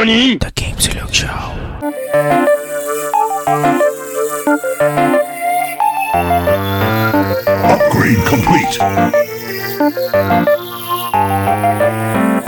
NANI? 0.00 0.38
The 0.38 0.50
Game 0.52 0.76
Silog 0.76 1.12
Show. 1.12 1.28
Upgrade 7.68 8.24
complete. 8.26 8.80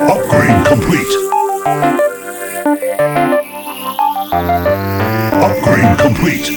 Upgrade 0.01 0.67
complete. 0.67 1.13
Upgrade 5.45 5.99
complete. 5.99 6.49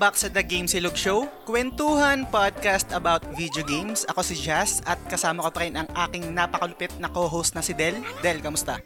Back 0.00 0.16
sa 0.16 0.32
The 0.32 0.40
Game 0.40 0.64
Silog 0.64 0.96
Show, 0.96 1.28
kwentuhan 1.44 2.24
podcast 2.32 2.88
about 2.96 3.20
video 3.36 3.60
games. 3.60 4.08
Ako 4.08 4.24
si 4.24 4.32
Jazz 4.32 4.80
at 4.88 4.96
kasama 5.12 5.44
ko 5.44 5.52
pa 5.52 5.60
rin 5.60 5.76
ang 5.76 5.84
aking 5.92 6.32
napakalupit 6.32 6.88
na 6.96 7.12
co-host 7.12 7.52
na 7.52 7.60
si 7.60 7.76
Del. 7.76 8.00
Del, 8.24 8.40
kamusta? 8.40 8.80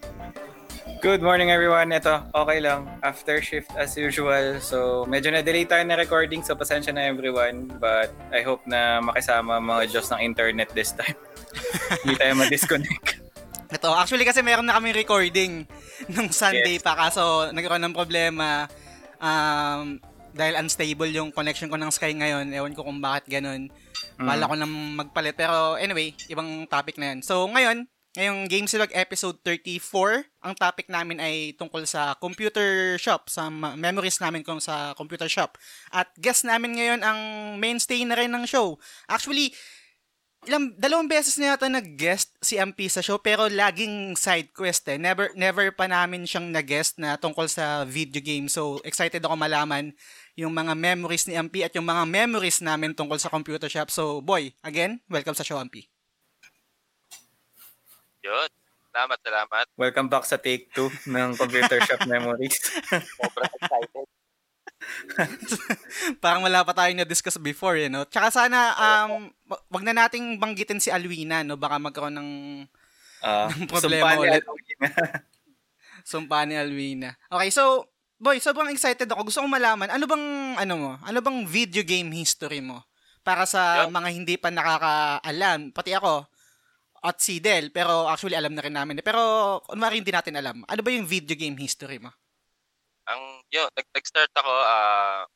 Good 0.99 1.23
morning 1.23 1.55
everyone. 1.55 1.95
Ito, 1.95 2.35
okay 2.35 2.59
lang. 2.59 2.91
After 3.07 3.39
shift 3.39 3.71
as 3.79 3.95
usual. 3.95 4.59
So, 4.59 5.07
medyo 5.07 5.31
na-delay 5.31 5.71
tayo 5.71 5.87
na 5.87 5.95
recording 5.95 6.43
so 6.43 6.59
pasensya 6.59 6.91
na 6.91 7.07
everyone. 7.07 7.71
But 7.79 8.11
I 8.35 8.43
hope 8.43 8.67
na 8.67 8.99
makisama 8.99 9.63
mga 9.63 9.95
Diyos 9.95 10.11
ng 10.11 10.19
internet 10.19 10.75
this 10.75 10.99
time. 10.99 11.15
Hindi 12.03 12.19
tayo 12.19 12.33
ma-disconnect. 12.43 13.23
Ito, 13.71 13.95
actually 13.95 14.27
kasi 14.27 14.43
meron 14.43 14.67
na 14.67 14.83
kami 14.83 14.91
recording 14.91 15.63
nung 16.11 16.35
Sunday 16.35 16.75
Yes. 16.75 16.83
pa 16.83 16.99
kaso 16.99 17.55
nagkaroon 17.55 17.87
ng 17.87 17.95
problema 17.95 18.67
um, 19.23 20.03
dahil 20.35 20.59
unstable 20.59 21.09
yung 21.15 21.31
connection 21.31 21.71
ko 21.71 21.79
ng 21.79 21.95
Sky 21.95 22.11
ngayon. 22.19 22.51
Ewan 22.51 22.75
ko 22.75 22.83
kung 22.83 22.99
bakit 22.99 23.31
ganun. 23.31 23.71
Bala 24.19 24.51
ko 24.51 24.55
nang 24.59 24.99
magpalit. 24.99 25.39
Pero 25.39 25.79
anyway, 25.79 26.11
ibang 26.27 26.67
topic 26.67 26.99
na 26.99 27.15
yun. 27.15 27.23
So 27.23 27.47
ngayon, 27.47 27.87
ngayong 28.19 28.51
Game 28.51 28.67
Silog 28.67 28.91
episode 28.95 29.39
34, 29.47 30.27
ang 30.43 30.55
topic 30.59 30.91
namin 30.91 31.23
ay 31.23 31.55
tungkol 31.55 31.87
sa 31.87 32.19
computer 32.19 32.99
shop, 32.99 33.31
sa 33.31 33.47
memories 33.51 34.19
namin 34.19 34.43
kung 34.43 34.59
sa 34.59 34.95
computer 34.99 35.31
shop. 35.31 35.55
At 35.95 36.11
guest 36.19 36.43
namin 36.43 36.79
ngayon 36.79 37.01
ang 37.07 37.21
mainstay 37.63 38.03
na 38.03 38.19
rin 38.19 38.31
ng 38.35 38.47
show. 38.47 38.79
Actually, 39.07 39.55
ilang 40.45 40.77
dalawang 40.77 41.09
beses 41.09 41.41
na 41.41 41.57
yata 41.57 41.67
nag-guest 41.73 42.37
si 42.45 42.61
Ampi 42.61 42.87
sa 42.93 43.01
show 43.01 43.17
pero 43.17 43.49
laging 43.49 44.15
side 44.15 44.53
quest 44.53 44.85
eh. 44.93 45.01
Never 45.01 45.33
never 45.35 45.73
pa 45.73 45.89
namin 45.89 46.29
siyang 46.29 46.53
nag-guest 46.53 47.01
na 47.01 47.17
tungkol 47.17 47.49
sa 47.49 47.83
video 47.89 48.21
game. 48.21 48.47
So 48.53 48.79
excited 48.85 49.25
ako 49.25 49.35
malaman 49.41 49.97
yung 50.35 50.51
mga 50.51 50.75
memories 50.75 51.27
ni 51.27 51.35
Ampi 51.35 51.63
at 51.63 51.71
yung 51.73 51.87
mga 51.87 52.05
memories 52.05 52.59
namin 52.59 52.91
tungkol 52.91 53.19
sa 53.19 53.31
computer 53.31 53.71
shop. 53.71 53.89
So 53.89 54.19
boy, 54.19 54.51
again, 54.61 54.99
welcome 55.07 55.35
sa 55.35 55.47
show 55.47 55.59
Ampi. 55.59 55.87
Yun. 58.23 58.51
Salamat, 58.89 59.19
salamat. 59.21 59.67
Welcome 59.75 60.07
back 60.07 60.23
sa 60.23 60.39
take 60.39 60.71
2 60.71 61.11
ng 61.11 61.35
Computer 61.35 61.83
Shop 61.83 62.07
Memories. 62.11 62.55
Sobrang 63.19 63.51
excited. 63.59 64.07
Parang 66.23 66.47
wala 66.47 66.63
pa 66.63 66.71
tayo 66.71 66.95
na-discuss 66.95 67.35
before, 67.43 67.75
you 67.75 67.91
know. 67.91 68.07
Tsaka 68.07 68.31
sana 68.31 68.71
um 68.77 69.35
wa- 69.51 69.63
wag 69.67 69.83
na 69.83 69.99
nating 69.99 70.39
banggitin 70.39 70.79
si 70.79 70.95
Alwina, 70.95 71.43
no. 71.43 71.59
Baka 71.59 71.79
magkaroon 71.79 72.15
ng 72.17 72.31
Uh, 73.25 73.49
Problema 73.73 74.21
ulit. 74.21 74.45
sumpa 76.05 76.45
ni 76.45 76.61
Alwina. 76.61 77.17
Okay, 77.33 77.49
so 77.49 77.89
boy, 78.19 78.39
sobrang 78.41 78.71
excited 78.73 79.09
ako. 79.11 79.29
Gusto 79.29 79.45
kong 79.45 79.55
malaman 79.55 79.89
ano 79.91 80.05
bang 80.09 80.25
ano 80.59 80.75
mo? 80.79 80.91
Ano 81.03 81.19
bang 81.21 81.45
video 81.45 81.83
game 81.85 82.11
history 82.15 82.61
mo? 82.65 82.83
Para 83.25 83.49
sa 83.49 83.87
Yeah. 83.87 83.93
mga 83.93 84.09
hindi 84.13 84.35
pa 84.37 84.53
nakakaalam, 84.53 85.73
pati 85.73 85.97
ako 85.97 86.29
at 87.05 87.21
si 87.21 87.37
Del, 87.41 87.69
pero 87.69 88.09
actually 88.09 88.37
alam 88.37 88.53
na 88.57 88.65
rin 88.65 88.73
namin. 88.73 89.01
Pero 89.05 89.21
kunwari 89.69 90.01
hindi 90.01 90.13
natin 90.13 90.37
alam. 90.41 90.65
Ano 90.65 90.81
ba 90.81 90.91
yung 90.93 91.05
video 91.09 91.37
game 91.37 91.57
history 91.61 92.01
mo? 92.01 92.09
Ang, 93.05 93.45
nag, 93.53 93.89
nag-start 93.93 94.33
ako, 94.33 94.53
ah, 94.65 95.29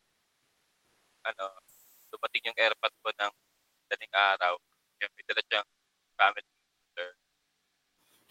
ano, 1.28 1.44
dumating 2.08 2.48
yung 2.48 2.56
airpot 2.56 2.92
ko 3.04 3.12
ng 3.12 3.32
dating 3.92 4.12
araw. 4.16 4.56
Yung 5.04 5.12
may 5.12 5.24
dala 5.28 5.42
siyang 5.44 5.68
family 6.16 6.48
computer. 6.48 7.08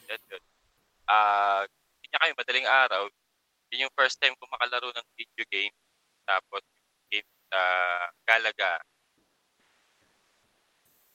Yan, 0.09 0.21
yun. 0.33 0.43
Ah, 1.05 1.61
hindi 1.69 2.05
niya 2.09 2.19
kayo 2.25 2.33
madaling 2.33 2.67
araw. 2.67 3.03
Yun 3.71 3.87
yung 3.87 3.95
first 3.97 4.17
time 4.19 4.35
ko 4.39 4.47
makalaro 4.47 4.89
ng 4.91 5.07
video 5.17 5.45
game. 5.51 5.75
Tapos, 6.23 6.63
game 7.11 7.27
sa 7.51 7.61
Galaga. 8.23 8.79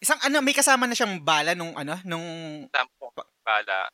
Isang 0.03 0.19
ano, 0.27 0.43
may 0.43 0.57
kasama 0.57 0.85
na 0.91 0.97
siyang 0.99 1.23
bala 1.23 1.55
nung 1.55 1.73
ano, 1.79 1.95
nung 2.03 2.27
Tampo, 2.75 3.15
bala. 3.47 3.87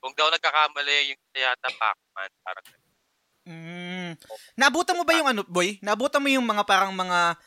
Kung 0.00 0.16
daw 0.16 0.32
nagkakamali, 0.32 1.12
yung 1.12 1.20
yata 1.36 1.68
Pac-Man. 1.68 2.30
Parang 2.40 2.64
Mm. 3.50 4.20
Naabutan 4.54 4.94
mo 4.94 5.02
ba 5.02 5.16
yung 5.16 5.26
ano, 5.26 5.42
boy? 5.48 5.80
Naabutan 5.80 6.20
mo 6.20 6.28
yung 6.28 6.44
mga 6.44 6.62
parang 6.68 6.92
mga 6.92 7.40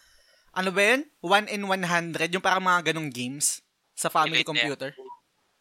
ano 0.53 0.69
ba 0.69 0.81
yun? 0.81 1.01
1 1.21 1.49
in 1.53 1.63
100, 1.65 2.33
yung 2.33 2.43
parang 2.43 2.61
mga 2.65 2.93
ganong 2.93 3.09
games 3.13 3.61
sa 3.93 4.09
family 4.09 4.41
Late 4.41 4.49
na 4.49 4.51
computer. 4.53 4.89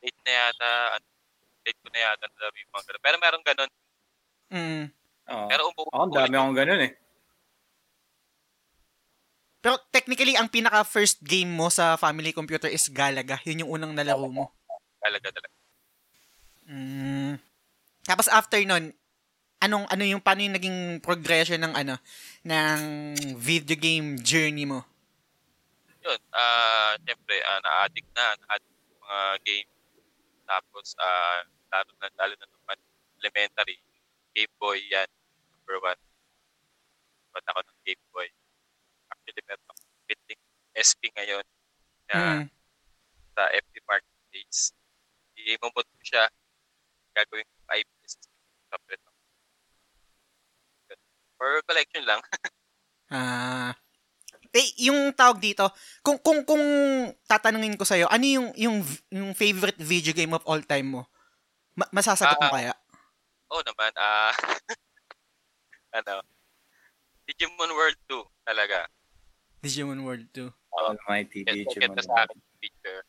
late 0.02 0.20
na 0.24 0.32
yata, 0.32 0.70
ano, 0.98 1.06
late 1.62 1.80
ko 1.80 1.88
na 1.92 2.00
yata 2.00 2.24
nalaro 2.26 2.56
yung 2.58 2.72
mga 2.72 2.84
ganun. 2.84 3.02
Pero 3.04 3.16
meron 3.20 3.44
ganun. 3.44 3.70
Mm. 4.52 4.92
Oh. 5.32 5.48
Pero 5.48 5.62
umuwi 5.72 5.88
Ako, 5.88 6.02
ang 6.04 6.12
dami 6.12 6.34
akong 6.36 6.56
ganun 6.56 6.82
eh. 6.84 6.92
Pero 9.62 9.78
technically, 9.94 10.34
ang 10.36 10.50
pinaka 10.50 10.82
first 10.84 11.22
game 11.22 11.48
mo 11.48 11.70
sa 11.72 11.96
family 11.96 12.34
computer 12.34 12.68
is 12.68 12.90
Galaga. 12.90 13.38
Yun 13.46 13.64
yung 13.64 13.72
unang 13.80 13.96
nalaro 13.96 14.28
mo. 14.28 14.52
talaga 15.02 15.34
talaga. 15.34 15.56
Mm. 16.68 17.38
Tapos 18.06 18.26
after 18.30 18.58
nun, 18.62 18.94
anong 19.62 19.86
ano 19.86 20.02
yung 20.02 20.22
paano 20.22 20.42
yung 20.42 20.58
naging 20.58 20.98
progression 20.98 21.62
ng 21.62 21.74
ano 21.74 21.94
ng 22.42 22.80
video 23.38 23.78
game 23.78 24.18
journey 24.18 24.66
mo? 24.66 24.82
Yun, 26.02 26.18
ah, 26.34 26.98
syempre, 27.06 27.38
ah, 27.46 27.62
na-addict 27.62 28.10
na, 28.10 28.34
na-addict 28.42 28.74
sa 28.74 28.94
mga 28.98 29.18
game. 29.46 29.70
Tapos, 30.50 30.86
ah, 30.98 31.46
lalo 31.70 31.90
na, 32.02 32.06
lalo 32.18 32.32
na 32.34 32.46
nung 32.50 32.66
elementary, 33.22 33.78
Game 34.32 34.54
Boy 34.56 34.80
yan, 34.88 35.08
number 35.52 35.76
one. 35.80 36.00
Ba't 37.32 37.44
ako 37.48 37.60
ng 37.62 37.78
Game 37.84 38.04
Boy? 38.10 38.28
Actually, 39.08 39.42
meron 39.44 39.66
ako 39.68 39.80
bidding 40.04 40.42
SP 40.72 41.02
ngayon 41.12 41.44
na 42.08 42.16
Mm. 42.16 42.44
sa 43.32 43.42
FB 43.48 43.74
Marketplace. 43.84 44.72
I-momot 45.36 45.84
ko 45.84 46.00
siya. 46.02 46.28
Gagawin 47.12 47.44
ko 47.44 47.56
IPS. 47.72 48.12
Separate 48.68 49.02
ako. 49.02 49.18
For 51.36 51.50
collection 51.66 52.04
lang. 52.04 52.20
Ah. 53.12 53.76
eh, 54.56 54.72
yung 54.88 55.12
tawag 55.12 55.36
dito, 55.36 55.68
kung 56.00 56.16
kung 56.24 56.48
kung 56.48 56.64
tatanungin 57.28 57.76
ko 57.76 57.84
sa'yo, 57.84 58.08
ano 58.08 58.24
yung 58.24 58.48
yung 58.56 58.80
yung 59.12 59.36
favorite 59.36 59.76
video 59.76 60.16
game 60.16 60.32
of 60.32 60.40
all 60.48 60.64
time 60.64 60.96
mo? 60.96 61.04
Ma- 61.76 61.92
masasagot 61.92 62.40
mo 62.40 62.48
Ah. 62.48 62.54
kaya? 62.56 62.72
Oo 63.52 63.60
naman, 63.62 63.92
ah, 64.00 64.32
ano, 66.00 66.24
Digimon 67.28 67.68
World 67.76 68.00
2 68.08 68.24
talaga. 68.42 68.88
Digimon 69.60 70.00
World 70.02 70.26
2. 70.32 70.48
Almighty 70.72 71.44
Yes, 71.44 71.68
Digimon. 71.68 71.92
maganda 71.92 72.02
sa 72.02 72.24
akin 72.24 72.36
yung 72.40 72.58
picture. 72.58 73.02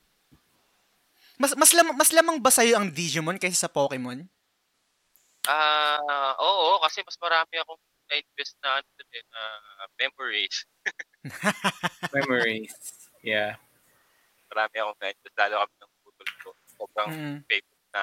Mas 1.40 1.52
mas 1.56 1.72
lam- 1.74 1.96
mas 1.96 2.12
lamang 2.14 2.38
ba 2.38 2.52
sa'yo 2.52 2.76
ang 2.78 2.92
Digimon 2.92 3.40
kaysa 3.40 3.66
sa 3.66 3.72
Pokemon? 3.72 4.28
Ah, 5.48 6.36
oo, 6.40 6.80
kasi 6.84 7.04
mas 7.04 7.16
marami 7.20 7.56
akong 7.60 7.80
na-invest 8.12 8.56
na 8.60 8.80
ano 8.80 8.88
dun 9.00 9.12
eh, 9.12 9.24
na 9.28 9.42
memories. 10.00 10.58
Memories. 12.16 12.76
Yeah. 13.24 13.56
Marami 14.52 14.76
akong 14.78 15.00
na-invest, 15.00 15.36
lalo 15.40 15.56
kami 15.64 15.76
ng 15.80 15.92
putol 16.04 16.30
ko. 16.44 16.50
Sobrang 16.76 17.10
Mm. 17.12 17.38
favorite 17.48 17.88
na. 17.96 18.02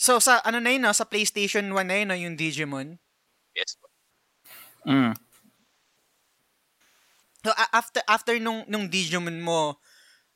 So 0.00 0.16
sa 0.16 0.40
ano 0.48 0.64
na 0.64 0.72
yun, 0.72 0.88
no? 0.88 0.96
sa 0.96 1.04
PlayStation 1.04 1.68
1 1.68 1.84
na 1.84 2.00
yun, 2.00 2.08
no? 2.08 2.16
yung 2.16 2.32
Digimon. 2.40 2.96
PS1. 3.52 3.92
Mm. 4.88 5.12
So 7.44 7.52
a- 7.52 7.72
after 7.76 8.00
after 8.08 8.34
nung 8.40 8.64
nung 8.64 8.88
Digimon 8.88 9.44
mo, 9.44 9.76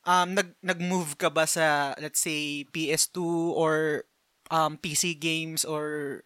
um 0.04 0.36
nag 0.36 0.52
nag-move 0.60 1.16
ka 1.16 1.32
ba 1.32 1.48
sa 1.48 1.96
let's 1.96 2.20
say 2.20 2.68
PS2 2.68 3.24
or 3.56 4.04
um 4.52 4.76
PC 4.76 5.16
games 5.16 5.64
or 5.64 6.20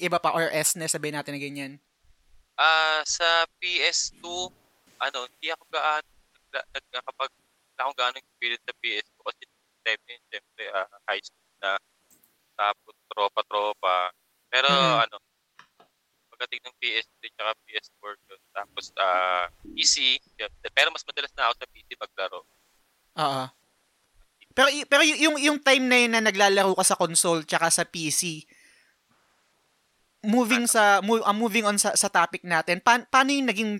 iba 0.00 0.16
pa 0.16 0.32
or 0.32 0.48
SNES 0.48 0.96
sabihin 0.96 1.20
natin 1.20 1.36
na 1.36 1.44
ganyan. 1.44 1.72
Ah, 2.56 3.04
sa 3.04 3.44
PS2, 3.60 4.24
ano, 4.96 5.28
hindi 5.28 5.52
ako 5.52 5.64
gaano 5.68 6.08
nagkakapag 6.52 7.32
akong 7.76 7.98
gaano 8.00 8.16
experience 8.16 8.64
sa 8.64 8.74
PS2 8.80 9.16
kasi 9.28 9.42
time 9.84 10.02
yun, 10.08 10.22
syempre, 10.32 10.64
ah, 10.72 10.88
high 11.10 11.20
school 11.20 11.52
na 11.60 11.76
tapos 12.62 12.94
tropa-tropa. 13.08 14.14
Pero 14.46 14.68
Mm. 14.68 15.02
ano, 15.02 15.16
pag 15.76 15.88
pagdating 16.30 16.62
ng 16.62 16.76
PS3 16.76 17.22
tsaka 17.28 17.50
PS4 17.64 18.14
yun. 18.22 18.40
Tapos 18.50 18.84
ah 18.96 19.44
PC, 19.68 19.94
yun. 20.36 20.52
pero 20.70 20.88
mas 20.90 21.02
madalas 21.02 21.32
na 21.34 21.48
ako 21.48 21.54
sa 21.56 21.66
PC 21.66 21.88
maglaro. 21.96 22.40
Oo. 23.18 23.44
Pero 24.52 24.68
pero 24.86 25.02
yung 25.02 25.36
yung 25.38 25.58
time 25.58 25.84
na 25.84 25.98
yun 25.98 26.12
na 26.12 26.22
naglalaro 26.22 26.76
ka 26.76 26.84
sa 26.84 26.94
console 26.94 27.42
tsaka 27.42 27.68
sa 27.68 27.84
PC, 27.84 28.44
moving 30.22 30.70
sa 30.70 31.02
mo- 31.02 31.24
ah, 31.24 31.34
moving 31.34 31.64
on 31.64 31.76
sa 31.76 31.94
sa 31.94 32.06
topic 32.08 32.44
natin, 32.44 32.78
pa- 32.78 33.02
paano 33.04 33.32
yung 33.32 33.48
naging 33.48 33.72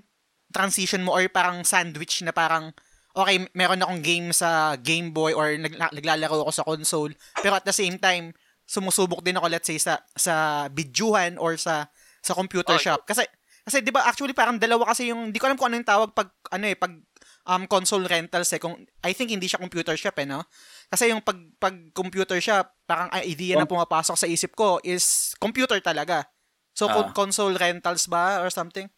transition 0.51 1.01
mo 1.01 1.15
or 1.15 1.23
parang 1.31 1.63
sandwich 1.63 2.21
na 2.21 2.33
parang 2.33 2.75
okay, 3.13 3.45
meron 3.53 3.81
akong 3.81 4.01
game 4.01 4.29
sa 4.33 4.75
Game 4.75 5.13
Boy 5.13 5.33
or 5.33 5.53
nag- 5.55 5.77
naglalaro 5.93 6.43
ako 6.43 6.53
sa 6.53 6.65
console, 6.65 7.13
pero 7.39 7.55
at 7.55 7.65
the 7.65 7.73
same 7.73 7.97
time, 7.97 8.33
sumusubok 8.73 9.21
din 9.21 9.37
ako 9.37 9.53
let's 9.53 9.69
say 9.69 9.77
sa 9.77 10.01
sa 10.17 10.65
bidyuhan 10.73 11.37
or 11.37 11.61
sa 11.61 11.93
sa 12.25 12.33
computer 12.33 12.73
Oh, 12.73 12.81
shop. 12.81 13.05
Kasi 13.05 13.21
kasi 13.63 13.85
'di 13.85 13.93
ba 13.93 14.09
actually 14.09 14.33
parang 14.33 14.57
dalawa 14.57 14.89
kasi 14.89 15.13
yung 15.13 15.29
di 15.29 15.37
ko 15.37 15.45
alam 15.45 15.61
kung 15.61 15.69
ano 15.69 15.77
yung 15.77 15.87
tawag 15.87 16.17
pag 16.17 16.33
ano 16.49 16.65
eh 16.65 16.75
pag 16.75 16.97
um 17.43 17.67
console 17.69 18.07
rentals 18.09 18.49
eh 18.55 18.63
kung 18.63 18.79
I 19.03 19.13
think 19.13 19.29
hindi 19.29 19.45
siya 19.45 19.61
computer 19.61 19.93
shop 19.93 20.17
eh 20.17 20.27
no. 20.27 20.41
Kasi 20.89 21.13
yung 21.13 21.21
pag 21.21 21.37
pag 21.61 21.77
computer 21.93 22.41
shop 22.41 22.73
parang 22.89 23.13
ang 23.13 23.23
idea 23.23 23.61
na 23.61 23.69
pumapasok 23.69 24.17
sa 24.17 24.25
isip 24.27 24.57
ko 24.57 24.81
is 24.81 25.37
computer 25.37 25.77
talaga. 25.85 26.25
So 26.73 26.89
Ah. 26.89 26.95
con- 26.97 27.13
console 27.13 27.61
rentals 27.61 28.09
ba 28.09 28.41
or 28.41 28.49
something? 28.49 28.89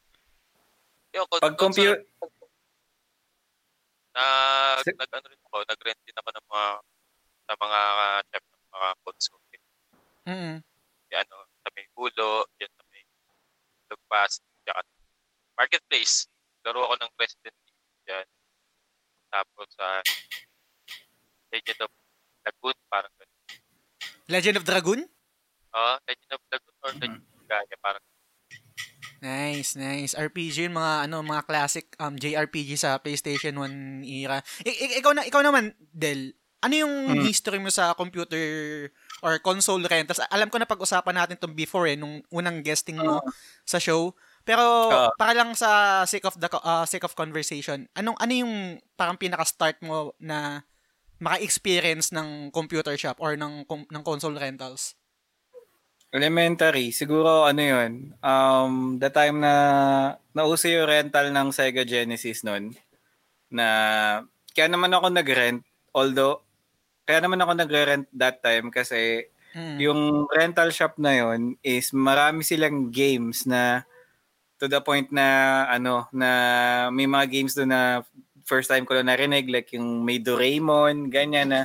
Yung, 1.11 1.27
kon- 1.27 1.43
Pag 1.43 1.59
compute, 1.59 2.07
console, 2.15 2.47
nag, 4.15 4.83
Si- 4.83 4.95
nag, 4.95 5.11
ano 5.11 5.27
rin 5.27 5.41
ako, 5.43 5.57
nag-rent 5.67 6.01
din 6.07 6.17
ako 6.19 6.29
ng 6.31 6.47
mga 6.47 6.67
sa 7.45 7.55
mga 7.59 7.81
uh, 7.99 8.21
shop 8.31 8.45
ng 8.47 8.63
mga 8.71 8.89
console. 9.03 9.44
Mm. 10.25 10.65
Yung 11.13 11.21
ano, 11.21 11.37
sa 11.61 11.69
may 11.77 11.87
Hulo, 11.93 12.49
yan 12.57 12.73
sa 12.73 12.83
may 12.89 13.05
Lugpas, 13.93 14.33
tsaka 14.65 14.81
Marketplace. 15.55 16.27
Laro 16.65 16.89
ako 16.89 16.95
ng 16.97 17.13
Resident 17.21 17.57
Evil 17.61 17.99
dyan. 18.09 18.27
Tapos 19.29 19.69
sa 19.77 19.87
Legend 21.53 21.81
of 21.87 21.93
Lagoon, 22.45 22.79
parang 22.89 23.15
ganun. 23.15 23.41
Legend 24.27 24.57
of 24.59 24.65
Dragoon? 24.65 25.01
Oh, 25.75 25.97
Legend 26.09 26.33
of 26.33 26.43
Lagoon 26.49 26.77
or 26.81 26.91
Mhm. 26.91 27.01
Legend 27.01 27.21
of 27.21 27.45
Gaia, 27.47 27.77
parang 27.79 28.05
Nice, 29.25 29.73
nice. 29.73 30.13
RPG 30.13 30.69
yun, 30.69 30.77
mga 30.77 31.09
ano, 31.09 31.25
mga 31.25 31.49
classic 31.49 31.97
um 31.97 32.13
JRPG 32.13 32.77
sa 32.77 33.01
PlayStation 33.01 33.57
1 33.57 34.05
era. 34.05 34.45
I- 34.69 34.77
i- 34.85 34.95
ikaw 35.01 35.17
na 35.17 35.25
ikaw 35.25 35.41
naman, 35.41 35.73
Del. 35.81 36.37
Ano 36.65 36.75
yung 36.81 36.95
Hmm. 37.13 37.25
history 37.29 37.61
mo 37.61 37.69
sa 37.69 37.93
computer 37.93 38.41
or 39.21 39.37
console 39.39 39.85
rentals? 39.85 40.25
Alam 40.33 40.49
ko 40.49 40.57
na 40.57 40.65
pag-usapan 40.65 41.13
natin 41.13 41.37
tong 41.37 41.53
before 41.53 41.85
eh 41.85 41.95
nung 41.95 42.25
unang 42.33 42.65
guesting 42.65 42.97
mo 42.97 43.21
sa 43.69 43.77
show. 43.77 44.17
Pero 44.45 44.65
Ah. 44.89 45.13
para 45.17 45.37
lang 45.37 45.53
sa 45.53 46.03
sake 46.05 46.25
of 46.25 46.37
the 46.37 46.49
uh, 46.51 46.85
sake 46.89 47.05
of 47.05 47.13
conversation, 47.13 47.85
anong 47.93 48.17
ano 48.17 48.33
yung 48.33 48.53
parang 48.97 49.21
pinaka-start 49.21 49.81
mo 49.81 50.17
na 50.17 50.65
maka-experience 51.21 52.13
ng 52.13 52.49
computer 52.51 52.97
shop 52.97 53.21
or 53.21 53.37
ng 53.37 53.65
com- 53.65 53.89
ng 53.89 54.03
console 54.03 54.37
rentals? 54.37 54.97
elementary, 56.15 56.95
siguro 56.95 57.43
ano 57.43 57.59
yun, 57.59 57.93
um, 58.23 59.03
the 59.03 59.11
time 59.11 59.43
na 59.43 59.55
nauso 60.31 60.71
yung 60.71 60.87
rental 60.87 61.35
ng 61.35 61.51
Sega 61.51 61.83
Genesis 61.83 62.47
nun, 62.47 62.71
na 63.51 63.67
kaya 64.55 64.71
naman 64.71 64.95
ako 64.95 65.11
nag-rent, 65.11 65.67
although, 65.91 66.39
kaya 67.05 67.21
naman 67.21 67.41
ako 67.41 67.53
nag-rent 67.55 68.09
that 68.13 68.41
time 68.41 68.69
kasi 68.69 69.29
Mm. 69.55 69.79
yung 69.79 70.01
rental 70.35 70.67
shop 70.75 70.99
na 70.99 71.15
yun 71.15 71.55
is 71.63 71.95
marami 71.95 72.43
silang 72.43 72.91
games 72.91 73.47
na 73.47 73.87
to 74.59 74.67
the 74.67 74.83
point 74.83 75.15
na 75.15 75.63
ano 75.71 76.11
na 76.11 76.29
may 76.91 77.07
mga 77.07 77.31
games 77.31 77.55
doon 77.55 77.71
na 77.71 78.03
first 78.43 78.67
time 78.67 78.83
ko 78.83 78.99
lang 78.99 79.07
narinig 79.07 79.47
like 79.47 79.71
yung 79.71 80.03
may 80.03 80.19
Doraemon 80.19 81.07
ganyan 81.07 81.55
na 81.55 81.61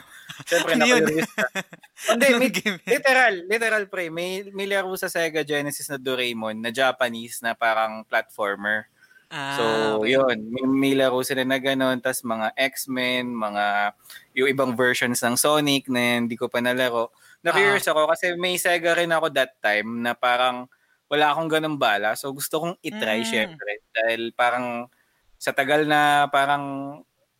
syempre 0.46 0.78
ka. 0.78 0.86
Hindi, 2.14 2.28
may, 2.38 2.50
game 2.54 2.78
literal, 2.86 3.36
literal 3.50 3.84
pre, 3.90 4.14
may 4.14 4.46
may 4.54 4.70
laro 4.70 4.94
sa 4.94 5.10
Sega 5.10 5.42
Genesis 5.42 5.90
na 5.90 5.98
Doraemon 5.98 6.62
na 6.62 6.70
Japanese 6.70 7.42
na 7.42 7.58
parang 7.58 8.06
platformer. 8.06 8.86
Ah, 9.30 9.58
So, 9.58 9.64
okay. 10.02 10.14
yun, 10.18 10.38
may, 10.50 10.66
may 10.66 10.94
laro 10.98 11.22
sila 11.22 11.42
na 11.46 11.58
ganun, 11.62 12.02
tas 12.02 12.22
mga 12.22 12.50
X-Men, 12.54 13.30
mga 13.30 13.94
yung 14.40 14.50
ibang 14.50 14.72
versions 14.74 15.20
ng 15.20 15.36
Sonic 15.36 15.92
na 15.92 16.24
hindi 16.24 16.40
ko 16.40 16.48
pa 16.48 16.64
nalaro. 16.64 17.12
Na-curious 17.44 17.88
ako 17.88 18.08
kasi 18.12 18.36
may 18.36 18.56
Sega 18.56 18.96
rin 18.96 19.12
ako 19.12 19.28
that 19.32 19.60
time 19.60 20.04
na 20.04 20.16
parang 20.16 20.68
wala 21.10 21.34
akong 21.34 21.50
ganun 21.50 21.76
bala. 21.76 22.14
So, 22.16 22.32
gusto 22.32 22.62
kong 22.62 22.76
itry 22.80 23.24
Mm. 23.24 23.28
syempre. 23.28 23.72
Dahil 23.92 24.32
parang 24.36 24.88
sa 25.36 25.52
tagal 25.52 25.84
na 25.88 26.28
parang 26.30 26.64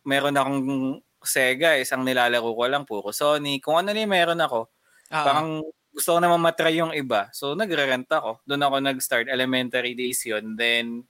meron 0.02 0.36
akong 0.36 0.60
Sega, 1.20 1.76
isang 1.76 2.00
nilalaro 2.00 2.48
ko 2.56 2.64
lang, 2.64 2.88
puro 2.88 3.12
Sonic. 3.12 3.60
Kung 3.60 3.76
ano 3.76 3.92
na 3.92 4.04
meron 4.08 4.40
ako, 4.40 4.72
Ah, 5.10 5.26
parang 5.26 5.60
gusto 5.90 6.14
ko 6.14 6.18
naman 6.22 6.38
matry 6.38 6.78
yung 6.78 6.94
iba. 6.94 7.26
So, 7.34 7.58
nagre-rent 7.58 8.06
ako. 8.06 8.38
Doon 8.46 8.62
ako 8.62 8.74
nag-start. 8.78 9.26
Elementary 9.26 9.98
days 9.98 10.22
yun. 10.22 10.54
Then, 10.54 11.02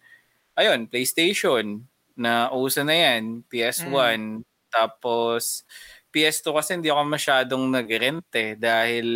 ayun, 0.56 0.88
PlayStation 0.88 1.84
na 2.16 2.48
uso 2.50 2.80
na 2.80 2.96
yan. 2.96 3.44
PS1. 3.46 4.40
Tapos, 4.72 5.66
PS2 6.14 6.50
kasi 6.56 6.70
hindi 6.78 6.90
ako 6.90 7.02
masyadong 7.06 7.64
nag-rent 7.70 8.26
eh. 8.34 8.54
Dahil 8.58 9.08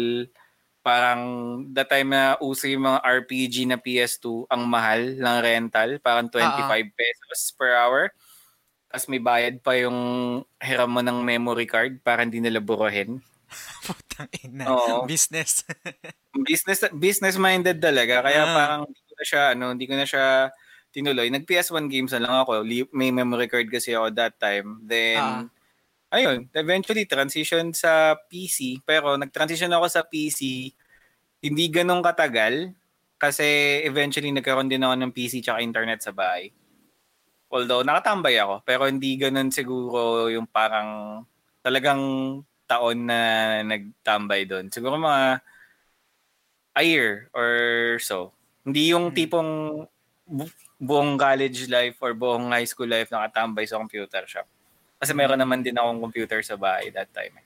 parang 0.85 1.23
the 1.73 1.83
time 1.89 2.13
na 2.13 2.37
uso 2.45 2.69
yung 2.69 2.85
mga 2.87 3.01
RPG 3.03 3.65
na 3.67 3.79
PS2, 3.81 4.47
ang 4.53 4.63
mahal 4.69 5.17
ng 5.17 5.39
rental. 5.43 5.99
Parang 6.05 6.29
25 6.29 6.93
pesos 6.95 7.55
per 7.57 7.73
hour. 7.75 8.13
Tapos 8.91 9.07
may 9.11 9.19
bayad 9.19 9.59
pa 9.65 9.75
yung 9.81 9.99
hiram 10.63 10.91
mo 10.93 11.03
ng 11.03 11.19
memory 11.25 11.67
card 11.67 11.99
para 12.05 12.23
hindi 12.23 12.39
nila 12.39 12.61
burahin. 12.63 13.19
putang 13.87 14.31
ina. 14.45 14.67
Oo. 14.71 15.07
Business. 15.07 15.65
business 16.49 16.83
business 16.99 17.37
minded 17.39 17.79
talaga 17.79 18.23
kaya 18.27 18.43
Ah. 18.43 18.55
parang 18.55 18.81
hindi 18.91 19.01
ko 19.07 19.13
na 19.15 19.25
siya 19.27 19.43
ano 19.55 19.65
hindi 19.73 19.87
ko 19.87 19.95
na 19.95 20.07
siya 20.07 20.27
tinuloy. 20.95 21.27
Nag 21.27 21.43
PS1 21.43 21.91
games 21.91 22.15
na 22.15 22.23
lang 22.23 22.35
ako. 22.47 22.63
May 22.95 23.11
memory 23.11 23.51
card 23.51 23.67
kasi 23.67 23.93
ako 23.93 24.15
that 24.15 24.39
time. 24.39 24.79
Then 24.87 25.51
ayun. 26.09 26.47
Eventually 26.55 27.05
transition 27.05 27.75
sa 27.75 28.15
PC 28.31 28.79
pero 28.87 29.19
nag-transition 29.19 29.75
ako 29.75 29.87
sa 29.91 30.07
PC 30.07 30.71
hindi 31.43 31.65
ganun 31.69 32.01
katagal. 32.01 32.71
Kasi 33.19 33.81
eventually 33.83 34.31
nagkaroon 34.31 34.71
din 34.71 34.87
ako 34.87 34.95
ng 34.95 35.11
PC 35.11 35.43
tsaka 35.43 35.59
internet 35.61 36.01
sa 36.01 36.15
bahay. 36.15 36.55
Although 37.51 37.83
nakatambay 37.83 38.39
ako. 38.39 38.63
Pero 38.63 38.87
hindi 38.87 39.19
ganun 39.19 39.51
siguro 39.51 40.31
yung 40.31 40.47
parang 40.47 41.21
talagang 41.61 42.01
taon 42.65 43.05
na 43.05 43.21
nagtambay 43.61 44.49
doon 44.49 44.73
siguro 44.73 44.97
mga 44.97 45.37
a 46.75 46.83
year 46.83 47.29
or 47.37 47.53
so. 48.01 48.33
Hindi 48.65 48.91
yung 48.91 49.13
Hmm. 49.13 49.17
tipong 49.17 49.51
buong 50.85 51.17
college 51.17 51.67
life 51.67 51.97
or 51.99 52.13
buong 52.13 52.53
high 52.53 52.69
school 52.69 52.87
life 52.87 53.09
nakatambay 53.09 53.65
sa 53.65 53.81
computer 53.81 54.25
shop. 54.25 54.45
Kasi 55.01 55.13
Hmm. 55.13 55.37
naman 55.37 55.61
din 55.61 55.75
akong 55.75 56.01
computer 56.01 56.41
sa 56.41 56.55
bahay 56.55 56.89
that 56.89 57.09
time. 57.11 57.35
eh. 57.35 57.45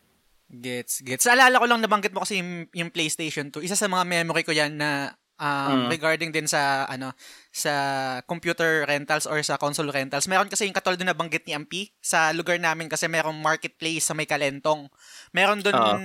Gets, 0.49 1.04
gets. 1.04 1.28
Alala 1.28 1.61
ko 1.61 1.66
lang 1.68 1.85
nabanggit 1.85 2.11
mo 2.11 2.25
kasi 2.25 2.40
yung, 2.40 2.66
yung 2.73 2.88
PlayStation 2.88 3.52
2. 3.52 3.61
Isa 3.61 3.76
sa 3.76 3.85
mga 3.85 4.04
memory 4.09 4.42
ko 4.42 4.52
yan 4.52 4.80
na 4.80 5.12
um, 5.38 5.87
Mm. 5.87 5.88
regarding 5.88 6.30
din 6.35 6.50
sa 6.50 6.83
ano 6.85 7.14
sa 7.54 7.71
computer 8.26 8.83
rentals 8.85 9.23
or 9.23 9.38
sa 9.40 9.54
console 9.54 9.87
rentals. 9.88 10.26
Meron 10.26 10.50
kasi 10.50 10.66
yung 10.66 10.75
katulad 10.75 10.99
na 10.99 11.14
nabanggit 11.14 11.47
ni 11.47 11.54
Ampi 11.54 11.95
sa 12.02 12.35
lugar 12.35 12.59
namin 12.59 12.90
kasi 12.90 13.07
merong 13.07 13.38
marketplace 13.38 14.11
sa 14.11 14.14
may 14.14 14.26
Kalentong. 14.26 14.90
Meron 15.30 15.62
doon 15.62 15.78
Ah. 15.78 15.99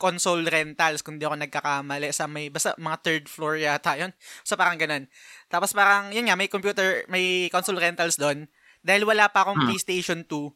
console 0.00 0.40
rentals 0.42 1.04
kung 1.04 1.20
di 1.20 1.24
ako 1.24 1.36
nagkakamali 1.36 2.08
sa 2.12 2.24
may 2.24 2.48
basta 2.48 2.72
mga 2.76 2.96
third 3.04 3.24
floor 3.28 3.60
yata 3.60 3.92
yun. 3.94 4.12
So 4.40 4.56
parang 4.56 4.80
ganun. 4.80 5.04
Tapos 5.48 5.72
parang 5.72 6.12
yun 6.12 6.28
nga 6.28 6.36
may 6.36 6.46
computer 6.46 7.08
may 7.08 7.48
console 7.48 7.80
rentals 7.80 8.20
doon 8.20 8.46
dahil 8.84 9.08
wala 9.08 9.28
pa 9.32 9.44
akong 9.44 9.58
Hmm. 9.58 9.68
PlayStation 9.72 10.20
2. 10.24 10.52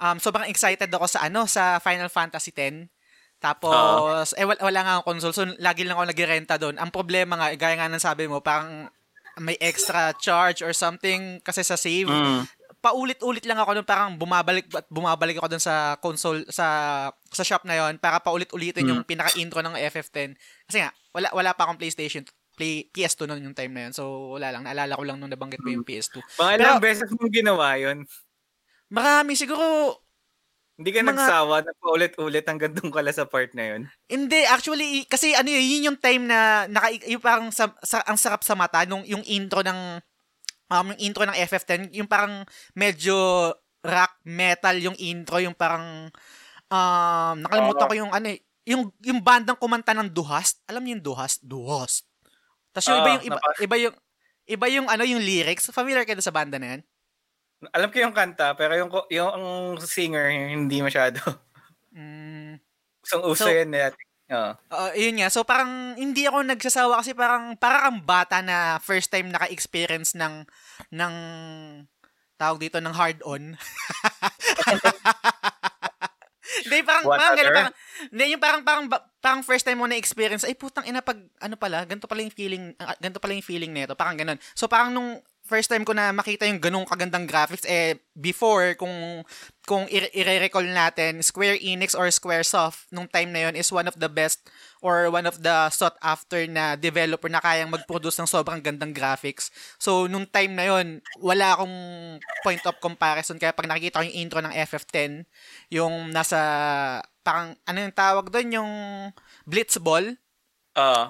Um 0.00 0.16
sobrang 0.20 0.48
excited 0.48 0.88
ako 0.88 1.08
sa 1.08 1.26
ano 1.26 1.48
sa 1.48 1.80
Final 1.80 2.12
Fantasy 2.12 2.52
10. 2.52 2.88
Tapos, 3.44 4.32
eh, 4.40 4.48
wala, 4.48 4.56
wala 4.64 4.80
nga 4.80 4.92
akong 4.96 5.20
console. 5.20 5.36
So, 5.36 5.44
lagi 5.60 5.84
lang 5.84 6.00
ako 6.00 6.08
nagrenta 6.08 6.56
doon. 6.56 6.80
Ang 6.80 6.88
problema 6.88 7.36
nga, 7.36 7.52
gaya 7.52 7.76
nga 7.76 7.92
ng 7.92 8.00
sabi 8.00 8.24
mo, 8.24 8.40
parang 8.40 8.88
may 9.36 9.60
extra 9.60 10.16
charge 10.16 10.64
or 10.64 10.72
something 10.72 11.44
kasi 11.44 11.60
sa 11.60 11.76
save. 11.76 12.08
Mm. 12.08 12.48
Paulit-ulit 12.80 13.44
lang 13.44 13.60
ako 13.60 13.76
doon, 13.76 13.84
parang 13.84 14.16
bumabalik 14.16 14.72
at 14.72 14.88
bumabalik 14.88 15.36
ako 15.36 15.52
doon 15.52 15.60
sa 15.60 16.00
console, 16.00 16.40
sa 16.48 16.66
sa 17.28 17.44
shop 17.44 17.68
na 17.68 17.76
yon 17.76 18.00
para 18.00 18.16
paulit-ulitin 18.16 18.88
yung 18.88 19.04
pinaka-intro 19.04 19.60
ng 19.60 19.76
FF10. 19.92 20.36
Kasi 20.64 20.80
nga, 20.80 20.88
wala, 21.12 21.28
wala 21.36 21.50
pa 21.52 21.68
akong 21.68 21.80
PlayStation 21.80 22.24
play 22.54 22.86
PS2 22.88 23.26
noon 23.26 23.50
yung 23.50 23.56
time 23.58 23.74
na 23.74 23.90
yun. 23.90 23.94
So, 23.94 24.34
wala 24.38 24.54
lang. 24.54 24.62
Naalala 24.64 24.94
ko 24.94 25.04
lang 25.04 25.18
nung 25.18 25.30
nabanggit 25.30 25.60
mo 25.60 25.70
yung 25.70 25.84
PS2. 25.84 26.22
Mga 26.38 26.52
ilang 26.56 26.80
beses 26.80 27.10
mong 27.10 27.34
ginawa 27.34 27.74
yun. 27.76 28.06
Marami 28.88 29.34
siguro 29.34 29.98
Hindi 30.74 30.90
ka 30.90 31.06
Mga- 31.06 31.14
nagsawa 31.14 31.56
na 31.62 31.72
paulit-ulit 31.78 32.42
hanggang 32.50 32.74
doon 32.74 32.90
ka 32.90 32.98
lang 32.98 33.14
sa 33.14 33.30
part 33.30 33.46
na 33.54 33.62
yun. 33.62 33.80
Hindi, 34.10 34.42
actually, 34.42 35.06
kasi 35.06 35.30
ano 35.30 35.46
yun, 35.46 35.62
yun 35.62 35.86
yung 35.94 35.98
time 36.02 36.26
na, 36.26 36.66
naka, 36.66 36.90
yung 37.06 37.22
parang 37.22 37.46
sa, 37.54 37.70
sa, 37.86 38.02
ang 38.02 38.18
sarap 38.18 38.42
sa 38.42 38.58
mata, 38.58 38.82
nung, 38.82 39.06
yung 39.06 39.22
intro 39.22 39.62
ng, 39.62 40.02
um, 40.74 40.86
yung 40.90 40.98
intro 40.98 41.22
ng 41.30 41.38
FF10, 41.46 41.94
yung 41.94 42.10
parang 42.10 42.42
medyo 42.74 43.14
rock 43.86 44.18
metal 44.26 44.74
yung 44.82 44.98
intro, 44.98 45.38
yung 45.38 45.54
parang, 45.54 46.10
um, 46.72 47.36
nakalimutan 47.38 47.86
ko 47.86 47.94
yung 47.94 48.10
ano 48.10 48.34
eh, 48.34 48.42
yung, 48.66 48.90
yung 49.04 49.20
bandang 49.22 49.60
kumanta 49.60 49.94
ng 49.94 50.10
Duhast. 50.10 50.64
Alam 50.66 50.82
niyo 50.82 50.98
yung 50.98 51.06
Duhast? 51.06 51.38
Duhast. 51.44 52.08
Tapos 52.74 52.86
yung 52.90 52.98
iba 52.98 53.06
Oo, 53.06 53.14
yung, 53.14 53.24
iba, 53.24 53.38
napa- 53.38 53.58
iba 53.62 53.76
yung, 53.78 53.94
iba 54.50 54.66
yung 54.66 54.86
ano, 54.90 55.02
yung 55.06 55.22
lyrics. 55.22 55.70
Familiar 55.70 56.02
kayo 56.02 56.18
sa 56.18 56.34
banda 56.34 56.58
na 56.58 56.76
yan? 56.76 56.80
Alam 57.70 57.88
ko 57.88 57.96
yung 58.02 58.12
kanta, 58.12 58.52
pero 58.58 58.74
yung, 58.74 58.90
yung 59.08 59.30
ang 59.30 59.46
singer, 59.80 60.52
hindi 60.52 60.82
masyado. 60.82 61.22
Mm, 61.94 62.58
Usong-uso 63.06 63.46
So- 63.46 63.54
yan. 63.54 63.70
Eh. 63.70 63.94
Oo. 64.34 64.52
Oo, 64.56 64.88
yun 64.96 65.20
nga. 65.20 65.28
So 65.28 65.44
parang 65.44 65.94
hindi 66.00 66.24
ako 66.24 66.48
nagsasawa 66.48 67.04
kasi 67.04 67.12
parang 67.12 67.60
para 67.60 67.86
kang 67.86 68.00
bata 68.02 68.40
na 68.40 68.80
first 68.80 69.12
time 69.12 69.28
naka-experience 69.28 70.16
ng 70.16 70.48
ng 70.90 71.14
tawag 72.34 72.58
dito 72.58 72.80
ng 72.80 72.94
hard 72.96 73.20
on. 73.22 73.54
Hindi 76.64 76.78
parang 76.86 77.04
What 77.08 77.18
parang, 77.18 77.36
ganun, 77.36 77.54
parang 77.54 77.74
hindi 78.10 78.34
yung 78.34 78.42
parang 78.42 78.62
parang 78.66 78.86
parang 79.22 79.42
first 79.46 79.64
time 79.64 79.80
mo 79.80 79.86
na 79.86 79.96
experience 79.96 80.44
ay 80.44 80.58
putang 80.58 80.84
ina 80.84 81.00
pag 81.00 81.16
ano 81.38 81.54
pala 81.54 81.86
ganito 81.86 82.10
pala 82.10 82.20
yung 82.20 82.34
feeling 82.34 82.74
ah, 82.82 82.96
ganito 82.98 83.22
pala 83.22 83.32
yung 83.32 83.46
feeling 83.46 83.72
nito 83.72 83.94
parang 83.94 84.18
ganun. 84.18 84.38
So 84.52 84.66
parang 84.66 84.90
nung 84.90 85.22
first 85.44 85.68
time 85.68 85.84
ko 85.84 85.92
na 85.92 86.08
makita 86.08 86.48
yung 86.48 86.56
ganung 86.56 86.88
kagandang 86.88 87.28
graphics 87.28 87.68
eh 87.68 88.00
before 88.16 88.72
kung 88.80 89.20
kung 89.68 89.84
i-recall 89.92 90.64
natin 90.64 91.20
Square 91.20 91.60
Enix 91.60 91.92
or 91.92 92.08
Squaresoft 92.08 92.88
nung 92.88 93.04
time 93.04 93.28
na 93.28 93.48
yon 93.48 93.54
is 93.56 93.68
one 93.68 93.84
of 93.84 93.96
the 94.00 94.08
best 94.08 94.48
or 94.80 95.12
one 95.12 95.28
of 95.28 95.36
the 95.44 95.68
sought 95.68 96.00
after 96.00 96.48
na 96.48 96.80
developer 96.80 97.28
na 97.28 97.44
kayang 97.44 97.68
mag-produce 97.72 98.16
ng 98.20 98.28
sobrang 98.28 98.60
gandang 98.64 98.96
graphics. 98.96 99.52
So 99.76 100.08
nung 100.08 100.24
time 100.24 100.56
na 100.56 100.64
yon 100.64 101.04
wala 101.20 101.60
akong 101.60 101.76
point 102.40 102.64
of 102.64 102.80
comparison 102.80 103.36
kaya 103.36 103.52
pag 103.52 103.68
nakikita 103.68 104.00
ko 104.00 104.04
yung 104.08 104.16
intro 104.24 104.40
ng 104.40 104.52
FF10 104.64 105.28
yung 105.68 106.08
nasa 106.08 106.40
parang 107.24 107.56
ano 107.64 107.78
yung 107.80 107.96
tawag 107.96 108.28
doon 108.28 108.48
yung 108.54 108.72
Blitzball 109.42 110.20
Oo. 110.76 111.04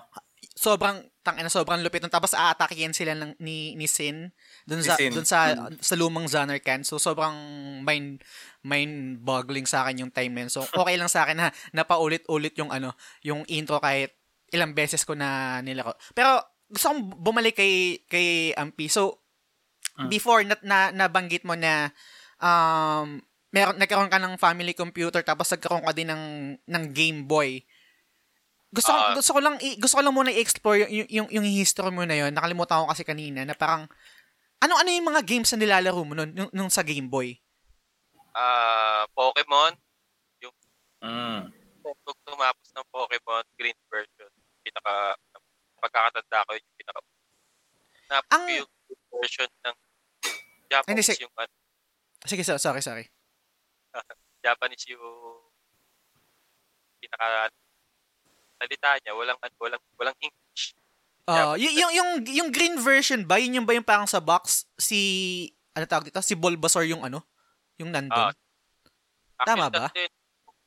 sobrang 0.54 1.02
tangina 1.24 1.48
sobrang 1.48 1.80
lupit 1.80 2.04
tapos 2.06 2.36
aatakihin 2.36 2.92
sila 2.92 3.16
ng 3.16 3.34
ni 3.40 3.74
ni 3.74 3.88
Sin 3.88 4.30
Ni 4.68 4.84
sa 4.84 4.94
Sin. 4.94 5.10
dun 5.10 5.24
sa 5.24 5.56
Mm. 5.56 5.80
sa 5.80 5.94
lumang 5.96 6.28
Zanarkand 6.28 6.84
so 6.84 7.00
sobrang 7.00 7.34
mind 7.82 8.20
mind 8.62 9.18
boggling 9.20 9.64
sa 9.64 9.82
akin 9.82 10.06
yung 10.06 10.12
time 10.12 10.30
na 10.30 10.46
yun. 10.46 10.52
so 10.52 10.62
okay 10.62 10.94
lang 10.94 11.08
sa 11.08 11.24
akin 11.26 11.36
na 11.36 11.48
napaulit-ulit 11.72 12.54
yung 12.56 12.70
ano 12.70 12.92
yung 13.20 13.42
intro 13.48 13.80
kahit 13.80 14.14
ilang 14.52 14.70
beses 14.72 15.02
ko 15.02 15.16
na 15.18 15.58
nilaro 15.60 15.96
pero 16.12 16.38
gusto 16.68 16.92
kong 16.92 17.18
bumalik 17.18 17.56
kay 17.58 17.74
kay 18.06 18.28
Ampi 18.54 18.86
so 18.86 19.18
Mm. 19.94 20.10
before 20.10 20.42
na, 20.42 20.58
na 20.60 20.78
nabanggit 20.90 21.46
mo 21.46 21.54
na 21.54 21.88
um 22.42 23.22
meron 23.54 23.78
nagkaroon 23.78 24.10
ka 24.10 24.18
ng 24.18 24.34
family 24.34 24.74
computer 24.74 25.22
tapos 25.22 25.46
nagkaroon 25.46 25.86
ka 25.86 25.94
din 25.94 26.10
ng 26.10 26.24
ng 26.66 26.84
Game 26.90 27.22
Boy 27.22 27.62
gusto 28.74 28.90
ko, 28.90 28.98
Ah. 28.98 29.14
gusto 29.14 29.30
ko 29.30 29.38
lang 29.38 29.54
i- 29.62 29.78
gusto 29.78 29.94
ko 29.94 30.02
lang 30.02 30.10
muna 30.10 30.34
i-explore 30.34 30.90
yung, 30.90 31.06
yung 31.06 31.28
yung 31.30 31.46
history 31.46 31.94
mo 31.94 32.02
na 32.02 32.18
yon. 32.18 32.34
Nakalimutan 32.34 32.82
ko 32.82 32.90
kasi 32.90 33.06
kanina 33.06 33.46
na 33.46 33.54
parang 33.54 33.86
ano 34.58 34.72
ano 34.74 34.88
yung 34.90 35.06
mga 35.14 35.22
games 35.22 35.46
na 35.54 35.62
nilalaro 35.62 36.02
mo 36.02 36.18
nun, 36.18 36.34
nung, 36.34 36.50
nung 36.50 36.70
sa 36.74 36.82
Game 36.82 37.06
Boy? 37.06 37.38
Ah, 38.34 39.06
Pokemon, 39.14 39.78
Mm. 41.04 41.54
kung 41.84 42.18
tumapos 42.26 42.68
ng 42.74 42.86
Pokemon 42.90 43.44
green 43.54 43.78
version, 43.86 44.32
pinaka 44.66 45.14
pagkakatanda 45.78 46.42
ko 46.42 46.50
yun 46.58 46.64
yung 46.66 46.78
pinaka 46.82 47.00
Ang- 48.34 48.42
ko 48.42 48.50
yung 48.58 48.70
version 49.14 49.50
ng 49.62 49.76
Japanese 50.66 51.22
yung 51.22 51.34
ano, 51.38 51.52
Sige, 52.24 52.42
so, 52.42 52.56
sorry, 52.56 52.80
sorry. 52.82 53.06
Japanese 54.44 54.84
yung 54.92 55.02
pinaka 57.00 57.48
salita 58.60 58.90
niya, 59.00 59.12
walang 59.12 59.38
ano, 59.40 59.54
walang 59.60 59.82
walang 59.96 60.16
English. 60.20 60.74
Uh, 61.24 61.56
y- 61.56 61.72
yung, 61.80 61.92
yung, 61.92 62.10
yung 62.28 62.50
green 62.52 62.76
version 62.76 63.24
ba, 63.24 63.40
yun 63.40 63.56
yung 63.56 63.66
ba 63.68 63.72
yung 63.72 63.86
parang 63.86 64.04
sa 64.04 64.20
box, 64.20 64.68
si, 64.76 65.48
ano 65.72 65.88
tawag 65.88 66.12
dito? 66.12 66.20
Si 66.20 66.36
Bulbasaur 66.36 66.84
yung 66.84 67.00
ano? 67.00 67.24
Yung 67.80 67.88
nandun? 67.88 68.36
Ah, 69.40 69.46
Tama 69.48 69.72
ba? 69.72 69.88
yun. 69.96 70.12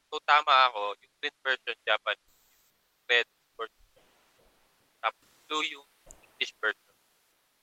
Kung 0.09 0.23
tama 0.25 0.49
ako, 0.71 0.97
yung 0.97 1.13
green 1.21 1.37
version 1.45 1.77
Japanese, 1.85 2.25
yung 2.49 3.05
red 3.05 3.27
version. 3.53 3.85
Tapos 4.97 5.25
blue 5.45 5.65
yung 5.69 5.87
English 6.25 6.53
version. 6.57 6.93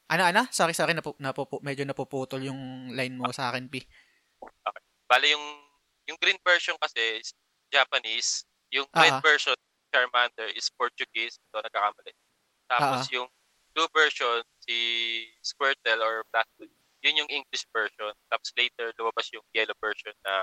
ano, 0.06 0.22
ano? 0.30 0.42
Sorry, 0.54 0.70
sorry, 0.70 0.94
napu, 0.94 1.18
napupu, 1.18 1.58
medyo 1.66 1.82
napuputol 1.82 2.46
yung 2.46 2.94
line 2.94 3.18
mo 3.18 3.34
sa 3.34 3.50
akin, 3.50 3.66
Pi. 3.66 3.82
Bale 5.14 5.30
yung 5.30 5.46
yung 6.10 6.18
green 6.18 6.36
version 6.42 6.74
kasi 6.82 7.22
is 7.22 7.30
Japanese, 7.70 8.42
yung 8.74 8.90
red 8.90 9.14
Ah, 9.14 9.18
ah. 9.18 9.22
version 9.22 9.54
Charmander 9.88 10.50
is 10.58 10.66
Portuguese, 10.74 11.38
so 11.54 11.62
nagkakamali. 11.62 12.10
Tapos 12.66 13.06
yung 13.14 13.30
blue 13.70 13.86
version 13.94 14.42
si 14.66 14.74
Squirtle 15.38 16.02
or 16.02 16.26
Blastoise, 16.34 16.74
yun 17.06 17.22
yung 17.22 17.30
English 17.30 17.62
version. 17.70 18.10
Tapos 18.26 18.50
later 18.58 18.90
lumabas 18.98 19.30
yung 19.30 19.46
yellow 19.54 19.78
version 19.78 20.10
na 20.26 20.42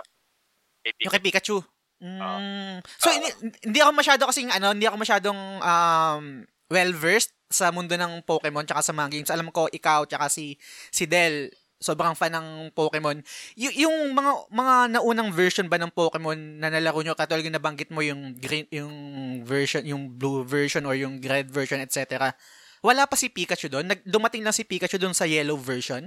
kay 0.81 0.95
Yung 1.03 1.11
Pikachu. 1.11 1.11
kay 1.11 1.23
Pikachu. 1.27 1.57
Mm. 2.01 2.81
so, 2.97 3.11
Ah. 3.11 3.13
hindi, 3.13 3.29
hindi 3.61 3.79
ako 3.83 3.91
masyado 3.93 4.21
kasing, 4.25 4.49
ano, 4.49 4.73
hindi 4.73 4.87
ako 4.89 4.97
masyadong 4.97 5.39
um, 5.61 6.25
well-versed 6.71 7.29
sa 7.51 7.69
mundo 7.69 7.93
ng 7.93 8.23
Pokemon 8.25 8.65
tsaka 8.65 8.81
sa 8.81 8.95
mga 8.95 9.11
games. 9.13 9.29
Alam 9.29 9.51
ko, 9.51 9.67
ikaw 9.69 10.07
tsaka 10.07 10.25
si, 10.31 10.55
si 10.89 11.05
Del, 11.05 11.51
sobrang 11.81 12.13
fan 12.13 12.31
ng 12.37 12.47
Pokemon. 12.77 13.25
Y- 13.57 13.83
yung 13.83 14.13
mga 14.13 14.31
mga 14.53 14.73
naunang 14.95 15.33
version 15.33 15.65
ba 15.65 15.81
ng 15.81 15.89
Pokemon 15.89 16.61
na 16.61 16.69
nalaro 16.69 17.01
nyo, 17.01 17.17
katulad 17.17 17.41
yung 17.41 17.57
nabanggit 17.57 17.89
mo 17.89 18.05
yung 18.05 18.37
green, 18.37 18.69
yung 18.69 18.93
version, 19.41 19.81
yung 19.81 20.13
blue 20.13 20.45
version 20.45 20.85
or 20.85 20.93
yung 20.93 21.17
red 21.19 21.49
version, 21.49 21.81
etc. 21.81 22.31
Wala 22.85 23.09
pa 23.09 23.17
si 23.17 23.33
Pikachu 23.33 23.67
doon? 23.67 23.89
Nag, 23.89 24.05
dumating 24.05 24.45
lang 24.45 24.53
si 24.53 24.61
Pikachu 24.61 25.01
doon 25.01 25.17
sa 25.17 25.25
yellow 25.25 25.57
version? 25.57 26.05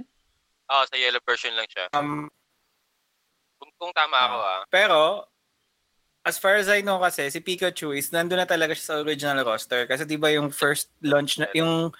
Oo, 0.71 0.83
sa 0.87 0.95
yellow 0.95 1.21
version 1.21 1.53
lang 1.53 1.67
siya. 1.69 1.91
Um, 1.93 2.31
Kung, 3.59 3.71
kung 3.79 3.93
tama 3.95 4.17
ako 4.19 4.37
ah. 4.39 4.61
pero, 4.67 4.99
as 6.25 6.35
far 6.41 6.57
as 6.57 6.67
I 6.67 6.81
know 6.81 6.97
kasi, 6.99 7.29
si 7.29 7.39
Pikachu 7.39 7.93
is 7.93 8.09
nandun 8.09 8.41
na 8.41 8.49
talaga 8.49 8.73
siya 8.73 8.87
sa 8.91 8.99
original 8.99 9.45
roster. 9.45 9.85
Kasi 9.85 10.03
di 10.03 10.17
ba 10.17 10.33
yung 10.33 10.49
first 10.51 10.89
launch 11.05 11.37
na, 11.37 11.47
yung 11.53 11.93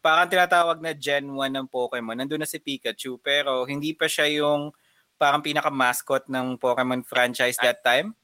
parang 0.00 0.28
tinatawag 0.28 0.80
na 0.80 0.96
Gen 0.96 1.28
1 1.28 1.36
ng 1.52 1.66
Pokemon, 1.68 2.16
nandun 2.16 2.40
na 2.40 2.48
si 2.48 2.56
Pikachu. 2.56 3.20
Pero 3.20 3.64
hindi 3.68 3.92
pa 3.92 4.08
siya 4.08 4.26
yung 4.28 4.72
parang 5.20 5.44
pinaka-mascot 5.44 6.32
ng 6.32 6.56
Pokemon 6.56 7.04
franchise 7.04 7.60
that 7.60 7.84
time. 7.84 8.16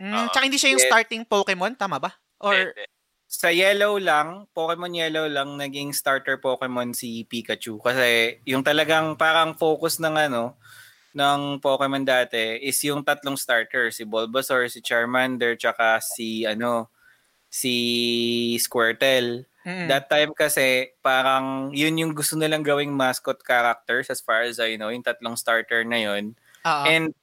Mm, 0.00 0.10
Oo. 0.16 0.28
tsaka 0.32 0.44
hindi 0.48 0.58
siya 0.58 0.72
yung 0.74 0.82
starting 0.82 1.22
Pokemon, 1.28 1.76
tama 1.76 2.00
ba? 2.00 2.10
Or. 2.40 2.74
Sa 3.32 3.48
Yellow 3.48 3.96
lang, 3.96 4.44
Pokemon 4.52 4.92
Yellow 4.92 5.24
lang 5.24 5.56
naging 5.56 5.96
starter 5.96 6.36
Pokemon 6.36 6.92
si 6.92 7.24
Pikachu 7.24 7.80
kasi 7.80 8.36
yung 8.44 8.60
talagang 8.60 9.16
parang 9.16 9.56
focus 9.56 9.96
ng 10.04 10.28
ano 10.28 10.52
ng 11.16 11.60
Pokemon 11.60 12.04
dati 12.04 12.60
is 12.60 12.76
yung 12.84 13.04
tatlong 13.04 13.36
starter, 13.36 13.88
si 13.88 14.04
Bulbasaur, 14.04 14.68
si 14.68 14.84
Charmander, 14.84 15.56
tsaka 15.56 16.00
si 16.00 16.44
ano 16.44 16.92
si 17.52 18.56
Squirtle. 18.56 19.48
Mm. 19.62 19.86
That 19.86 20.10
time 20.10 20.34
kasi 20.34 20.90
parang 21.06 21.70
yun 21.70 21.94
yung 21.94 22.12
gusto 22.18 22.34
nilang 22.34 22.66
gawing 22.66 22.90
mascot 22.90 23.38
characters 23.46 24.10
as 24.10 24.18
far 24.18 24.42
as 24.42 24.58
I 24.58 24.74
know, 24.74 24.90
yung 24.90 25.06
tatlong 25.06 25.38
starter 25.38 25.86
na 25.86 26.02
yun. 26.02 26.34
Oo. 26.66 26.84
And 26.86 27.14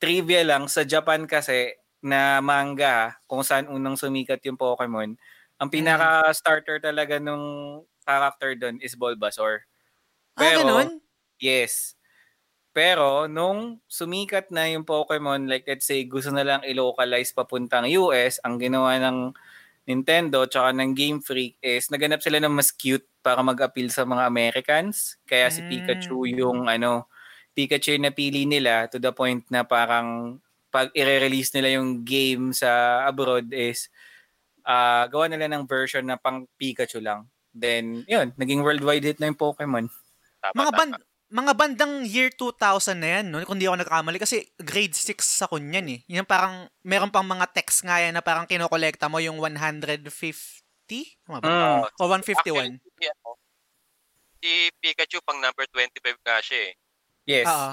trivia 0.00 0.44
lang, 0.44 0.68
sa 0.68 0.84
Japan 0.84 1.24
kasi 1.28 1.76
na 2.04 2.40
manga, 2.44 3.20
kung 3.28 3.44
saan 3.44 3.68
unang 3.68 3.96
sumikat 3.96 4.40
yung 4.48 4.56
Pokemon, 4.60 5.16
ang 5.60 5.68
pinaka-starter 5.72 6.80
talaga 6.80 7.20
nung 7.20 7.80
character 8.04 8.56
doon 8.56 8.80
is 8.80 8.96
Bulbasaur. 8.96 9.64
ah, 10.36 10.40
Pero, 10.40 10.64
ganun? 10.64 10.90
yes. 11.40 11.96
Pero, 12.72 13.26
nung 13.28 13.82
sumikat 13.90 14.48
na 14.54 14.70
yung 14.70 14.86
Pokemon, 14.86 15.50
like 15.50 15.66
let's 15.68 15.84
say, 15.88 16.04
gusto 16.06 16.30
na 16.32 16.46
lang 16.46 16.62
i-localize 16.64 17.34
papuntang 17.36 17.88
US, 18.00 18.38
ang 18.46 18.56
ginawa 18.62 18.96
ng 19.02 19.34
Nintendo 19.90 20.46
tsaka 20.46 20.70
ng 20.70 20.94
Game 20.94 21.18
Freak 21.18 21.58
is 21.58 21.90
naganap 21.90 22.22
sila 22.22 22.38
ng 22.38 22.54
mas 22.54 22.70
cute 22.70 23.04
para 23.20 23.42
mag-appeal 23.42 23.90
sa 23.90 24.06
mga 24.06 24.24
Americans. 24.24 25.18
Kaya 25.26 25.50
si 25.50 25.60
Mm. 25.60 25.68
Pikachu 25.68 26.18
yung 26.30 26.70
ano, 26.70 27.10
Pikachu 27.52 27.98
yung 27.98 28.06
napili 28.06 28.46
nila 28.46 28.86
to 28.86 29.02
the 29.02 29.10
point 29.10 29.42
na 29.50 29.66
parang 29.66 30.38
pag 30.70 30.94
i-release 30.94 31.50
nila 31.58 31.74
yung 31.82 32.06
game 32.06 32.54
sa 32.54 33.02
abroad 33.04 33.50
is 33.50 33.90
ah 34.64 35.08
gawa 35.10 35.26
nila 35.26 35.50
ng 35.50 35.66
version 35.66 36.04
na 36.06 36.16
pang 36.20 36.46
Pikachu 36.60 37.00
lang. 37.02 37.26
Then, 37.50 38.06
yun, 38.06 38.30
naging 38.38 38.62
worldwide 38.62 39.02
hit 39.02 39.18
na 39.18 39.26
yung 39.32 39.40
Pokemon. 39.40 39.90
Tama, 40.40 40.54
Mga 40.54 40.72
tama. 40.72 40.78
band 40.78 40.92
mga 41.30 41.52
bandang 41.54 42.02
year 42.02 42.28
2000 42.34 42.98
na 42.98 43.08
yan, 43.22 43.24
no? 43.30 43.38
kung 43.46 43.56
di 43.56 43.70
ako 43.70 43.78
nagkamali, 43.78 44.18
kasi 44.18 44.50
grade 44.58 44.92
6 44.92 45.22
ako 45.46 45.62
niyan 45.62 45.86
eh. 45.86 46.00
Yung 46.10 46.26
parang, 46.26 46.66
meron 46.82 47.14
pang 47.14 47.22
mga 47.24 47.46
text 47.54 47.86
nga 47.86 48.02
yan 48.02 48.18
na 48.18 48.22
parang 48.22 48.50
kinokolekta 48.50 49.06
mo 49.06 49.22
yung 49.22 49.38
150? 49.38 50.02
Tama 51.24 51.38
ba? 51.38 51.46
Mm. 51.46 51.82
O 52.02 52.08
151? 52.10 52.34
Actually, 52.34 52.82
si, 52.98 53.04
ano, 53.06 53.30
si 54.42 54.50
Pikachu 54.82 55.18
pang 55.22 55.38
number 55.38 55.64
25 55.70 56.18
nga 56.26 56.36
siya 56.42 56.60
eh. 56.66 56.72
Yes. 57.30 57.46
Oo. 57.46 57.70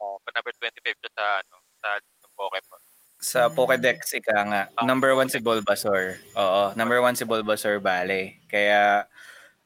Uh, 0.00 0.16
pang 0.20 0.34
number 0.36 0.52
25 0.52 1.00
siya 1.00 1.10
sa, 1.16 1.24
ano, 1.40 1.56
sa 1.80 1.88
ng 1.96 2.32
Pokemon. 2.36 2.80
Sa 3.20 3.40
Mm. 3.48 3.54
Pokédex, 3.56 3.98
ika 4.16 4.36
nga. 4.48 4.62
Ah, 4.76 4.84
Number 4.84 5.12
one 5.12 5.28
si 5.28 5.40
Bulbasaur. 5.40 6.16
Oo, 6.36 6.62
number 6.72 7.00
one 7.00 7.16
si 7.16 7.24
Bulbasaur 7.24 7.76
Bale. 7.80 8.40
Kaya, 8.48 9.04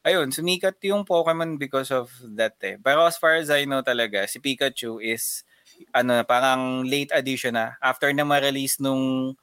ayun, 0.05 0.29
sumikat 0.29 0.77
yung 0.85 1.03
Pokemon 1.03 1.57
because 1.57 1.89
of 1.89 2.13
that 2.37 2.55
eh. 2.61 2.77
Pero 2.77 3.03
as 3.09 3.17
far 3.17 3.35
as 3.35 3.49
I 3.49 3.65
know 3.65 3.81
talaga, 3.81 4.29
si 4.29 4.37
Pikachu 4.39 5.01
is, 5.01 5.41
ano, 5.91 6.21
parang 6.23 6.85
late 6.85 7.09
addition 7.11 7.57
na. 7.57 7.75
After 7.81 8.13
na 8.13 8.23
ma-release 8.23 8.77
nung 8.79 9.33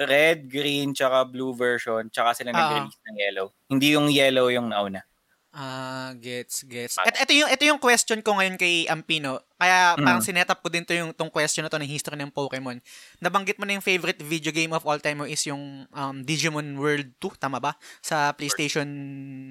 red, 0.00 0.48
green, 0.48 0.94
tsaka 0.96 1.28
blue 1.28 1.52
version, 1.52 2.08
tsaka 2.08 2.32
sila 2.40 2.50
Ah. 2.54 2.56
nag-release 2.56 3.00
ng 3.04 3.16
yellow. 3.20 3.46
Hindi 3.68 3.88
yung 3.92 4.08
yellow 4.08 4.48
yung 4.48 4.72
nauna. 4.72 5.04
Ah, 5.52 6.14
gets, 6.16 6.62
gets. 6.64 6.94
At 7.02 7.18
ito 7.26 7.34
yung 7.34 7.50
ito 7.50 7.66
yung 7.66 7.82
question 7.82 8.22
ko 8.22 8.38
ngayon 8.38 8.54
kay 8.56 8.86
Ampino. 8.86 9.42
Kaya 9.60 9.92
Mm. 9.94 10.04
parang 10.08 10.24
sinetap 10.24 10.64
ko 10.64 10.72
din 10.72 10.88
to 10.88 10.96
yung 10.96 11.12
tong 11.12 11.28
question 11.28 11.60
na 11.60 11.68
to 11.68 11.76
ng 11.76 11.84
history 11.84 12.16
ng 12.16 12.32
Pokemon. 12.32 12.80
Nabanggit 13.20 13.60
mo 13.60 13.68
na 13.68 13.76
yung 13.76 13.84
favorite 13.84 14.16
video 14.24 14.48
game 14.48 14.72
of 14.72 14.80
all 14.88 14.96
time 14.96 15.20
mo 15.20 15.28
is 15.28 15.44
yung 15.44 15.84
um, 15.92 16.16
Digimon 16.24 16.80
World 16.80 17.12
2, 17.20 17.36
tama 17.36 17.60
ba? 17.60 17.76
Sa 18.00 18.32
PlayStation 18.32 18.88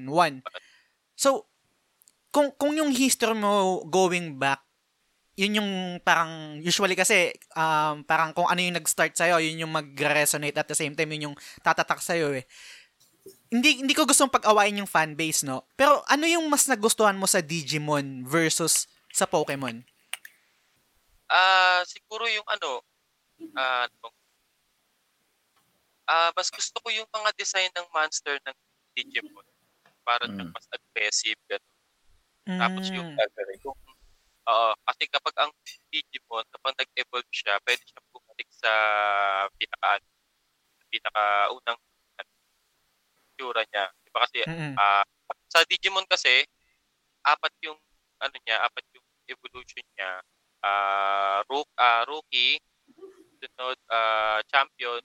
1. 0.10 0.42
So, 1.14 1.46
kung 2.34 2.50
kung 2.58 2.74
yung 2.74 2.90
history 2.90 3.38
mo 3.38 3.86
going 3.86 4.42
back, 4.42 4.66
yun 5.38 5.62
yung 5.62 5.72
parang 6.02 6.58
usually 6.60 6.98
kasi 6.98 7.30
um, 7.54 8.02
parang 8.04 8.34
kung 8.34 8.50
ano 8.50 8.60
yung 8.60 8.76
nag-start 8.82 9.14
sa'yo, 9.14 9.38
yun 9.40 9.64
yung 9.64 9.72
mag-resonate 9.72 10.58
at 10.58 10.68
the 10.68 10.76
same 10.76 10.98
time 10.98 11.14
yun 11.14 11.32
yung 11.32 11.38
tatatak 11.62 12.02
sa'yo 12.02 12.34
eh 12.34 12.44
hindi 13.50 13.82
hindi 13.82 13.94
ko 13.98 14.06
gustong 14.06 14.30
pag-awayin 14.30 14.86
yung 14.86 14.90
fan 14.90 15.18
base, 15.18 15.42
no? 15.42 15.66
Pero 15.74 16.06
ano 16.06 16.26
yung 16.30 16.46
mas 16.50 16.70
nagustuhan 16.70 17.18
mo 17.18 17.26
sa 17.26 17.42
Digimon 17.42 18.22
versus 18.26 18.86
sa 19.10 19.26
Pokemon? 19.26 19.82
Ah, 21.30 21.86
siguro 21.86 22.26
yung 22.26 22.46
ano, 22.50 22.82
ah, 23.58 23.86
ano, 23.90 24.10
ah, 26.08 26.32
mas 26.38 26.48
gusto 26.54 26.78
ko 26.80 26.88
yung 26.94 27.10
mga 27.12 27.32
design 27.36 27.72
ng 27.76 27.88
monster 27.92 28.40
ng 28.48 28.56
Digimon. 28.96 29.48
Parang 30.08 30.30
Mm. 30.30 30.54
mas 30.56 30.68
aggressive, 30.72 31.38
gano'n. 31.50 31.76
Tapos 32.60 32.86
yung, 32.96 33.08
Mm. 33.08 33.60
yung 33.66 33.78
oo, 34.50 34.70
kasi 34.90 35.04
kapag 35.12 35.36
ang 35.42 35.52
Digimon, 35.94 36.46
kapag 36.54 36.76
nag-evolve 36.80 37.32
siya, 37.34 37.60
pwede 37.66 37.84
siya 37.86 38.02
bumalik 38.14 38.50
sa 38.54 38.74
pinaka, 39.60 39.90
pinaka 40.92 41.24
unang 41.56 41.80
ano, 42.20 42.32
tsura 43.38 43.64
niya. 43.72 43.86
Diba 44.04 44.20
kasi, 44.28 44.40
Mm-mm. 44.48 44.80
ah, 44.80 45.04
sa 45.48 45.64
Digimon 45.64 46.04
kasi, 46.12 46.44
apat 47.26 47.54
yung, 47.66 47.78
ano 48.24 48.36
niya, 48.48 48.64
apat 48.68 48.86
yung 48.96 49.06
evolution 49.30 49.86
niya. 49.98 50.22
Ah, 50.60 51.40
rook, 51.48 51.68
ah, 51.76 52.04
rookie, 52.04 52.60
sunod, 53.40 53.80
ah, 53.90 54.40
champion, 54.48 55.00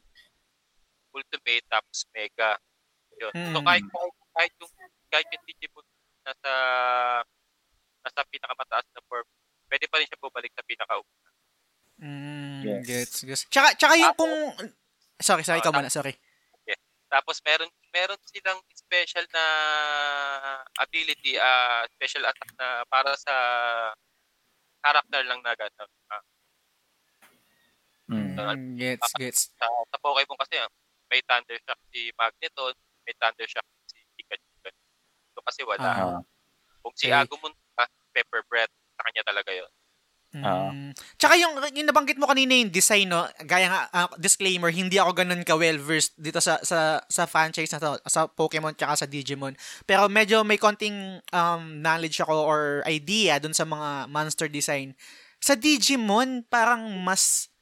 ultimate, 1.14 1.64
tapos 1.70 2.04
mega. 2.10 2.58
Yun. 3.22 3.32
So 3.54 3.58
Mm. 3.62 3.66
kahit, 3.66 3.84
kahit, 3.86 4.14
kahit 4.34 4.52
yung, 4.58 4.72
kahit 5.06 5.28
yung 5.30 5.44
Digimon 5.46 5.86
nasa, 6.26 6.52
nasa 8.02 8.20
pinakamataas 8.26 8.86
na 8.90 9.02
form, 9.06 9.26
pwede 9.70 9.86
pa 9.86 10.02
rin 10.02 10.08
siya 10.10 10.18
bumalik 10.18 10.50
sa 10.50 10.66
pinakauna. 10.66 11.28
Mm, 12.02 12.60
Yes. 12.64 12.82
Gets, 12.82 13.16
gets. 13.28 13.42
Tsaka, 13.46 13.78
tsaka 13.78 13.94
yung 13.94 14.16
kung... 14.18 14.34
Sorry, 15.22 15.46
sorry, 15.46 15.60
Ah, 15.60 15.62
ikaw 15.62 15.70
muna, 15.70 15.92
sorry. 15.92 16.18
Tapos 17.04 17.38
meron 17.46 17.70
meron 17.94 18.18
silang 18.26 18.58
special 18.74 19.22
na 19.30 19.44
ability, 20.82 21.38
ah 21.38 21.86
special 21.94 22.26
attack 22.26 22.50
na 22.58 22.82
para 22.90 23.14
sa 23.14 23.34
character 24.84 25.22
lang 25.24 25.40
na 25.40 25.56
gano'n. 25.56 25.90
Ah, 26.12 26.24
Mm. 28.04 28.36
Mm, 28.36 28.76
gets, 28.76 29.08
gets. 29.16 29.40
sa, 29.56 29.64
sa 29.64 29.96
Pokemon 29.96 30.36
kasi 30.36 30.60
ah, 30.60 30.68
may 31.08 31.24
Thunder 31.24 31.56
Shock 31.64 31.80
si 31.88 32.12
Magneton, 32.20 32.76
may 33.08 33.16
Thunder 33.16 33.48
Shock 33.48 33.64
si 33.88 33.96
Pikachu. 34.20 34.68
So 35.32 35.40
kasi 35.40 35.64
wala. 35.64 35.88
Ah. 35.88 36.20
Ah. 36.20 36.22
Kung 36.84 36.92
si 37.00 37.08
Okay. 37.08 37.16
Agumon 37.16 37.56
pa, 37.72 37.88
Pepper 38.12 38.44
Breath, 38.44 38.68
sa 39.00 39.08
kanya 39.08 39.24
talaga 39.24 39.56
yun. 39.56 39.72
Ah. 40.42 40.74
Mm. 40.74 40.90
Tsaka 41.14 41.34
yung, 41.38 41.54
yung 41.78 41.86
nabanggit 41.86 42.18
mo 42.18 42.26
kanina 42.26 42.58
yung 42.58 42.74
design, 42.74 43.06
no? 43.06 43.22
Gaya 43.46 43.70
nga, 43.70 43.80
ah, 43.94 44.10
disclaimer, 44.18 44.74
hindi 44.74 44.98
ako 44.98 45.22
ganun 45.22 45.46
ka 45.46 45.54
well-versed 45.54 46.18
dito 46.18 46.42
sa, 46.42 46.58
sa, 46.66 46.98
sa 47.06 47.22
franchise 47.30 47.70
na 47.70 47.78
to, 47.78 47.92
sa 48.10 48.26
Pokemon 48.26 48.74
tsaka 48.74 49.04
sa 49.04 49.06
Digimon. 49.06 49.54
Pero 49.86 50.10
medyo 50.10 50.42
may 50.42 50.58
konting 50.58 51.22
um, 51.30 51.62
knowledge 51.78 52.18
ako 52.18 52.34
or 52.34 52.60
idea 52.90 53.38
dun 53.38 53.54
sa 53.54 53.62
mga 53.62 54.10
monster 54.10 54.50
design. 54.50 54.98
Sa 55.38 55.54
Digimon, 55.54 56.42
parang 56.50 56.82
mas 57.04 57.54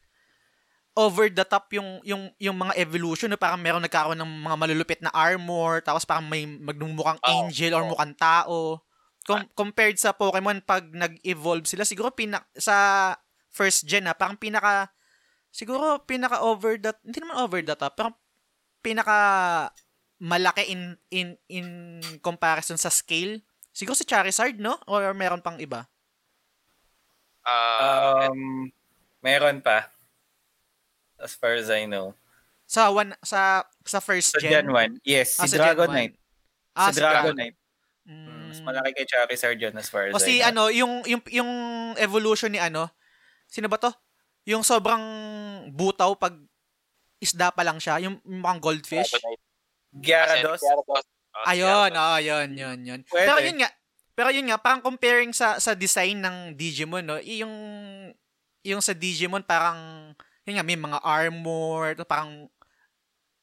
over 0.92 1.32
the 1.32 1.44
top 1.44 1.72
yung 1.72 2.04
yung 2.04 2.28
yung 2.36 2.52
mga 2.52 2.76
evolution 2.76 3.32
no 3.32 3.40
parang 3.40 3.56
meron 3.56 3.80
nagkaroon 3.80 4.18
ng 4.20 4.32
mga 4.44 4.56
malulupit 4.60 5.00
na 5.00 5.08
armor 5.08 5.80
tapos 5.80 6.04
parang 6.04 6.28
may 6.28 6.44
magmumukhang 6.44 7.16
Oo, 7.16 7.48
angel 7.48 7.72
or 7.72 7.88
mukhang 7.88 8.12
tao 8.12 8.84
Com- 9.22 9.46
compared 9.54 9.94
sa 9.96 10.10
Pokemon 10.10 10.66
pag 10.66 10.82
nag-evolve 10.90 11.62
sila 11.62 11.86
siguro 11.86 12.10
pina 12.10 12.42
sa 12.58 13.14
first 13.54 13.86
gen 13.86 14.08
na 14.08 14.18
parang 14.18 14.34
pinaka 14.34 14.90
siguro 15.54 16.02
pinaka 16.02 16.42
over 16.42 16.74
the 16.74 16.90
hindi 17.06 17.22
naman 17.22 17.38
over 17.38 17.62
the 17.62 17.76
top 17.76 17.94
parang 17.94 18.16
pinaka 18.82 19.18
malaki 20.18 20.74
in 20.74 20.98
in 21.14 21.38
in 21.46 21.66
comparison 22.18 22.74
sa 22.74 22.90
scale 22.90 23.38
siguro 23.70 23.94
si 23.94 24.02
Charizard 24.02 24.58
no 24.58 24.74
or 24.90 25.06
meron 25.14 25.38
pang 25.38 25.58
iba 25.58 25.86
Ah, 27.42 28.30
Um, 28.30 28.70
meron 29.18 29.58
pa. 29.58 29.90
As 31.18 31.34
far 31.34 31.58
as 31.58 31.70
I 31.70 31.86
know. 31.86 32.14
sa 32.66 32.88
one 32.88 33.12
sa 33.20 33.66
sa 33.84 33.98
first 33.98 34.32
Sa 34.32 34.38
gen, 34.40 34.64
Gen 34.64 34.98
1, 34.98 35.02
yes. 35.04 35.36
Ah, 35.36 35.44
Si 35.44 35.58
Dragonite. 35.58 36.14
1. 36.16 36.78
Ah, 36.78 36.88
si 36.88 37.02
Dragonite. 37.02 37.58
Mm. 38.52 38.64
Mas 38.68 38.76
malaki 38.76 38.90
kay 38.92 39.06
Charizard 39.08 39.56
yun 39.56 39.72
as 39.72 39.88
far 39.88 40.08
as 40.08 40.12
O 40.12 40.20
si 40.20 40.44
I 40.44 40.52
know. 40.52 40.68
ano, 40.68 40.74
yung 40.74 40.92
yung 41.08 41.22
yung 41.32 41.50
evolution 41.96 42.52
ni 42.52 42.60
ano, 42.60 42.92
sino 43.48 43.72
ba 43.72 43.80
to? 43.80 43.88
Yung 44.44 44.60
sobrang 44.60 45.00
butaw 45.72 46.12
pag 46.14 46.36
isda 47.16 47.48
pa 47.54 47.64
lang 47.64 47.80
siya, 47.80 48.02
yung 48.02 48.20
mukhang 48.26 48.60
goldfish. 48.60 49.14
Gyarados. 49.94 50.60
Ah, 51.32 51.54
Ayun, 51.54 51.94
Gyarados. 51.94 51.96
oh, 51.96 52.18
yun, 52.20 52.48
yun, 52.52 52.78
yun. 52.84 53.00
Pwede. 53.08 53.24
Pero 53.24 53.38
yun 53.40 53.56
nga, 53.62 53.68
pero 54.12 54.28
yun 54.28 54.46
nga, 54.50 54.58
parang 54.60 54.82
comparing 54.84 55.32
sa 55.32 55.56
sa 55.56 55.72
design 55.72 56.20
ng 56.20 56.36
Digimon, 56.58 57.06
no, 57.06 57.16
yung 57.22 57.54
yung 58.66 58.82
sa 58.82 58.92
Digimon 58.92 59.46
parang 59.46 60.12
yun 60.44 60.58
nga 60.58 60.66
may 60.66 60.76
mga 60.76 60.98
armor, 61.00 61.94
parang 62.04 62.50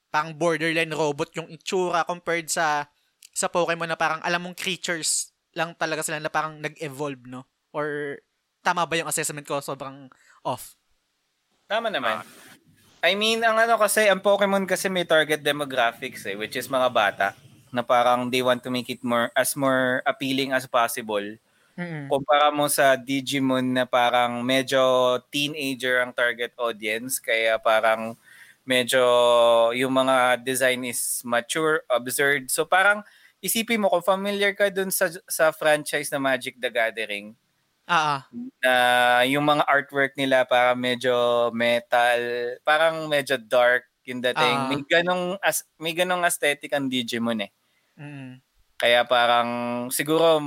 parang 0.09 0.33
borderline 0.35 0.91
robot 0.91 1.29
yung 1.37 1.47
itsura 1.47 2.03
compared 2.03 2.49
sa 2.49 2.89
sa 3.39 3.47
Pokemon 3.47 3.87
na 3.87 3.95
parang 3.95 4.19
alam 4.19 4.43
mong 4.43 4.59
creatures 4.59 5.31
lang 5.55 5.71
talaga 5.79 6.03
sila 6.03 6.19
na 6.19 6.27
parang 6.27 6.59
nag-evolve, 6.59 7.23
no? 7.23 7.47
Or 7.71 8.19
tama 8.59 8.83
ba 8.83 8.99
yung 8.99 9.07
assessment 9.07 9.47
ko? 9.47 9.63
Sobrang 9.63 10.11
off. 10.43 10.75
Tama 11.71 11.87
naman. 11.87 12.19
I 12.99 13.15
mean, 13.15 13.39
ang 13.39 13.55
ano 13.55 13.79
kasi, 13.79 14.11
ang 14.11 14.19
Pokemon 14.19 14.67
kasi 14.67 14.91
may 14.91 15.07
target 15.07 15.39
demographics 15.39 16.27
eh, 16.27 16.35
which 16.35 16.59
is 16.59 16.67
mga 16.67 16.91
bata 16.91 17.27
na 17.71 17.79
parang 17.79 18.27
they 18.27 18.43
want 18.43 18.59
to 18.59 18.73
make 18.73 18.91
it 18.91 18.99
more 19.05 19.31
as 19.31 19.55
more 19.55 20.03
appealing 20.03 20.51
as 20.51 20.67
possible. 20.67 21.23
Mm-mm. 21.79 22.11
Kumpara 22.11 22.51
mo 22.51 22.67
sa 22.67 22.99
Digimon 22.99 23.71
na 23.71 23.87
parang 23.87 24.43
medyo 24.43 25.15
teenager 25.31 26.03
ang 26.03 26.11
target 26.11 26.51
audience, 26.59 27.23
kaya 27.23 27.55
parang 27.55 28.19
medyo 28.67 28.99
yung 29.71 29.95
mga 29.95 30.43
design 30.43 30.83
is 30.83 31.23
mature, 31.23 31.87
absurd. 31.87 32.51
So 32.51 32.67
parang 32.67 33.07
isipin 33.43 33.81
mo 33.83 33.87
kung 33.91 34.03
familiar 34.05 34.51
ka 34.55 34.69
dun 34.71 34.91
sa 34.91 35.09
sa 35.29 35.51
franchise 35.55 36.11
na 36.11 36.19
Magic 36.21 36.59
the 36.59 36.69
Gathering, 36.71 37.35
Ah, 37.87 37.95
ah. 37.95 38.29
na 38.63 38.73
yung 39.25 39.45
mga 39.47 39.63
artwork 39.67 40.13
nila 40.19 40.43
para 40.47 40.75
medyo 40.75 41.13
metal, 41.55 42.19
parang 42.67 43.07
medyo 43.07 43.39
dark 43.39 43.87
yung 44.05 44.21
dating. 44.25 44.57
Ah. 44.57 44.67
may 44.69 44.81
ganong 44.89 45.37
as, 45.41 45.63
may 45.77 45.93
ganong 45.93 46.25
aesthetic 46.25 46.73
ang 46.73 46.89
Digimon 46.89 47.45
eh. 47.45 47.51
Mm. 47.97 48.41
Kaya 48.79 49.03
parang 49.03 49.49
siguro 49.91 50.39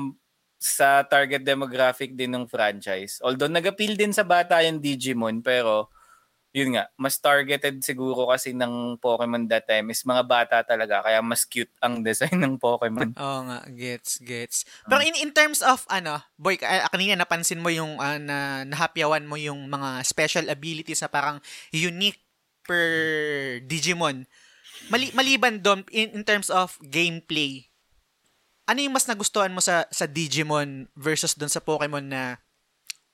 sa 0.56 1.02
target 1.04 1.42
demographic 1.44 2.14
din 2.16 2.32
ng 2.32 2.46
franchise. 2.48 3.18
Although 3.20 3.50
nag-appeal 3.50 3.98
din 3.98 4.14
sa 4.14 4.24
bata 4.24 4.62
yung 4.64 4.80
Digimon 4.80 5.42
pero 5.44 5.90
yun 6.52 6.76
nga, 6.76 6.84
mas 7.00 7.16
targeted 7.16 7.80
siguro 7.80 8.28
kasi 8.28 8.52
ng 8.52 9.00
Pokemon 9.00 9.48
that 9.48 9.64
time 9.64 9.88
is 9.88 10.04
mga 10.04 10.22
bata 10.28 10.56
talaga, 10.60 11.00
kaya 11.00 11.24
mas 11.24 11.48
cute 11.48 11.72
ang 11.80 12.00
design 12.06 12.36
ng 12.44 12.60
Pokemon. 12.60 13.16
Oo 13.16 13.40
nga, 13.48 13.64
gets, 13.72 14.20
gets. 14.20 14.68
Pero 14.84 15.00
in 15.00 15.16
in 15.16 15.32
terms 15.32 15.64
of 15.64 15.80
ano, 15.88 16.20
boy, 16.36 16.60
ah, 16.60 16.92
kanina 16.92 17.16
napansin 17.16 17.64
mo 17.64 17.72
yung 17.72 17.96
ah, 17.96 18.20
na 18.20 18.68
nahapyawan 18.68 19.24
mo 19.24 19.40
yung 19.40 19.64
mga 19.72 20.04
special 20.04 20.52
abilities 20.52 21.00
na 21.00 21.08
parang 21.08 21.40
unique 21.72 22.20
per 22.68 22.84
Digimon. 23.64 24.28
Mali, 24.92 25.08
maliban 25.16 25.56
doon 25.64 25.88
in, 25.88 26.20
in 26.20 26.22
terms 26.22 26.52
of 26.52 26.76
gameplay. 26.84 27.64
Ano 28.68 28.84
yung 28.84 28.92
mas 28.92 29.08
nagustuhan 29.08 29.50
mo 29.56 29.64
sa 29.64 29.88
sa 29.88 30.04
Digimon 30.04 30.92
versus 30.92 31.32
doon 31.32 31.50
sa 31.50 31.64
Pokemon 31.64 32.12
na 32.12 32.22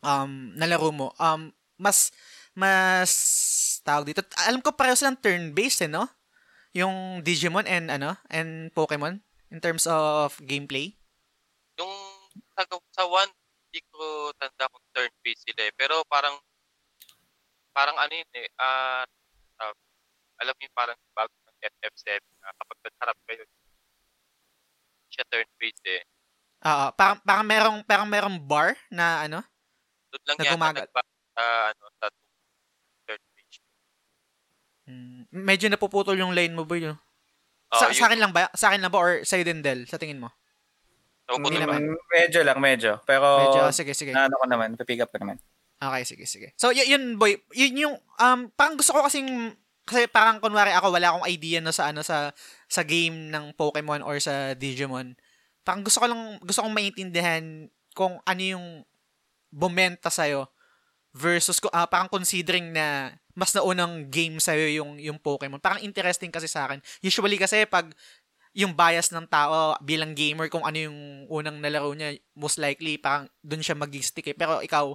um 0.03 0.51
nalaro 0.59 0.91
mo? 0.91 1.15
Um 1.23 1.55
mas 1.79 2.11
mas 2.59 3.13
tawag 3.87 4.11
dito. 4.11 4.27
Alam 4.51 4.59
ko 4.59 4.75
pareho 4.75 4.99
silang 4.99 5.15
turn-based 5.23 5.87
eh, 5.87 5.91
no? 5.91 6.11
Yung 6.75 7.23
Digimon 7.23 7.71
and 7.71 7.87
ano, 7.87 8.19
and 8.27 8.75
Pokemon 8.75 9.23
in 9.55 9.63
terms 9.63 9.87
of 9.87 10.35
gameplay. 10.43 10.99
Yung 11.79 11.95
sa, 12.59 12.67
sa 12.67 13.05
one, 13.07 13.31
hindi 13.71 13.81
ko 13.95 14.35
tanda 14.37 14.67
kung 14.67 14.85
turn-based 14.91 15.47
sila 15.47 15.71
eh. 15.71 15.73
Pero 15.79 16.03
parang, 16.11 16.35
parang 17.71 17.95
ano 17.95 18.13
yun 18.13 18.31
eh, 18.35 18.51
ah, 18.59 19.07
ah, 19.63 19.75
alam 20.43 20.55
mo 20.59 20.67
parang 20.75 20.99
bago 21.15 21.31
ng 21.47 21.59
FF7, 21.63 22.19
na 22.43 22.51
kapag 22.59 22.79
nagharap 22.83 23.19
kayo, 23.31 23.45
siya 25.15 25.25
turn-based 25.31 25.87
eh. 25.87 26.03
Oo, 26.67 26.87
parang 26.99 27.19
parang 27.23 27.47
merong 27.47 27.79
parang 27.87 28.09
merong 28.11 28.37
bar 28.43 28.75
na 28.91 29.23
ano? 29.31 29.47
Doon 30.11 30.25
lang 30.27 30.37
Na 30.37 30.45
yata 30.45 30.55
gumagal. 30.59 30.83
nagba, 30.91 31.03
sa, 31.39 31.45
ano, 31.71 31.85
sa 32.03 32.07
turn-based. 33.07 33.63
Mm, 34.89 35.23
medyo 35.43 35.67
napuputol 35.71 36.19
yung 36.19 36.35
lane 36.35 36.55
mo 36.55 36.67
ba 36.67 36.77
yun? 36.77 36.97
Oh, 37.69 37.79
sa, 37.79 37.93
yun. 37.93 37.99
sa 37.99 38.05
akin 38.11 38.21
lang 38.21 38.33
ba? 38.33 38.49
Sa 38.57 38.73
akin 38.73 38.81
lang 38.81 38.93
ba 38.93 38.99
or 38.99 39.23
sa'yo 39.23 39.45
din 39.45 39.61
Del? 39.61 39.85
Sa 39.87 40.01
tingin 40.01 40.21
mo? 40.21 40.33
Napuputol 41.29 41.61
naman. 41.61 41.97
Medyo 42.13 42.41
lang, 42.43 42.59
medyo. 42.59 42.99
Pero, 43.05 43.27
Medyo, 43.49 43.61
ah, 43.69 43.75
sige, 43.75 43.93
sige. 43.93 44.17
na 44.17 44.27
ano 44.27 44.37
ko 44.41 44.47
naman, 44.49 44.75
pipick 44.81 45.05
up 45.05 45.13
ko 45.13 45.21
naman. 45.21 45.37
Okay, 45.79 46.03
sige, 46.03 46.25
sige. 46.27 46.49
So, 46.59 46.75
y- 46.75 46.89
yun, 46.91 47.21
boy, 47.21 47.39
yun 47.55 47.75
yung, 47.77 47.97
um, 48.19 48.41
parang 48.57 48.75
gusto 48.75 48.97
ko 48.97 49.07
kasing, 49.07 49.55
kasi 49.87 50.11
parang 50.11 50.43
kunwari 50.43 50.75
ako, 50.75 50.93
wala 50.93 51.15
akong 51.15 51.29
idea 51.31 51.65
no 51.65 51.73
sa 51.73 51.89
ano, 51.89 52.05
sa, 52.05 52.35
sa 52.69 52.83
game 52.85 53.33
ng 53.33 53.57
Pokemon 53.57 54.05
or 54.05 54.21
sa 54.21 54.53
Digimon. 54.53 55.17
Parang 55.65 55.81
gusto 55.81 56.03
ko 56.03 56.07
lang, 56.11 56.37
gusto 56.45 56.61
kong 56.61 56.77
maintindihan 56.77 57.71
kung 57.97 58.21
ano 58.25 58.43
yung 58.43 58.67
bumenta 59.49 60.13
sa'yo 60.13 60.49
versus, 61.15 61.59
ko- 61.59 61.73
ah, 61.73 61.89
parang 61.89 62.11
considering 62.11 62.73
na 62.73 63.17
mas 63.39 63.55
naunang 63.55 64.11
game 64.11 64.43
sa'yo 64.43 64.83
yung, 64.83 64.99
yung 64.99 65.19
Pokemon. 65.19 65.63
Parang 65.63 65.83
interesting 65.83 66.31
kasi 66.35 66.51
sa 66.51 66.67
akin. 66.67 66.83
Usually 67.01 67.39
kasi 67.39 67.65
pag 67.65 67.95
yung 68.57 68.75
bias 68.75 69.15
ng 69.15 69.29
tao 69.31 69.79
bilang 69.79 70.17
gamer 70.19 70.51
kung 70.51 70.67
ano 70.67 70.91
yung 70.91 70.99
unang 71.31 71.63
nalaro 71.63 71.95
niya, 71.95 72.19
most 72.35 72.59
likely 72.59 72.99
parang 72.99 73.31
dun 73.39 73.63
siya 73.63 73.79
mag-stick 73.79 74.27
eh. 74.27 74.37
Pero 74.37 74.59
ikaw, 74.59 74.91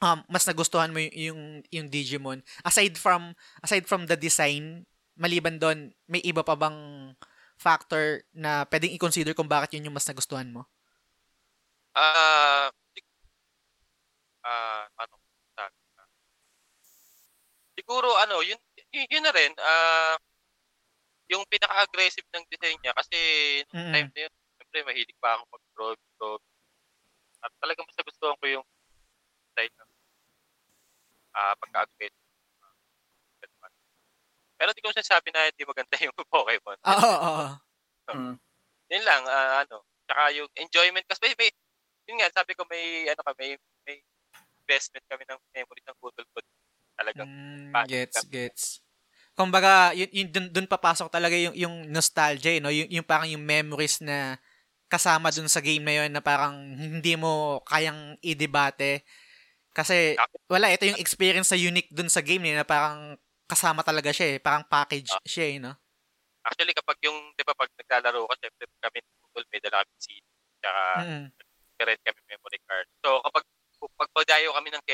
um, 0.00 0.18
mas 0.32 0.48
nagustuhan 0.48 0.88
mo 0.88 0.98
yung, 0.98 1.12
yung, 1.14 1.40
yung 1.68 1.86
Digimon. 1.92 2.40
Aside 2.64 2.96
from, 2.96 3.36
aside 3.60 3.84
from 3.84 4.08
the 4.08 4.16
design, 4.16 4.88
maliban 5.20 5.60
doon, 5.60 5.92
may 6.08 6.24
iba 6.24 6.40
pa 6.40 6.56
bang 6.56 7.12
factor 7.60 8.26
na 8.34 8.64
pwedeng 8.66 8.96
i-consider 8.96 9.36
kung 9.36 9.46
bakit 9.46 9.76
yun 9.78 9.92
yung 9.92 9.96
mas 9.96 10.08
nagustuhan 10.08 10.50
mo? 10.50 10.66
Ah, 11.92 12.72
sig- 12.72 12.81
ah, 14.46 14.86
ano 14.98 15.14
sabi 15.56 15.78
ka? 15.96 16.02
Siguro 17.78 18.08
ano, 18.20 18.40
yun 18.44 18.58
yun, 18.92 19.06
yun 19.08 19.24
na 19.24 19.32
rin 19.34 19.52
ah 19.60 20.16
yung 21.32 21.48
pinaka-aggressive 21.48 22.28
ng 22.28 22.44
design 22.52 22.76
niya 22.84 22.92
kasi 22.92 23.18
nung 23.72 23.88
Mm-mm. 23.88 23.92
time 23.94 24.10
na 24.12 24.20
yun, 24.28 24.32
siyempre 24.60 24.78
mahilig 24.84 25.16
pa 25.16 25.40
ako 25.40 25.42
mag-draw, 25.48 25.92
draw. 26.20 26.36
At 27.42 27.52
talagang 27.58 27.88
mas 27.88 27.96
nagustuhan 27.96 28.36
ko 28.36 28.46
yung 28.46 28.66
design 29.52 29.72
ng 29.80 29.90
ah 31.32 31.54
pagka-aggressive. 31.56 32.20
Ah. 32.60 33.72
Pero 34.62 34.70
di 34.76 34.82
ko 34.84 34.94
sabi 34.94 35.34
na 35.34 35.50
hindi 35.50 35.64
maganda 35.66 35.96
yung 36.06 36.14
Pokemon. 36.14 36.78
Oo, 36.86 36.94
oo, 36.94 37.30
oo. 37.42 38.14
Mm. 38.14 38.36
Yun 38.92 39.04
lang, 39.08 39.22
ah, 39.26 39.64
ano, 39.64 39.82
tsaka 40.06 40.22
yung 40.36 40.50
enjoyment 40.54 41.06
kasi 41.08 41.18
may, 41.24 41.34
may 41.34 41.50
yun 42.06 42.16
nga, 42.20 42.28
sabi 42.30 42.52
ko 42.52 42.62
may, 42.68 43.08
ano 43.08 43.20
ka, 43.24 43.32
may, 43.40 43.56
may 43.88 43.98
investment 44.62 45.04
kami 45.10 45.26
ng 45.26 45.40
memory 45.52 45.82
ng 45.84 45.96
Google 45.98 46.26
ko. 46.30 46.38
Talagang, 46.96 47.28
Mm, 47.28 47.72
gets, 47.90 48.16
ka- 48.22 48.30
gets. 48.30 48.64
Kumbaga, 49.32 49.96
yun, 49.96 50.10
yun 50.12 50.28
dun, 50.28 50.46
dun 50.52 50.68
papasok 50.68 51.08
talaga 51.08 51.34
yung, 51.34 51.56
yung 51.56 51.74
nostalgia, 51.88 52.52
eh, 52.56 52.60
no? 52.60 52.70
Yung, 52.70 52.88
yung 52.88 53.06
parang 53.06 53.26
yung 53.26 53.42
memories 53.42 54.04
na 54.04 54.36
kasama 54.92 55.32
dun 55.32 55.48
sa 55.48 55.64
game 55.64 55.80
na 55.80 56.04
yun 56.04 56.12
na 56.12 56.20
parang 56.20 56.52
hindi 56.76 57.16
mo 57.16 57.64
kayang 57.64 58.20
i-debate. 58.20 59.08
Kasi, 59.72 60.20
wala, 60.52 60.68
ito 60.68 60.84
yung 60.84 61.00
experience 61.00 61.48
na 61.48 61.56
unique 61.56 61.88
dun 61.88 62.12
sa 62.12 62.20
game 62.20 62.44
eh, 62.52 62.60
na 62.60 62.64
parang 62.68 63.16
kasama 63.48 63.80
talaga 63.80 64.12
siya 64.12 64.36
eh. 64.36 64.38
Parang 64.38 64.68
package 64.68 65.16
siya 65.24 65.46
eh, 65.48 65.58
no? 65.58 65.72
actually, 66.42 66.74
kapag 66.74 66.98
yung, 67.06 67.18
di 67.38 67.42
ba, 67.46 67.54
pag 67.54 67.70
naglalaro 67.78 68.26
ka, 68.26 68.34
syempre 68.42 68.66
kami 68.82 68.98
ng 68.98 69.16
Google, 69.26 69.46
may 69.50 69.60
dala 69.62 69.82
kami 69.82 69.94
CD, 70.02 70.26
tsaka 70.58 70.82
meron 71.78 72.02
kami 72.02 72.20
memory 72.30 72.58
card. 72.66 72.86
So, 73.02 73.08
kapag, 73.22 73.44
pag 73.98 74.10
pagdayo 74.14 74.54
kami 74.54 74.68
ng 74.70 74.84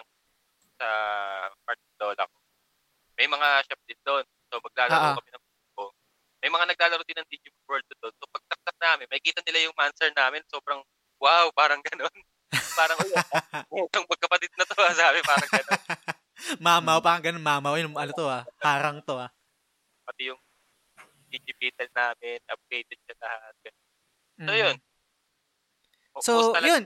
ng, 0.00 0.08
sa 0.80 0.88
part 1.64 1.78
ng 1.78 1.96
lola 2.00 2.24
ko, 2.24 2.36
may 3.14 3.28
mga 3.30 3.48
shop 3.66 3.80
din 3.86 4.00
doon. 4.02 4.24
So, 4.50 4.58
maglalaro 4.62 4.94
Ah, 4.98 5.10
ah. 5.14 5.16
kami 5.18 5.30
ng 5.30 5.44
ko. 5.74 5.84
May 6.42 6.50
mga 6.50 6.64
naglalaro 6.74 7.02
din 7.06 7.18
ng 7.18 7.28
Digimon 7.30 7.64
World 7.66 7.86
doon. 7.88 8.14
So, 8.18 8.26
pag 8.30 8.44
taktak 8.50 8.76
namin, 8.78 9.06
makikita 9.10 9.40
nila 9.46 9.58
yung 9.70 9.76
manser 9.78 10.10
namin. 10.14 10.42
Sobrang, 10.50 10.80
wow, 11.22 11.46
parang 11.54 11.80
ganun. 11.82 12.16
parang, 12.78 12.98
uy, 13.02 13.12
itong 13.90 14.06
magkapatid 14.06 14.52
na 14.58 14.64
to, 14.66 14.74
sabi, 14.94 15.18
parang 15.22 15.50
ganun. 15.50 15.80
mamaw, 16.66 16.98
parang 17.00 17.22
ganun, 17.22 17.44
mamaw. 17.44 17.74
Yun, 17.78 17.94
ano 17.94 18.12
to 18.12 18.26
ah, 18.26 18.42
harang 18.62 19.00
to 19.06 19.16
ah. 19.18 19.30
Pati 20.04 20.30
yung 20.30 20.40
digital 21.34 21.90
namin, 21.90 22.38
updated 22.46 22.98
siya 23.02 23.16
lahat. 23.18 23.54
Mm. 24.38 24.46
So, 24.46 24.52
yun. 24.54 24.76
So, 26.22 26.34
yun. 26.62 26.84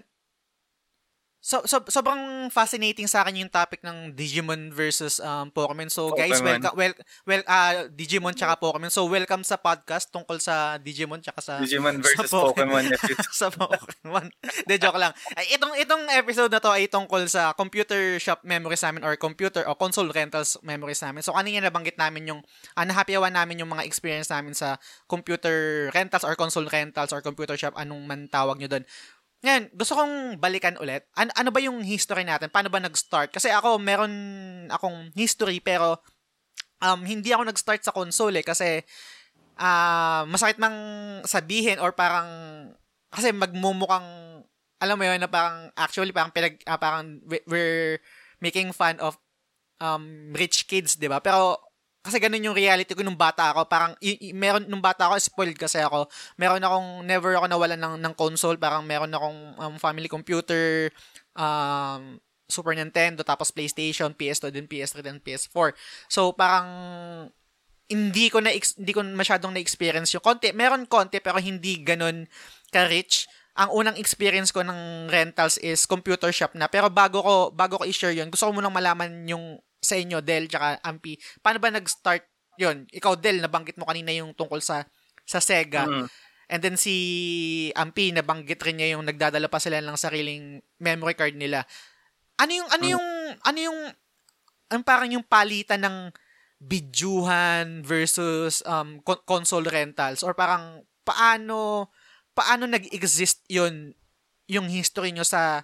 So, 1.49 1.65
so, 1.65 1.81
sobrang 1.89 2.53
fascinating 2.53 3.09
sa 3.09 3.25
akin 3.25 3.41
yung 3.41 3.49
topic 3.49 3.81
ng 3.81 4.13
Digimon 4.13 4.69
versus 4.69 5.17
um, 5.17 5.49
Pokemon. 5.49 5.89
So, 5.89 6.13
guys, 6.13 6.45
Pokemon. 6.45 6.61
welcome, 6.61 6.77
well, 6.77 6.95
well, 7.25 7.43
ah 7.49 7.89
Digimon 7.89 8.37
tsaka 8.37 8.61
Pokemon. 8.61 8.93
So, 8.93 9.09
welcome 9.09 9.41
sa 9.49 9.57
podcast 9.57 10.13
tungkol 10.13 10.45
sa 10.45 10.77
Digimon 10.77 11.25
tsaka 11.25 11.41
sa 11.41 11.53
Digimon 11.57 12.01
versus 12.05 12.29
sa 12.37 12.53
Pokemon. 12.53 12.93
Pokemon. 12.93 13.33
sa 13.33 13.49
Pokemon. 13.49 14.29
De, 14.69 14.77
joke 14.77 15.01
lang. 15.01 15.17
Ay, 15.41 15.57
itong, 15.57 15.73
itong 15.81 16.05
episode 16.13 16.53
na 16.53 16.61
to 16.61 16.69
ay 16.69 16.85
tungkol 16.85 17.25
sa 17.25 17.57
computer 17.57 18.21
shop 18.21 18.45
memories 18.45 18.85
namin 18.85 19.01
or 19.01 19.17
computer 19.17 19.65
o 19.65 19.73
console 19.73 20.13
rentals 20.13 20.61
memories 20.61 21.01
namin. 21.01 21.25
So, 21.25 21.33
kanina 21.33 21.73
nabanggit 21.73 21.97
namin 21.97 22.29
yung, 22.29 22.45
uh, 22.77 22.85
nahapyawan 22.85 23.33
namin 23.33 23.65
yung 23.65 23.73
mga 23.73 23.89
experience 23.89 24.29
namin 24.29 24.53
sa 24.53 24.77
computer 25.09 25.89
rentals 25.97 26.29
or 26.29 26.37
console 26.37 26.69
rentals 26.69 27.09
or 27.09 27.25
computer 27.25 27.57
shop, 27.57 27.73
anong 27.81 28.05
man 28.05 28.29
tawag 28.29 28.61
nyo 28.61 28.69
doon. 28.69 28.85
Ngayon, 29.39 29.65
gusto 29.71 29.95
kong 29.95 30.15
balikan 30.43 30.75
ulit. 30.83 31.07
An- 31.15 31.35
ano 31.35 31.55
ba 31.55 31.63
yung 31.63 31.79
history 31.87 32.27
natin? 32.27 32.51
Paano 32.51 32.69
ba 32.71 32.83
nag-start? 32.83 33.31
Kasi 33.31 33.55
ako, 33.55 33.79
meron 33.79 34.11
akong 34.67 35.15
history 35.15 35.63
pero 35.63 36.03
um, 36.83 37.01
hindi 37.07 37.31
ako 37.31 37.47
nag-start 37.47 37.83
sa 37.87 37.95
console 37.95 38.43
eh. 38.43 38.47
Kasi 38.47 38.83
ah 39.59 40.23
masakit 40.31 40.63
mang 40.63 40.79
sabihin 41.27 41.83
or 41.83 41.91
parang 41.91 42.27
kasi 43.11 43.35
magmumukhang 43.35 44.07
alam 44.79 44.95
mo 44.95 45.03
yun 45.03 45.19
na 45.19 45.27
parang 45.27 45.75
actually 45.75 46.15
parang 46.15 46.31
pinag 46.31 46.63
ah, 46.71 46.79
parang 46.79 47.19
we- 47.27 47.43
we're 47.51 47.99
making 48.39 48.71
fun 48.71 48.95
of 49.03 49.19
um 49.83 50.31
rich 50.35 50.71
kids, 50.71 50.95
'di 50.95 51.11
ba? 51.11 51.19
Pero 51.19 51.59
kasi 52.09 52.17
ganun 52.17 52.41
yung 52.41 52.57
reality 52.57 52.97
ko 52.97 53.05
nung 53.05 53.19
bata 53.19 53.53
ako. 53.53 53.69
Parang, 53.69 53.93
y- 54.01 54.33
y- 54.33 54.35
meron, 54.35 54.65
nung 54.65 54.81
bata 54.81 55.07
ako, 55.13 55.21
spoiled 55.21 55.61
kasi 55.61 55.79
ako. 55.85 56.09
Meron 56.41 56.65
akong, 56.65 57.05
never 57.05 57.37
ako 57.37 57.47
nawalan 57.47 57.77
ng, 57.77 57.95
ng 58.01 58.15
console. 58.17 58.57
Parang 58.57 58.83
meron 58.83 59.13
akong 59.13 59.39
um, 59.61 59.75
family 59.77 60.09
computer, 60.09 60.89
um, 61.37 62.17
Super 62.49 62.73
Nintendo, 62.73 63.21
tapos 63.21 63.53
PlayStation, 63.53 64.17
PS2 64.17 64.49
din, 64.49 64.65
PS3 64.65 65.05
din, 65.05 65.21
PS4. 65.21 65.77
So, 66.09 66.33
parang, 66.33 66.67
hindi 67.89 68.29
ko 68.29 68.45
na 68.45 68.53
hindi 68.53 68.93
ko 68.93 69.01
masyadong 69.01 69.57
na-experience 69.57 70.13
yung 70.13 70.25
konti. 70.25 70.53
Meron 70.53 70.85
konti 70.85 71.25
pero 71.25 71.41
hindi 71.41 71.81
ganun 71.81 72.29
ka-rich. 72.69 73.25
Ang 73.59 73.75
unang 73.75 73.97
experience 73.99 74.53
ko 74.53 74.63
ng 74.63 75.11
rentals 75.11 75.57
is 75.65 75.89
computer 75.89 76.31
shop 76.31 76.53
na. 76.55 76.69
Pero 76.69 76.93
bago 76.93 77.25
ko 77.25 77.35
bago 77.51 77.81
ko 77.81 77.85
i-share 77.89 78.15
'yun, 78.15 78.29
gusto 78.29 78.47
ko 78.47 78.53
munang 78.53 78.77
malaman 78.77 79.25
yung 79.27 79.57
sa 79.79 79.95
inyo 79.95 80.19
Del 80.21 80.51
tsaka 80.51 80.83
Ampi. 80.83 81.15
Paano 81.43 81.59
ba 81.63 81.71
nag-start 81.71 82.27
'yun? 82.59 82.85
Ikaw 82.91 83.15
Del, 83.19 83.39
nabanggit 83.39 83.79
mo 83.79 83.87
kanina 83.87 84.11
yung 84.15 84.35
tungkol 84.35 84.59
sa 84.59 84.83
sa 85.23 85.39
Sega. 85.39 85.87
Mm. 85.87 86.07
And 86.49 86.61
then 86.65 86.77
si 86.81 86.95
Ampi 87.77 88.11
nabanggit 88.11 88.59
rin 88.65 88.81
niya 88.81 88.97
yung 88.97 89.05
nagdadala 89.05 89.53
pa 89.53 89.61
sila 89.61 89.85
ng 89.85 89.97
sariling 90.01 90.59
memory 90.81 91.15
card 91.15 91.37
nila. 91.37 91.69
Ano 92.41 92.53
yung 92.57 92.69
ano 92.73 92.85
Mm. 92.85 92.93
yung 92.97 93.07
ano 93.45 93.59
yung 93.59 93.79
ang 94.69 94.83
parang 94.85 95.09
yung 95.13 95.25
palitan 95.25 95.81
ng 95.85 95.97
bidyuhan 96.59 97.87
versus 97.87 98.67
um, 98.67 98.99
con- 99.07 99.23
console 99.25 99.65
rentals 99.71 100.27
or 100.27 100.35
parang 100.35 100.83
paano 101.07 101.89
paano 102.35 102.67
nag-exist 102.67 103.47
yun 103.47 103.95
yung 104.51 104.67
history 104.67 105.15
nyo 105.15 105.23
sa 105.23 105.63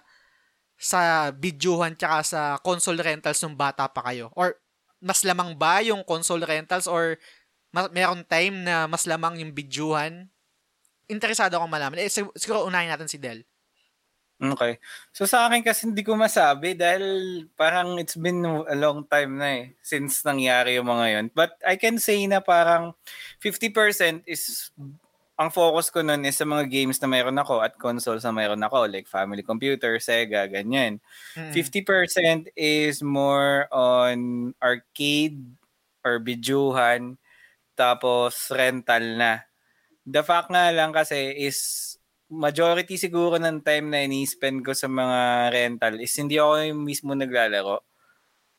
sa 0.75 1.31
bidyuhan 1.31 1.95
tsaka 1.95 2.17
sa 2.23 2.41
console 2.59 2.99
rentals 2.99 3.39
nung 3.41 3.55
bata 3.55 3.87
pa 3.87 4.03
kayo? 4.11 4.31
Or 4.35 4.55
mas 4.99 5.23
lamang 5.23 5.55
ba 5.55 5.79
yung 5.83 6.03
console 6.03 6.43
rentals 6.43 6.87
or 6.87 7.15
ma- 7.71 7.91
meron 7.91 8.23
time 8.27 8.63
na 8.63 8.85
mas 8.85 9.07
lamang 9.07 9.39
yung 9.39 9.55
bidyuhan? 9.55 10.27
Interesado 11.05 11.55
akong 11.57 11.71
malaman. 11.71 12.01
Eh, 12.01 12.11
sig- 12.11 12.33
siguro 12.35 12.65
unahin 12.65 12.91
natin 12.91 13.09
si 13.09 13.21
Del. 13.21 13.45
Okay. 14.35 14.83
So 15.15 15.23
sa 15.23 15.47
akin 15.47 15.63
kasi 15.63 15.87
hindi 15.87 16.03
ko 16.03 16.11
masabi 16.19 16.75
dahil 16.75 17.47
parang 17.55 17.95
it's 17.95 18.19
been 18.19 18.43
a 18.43 18.75
long 18.75 19.07
time 19.07 19.39
na 19.39 19.63
eh 19.63 19.65
since 19.79 20.27
nangyari 20.27 20.75
yung 20.75 20.91
mga 20.91 21.05
yun. 21.07 21.25
But 21.31 21.55
I 21.63 21.79
can 21.79 21.95
say 22.03 22.19
na 22.27 22.43
parang 22.43 22.91
50% 23.39 24.27
is 24.27 24.75
ang 25.35 25.51
focus 25.51 25.91
ko 25.91 25.99
nun 26.03 26.23
is 26.27 26.37
sa 26.39 26.47
mga 26.47 26.67
games 26.71 26.97
na 27.03 27.07
mayroon 27.11 27.35
ako 27.39 27.59
at 27.63 27.75
consoles 27.79 28.23
na 28.23 28.31
mayroon 28.35 28.63
ako 28.63 28.87
like 28.87 29.07
family 29.09 29.43
computer, 29.43 29.99
Sega, 29.99 30.47
ganyan. 30.47 30.99
Mm. 31.35 31.51
50% 31.51 32.47
is 32.55 33.03
more 33.03 33.67
on 33.75 34.51
arcade 34.63 35.43
or 36.07 36.19
bidyuhan 36.23 37.19
tapos 37.79 38.51
rental 38.53 39.03
na. 39.19 39.43
The 40.07 40.23
fact 40.25 40.49
nga 40.53 40.71
lang 40.73 40.91
kasi 40.95 41.33
is 41.37 41.95
majority 42.31 42.97
siguro 42.99 43.37
ng 43.41 43.61
time 43.65 43.89
na 43.93 44.03
ini-spend 44.07 44.65
ko 44.65 44.73
sa 44.73 44.87
mga 44.89 45.51
rental 45.53 45.95
is 46.01 46.13
hindi 46.17 46.37
ako 46.41 46.53
yung 46.65 46.81
mismo 46.85 47.13
naglalaro. 47.17 47.81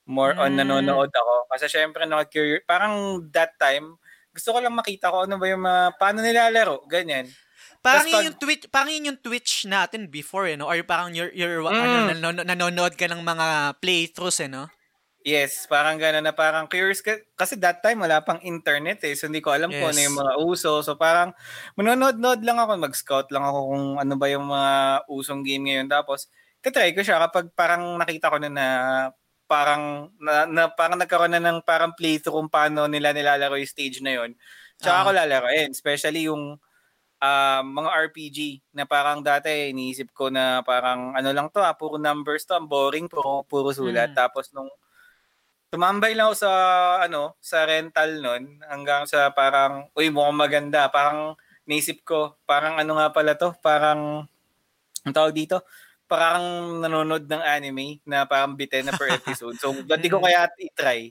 More 0.07 0.35
on 0.39 0.55
Mm. 0.57 0.63
nanonood 0.63 1.11
ako. 1.15 1.35
Kasi 1.51 1.67
syempre 1.71 2.07
naka-curious. 2.07 2.63
Parang 2.69 3.27
that 3.35 3.59
time, 3.59 3.99
gusto 4.37 4.53
ko 4.53 4.59
lang 4.61 4.77
makita 4.77 5.09
ko 5.09 5.25
ano 5.25 5.41
ba 5.41 5.47
yung 5.49 5.65
mga, 5.65 5.83
paano 5.97 6.19
nilalaro. 6.21 6.85
Ganyan. 6.85 7.25
Parang 7.81 8.05
pag- 8.05 8.25
yung 8.29 8.37
Twitch, 8.37 8.65
parang 8.69 8.93
yun 8.93 9.09
yung 9.15 9.21
Twitch 9.23 9.65
natin 9.65 10.13
before, 10.13 10.45
eh, 10.45 10.59
no? 10.61 10.69
Or 10.69 10.77
parang 10.85 11.17
you're, 11.17 11.33
you're 11.33 11.65
Mm. 11.65 11.73
ano, 11.73 11.97
nanonood, 12.13 12.45
nanonood 12.45 12.95
ka 12.95 13.09
ng 13.09 13.23
mga 13.23 13.47
playthroughs, 13.81 14.45
eh, 14.45 14.51
no? 14.51 14.69
Yes, 15.27 15.67
parang 15.67 15.99
gano'n 15.99 16.23
na 16.23 16.31
parang 16.31 16.71
curious 16.71 17.03
ka. 17.03 17.19
Kasi 17.35 17.59
that 17.59 17.83
time 17.83 17.99
wala 17.99 18.23
pang 18.23 18.39
internet 18.47 19.03
eh. 19.03 19.11
So 19.19 19.27
hindi 19.27 19.43
ko 19.43 19.51
alam 19.51 19.75
kung 19.75 19.91
ano 19.91 19.99
Yes. 19.99 20.07
yung 20.07 20.19
mga 20.23 20.35
uso. 20.39 20.87
So 20.87 20.95
parang 20.95 21.35
manonood-nood 21.75 22.47
lang 22.47 22.63
ako. 22.63 22.79
Mag-scout 22.79 23.29
lang 23.35 23.43
ako 23.43 23.59
kung 23.75 23.85
ano 23.99 24.15
ba 24.15 24.27
yung 24.31 24.47
mga 24.47 24.71
usong 25.11 25.43
game 25.43 25.67
ngayon. 25.67 25.91
Tapos 25.91 26.31
tatry 26.63 26.95
ko 26.95 27.03
siya 27.03 27.19
kapag 27.27 27.51
parang 27.59 27.99
nakita 27.99 28.31
ko 28.31 28.39
na 28.39 28.47
na 28.47 28.67
parang 29.47 30.11
na, 30.19 30.45
na 30.47 30.63
parang 30.71 30.99
nagkaroon 30.99 31.33
na 31.33 31.43
ng 31.43 31.63
parang 31.63 31.95
playthrough 31.95 32.35
kung 32.43 32.51
paano 32.51 32.91
nila 32.91 33.15
nilalaro 33.15 33.57
yung 33.59 33.71
stage 33.71 34.03
na 34.03 34.13
yon. 34.19 34.35
Tsaka 34.79 34.95
Ah. 34.95 35.03
ako 35.07 35.11
lalaroin. 35.17 35.71
Especially 35.73 36.29
yung 36.29 36.59
ah, 37.23 37.63
mga 37.65 37.91
RPG 38.11 38.39
na 38.77 38.85
parang 38.85 39.25
dati 39.25 39.73
iniisip 39.73 40.13
ko 40.13 40.29
na 40.29 40.61
parang 40.67 41.17
ano 41.17 41.31
lang 41.33 41.49
to 41.49 41.63
ah, 41.65 41.73
puro 41.79 41.97
numbers 41.97 42.45
to, 42.45 42.55
ang 42.59 42.69
boring, 42.69 43.09
puro, 43.09 43.47
puro 43.49 43.73
sulat. 43.73 44.13
Mm. 44.13 44.19
Tapos 44.19 44.53
nung 44.53 44.69
tumambay 45.73 46.15
lang 46.15 46.31
ako 46.31 46.37
sa 46.47 46.53
ano, 47.03 47.35
sa 47.43 47.67
rental 47.67 48.23
nun 48.23 48.63
hanggang 48.71 49.07
sa 49.09 49.31
parang 49.35 49.89
uy, 49.97 50.11
mukhang 50.13 50.39
maganda. 50.39 50.91
Parang 50.93 51.35
naisip 51.67 52.03
ko, 52.07 52.39
parang 52.47 52.79
ano 52.79 52.99
nga 52.99 53.11
pala 53.11 53.35
to, 53.35 53.51
parang 53.59 54.27
ang 55.07 55.15
tawag 55.15 55.35
dito, 55.35 55.63
parang 56.07 56.79
nanonood 56.81 57.27
ng 57.27 57.43
anime 57.43 57.99
na 58.07 58.25
parang 58.25 58.55
bitin 58.55 58.87
na 58.87 58.95
per 58.95 59.11
episode. 59.19 59.59
So, 59.59 59.75
ba't 59.85 59.99
di 59.99 60.09
ko 60.09 60.23
kaya 60.23 60.47
i-try? 60.57 61.11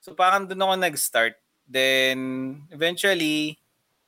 So, 0.00 0.12
parang 0.12 0.48
doon 0.48 0.60
ako 0.60 0.72
nag-start. 0.80 1.34
Then, 1.66 2.18
eventually, 2.70 3.58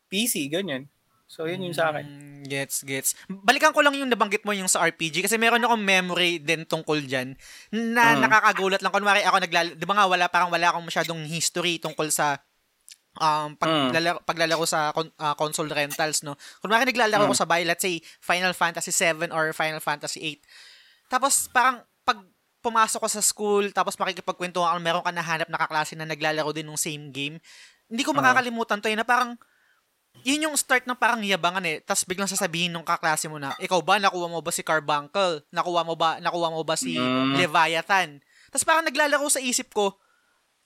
PC, 0.09 0.49
ganyan. 0.49 0.89
So, 1.29 1.45
yun 1.45 1.61
yung 1.61 1.77
sa 1.77 1.93
akin. 1.93 2.09
Mm, 2.09 2.49
gets, 2.49 2.81
gets. 2.81 3.13
Balikan 3.29 3.77
ko 3.77 3.85
lang 3.85 3.93
yung 3.93 4.09
nabanggit 4.09 4.49
mo 4.49 4.57
yung 4.57 4.71
sa 4.71 4.81
RPG 4.89 5.21
kasi 5.21 5.37
meron 5.37 5.61
akong 5.61 5.85
memory 5.85 6.41
din 6.41 6.65
tungkol 6.65 7.05
dyan 7.05 7.37
na 7.69 8.17
Mm. 8.17 8.25
nakakagulat 8.25 8.81
lang. 8.81 8.95
Kunwari 8.95 9.21
ako 9.29 9.37
naglalaro, 9.45 9.77
di 9.77 9.85
ba 9.85 9.95
nga 10.01 10.09
wala, 10.09 10.25
parang 10.33 10.49
wala 10.49 10.73
akong 10.73 10.89
masyadong 10.89 11.21
history 11.29 11.77
tungkol 11.77 12.09
sa 12.09 12.41
um, 13.19 13.49
paglalaro, 13.55 14.19
paglalaro 14.23 14.65
sa 14.65 14.91
con- 14.91 15.13
ah, 15.17 15.35
console 15.35 15.69
rentals, 15.69 16.23
no? 16.23 16.35
Kunwari 16.59 16.87
naglalaro 16.87 17.27
Mm. 17.27 17.31
ko 17.31 17.37
sa 17.37 17.45
bahay, 17.45 17.67
let's 17.67 17.83
say 17.83 17.99
Final 18.19 18.55
Fantasy 18.55 18.91
7 18.91 19.29
or 19.29 19.51
Final 19.53 19.79
Fantasy 19.79 20.23
8. 20.39 20.43
Tapos 21.09 21.47
parang 21.49 21.79
pag 22.03 22.19
pumasok 22.59 23.01
ko 23.01 23.09
sa 23.09 23.21
school, 23.21 23.71
tapos 23.71 23.95
makikipagkwentuhan 23.95 24.73
ako, 24.73 24.81
meron 24.81 25.05
ka 25.05 25.13
nahanap 25.13 25.49
na 25.49 25.59
kaklase 25.59 25.95
na 25.95 26.05
naglalaro 26.05 26.51
din 26.51 26.67
ng 26.67 26.79
same 26.79 27.11
game. 27.11 27.37
Hindi 27.87 28.03
ko 28.03 28.13
makakalimutan 28.13 28.79
to 28.79 28.89
eh, 28.89 28.97
na 28.97 29.05
parang 29.05 29.39
yun 30.27 30.51
yung 30.51 30.57
start 30.59 30.83
ng 30.83 30.99
parang 30.99 31.23
yabangan 31.23 31.63
eh. 31.65 31.79
Tapos 31.81 32.03
biglang 32.03 32.27
sasabihin 32.27 32.75
nung 32.75 32.83
kaklase 32.83 33.31
mo 33.31 33.39
na, 33.39 33.55
ikaw 33.57 33.79
ba, 33.79 34.03
nakuha 34.03 34.27
mo 34.27 34.43
ba 34.43 34.51
si 34.51 34.67
Carbuncle? 34.67 35.47
Nakuha 35.49 35.87
mo 35.87 35.95
ba, 35.95 36.19
nakuha 36.19 36.51
mo 36.51 36.67
ba 36.67 36.75
si 36.75 36.99
Mm. 36.99 37.39
Leviathan? 37.39 38.19
Tapos 38.51 38.65
parang 38.67 38.83
naglalaro 38.83 39.29
sa 39.31 39.39
isip 39.39 39.71
ko, 39.71 39.95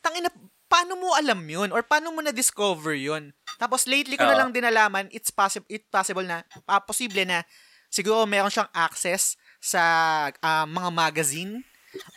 tangina, 0.01 0.33
paano 0.73 0.97
mo 0.97 1.13
alam 1.13 1.45
yun? 1.45 1.69
Or 1.77 1.85
paano 1.85 2.17
mo 2.17 2.25
na-discover 2.25 2.97
yun? 2.97 3.37
Tapos 3.61 3.85
lately 3.85 4.17
ko 4.17 4.25
na 4.25 4.33
Oo. 4.33 4.41
lang 4.41 4.51
din 4.57 4.65
nalaman, 4.65 5.13
it's 5.13 5.29
possible, 5.29 5.69
it's 5.69 5.85
possible 5.93 6.25
na, 6.25 6.41
ah, 6.65 6.81
posible 6.81 7.29
na, 7.29 7.45
siguro 7.93 8.25
meron 8.25 8.49
siyang 8.49 8.73
access 8.73 9.37
sa 9.61 9.83
ah, 10.41 10.65
mga 10.65 10.89
magazine 10.91 11.55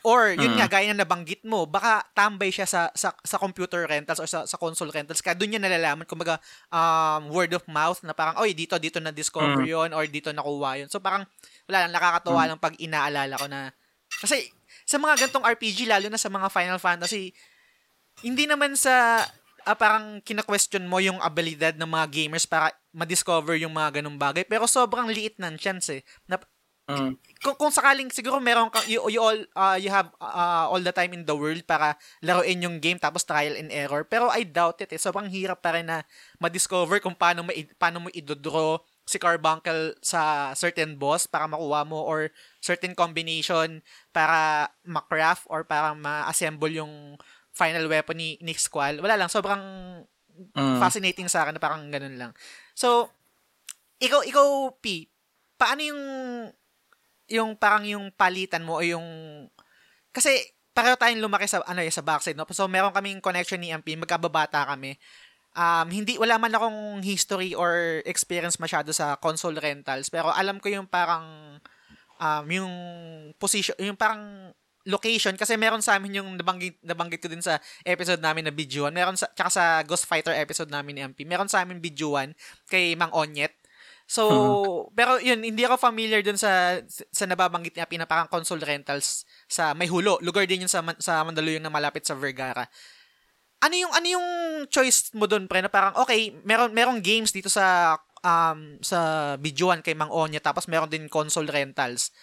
Or, 0.06 0.32
yun 0.32 0.56
Mm. 0.56 0.58
nga, 0.62 0.70
gaya 0.70 0.94
na 0.94 1.04
nabanggit 1.04 1.44
mo, 1.44 1.66
baka 1.68 2.06
tambay 2.16 2.48
siya 2.54 2.64
sa, 2.70 2.94
sa, 2.96 3.12
sa 3.26 3.38
computer 3.42 3.84
rentals 3.90 4.22
or 4.22 4.30
sa, 4.30 4.46
sa 4.48 4.56
console 4.56 4.94
rentals. 4.94 5.20
Kaya 5.20 5.36
doon 5.36 5.58
niya 5.58 5.62
nalalaman, 5.66 6.06
kumbaga, 6.08 6.40
um, 6.72 7.28
word 7.34 7.52
of 7.58 7.66
mouth 7.68 8.00
na 8.06 8.14
parang, 8.16 8.38
oy, 8.40 8.54
dito, 8.56 8.78
dito 8.80 9.02
na-discover 9.02 9.66
Mm. 9.66 9.68
yon 9.68 9.90
or 9.98 10.06
dito 10.08 10.30
nakuha 10.32 10.80
yun. 10.80 10.90
So, 10.94 11.02
parang, 11.02 11.26
wala 11.68 11.86
lang, 11.90 11.94
nakakatawa 11.94 12.42
lang 12.48 12.60
pag 12.62 12.78
inaalala 12.80 13.36
ko 13.36 13.48
na, 13.50 13.74
kasi, 14.22 14.48
sa 14.86 15.02
mga 15.02 15.28
gantong 15.28 15.46
RPG, 15.46 15.90
lalo 15.90 16.08
na 16.08 16.22
sa 16.22 16.30
mga 16.30 16.48
Final 16.54 16.80
Fantasy, 16.80 17.34
hindi 18.26 18.50
naman 18.50 18.74
sa, 18.74 19.22
ah, 19.70 19.78
parang 19.78 20.18
kina-question 20.26 20.90
mo 20.90 20.98
yung 20.98 21.22
abilidad 21.22 21.78
ng 21.78 21.86
mga 21.86 22.06
gamers 22.10 22.50
para 22.50 22.74
ma-discover 22.90 23.54
yung 23.62 23.78
mga 23.78 24.02
ganong 24.02 24.18
bagay. 24.18 24.42
Pero 24.50 24.66
sobrang 24.66 25.06
liit 25.14 25.38
ng 25.38 25.54
chance 25.62 25.94
eh. 25.94 26.02
Na, 26.26 26.42
Mm. 26.86 27.18
kung, 27.42 27.58
kung 27.58 27.74
sakaling 27.74 28.14
siguro 28.14 28.38
meron 28.38 28.70
ka 28.70 28.78
you, 28.86 29.02
you 29.10 29.18
all 29.18 29.42
uh, 29.58 29.74
you 29.74 29.90
have 29.90 30.14
uh, 30.22 30.70
all 30.70 30.78
the 30.78 30.94
time 30.94 31.18
in 31.18 31.26
the 31.26 31.34
world 31.34 31.58
para 31.66 31.98
laruin 32.22 32.62
yung 32.62 32.78
game 32.78 33.02
tapos 33.02 33.26
trial 33.26 33.58
and 33.58 33.74
error 33.74 34.06
pero 34.06 34.30
I 34.30 34.46
doubt 34.46 34.86
it 34.86 34.94
eh 34.94 35.02
sobrang 35.02 35.26
hirap 35.34 35.66
pa 35.66 35.74
rin 35.74 35.90
na 35.90 36.06
ma-discover 36.38 37.02
kung 37.02 37.18
paano 37.18 37.42
mo 37.42 37.50
paano 37.82 38.06
mo 38.06 38.14
idodraw 38.14 38.78
si 39.02 39.18
Carbuncle 39.18 39.98
sa 40.06 40.54
certain 40.54 40.94
boss 40.94 41.26
para 41.26 41.50
makuha 41.50 41.82
mo 41.90 42.06
or 42.06 42.30
certain 42.62 42.94
combination 42.94 43.82
para 44.14 44.70
ma-craft 44.86 45.50
or 45.50 45.66
para 45.66 45.98
ma-assemble 45.98 46.70
yung 46.70 47.18
final 47.56 47.88
weapon 47.88 48.20
ni 48.20 48.36
Nick 48.44 48.60
Squall. 48.60 49.00
Wala 49.00 49.16
lang 49.16 49.32
sobrang 49.32 49.64
Mm. 50.52 50.84
fascinating 50.84 51.32
sa 51.32 51.48
akin 51.48 51.56
na 51.56 51.64
parang 51.64 51.88
ganun 51.88 52.20
lang. 52.20 52.32
So 52.76 53.08
ikaw 54.04 54.20
ikaw 54.28 54.76
P 54.84 55.08
paano 55.56 55.80
yung 55.80 56.02
yung 57.32 57.56
parang 57.56 57.88
yung 57.88 58.12
palitan 58.12 58.68
mo 58.68 58.78
o 58.78 58.84
yung 58.84 59.08
kasi 60.12 60.36
pareho 60.76 61.00
tayong 61.00 61.24
lumaki 61.24 61.48
sa 61.48 61.64
ano 61.64 61.80
eh, 61.80 61.88
sa 61.88 62.04
backside 62.04 62.36
no? 62.36 62.44
So 62.52 62.68
meron 62.68 62.92
kaming 62.92 63.24
connection 63.24 63.64
ni 63.64 63.72
MP 63.72 63.96
magkababata 63.96 64.68
kami. 64.68 65.00
Um 65.56 65.88
hindi 65.88 66.20
wala 66.20 66.36
man 66.36 66.52
akong 66.52 67.00
history 67.00 67.56
or 67.56 68.04
experience 68.04 68.60
masyado 68.60 68.92
sa 68.92 69.16
console 69.16 69.56
rentals 69.56 70.12
pero 70.12 70.36
alam 70.36 70.60
ko 70.60 70.68
yung 70.68 70.84
parang 70.84 71.24
um 72.20 72.46
yung 72.52 72.74
position 73.40 73.76
yung 73.80 73.96
parang 73.96 74.52
location 74.86 75.34
kasi 75.34 75.58
meron 75.58 75.82
sa 75.82 75.98
amin 75.98 76.22
yung 76.22 76.30
nabanggit 76.38 76.78
nabanggit 76.86 77.22
ko 77.22 77.28
din 77.28 77.42
sa 77.42 77.58
episode 77.82 78.22
namin 78.22 78.46
na 78.46 78.54
videoan 78.54 78.94
meron 78.94 79.18
sa 79.18 79.26
tsaka 79.34 79.50
sa 79.50 79.64
Ghost 79.82 80.06
Fighter 80.06 80.34
episode 80.38 80.70
namin 80.70 80.94
ni 80.94 81.02
MP 81.02 81.26
meron 81.26 81.50
sa 81.50 81.66
amin 81.66 81.82
videoan 81.82 82.38
kay 82.70 82.94
Mang 82.94 83.14
Onyet 83.14 83.54
So, 84.06 84.94
pero 84.94 85.18
yun, 85.18 85.42
hindi 85.42 85.66
ako 85.66 85.82
familiar 85.82 86.22
dun 86.22 86.38
sa 86.38 86.78
sa 86.86 87.26
nababanggit 87.26 87.74
niya 87.74 87.90
pinapakang 87.90 88.30
console 88.30 88.62
rentals 88.62 89.26
sa 89.50 89.74
May 89.74 89.90
Hulo. 89.90 90.22
Lugar 90.22 90.46
din 90.46 90.62
yun 90.62 90.70
sa 90.70 90.86
sa 91.02 91.26
Mandaluyong 91.26 91.66
na 91.66 91.74
malapit 91.74 92.06
sa 92.06 92.14
Vergara. 92.14 92.70
Ano 93.66 93.74
yung 93.74 93.90
ano 93.90 94.06
yung 94.06 94.28
choice 94.70 95.10
mo 95.18 95.26
dun 95.26 95.50
pre 95.50 95.66
na 95.66 95.74
parang 95.74 95.98
okay, 95.98 96.38
meron 96.46 96.70
merong 96.70 97.02
games 97.02 97.34
dito 97.34 97.50
sa 97.50 97.98
um 98.22 98.78
sa 98.86 99.34
videoan 99.42 99.82
kay 99.82 99.98
Mang 99.98 100.14
Onya 100.14 100.38
tapos 100.38 100.70
meron 100.70 100.90
din 100.90 101.10
console 101.10 101.50
rentals. 101.50 102.14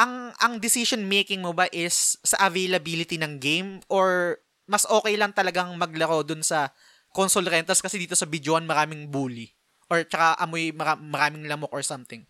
Ang 0.00 0.32
ang 0.40 0.56
decision 0.56 1.04
making 1.04 1.44
mo 1.44 1.52
ba 1.52 1.68
is 1.68 2.16
sa 2.24 2.48
availability 2.48 3.20
ng 3.20 3.36
game 3.36 3.84
or 3.92 4.40
mas 4.64 4.88
okay 4.88 5.12
lang 5.20 5.36
talagang 5.36 5.76
maglaro 5.76 6.24
dun 6.24 6.40
sa 6.40 6.72
console 7.12 7.44
rentals 7.52 7.84
kasi 7.84 8.00
dito 8.00 8.16
sa 8.16 8.24
videoan 8.24 8.64
maraming 8.64 9.12
bully? 9.12 9.52
or 9.90 10.06
tsaka 10.06 10.38
amoy 10.38 10.70
mara- 10.70 10.96
maraming 10.96 11.44
lamok 11.50 11.74
or 11.74 11.82
something. 11.82 12.22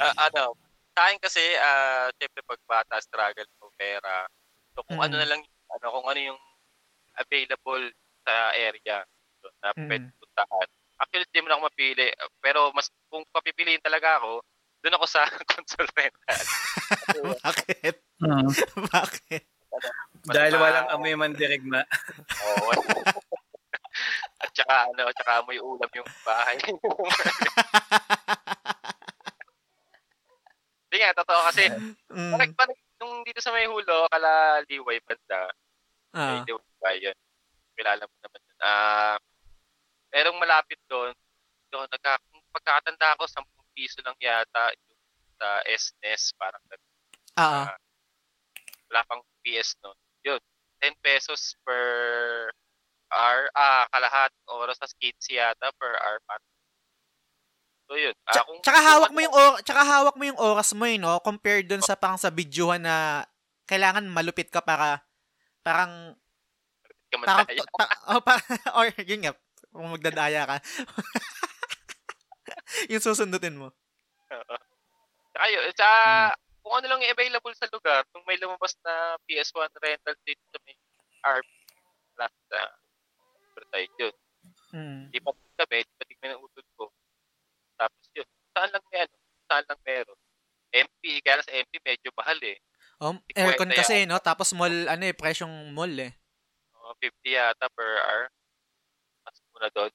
Ah, 0.00 0.32
ano, 0.32 0.56
sa 0.96 1.00
akin 1.06 1.20
kasi, 1.20 1.44
ah, 1.60 2.08
syempre 2.16 2.40
pag 2.48 2.60
bata, 2.64 2.96
struggle 3.04 3.46
mo 3.60 3.68
pera. 3.76 4.24
So 4.72 4.80
kung 4.88 4.96
ano 4.96 5.14
Mm. 5.14 5.20
na 5.20 5.28
lang, 5.28 5.42
ano, 5.76 5.86
kung 5.92 6.06
ano 6.08 6.20
yung 6.32 6.40
available 7.20 7.92
sa 8.24 8.56
area 8.56 9.04
so, 9.44 9.52
na 9.60 9.76
Mm. 9.76 9.86
pwede 9.92 10.06
puntahan. 10.16 10.68
Actually, 10.98 11.26
hindi 11.30 11.40
mo 11.44 11.46
na 11.46 11.54
ako 11.60 11.62
mapili. 11.68 12.08
Pero 12.42 12.60
mas 12.72 12.88
kung 13.12 13.22
papipiliin 13.30 13.84
talaga 13.84 14.18
ako, 14.18 14.40
doon 14.78 14.94
ako 14.94 15.06
sa 15.06 15.22
console 15.50 15.90
rental. 15.92 16.44
Bakit? 17.44 17.94
Hmm. 18.18 18.48
Bakit? 18.94 19.42
Mas 20.24 20.34
Dahil 20.34 20.54
ma- 20.54 20.62
walang 20.64 20.88
amoy 20.90 21.14
mandirigma. 21.14 21.82
Oo. 22.44 22.70
at 24.38 24.50
saka 24.52 24.74
ano, 24.88 25.02
at 25.04 25.16
saka 25.16 25.32
amoy 25.40 25.58
ulam 25.58 25.90
yung 25.92 26.10
bahay. 26.22 26.58
Hindi 30.88 30.96
nga, 30.96 31.12
totoo 31.14 31.40
kasi, 31.44 31.64
Mm. 32.08 32.32
parang, 32.32 32.52
parang 32.54 32.76
nung 32.98 33.20
dito 33.22 33.38
sa 33.38 33.52
may 33.52 33.68
hulo, 33.68 34.08
kala 34.08 34.62
liway 34.64 34.98
banda, 35.04 35.52
Ah. 36.10 36.40
may 36.40 36.48
liway 36.48 36.96
yun? 37.02 37.16
Kilala 37.76 38.02
mo 38.02 38.14
naman 38.18 38.40
yun. 38.40 38.56
Ah, 38.58 39.16
merong 40.08 40.40
malapit 40.40 40.80
doon, 40.88 41.12
doon, 41.68 41.84
nagka, 41.86 42.16
pagkakatanda 42.50 43.14
ko, 43.14 43.28
10 43.28 43.44
piso 43.78 44.02
lang 44.02 44.18
yata 44.18 44.74
yung 44.74 44.98
sa 45.38 45.62
SNES, 45.62 46.34
parang 46.34 46.58
ganun. 46.66 46.90
Ah. 47.38 47.70
wala 48.90 49.06
pang 49.06 49.22
PS 49.46 49.78
noon. 49.86 49.94
Yun, 50.26 50.42
10 50.82 50.98
pesos 50.98 51.54
per 51.62 51.84
hour, 53.14 53.46
ah, 53.54 53.86
kalahating 53.94 54.48
oras 54.50 54.82
sa 54.82 54.90
skates 54.90 55.30
yata 55.30 55.70
per 55.78 55.94
hour. 56.02 56.18
Parang. 56.26 56.48
So 57.86 57.94
yun. 57.94 58.16
Ah, 58.26 58.42
kung, 58.42 58.58
tsaka 58.58 58.80
hawak 58.82 59.10
mo 59.14 59.22
kung 59.22 59.24
yung 59.30 59.36
or- 59.38 59.60
tsaka 59.62 59.82
hawak 59.86 60.16
mo 60.18 60.24
yung 60.26 60.40
oras 60.42 60.70
mo 60.74 60.84
eh, 60.90 60.98
no? 60.98 61.14
Compared 61.22 61.70
dun 61.70 61.84
sa 61.84 61.94
parang 61.94 62.18
sa 62.18 62.34
videohan 62.34 62.82
na 62.82 63.22
kailangan 63.70 64.10
malupit 64.10 64.50
ka 64.50 64.58
para 64.58 65.06
parang 65.62 66.18
ka 67.08 67.16
man 67.16 67.26
parang 67.28 67.46
tayo. 67.46 67.62
pa, 67.70 67.86
oh, 68.10 68.20
pa, 68.26 68.34
or 68.74 68.90
yun 69.06 69.22
nga 69.22 69.32
kung 69.70 69.94
magdadaya 69.94 70.42
ka. 70.44 70.56
yung 72.92 73.02
susundutin 73.02 73.56
mo. 73.56 73.72
Tsaka 74.28 75.46
yun, 75.48 75.64
tsaka, 75.72 75.98
Hmm. 76.32 76.36
kung 76.60 76.74
ano 76.76 76.86
lang 76.92 77.00
yung 77.00 77.14
available 77.16 77.54
sa 77.56 77.70
lugar, 77.72 78.04
kung 78.12 78.24
may 78.28 78.36
lumabas 78.36 78.76
na 78.84 79.16
PS1 79.24 79.72
rental 79.80 80.16
dito 80.26 80.42
sa 80.52 80.58
may 80.68 80.76
RP, 81.24 81.48
last 82.18 82.38
na 82.52 82.60
advertise 83.48 83.94
yun. 83.96 84.14
Mm. 84.68 85.02
Di 85.08 85.18
pa 85.22 85.30
kami, 85.32 85.80
di 85.80 85.94
pa 85.96 86.04
tignan 86.04 86.36
ang 86.36 86.44
utod 86.44 86.66
ko. 86.76 86.92
Tapos 87.78 88.04
yun, 88.12 88.28
saan 88.52 88.68
lang 88.68 88.84
may 88.92 89.00
ano, 89.06 89.16
saan 89.48 89.64
lang 89.64 89.80
meron. 89.86 90.18
MP, 90.68 91.24
kaya 91.24 91.40
sa 91.40 91.54
MP 91.56 91.80
medyo 91.80 92.12
mahal 92.12 92.36
eh. 92.44 92.58
Oh, 93.00 93.16
Di 93.24 93.32
aircon 93.38 93.72
kasi, 93.72 94.04
no? 94.04 94.18
Tapos 94.20 94.52
mall, 94.52 94.90
ano 94.90 95.04
eh, 95.06 95.14
presyong 95.16 95.72
mall 95.72 95.94
eh. 95.96 96.12
Mga 96.74 96.94
50 97.00 97.38
yata 97.38 97.66
per 97.72 97.90
hour. 98.04 98.22
Mas 99.24 99.38
muna 99.54 99.68
doon. 99.72 99.92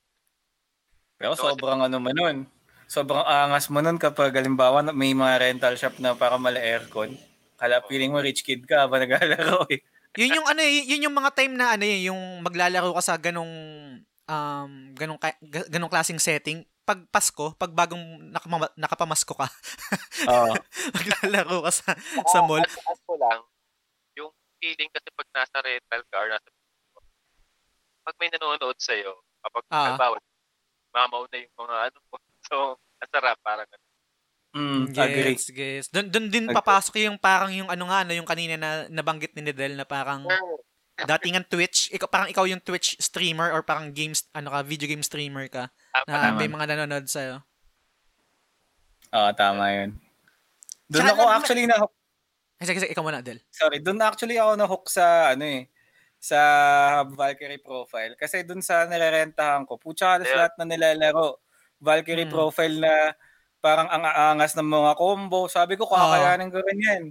Pero 1.19 1.33
sobrang 1.37 1.79
ano 1.85 1.97
man 2.01 2.15
nun. 2.17 2.37
Sobrang 2.85 3.23
angas 3.23 3.67
mo 3.67 3.79
nun 3.79 3.97
kapag 3.97 4.31
halimbawa 4.31 4.81
na- 4.81 4.93
may 4.93 5.11
mga 5.11 5.39
rental 5.41 5.75
shop 5.75 5.97
na 5.97 6.13
para 6.13 6.37
mala 6.37 6.59
aircon. 6.59 7.15
Kala 7.55 7.81
feeling 7.83 8.11
mo 8.11 8.19
rich 8.19 8.43
kid 8.43 8.63
ka 8.63 8.85
ba 8.85 8.99
naglalaro 9.03 9.65
eh. 9.69 9.81
Yun 10.13 10.37
yung 10.37 10.47
ano 10.47 10.61
eh, 10.61 10.85
yun 10.85 11.09
yung 11.09 11.15
mga 11.15 11.33
time 11.33 11.53
na 11.53 11.73
ano 11.73 11.83
eh, 11.83 12.05
yung 12.05 12.21
maglalaro 12.41 12.93
ka 12.93 13.01
sa 13.01 13.15
ganong 13.17 13.49
um 14.23 14.71
ganong 14.93 15.17
ganong 15.67 15.89
klaseng 15.89 16.21
setting. 16.21 16.61
Pag 16.83 17.07
Pasko, 17.07 17.55
pag 17.55 17.71
bagong 17.71 18.03
nakama- 18.27 18.75
nakapamasko 18.75 19.31
ka, 19.31 19.47
Oo. 20.29 20.51
maglalaro 20.91 21.63
ka 21.63 21.71
sa 21.71 21.95
sa 22.27 22.43
mall. 22.43 22.59
At, 22.59 22.75
at 22.75 22.99
ko 23.07 23.15
lang, 23.15 23.39
yung 24.13 24.29
feeling 24.59 24.91
kasi 24.91 25.07
pag 25.09 25.29
nasa 25.31 25.63
rental 25.63 26.03
car, 26.11 26.27
nasa 26.27 26.51
pag 28.03 28.15
may 28.19 28.27
nanonood 28.27 28.75
sa'yo, 28.75 29.15
kapag 29.39 29.63
Ah. 29.71 29.95
halimbawa, 29.95 30.19
mamaw 30.91 31.23
na 31.31 31.39
yung 31.39 31.55
mga 31.55 31.75
ano 31.87 31.97
mo. 32.03 32.15
So, 32.45 32.77
ang 32.99 33.09
sarap, 33.11 33.37
parang. 33.41 33.67
Mm, 34.53 34.93
agree. 34.93 35.33
Gets, 35.33 35.49
gets. 35.49 35.87
Doon 35.89 36.13
doon 36.13 36.25
din 36.29 36.45
Agree. 36.45 36.57
papasok 36.61 36.93
yung 37.01 37.17
parang 37.17 37.49
yung 37.49 37.69
ano 37.73 37.89
nga, 37.89 38.05
ano, 38.05 38.13
yung 38.13 38.29
kanina 38.29 38.53
na 38.53 38.69
nabanggit 38.85 39.33
ni 39.33 39.49
Nedel 39.49 39.73
na 39.73 39.81
parang 39.81 40.29
datingan 40.93 41.41
Twitch, 41.49 41.89
ikaw, 41.89 42.05
parang 42.05 42.29
ikaw 42.29 42.45
yung 42.45 42.61
Twitch 42.61 42.93
streamer 43.01 43.49
or 43.49 43.65
parang 43.65 43.89
games, 43.89 44.29
ano 44.29 44.53
ka, 44.53 44.61
video 44.61 44.85
game 44.85 45.01
streamer 45.01 45.49
ka 45.49 45.73
Ah, 45.89 46.05
na 46.05 46.37
may 46.37 46.45
mga 46.45 46.69
nanonood 46.69 47.09
sa'yo. 47.09 47.41
Oo, 49.09 49.29
tama 49.33 49.73
yun. 49.73 49.89
Doon 50.85 51.09
ako 51.09 51.21
na- 51.25 51.33
actually 51.33 51.65
na 51.65 51.77
Kasi, 52.61 52.71
kasi 52.77 52.87
ikaw 52.93 53.01
muna, 53.01 53.25
Del. 53.25 53.41
sorry, 53.49 53.81
doon 53.81 53.99
actually 53.99 54.37
ako 54.37 54.53
na 54.53 54.69
hook 54.69 54.85
sa 54.87 55.33
ano 55.33 55.43
eh 55.43 55.65
sa 56.15 56.39
Valkyrie 57.03 57.59
profile 57.59 58.15
kasi 58.15 58.45
doon 58.47 58.63
sa 58.63 58.87
nirerentahan 58.87 59.67
ko, 59.67 59.75
putya 59.75 60.15
halos 60.15 60.29
Yeah. 60.29 60.45
lahat 60.45 60.53
na 60.55 60.65
nilalaro. 60.69 61.42
Valkyrie 61.83 62.25
Hmm. 62.25 62.33
profile 62.33 62.75
na 62.79 62.93
parang 63.59 63.91
ang 63.91 64.03
aangas 64.07 64.55
ng 64.55 64.67
mga 64.67 64.91
combo. 64.95 65.51
Sabi 65.51 65.75
ko, 65.75 65.87
kakayanin 65.87 66.51
ko 66.51 66.59
rin 66.63 66.79
yan. 66.79 67.03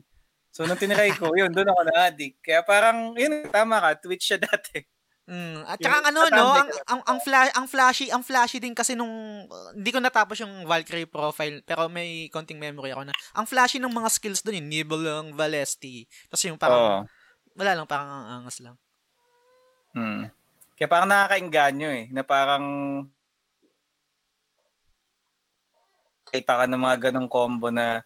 So, 0.53 0.65
nung 0.69 0.77
tinry 0.81 1.13
ko, 1.17 1.33
yun, 1.41 1.53
doon 1.53 1.73
ako 1.73 1.81
na-addict. 1.89 2.45
Kaya 2.45 2.61
parang, 2.61 3.17
yun, 3.17 3.49
tama 3.49 3.81
ka, 3.81 4.05
Twitch 4.05 4.33
siya 4.33 4.41
dati. 4.49 4.85
Mm. 5.23 5.63
At 5.71 5.79
saka 5.79 6.11
ano 6.11 6.27
no, 6.35 6.51
ang, 6.51 6.67
ang 6.91 7.01
ang 7.07 7.19
flash 7.23 7.55
ang 7.55 7.67
flashy, 7.71 8.11
ang 8.11 8.27
flashy 8.27 8.59
din 8.59 8.75
kasi 8.75 8.99
nung 8.99 9.47
uh, 9.47 9.71
hindi 9.71 9.95
ko 9.95 10.03
natapos 10.03 10.43
yung 10.43 10.67
Valkyrie 10.67 11.07
profile 11.07 11.63
pero 11.63 11.87
may 11.87 12.27
konting 12.27 12.59
memory 12.59 12.91
ako 12.91 13.07
na. 13.07 13.15
Ang 13.39 13.47
flashy 13.47 13.79
ng 13.79 13.95
mga 13.95 14.11
skills 14.11 14.43
doon 14.43 14.59
yung 14.59 14.69
Nibelung, 14.75 15.29
Valesti. 15.39 16.11
Tapos 16.27 16.43
yung 16.43 16.59
parang 16.59 16.83
Oo. 16.83 17.01
wala 17.55 17.71
lang 17.71 17.87
parang 17.87 18.11
ang 18.11 18.27
angas 18.43 18.59
lang. 18.67 18.75
Hmm. 19.95 20.27
Kaya 20.75 20.91
parang 20.91 21.07
nakakainganyo 21.07 21.89
eh, 21.95 22.05
na 22.11 22.27
parang 22.27 22.65
kita 26.33 26.53
ka 26.61 26.65
ng 26.67 26.81
mga 26.81 26.97
ganong 27.13 27.29
combo 27.31 27.69
na 27.69 28.01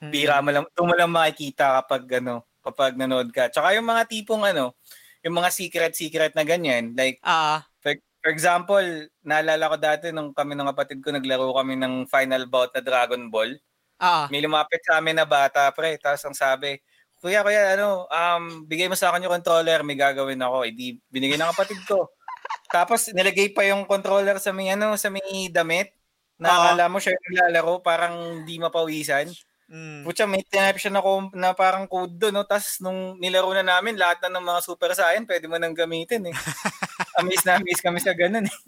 Mm. 0.00 0.12
bira 0.12 0.40
mo 0.40 0.48
lang, 0.48 0.64
doon 0.72 0.88
mo 0.88 0.94
lang 0.96 1.12
makikita 1.12 1.84
kapag 1.84 2.24
ano, 2.24 2.40
kapag 2.64 2.96
nanood 2.96 3.28
ka. 3.32 3.52
Tsaka 3.52 3.76
yung 3.76 3.84
mga 3.84 4.08
tipong 4.08 4.44
ano, 4.48 4.72
yung 5.20 5.36
mga 5.36 5.52
secret-secret 5.52 6.32
na 6.32 6.44
ganyan, 6.44 6.96
like 6.96 7.20
Ah, 7.20 7.64
For, 7.84 7.92
for 8.24 8.30
example, 8.32 8.84
naalala 9.20 9.68
ko 9.68 9.76
dati 9.76 10.06
nung 10.08 10.32
kami 10.32 10.56
ng 10.56 10.68
kapatid 10.72 11.04
ko 11.04 11.12
naglaro 11.12 11.52
kami 11.52 11.76
ng 11.76 12.08
final 12.08 12.48
bout 12.48 12.72
na 12.72 12.80
Dragon 12.80 13.28
Ball. 13.28 13.56
ah, 14.00 14.24
May 14.32 14.40
lumapit 14.40 14.80
sa 14.84 14.96
amin 15.00 15.20
na 15.20 15.28
bata, 15.28 15.68
pre. 15.72 16.00
Tapos 16.00 16.24
ang 16.24 16.36
sabi, 16.36 16.80
Kuya, 17.20 17.44
kuya, 17.44 17.76
ano, 17.76 18.08
um, 18.08 18.64
bigay 18.64 18.88
mo 18.88 18.96
sa 18.96 19.12
akin 19.12 19.28
yung 19.28 19.36
controller, 19.36 19.84
may 19.84 19.92
gagawin 19.92 20.40
ako. 20.40 20.64
Hindi, 20.64 20.96
binigay 21.12 21.36
ng 21.36 21.52
kapatid 21.52 21.80
ko. 21.84 22.08
Tapos 22.72 23.12
nilagay 23.12 23.52
pa 23.52 23.68
yung 23.68 23.84
controller 23.84 24.40
sa 24.40 24.56
may, 24.56 24.72
ano, 24.72 24.96
sa 24.96 25.12
may 25.12 25.52
damit. 25.52 25.92
Na 26.40 26.48
Oo. 26.50 26.56
akala 26.72 26.88
mo 26.88 26.98
siya 26.98 27.12
yung 27.14 27.24
naglalaro, 27.28 27.74
parang 27.84 28.14
di 28.48 28.56
mapawisan. 28.56 29.28
mm. 29.68 30.02
Putya, 30.08 30.24
may 30.24 30.40
tinap 30.42 30.80
siya 30.80 30.88
na, 30.90 31.04
na 31.36 31.52
parang 31.52 31.84
code 31.84 32.16
doon, 32.16 32.40
no? 32.40 32.48
Tapos 32.48 32.80
nung 32.80 33.20
nilaro 33.20 33.52
na 33.54 33.62
namin, 33.62 34.00
lahat 34.00 34.24
na 34.24 34.40
ng 34.40 34.48
mga 34.48 34.60
Super 34.64 34.96
Saiyan, 34.96 35.28
pwede 35.28 35.46
mo 35.46 35.60
nang 35.60 35.76
gamitin, 35.76 36.26
eh. 36.26 36.34
amaze 37.20 37.44
na 37.44 37.60
amaze 37.60 37.84
kami 37.84 38.00
sa 38.00 38.16
ganun, 38.16 38.48
eh. 38.48 38.56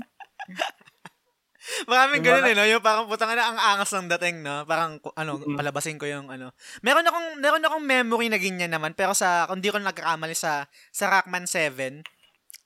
Maraming 1.87 2.21
Yung 2.21 2.27
ganun 2.27 2.51
eh, 2.51 2.55
no? 2.59 2.67
Yung 2.67 2.83
parang 2.83 3.07
putang 3.07 3.31
na 3.33 3.55
ang 3.55 3.59
angas 3.59 3.95
ng 3.95 4.11
dating, 4.19 4.43
no? 4.43 4.67
Parang, 4.67 4.99
ano, 5.15 5.39
palabasin 5.57 5.97
ko 5.97 6.11
yung, 6.11 6.27
ano. 6.29 6.51
Meron 6.83 7.07
akong, 7.07 7.39
meron 7.39 7.63
akong 7.65 7.85
memory 7.87 8.27
na 8.29 8.39
ganyan 8.43 8.75
naman, 8.75 8.93
pero 8.99 9.15
sa, 9.15 9.47
kung 9.47 9.63
di 9.63 9.71
ko 9.71 9.79
nagkakamali 9.79 10.35
sa, 10.35 10.67
sa 10.91 11.05
Rockman 11.09 11.47
7, 11.47 12.03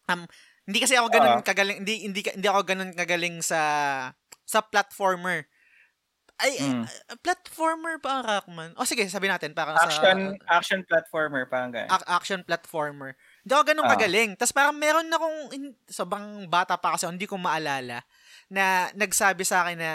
um, 0.09 0.25
hindi 0.67 0.79
kasi 0.81 0.97
ako 0.97 1.13
ganun 1.13 1.39
Ah. 1.39 1.45
kagaling, 1.45 1.85
hindi, 1.85 2.09
hindi, 2.09 2.21
hindi 2.25 2.47
ako 2.49 2.61
ganun 2.67 2.91
kagaling 2.97 3.37
sa, 3.45 3.61
sa 4.47 4.63
platformer. 4.63 5.45
Ay, 6.37 6.61
Mm. 6.61 6.85
uh, 6.85 7.17
platformer 7.25 7.97
pa 7.97 8.21
ang 8.21 8.23
Rockman? 8.23 8.77
O 8.77 8.85
sige, 8.85 9.09
sabi 9.09 9.25
natin, 9.25 9.57
para 9.57 9.73
Action, 9.73 10.37
sa, 10.37 10.61
action 10.61 10.81
platformer, 10.85 11.49
parang 11.49 11.73
ganun. 11.73 11.89
ac- 11.89 12.05
action 12.07 12.45
platformer. 12.45 13.17
Hindi 13.41 13.53
ako 13.57 13.65
ganun 13.65 13.87
Ah. 13.89 13.93
kagaling. 13.97 14.31
Tapos 14.37 14.53
parang 14.53 14.77
meron 14.77 15.09
akong, 15.09 15.39
hin- 15.51 15.77
sobrang 15.89 16.45
bata 16.45 16.77
pa 16.77 16.93
kasi, 16.93 17.09
hindi 17.09 17.25
ko 17.25 17.41
maalala, 17.41 18.05
na 18.53 18.93
nagsabi 18.93 19.49
sa 19.49 19.65
akin 19.65 19.81
na, 19.81 19.93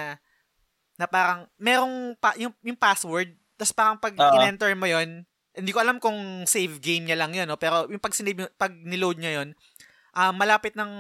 na 0.97 1.06
parang, 1.06 1.45
merong, 1.62 2.18
pa, 2.18 2.34
yung, 2.41 2.58
yung 2.66 2.76
password, 2.76 3.38
tapos 3.54 3.74
parang 3.78 4.02
pag 4.02 4.18
Oo. 4.18 4.34
in-enter 4.41 4.74
mo 4.74 4.89
yon 4.89 5.22
hindi 5.52 5.70
ko 5.70 5.84
alam 5.84 5.99
kung 5.99 6.47
save 6.47 6.80
game 6.80 7.06
niya 7.06 7.20
lang 7.20 7.36
yun, 7.36 7.45
no? 7.45 7.60
pero 7.60 7.86
yung 7.86 7.99
pag, 8.02 8.16
sinave, 8.16 8.49
pag 8.56 8.72
niload 8.72 9.20
niya 9.20 9.43
yon 9.43 9.52
ah 10.12 10.32
malapit 10.32 10.74
ng, 10.74 10.91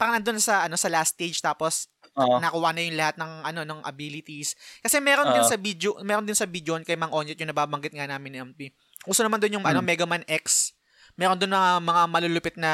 parang 0.00 0.16
nandun 0.16 0.38
sa, 0.40 0.64
ano, 0.64 0.78
sa 0.80 0.88
last 0.88 1.12
stage, 1.18 1.38
tapos 1.38 1.90
Oo. 2.18 2.36
nakuha 2.38 2.70
na 2.70 2.82
yung 2.82 2.98
lahat 2.98 3.14
ng 3.16 3.32
ano 3.42 3.60
ng 3.62 3.80
abilities. 3.82 4.52
Kasi 4.78 4.98
meron 4.98 5.30
din 5.30 5.40
Oo. 5.40 5.46
sa 5.46 5.56
video, 5.56 5.90
meron 6.02 6.26
din 6.26 6.34
sa 6.34 6.44
video 6.44 6.74
kay 6.82 6.98
Mang 6.98 7.10
Onyot 7.10 7.38
yung 7.38 7.48
nababanggit 7.48 7.94
nga 7.94 8.04
namin 8.04 8.30
ni 8.30 8.38
MP. 8.42 8.60
Uso 9.06 9.22
naman 9.22 9.38
doon 9.38 9.56
yung 9.56 9.64
ano 9.64 9.78
Hmm. 9.78 9.86
Mega 9.86 10.04
Man 10.04 10.26
X. 10.26 10.74
Meron 11.14 11.38
doon 11.38 11.50
na 11.50 11.78
mga 11.78 12.02
malulupit 12.06 12.54
na 12.54 12.72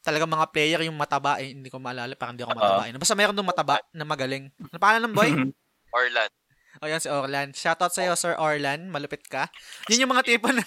talaga 0.00 0.24
mga 0.24 0.46
player 0.52 0.80
yung 0.84 0.94
mataba 0.94 1.40
eh, 1.40 1.50
hindi 1.50 1.72
ko 1.72 1.80
maalala, 1.80 2.12
parang 2.14 2.36
hindi 2.36 2.44
ako 2.44 2.54
mataba. 2.54 2.84
eh. 2.84 2.92
Basta 2.94 3.16
meron 3.16 3.34
doon 3.34 3.48
mataba 3.48 3.80
na 3.90 4.04
magaling. 4.04 4.52
Ano 4.52 4.76
pangalan 4.78 5.02
ng 5.08 5.14
boy? 5.14 5.30
Orlan. 5.96 6.30
O 6.82 6.90
yan 6.90 6.98
si 6.98 7.06
Orlan. 7.06 7.54
Shoutout 7.54 7.94
sa'yo, 7.94 8.18
Sir 8.18 8.34
Orlan. 8.34 8.90
Malupit 8.90 9.22
ka. 9.28 9.46
Yun 9.86 10.06
yung 10.06 10.12
mga 10.14 10.26
tipo 10.26 10.50
na... 10.50 10.62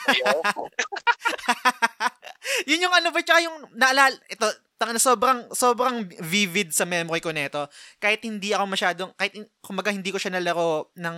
Yun 2.70 2.84
yung 2.88 2.96
ano 2.96 3.12
ba, 3.12 3.20
tsaka 3.22 3.44
yung 3.44 3.58
naalala, 3.76 4.16
ito, 4.32 4.48
tanga 4.80 4.96
sobrang, 5.02 5.50
sobrang 5.52 6.06
vivid 6.22 6.72
sa 6.72 6.88
memory 6.88 7.20
ko 7.20 7.34
nito. 7.34 7.68
Kahit 8.00 8.24
hindi 8.24 8.54
ako 8.54 8.66
masyadong, 8.70 9.12
kahit 9.18 9.36
kumbaga 9.60 9.92
hindi 9.92 10.14
ko 10.14 10.22
siya 10.22 10.38
nalaro 10.38 10.94
ng 10.96 11.18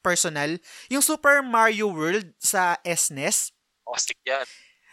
personal. 0.00 0.56
Yung 0.92 1.02
Super 1.02 1.42
Mario 1.42 1.90
World 1.90 2.30
sa 2.38 2.78
SNES, 2.86 3.50
Ostic 3.88 4.20
yan. 4.28 4.44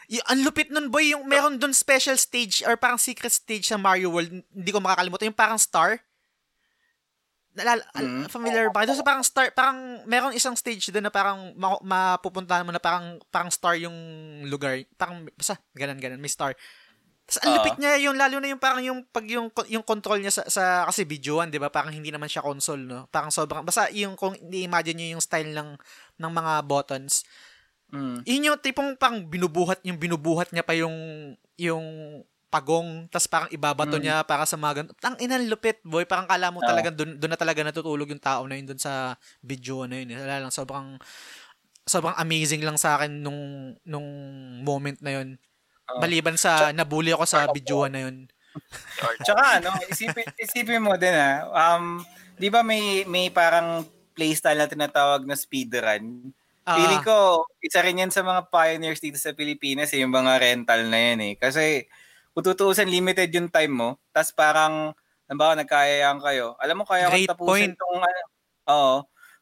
y- 0.08 0.24
ang 0.26 0.40
lupit 0.42 0.72
nun 0.72 0.88
boy, 0.88 1.14
yung 1.14 1.28
meron 1.28 1.60
dun 1.60 1.76
special 1.76 2.16
stage 2.16 2.64
or 2.64 2.80
parang 2.80 2.98
secret 2.98 3.32
stage 3.32 3.68
sa 3.68 3.78
Mario 3.78 4.10
World, 4.10 4.32
hindi 4.32 4.72
ko 4.72 4.80
makakalimutan, 4.82 5.30
yung 5.30 5.38
parang 5.38 5.60
star. 5.60 6.00
Nalala, 7.56 7.82
al- 7.96 8.28
Mm. 8.28 8.28
familiar 8.28 8.68
ba? 8.68 8.84
Doon 8.84 9.00
sa 9.00 9.08
parang 9.08 9.24
star, 9.24 9.48
parang 9.56 10.04
meron 10.04 10.36
isang 10.36 10.60
stage 10.60 10.92
doon 10.92 11.08
na 11.08 11.14
parang 11.14 11.56
ma- 11.56 11.80
mapupuntahan 11.80 12.68
mo 12.68 12.76
na 12.76 12.84
parang 12.84 13.16
parang 13.32 13.48
star 13.48 13.80
yung 13.80 13.96
lugar. 14.52 14.84
Parang 15.00 15.24
basta 15.40 15.56
ganun 15.72 15.96
ganun, 15.96 16.20
may 16.20 16.28
star. 16.28 16.52
Tapos 17.26 17.40
ang 17.42 17.58
lupit 17.58 17.76
niya 17.82 17.98
yung 18.06 18.20
lalo 18.20 18.38
na 18.38 18.52
yung 18.54 18.62
parang 18.62 18.84
yung 18.86 19.02
pag 19.08 19.26
yung 19.26 19.50
yung 19.72 19.82
control 19.82 20.22
niya 20.22 20.30
sa, 20.30 20.44
sa 20.46 20.64
kasi 20.86 21.08
videoan, 21.08 21.50
'di 21.50 21.58
ba? 21.58 21.74
Parang 21.74 21.90
hindi 21.90 22.12
naman 22.14 22.30
siya 22.30 22.44
console, 22.46 22.86
no. 22.86 23.08
Parang 23.10 23.34
sobrang 23.34 23.66
basta 23.66 23.90
yung 23.96 24.14
kung 24.14 24.36
i-imagine 24.38 24.94
niyo 25.00 25.08
yung 25.18 25.24
style 25.24 25.50
ng 25.56 25.74
ng 26.22 26.32
mga 26.36 26.54
buttons. 26.70 27.26
Mm. 27.90 28.20
Yun 28.28 28.48
yung 28.52 28.60
tipong 28.60 28.94
pang 29.00 29.26
binubuhat, 29.26 29.80
yung 29.82 29.98
binubuhat 29.98 30.52
niya 30.52 30.62
pa 30.62 30.76
yung 30.78 30.94
yung 31.56 31.86
pagong, 32.56 33.12
tas 33.12 33.28
parang 33.28 33.52
ibabato 33.52 34.00
Mm. 34.00 34.04
niya 34.08 34.16
para 34.24 34.48
sa 34.48 34.56
mga 34.56 34.74
ganun. 34.88 34.96
Ang 35.04 35.16
inang 35.20 35.44
lupit, 35.52 35.84
boy. 35.84 36.08
Parang 36.08 36.24
kala 36.24 36.56
mo 36.56 36.64
Oo. 36.64 36.70
talaga, 36.72 36.88
doon, 36.96 37.20
doon 37.20 37.32
na 37.36 37.40
talaga 37.40 37.60
natutulog 37.68 38.08
yung 38.08 38.24
tao 38.24 38.48
na 38.48 38.56
yun 38.56 38.72
doon 38.72 38.80
sa 38.80 39.20
video 39.44 39.84
na 39.84 40.00
yun. 40.00 40.16
Wala 40.16 40.48
lang, 40.48 40.54
sobrang, 40.56 40.96
sobrang 41.84 42.16
amazing 42.16 42.64
lang 42.64 42.80
sa 42.80 42.96
akin 42.96 43.12
nung, 43.20 43.76
nung 43.84 44.08
moment 44.64 44.96
na 45.04 45.20
yun. 45.20 45.36
Oo. 45.92 46.00
Maliban 46.00 46.40
sa 46.40 46.72
nabully 46.72 47.12
ako 47.12 47.28
sa 47.28 47.52
video 47.52 47.84
na 47.92 48.08
yun. 48.08 48.32
Tsaka 49.28 49.60
ano, 49.60 49.76
isipin, 49.92 50.32
isipin 50.40 50.80
mo 50.80 50.96
din 50.96 51.12
ah, 51.12 51.44
um, 51.76 52.00
di 52.40 52.48
ba 52.48 52.64
may, 52.64 53.04
may 53.04 53.28
parang 53.28 53.84
playstyle 54.16 54.64
na 54.64 54.72
tinatawag 54.72 55.28
na 55.28 55.36
speedrun? 55.36 56.32
Ah, 56.64 56.80
Feeling 56.80 57.04
ko, 57.04 57.46
isa 57.62 57.84
rin 57.84 58.02
yan 58.02 58.10
sa 58.16 58.24
mga 58.26 58.48
pioneers 58.50 59.04
dito 59.04 59.20
sa 59.20 59.36
Pilipinas, 59.36 59.92
eh, 59.94 60.02
yung 60.02 60.10
mga 60.16 60.40
rental 60.42 60.88
na 60.90 60.98
yan 60.98 61.20
eh. 61.22 61.34
Kasi, 61.38 61.86
kung 62.36 62.92
limited 62.92 63.32
yung 63.32 63.48
time 63.48 63.72
mo. 63.72 63.90
Tapos 64.12 64.36
parang, 64.36 64.92
halimbawa, 65.26 65.56
nagkayayaan 65.64 66.20
kayo. 66.20 66.60
Alam 66.60 66.84
mo, 66.84 66.86
kaya 66.86 67.08
Great 67.08 67.32
ko 67.32 67.32
tapusin 67.32 67.72
point. 67.72 67.80
tong, 67.80 68.00
ano, 68.04 68.22
oo, 68.68 68.96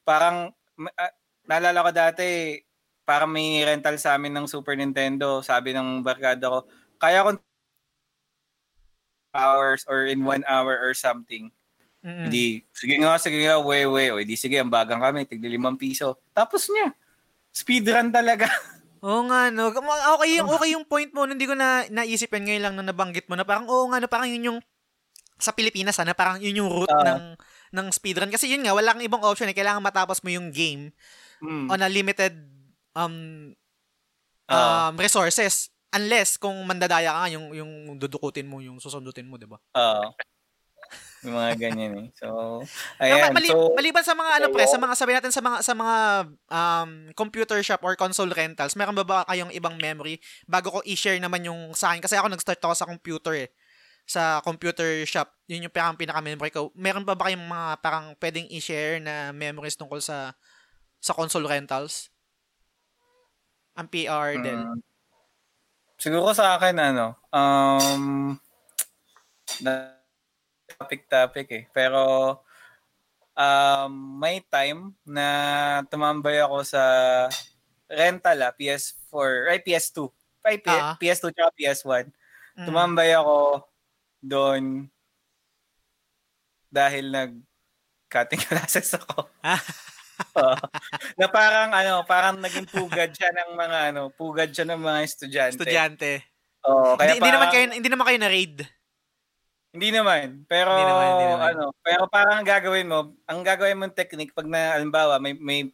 parang, 0.06 0.38
ah, 0.94 1.14
naalala 1.50 1.90
ko 1.90 1.92
dati, 1.92 2.62
parang 3.04 3.34
may 3.34 3.66
rental 3.66 3.98
sa 3.98 4.16
amin 4.16 4.32
ng 4.32 4.48
Super 4.48 4.78
Nintendo. 4.78 5.42
Sabi 5.42 5.74
ng 5.74 6.06
barkada 6.06 6.48
ko, 6.48 6.60
kaya 7.02 7.26
ko 7.26 7.42
hours 9.34 9.82
or 9.90 10.06
in 10.06 10.22
one 10.22 10.46
hour 10.46 10.78
or 10.78 10.94
something. 10.94 11.50
mm-mm. 12.06 12.30
Hindi, 12.30 12.62
sige 12.70 13.02
nga, 13.02 13.18
sige 13.18 13.42
nga, 13.42 13.58
way, 13.58 13.90
way. 13.90 14.14
O, 14.14 14.22
di 14.22 14.38
sige, 14.38 14.62
ang 14.62 14.70
bagang 14.70 15.02
kami, 15.02 15.26
tigli 15.26 15.58
limang 15.58 15.76
piso. 15.76 16.22
Tapos 16.32 16.70
niya, 16.70 16.94
speedrun 17.50 18.14
talaga. 18.14 18.46
Oo 19.04 19.28
nga, 19.28 19.52
no. 19.52 19.68
Okay 20.18 20.40
yung, 20.40 20.48
okay 20.48 20.70
yung 20.72 20.88
point 20.88 21.12
mo. 21.12 21.28
Hindi 21.28 21.44
ko 21.44 21.60
na 21.60 21.84
naisip 21.92 22.32
yan 22.32 22.48
ngayon 22.48 22.64
lang 22.64 22.76
na 22.80 22.88
nabanggit 22.88 23.28
mo 23.28 23.36
na 23.36 23.44
parang, 23.44 23.68
oo 23.68 23.92
nga, 23.92 24.00
no, 24.00 24.08
parang 24.08 24.32
yun 24.32 24.48
yung, 24.56 24.60
sa 25.36 25.52
Pilipinas, 25.52 26.00
sana 26.00 26.16
parang 26.16 26.40
yun 26.40 26.64
yung 26.64 26.72
route 26.72 26.88
Oo. 26.88 27.04
ng, 27.04 27.36
ng 27.76 27.88
speedrun. 27.92 28.32
Kasi 28.32 28.48
yun 28.48 28.64
nga, 28.64 28.72
wala 28.72 28.96
kang 28.96 29.04
ibang 29.04 29.20
option. 29.28 29.52
Eh. 29.52 29.58
Kailangan 29.58 29.84
matapos 29.84 30.24
mo 30.24 30.32
yung 30.32 30.50
game 30.56 30.96
Mm. 31.44 31.68
on 31.68 31.84
a 31.84 31.90
limited 31.92 32.32
um, 32.96 33.52
Oo. 34.48 34.56
um, 34.56 34.94
resources. 34.96 35.68
Unless 35.92 36.40
kung 36.40 36.56
mandadaya 36.64 37.12
ka 37.12 37.20
nga, 37.28 37.30
yung, 37.36 37.52
yung 37.52 37.72
dudukutin 38.00 38.48
mo, 38.48 38.64
yung 38.64 38.80
susundutin 38.80 39.28
mo, 39.28 39.36
di 39.36 39.44
ba? 39.44 39.60
Oo. 39.76 40.16
Yung 41.24 41.36
mga 41.40 41.52
ganyan 41.56 41.94
eh. 42.04 42.08
So, 42.20 42.28
ayan. 43.00 43.32
ma- 43.32 43.40
mali- 43.40 43.52
so, 43.52 43.72
maliban 43.72 44.04
sa 44.04 44.16
mga 44.16 44.32
ano 44.40 44.48
pre, 44.52 44.68
sa 44.68 44.80
mga 44.80 44.94
sabi 45.00 45.12
natin 45.16 45.32
sa 45.32 45.42
mga 45.42 45.58
sa 45.64 45.74
mga 45.74 45.98
um, 46.52 46.92
computer 47.16 47.60
shop 47.64 47.82
or 47.84 47.96
console 47.96 48.32
rentals, 48.32 48.76
meron 48.76 48.96
ba 48.96 49.08
ba 49.08 49.24
kayong 49.32 49.56
ibang 49.56 49.80
memory 49.80 50.20
bago 50.44 50.70
ko 50.70 50.80
i-share 50.84 51.20
naman 51.24 51.48
yung 51.48 51.72
sa 51.72 51.96
akin 51.96 52.04
kasi 52.04 52.20
ako 52.20 52.28
nag-start 52.28 52.60
ako 52.60 52.76
sa 52.76 52.90
computer 52.90 53.34
eh. 53.48 53.50
Sa 54.04 54.44
computer 54.44 55.08
shop, 55.08 55.32
yun 55.48 55.64
yung 55.64 55.72
parang 55.72 55.96
pinaka-memory 55.96 56.52
ko. 56.52 56.76
Meron 56.76 57.08
ba 57.08 57.16
ba 57.16 57.32
kayong 57.32 57.48
mga 57.48 57.68
parang 57.80 58.06
pwedeng 58.20 58.52
i-share 58.52 59.00
na 59.00 59.32
memories 59.32 59.80
tungkol 59.80 60.04
sa 60.04 60.36
sa 61.00 61.16
console 61.16 61.48
rentals? 61.48 62.12
Ang 63.80 63.88
PR 63.90 64.38
din. 64.38 64.60
mm, 64.60 64.80
siguro 65.98 66.36
sa 66.36 66.60
akin, 66.60 66.76
ano, 66.78 67.18
um, 67.34 68.36
na 69.64 69.93
topic-topic 70.76 71.48
eh. 71.50 71.64
Pero, 71.70 72.02
um, 73.34 73.92
may 74.18 74.42
time 74.44 74.94
na 75.04 75.28
tumambay 75.88 76.40
ako 76.40 76.64
sa 76.64 76.84
rental 77.88 78.38
ah, 78.42 78.52
PS4, 78.52 79.28
ay 79.50 79.60
PS2. 79.60 79.98
Ay, 80.44 80.56
P- 80.58 80.70
Ah. 80.70 80.98
PS2 80.98 81.32
tsaka 81.32 81.52
PS1. 81.54 82.06
Mm. 82.54 82.66
Tumambay 82.68 83.14
ako 83.14 83.64
doon 84.20 84.64
dahil 86.68 87.10
nag 87.10 87.32
cutting 88.10 88.42
classes 88.42 88.94
ako. 89.00 89.30
Oo. 90.38 90.56
na 91.18 91.26
parang 91.28 91.74
ano, 91.74 92.06
parang 92.06 92.38
naging 92.38 92.70
pugad 92.70 93.10
siya 93.10 93.34
ng 93.34 93.58
mga 93.58 93.78
ano, 93.92 94.02
pugad 94.10 94.50
siya 94.50 94.66
ng 94.66 94.78
mga 94.78 95.00
estudyante. 95.04 95.54
Estudyante. 95.58 96.12
Oo, 96.64 96.94
Hindi, 96.94 96.98
kaya 96.98 97.12
hindi 97.12 97.22
naman 97.28 97.40
parang- 97.42 97.52
kayo 97.52 97.66
hindi 97.74 97.90
naman 97.90 98.06
kayo 98.06 98.20
na 98.22 98.30
raid. 98.30 98.56
Hindi 99.74 99.90
naman. 99.90 100.46
Pero 100.46 100.70
Hindi 100.70 100.86
naman, 100.86 101.08
hindi 101.10 101.26
naman. 101.28 101.50
ano, 101.50 101.66
pero 101.82 102.06
parang 102.06 102.40
ang 102.40 102.48
gagawin 102.48 102.86
mo, 102.86 103.00
ang 103.26 103.42
gagawin 103.42 103.74
mong 103.76 103.98
technique 103.98 104.30
pag 104.32 104.46
na 104.46 104.78
halimbawa 104.78 105.18
may 105.18 105.34
may 105.34 105.74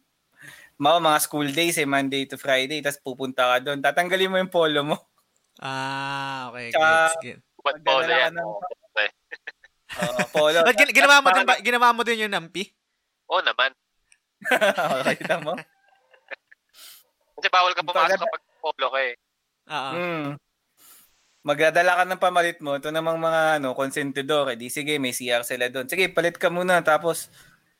mga, 0.80 0.98
mga 0.98 1.18
school 1.20 1.48
days 1.52 1.76
eh, 1.76 1.84
Monday 1.84 2.24
to 2.24 2.40
Friday, 2.40 2.80
tapos 2.80 3.04
pupunta 3.04 3.44
ka 3.44 3.56
doon, 3.60 3.84
tatanggalin 3.84 4.32
mo 4.32 4.40
yung 4.40 4.48
polo 4.48 4.80
mo. 4.82 4.96
Ah, 5.60 6.48
okay. 6.48 6.72
Tsaka- 6.72 7.12
Gets, 7.20 7.20
gets. 7.20 7.44
Magdadala 7.60 7.84
polo 7.84 8.12
yan? 8.16 8.32
ng-. 8.32 8.48
Oo, 10.00 10.20
polo. 10.32 10.58
Gin- 10.72 10.94
ginawa 10.96 11.20
mo 11.20 11.28
din 11.28 11.44
ba, 11.44 11.54
ginawa 11.60 11.88
mo 11.92 12.00
din 12.00 12.24
yung 12.24 12.32
nampi? 12.32 12.72
Oo 13.28 13.44
naman. 13.44 13.76
Oo, 14.88 15.04
kita 15.12 15.36
mo? 15.44 15.52
Kasi 17.36 17.48
bawal 17.52 17.76
ka 17.76 17.84
pumasok 17.84 18.16
kapag 18.16 18.42
polo 18.56 18.86
ka 18.88 19.00
eh. 19.04 19.14
Oo. 19.68 19.90
Mm. 19.92 20.30
Magdadala 21.44 21.96
ka 21.96 22.04
ng 22.04 22.20
pamalit 22.20 22.60
mo, 22.60 22.76
ito 22.76 22.92
namang 22.92 23.16
mga 23.16 23.56
ano, 23.56 23.72
konsentidor, 23.72 24.52
eh, 24.52 24.56
di 24.60 24.68
sige, 24.68 25.00
may 25.00 25.16
CR 25.16 25.40
sila 25.40 25.72
doon. 25.72 25.88
Sige, 25.88 26.12
palit 26.12 26.36
ka 26.36 26.52
muna, 26.52 26.84
tapos 26.84 27.32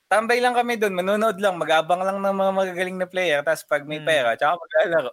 tambay 0.08 0.40
lang 0.40 0.56
kami 0.56 0.80
doon, 0.80 0.96
manonood 0.96 1.36
lang, 1.40 1.60
mag-abang 1.60 2.00
lang 2.00 2.20
ng 2.24 2.36
mga 2.36 2.52
magagaling 2.56 2.96
na 3.00 3.08
player, 3.08 3.40
tapos 3.44 3.64
pag 3.68 3.84
may 3.84 4.00
Mm. 4.00 4.08
pera, 4.08 4.30
tsaka 4.36 4.56
maglalaro. 4.60 5.12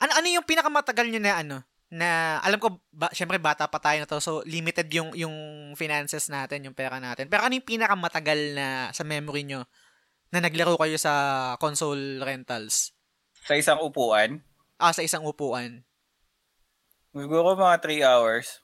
Ano 0.00 0.12
ano 0.16 0.26
yung 0.28 0.46
pinakamatagal 0.48 1.06
nyo 1.12 1.20
na 1.20 1.32
ano? 1.40 1.56
Na 1.92 2.08
alam 2.42 2.58
ko 2.58 2.82
ba, 2.90 3.06
syempre 3.14 3.38
bata 3.38 3.68
pa 3.70 3.78
tayo 3.78 4.02
na 4.02 4.08
to 4.10 4.18
so 4.18 4.42
limited 4.42 4.88
yung 4.90 5.14
yung 5.14 5.34
finances 5.78 6.26
natin, 6.32 6.66
yung 6.66 6.74
pera 6.76 6.98
natin. 6.98 7.30
Pero 7.30 7.46
ano 7.46 7.54
yung 7.54 7.68
pinakamatagal 7.68 8.38
na 8.58 8.66
sa 8.90 9.04
memory 9.06 9.46
nyo 9.46 9.62
na 10.34 10.42
naglaro 10.42 10.76
kayo 10.80 10.98
sa 10.98 11.12
console 11.62 12.20
rentals? 12.24 12.92
Sa 13.46 13.54
isang 13.54 13.78
upuan, 13.78 14.42
Ah, 14.76 14.92
sa 14.92 15.00
isang 15.00 15.24
upuan. 15.24 15.85
Siguro 17.18 17.56
mga 17.56 17.76
3 17.80 18.02
hours. 18.02 18.60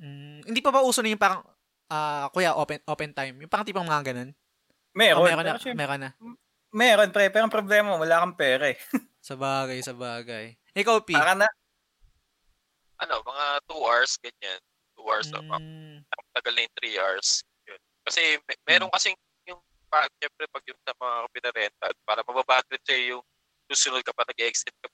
Mm, 0.00 0.42
hindi 0.44 0.60
pa 0.60 0.72
ba 0.72 0.82
uso 0.82 1.00
na 1.00 1.12
yung 1.12 1.20
parang 1.20 1.44
ah 1.86 2.26
kuya 2.32 2.56
open 2.56 2.80
open 2.84 3.12
time? 3.12 3.34
Yung 3.38 3.50
parang 3.50 3.66
tipong 3.66 3.86
mga 3.86 4.10
ganun? 4.10 4.30
Meron, 4.94 5.20
O, 5.20 5.26
meron 5.26 5.44
na, 5.44 5.58
syempre- 5.58 5.78
meron 5.78 6.00
na. 6.00 6.10
meron, 6.70 7.10
pre, 7.10 7.30
pero 7.30 7.46
ang 7.46 7.52
problema, 7.54 7.94
wala 7.94 8.22
kang 8.22 8.34
pera 8.34 8.70
eh. 8.70 8.78
Sa 9.24 9.34
bagay, 9.34 9.80
sa 9.80 9.96
bagay. 9.96 10.52
Ikaw, 10.76 11.00
P. 11.00 11.16
Para 11.16 11.32
na, 11.32 11.48
Ano, 13.00 13.24
mga 13.24 13.44
2 13.66 13.80
hours, 13.80 14.20
ganyan. 14.20 14.60
2 14.94 15.02
hours. 15.02 15.26
Mm. 15.32 15.48
Mm, 15.50 15.96
Tagal 16.30 16.52
na 16.52 16.60
yung 16.62 16.76
3 16.76 17.00
hours. 17.00 17.28
Yun. 17.64 17.80
Kasi 18.04 18.20
may, 18.44 18.56
meron 18.68 18.92
kasing 18.92 19.16
yung, 19.48 19.58
pa, 19.88 20.04
syempre, 20.20 20.44
pag 20.46 20.64
yung 20.68 20.76
sa 20.84 20.92
mga 20.92 21.16
pinarental, 21.32 21.92
para 22.04 22.20
mababagrit 22.20 22.84
sa'yo 22.84 23.16
yung 23.16 23.22
susunod 23.66 24.04
ka 24.04 24.12
pa, 24.12 24.28
nag-exit 24.28 24.76
ka 24.76 24.88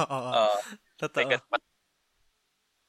Oo, 0.00 0.18
uh, 0.32 0.58
totoo. 0.96 1.28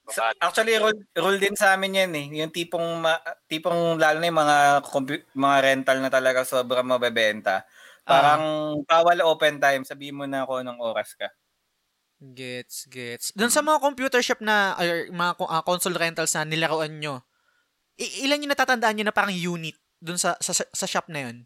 Sa- 0.07 0.31
Actually, 0.39 0.79
rule, 0.79 0.95
rule 1.19 1.35
din 1.35 1.51
sa 1.59 1.75
amin 1.75 1.99
yan 2.07 2.11
eh. 2.15 2.27
Yung 2.39 2.51
tipong, 2.51 3.03
ma, 3.03 3.19
tipong 3.51 3.99
lalo 3.99 4.23
na 4.23 4.27
yung 4.31 4.39
mga, 4.39 4.57
compu- 4.87 5.27
mga 5.35 5.57
rental 5.59 5.97
na 5.99 6.07
talaga 6.07 6.47
sobrang 6.47 6.87
mabebenta. 6.87 7.67
Parang 8.07 8.43
bawal 8.87 9.19
open 9.27 9.59
time. 9.59 9.83
Sabihin 9.83 10.15
mo 10.15 10.23
na 10.23 10.47
ako 10.47 10.63
ng 10.63 10.79
oras 10.79 11.11
ka. 11.11 11.27
Gets, 12.23 12.87
gets. 12.87 13.35
Doon 13.35 13.51
sa 13.51 13.59
mga 13.59 13.83
computer 13.83 14.23
shop 14.23 14.39
na, 14.39 14.79
or 14.79 15.11
mga 15.11 15.31
ah, 15.43 15.61
console 15.61 15.99
rentals 15.99 16.31
na 16.33 16.47
nilaruan 16.47 17.03
nyo, 17.03 17.19
i- 17.99 18.23
ilan 18.23 18.47
yung 18.47 18.53
natatandaan 18.55 18.95
nyo 18.95 19.05
na 19.11 19.15
parang 19.15 19.35
unit 19.35 19.75
dun 19.99 20.15
sa, 20.15 20.39
sa, 20.39 20.55
sa 20.55 20.87
shop 20.87 21.11
na 21.11 21.27
yun? 21.27 21.43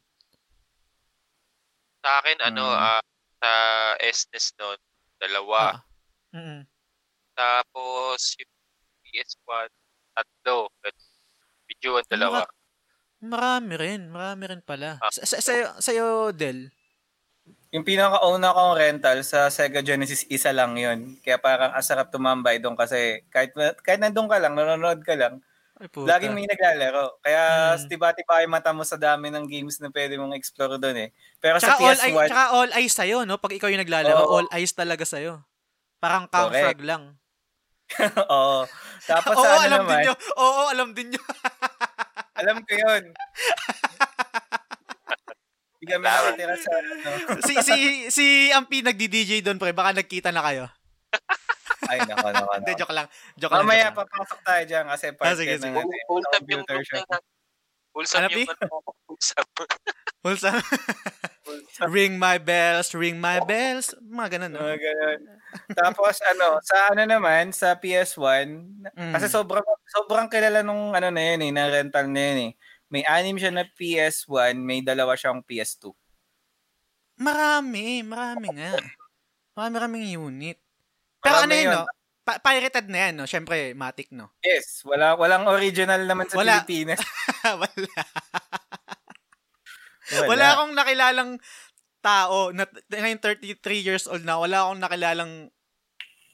Sa 2.05 2.09
akin, 2.21 2.37
ano, 2.45 2.65
Mm. 2.65 2.77
ah, 2.77 3.01
sa 3.41 3.51
SNES 4.05 4.47
noon, 4.61 4.79
dalawa. 5.17 5.81
Ah. 5.81 5.90
Mm-mm. 6.31 6.61
Tapos, 7.35 8.35
yung 8.39 8.51
PS1, 9.05 9.69
tatlo. 10.15 10.71
Video 11.67 11.99
ang 11.99 12.07
dalawa. 12.07 12.39
Marami 13.21 13.73
rin. 13.77 14.01
Marami 14.09 14.43
rin 14.49 14.61
pala. 14.63 14.97
Ah. 14.99 15.11
Sa, 15.13 15.23
sa, 15.23 15.37
sa'yo, 15.39 15.65
sa'yo, 15.79 16.07
Del? 16.35 16.71
Yung 17.71 17.87
pinaka-una 17.87 18.51
kong 18.51 18.75
rental 18.75 19.23
sa 19.23 19.47
Sega 19.47 19.79
Genesis, 19.79 20.27
isa 20.27 20.51
lang 20.51 20.75
yun. 20.75 21.15
Kaya 21.23 21.39
parang 21.39 21.71
asarap 21.71 22.11
tumambay 22.11 22.59
doon 22.59 22.75
kasi 22.75 23.23
kahit, 23.31 23.55
kahit 23.81 23.99
nandun 24.03 24.27
ka 24.27 24.37
lang, 24.43 24.53
nanonood 24.59 24.99
ka 25.07 25.15
lang, 25.15 25.39
Ay, 25.79 25.87
puta. 25.87 26.19
laging 26.19 26.35
may 26.35 26.45
naglalaro. 26.51 27.15
Kaya 27.23 27.73
Mm. 27.79 27.87
tiba-tiba 27.87 28.43
yung 28.43 28.53
mata 28.53 28.75
mo 28.75 28.83
sa 28.83 28.99
dami 28.99 29.31
ng 29.31 29.47
games 29.47 29.79
na 29.79 29.87
pwede 29.87 30.19
mong 30.19 30.35
explore 30.35 30.75
doon 30.75 31.07
eh. 31.07 31.09
Pero 31.39 31.57
Tsaka 31.63 31.79
sa 31.79 31.79
all, 31.79 31.95
PS1, 31.95 32.11
eye, 32.11 32.27
tsaka 32.27 32.45
all 32.51 32.71
eyes 32.75 32.93
sa'yo, 32.93 33.17
no? 33.23 33.39
Pag 33.39 33.55
ikaw 33.55 33.71
yung 33.71 33.81
naglalaro, 33.81 34.19
Oo. 34.19 34.33
all 34.43 34.47
eyes 34.51 34.75
talaga 34.75 35.07
sa'yo. 35.07 35.39
Parang 36.01 36.25
camfrag 36.25 36.81
lang. 36.81 37.03
oo. 38.33 38.65
Tapos 39.05 39.35
Oo, 39.37 39.45
ano 39.45 39.61
alam 39.61 39.79
naman, 39.85 39.91
din 39.93 40.05
nyo. 40.07 40.13
Oo, 40.39 40.61
alam 40.71 40.89
din 40.97 41.07
nyo. 41.13 41.21
alam 42.41 42.57
ko 42.65 42.71
yun. 42.73 43.03
Hindi 45.81 45.85
kami 45.89 46.05
nakatira 46.05 46.55
sa 46.57 46.69
ano. 46.77 46.89
si, 47.41 47.53
si, 47.61 47.75
si 48.09 48.25
Ampi 48.53 48.85
nagdi-DJ 48.85 49.41
doon, 49.41 49.57
pre. 49.57 49.73
Baka 49.73 49.97
nagkita 49.97 50.29
na 50.29 50.41
kayo. 50.45 50.65
Ay, 51.91 51.99
nako, 52.05 52.29
nako, 52.31 52.51
Hindi, 52.61 52.73
joke 52.77 52.93
lang. 52.93 53.07
Joke 53.35 53.53
lang. 53.57 53.65
Mamaya, 53.65 53.89
joke 53.89 53.97
lang. 53.97 53.99
papasok 54.05 54.39
tayo 54.45 54.61
dyan 54.63 54.85
kasi 54.87 55.05
part 55.17 55.27
Ah, 55.27 55.35
sige, 55.35 55.53
sige. 55.57 55.73
ng 55.73 55.85
Wholesome 56.07 56.45
yung 56.47 56.63
computer 56.65 56.77
shop. 56.85 57.05
Wholesome 57.91 58.21
Ano, 58.23 58.29
yung 58.31 58.49
ano, 58.49 58.65
wholesome. 59.09 59.49
Wholesome. 60.23 60.61
Ring 61.87 62.15
my 62.15 62.37
bells, 62.37 62.91
ring 62.91 63.17
my 63.17 63.39
bells. 63.41 63.91
Mga 63.97 64.27
ganun, 64.35 64.51
no? 64.51 64.61
Mga 64.61 64.79
ganun. 64.79 65.19
Tapos 65.71 66.15
ano, 66.25 66.59
sa 66.61 66.91
ano 66.91 67.03
naman, 67.03 67.51
sa 67.51 67.73
PS1, 67.73 68.47
Mm. 68.91 69.13
kasi 69.13 69.27
sobrang 69.27 69.63
sobrang 69.87 70.27
kilala 70.27 70.61
nung 70.61 70.91
ano 70.91 71.07
na 71.07 71.21
yun 71.21 71.41
eh, 71.41 71.51
na 71.51 71.67
rental 71.67 72.07
na 72.07 72.21
yun 72.21 72.39
eh. 72.47 72.51
May 72.87 73.03
anim 73.03 73.35
siya 73.35 73.49
na 73.49 73.63
PS1, 73.63 74.55
may 74.55 74.79
dalawa 74.79 75.15
siyang 75.15 75.39
PS2. 75.41 75.91
Marami, 77.15 78.01
marami 78.01 78.47
nga. 78.51 78.75
Marami 79.53 79.75
raming 79.77 80.07
unit. 80.17 80.57
Pero 81.19 81.37
Marami 81.37 81.45
ano 81.45 81.53
yun, 81.53 81.65
yun. 81.67 81.75
no? 81.77 81.85
Pa- 82.21 82.37
pirated 82.37 82.85
na 82.85 82.97
yan, 83.07 83.13
no? 83.15 83.25
Siyempre, 83.25 83.73
Matic, 83.73 84.09
no? 84.09 84.29
Yes, 84.41 84.81
wala 84.81 85.13
walang 85.15 85.45
original 85.47 86.01
naman 86.01 86.25
sa 86.27 86.37
Wala. 86.37 86.61
Pilipinas. 86.61 87.01
Wala. 87.61 88.01
Wala 90.27 90.45
akong 90.57 90.73
nakilalang 90.75 91.31
tao 92.01 92.49
na 92.51 92.65
ngayon 92.89 93.21
33 93.21 93.61
years 93.85 94.05
old 94.09 94.25
na, 94.25 94.41
wala 94.41 94.65
akong 94.67 94.81
nakilalang 94.81 95.31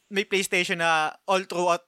may 0.07 0.23
PlayStation 0.23 0.79
na 0.79 1.11
all 1.27 1.43
throughout 1.43 1.83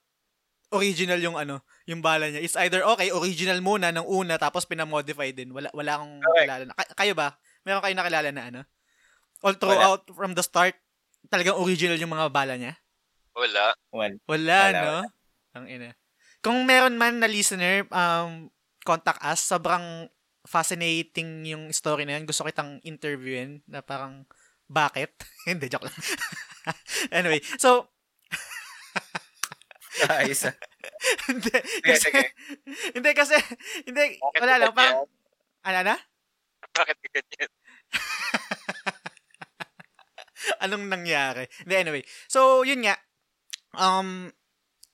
original 0.70 1.18
yung 1.18 1.34
ano, 1.34 1.64
yung 1.88 2.04
bala 2.04 2.30
niya. 2.30 2.44
It's 2.44 2.54
either 2.60 2.84
okay, 2.94 3.10
original 3.10 3.58
muna 3.64 3.90
ng 3.90 4.06
una 4.06 4.38
tapos 4.38 4.68
pinamodify 4.68 5.34
din. 5.34 5.50
Wala 5.50 5.72
wala 5.74 5.98
akong 5.98 6.14
nakilala. 6.22 6.62
Na. 6.68 6.74
Kay- 6.76 6.94
kayo 6.94 7.12
ba? 7.16 7.34
Meron 7.66 7.82
kayo 7.82 7.94
nakilala 7.96 8.30
na 8.30 8.42
ano? 8.52 8.60
All 9.40 9.56
throughout 9.56 10.04
from 10.12 10.36
the 10.36 10.44
start, 10.44 10.76
talagang 11.32 11.56
original 11.58 11.96
yung 11.96 12.12
mga 12.12 12.28
bala 12.28 12.54
niya? 12.60 12.76
Wala. 13.34 13.72
Wala. 13.90 14.14
Wala, 14.28 14.58
Wala, 14.68 14.80
no? 14.84 14.96
Ang 15.56 15.66
ina. 15.66 15.90
Kung 16.44 16.64
meron 16.68 17.00
man 17.00 17.20
na 17.20 17.28
listener, 17.28 17.88
um, 17.90 18.52
contact 18.84 19.20
us. 19.24 19.40
Sobrang 19.44 20.08
fascinating 20.50 21.46
yung 21.46 21.70
story 21.70 22.02
na 22.02 22.18
yan. 22.18 22.26
Gusto 22.26 22.42
kitang 22.42 22.82
interviewin 22.82 23.62
na 23.70 23.86
parang, 23.86 24.26
bakit? 24.66 25.14
Hindi, 25.46 25.70
joke 25.70 25.86
lang. 25.86 25.96
anyway, 27.22 27.38
so, 27.54 27.94
Ayos. 30.10 30.48
ah. 30.48 30.56
hindi, 31.28 31.52
kasi, 31.84 32.08
hindi 32.96 33.10
kasi, 33.12 33.36
hindi, 33.84 34.16
Bakit 34.16 34.40
wala 34.40 34.54
lang, 34.56 34.72
parang, 34.72 35.04
ano 35.60 35.80
na? 35.84 35.96
Bakit 36.72 36.96
ka 36.96 37.08
ganyan? 37.20 37.52
Anong 40.64 40.88
nangyari? 40.88 41.44
Hindi, 41.64 41.74
anyway. 41.76 42.02
So, 42.32 42.64
yun 42.64 42.80
nga. 42.84 42.96
Um, 43.76 44.32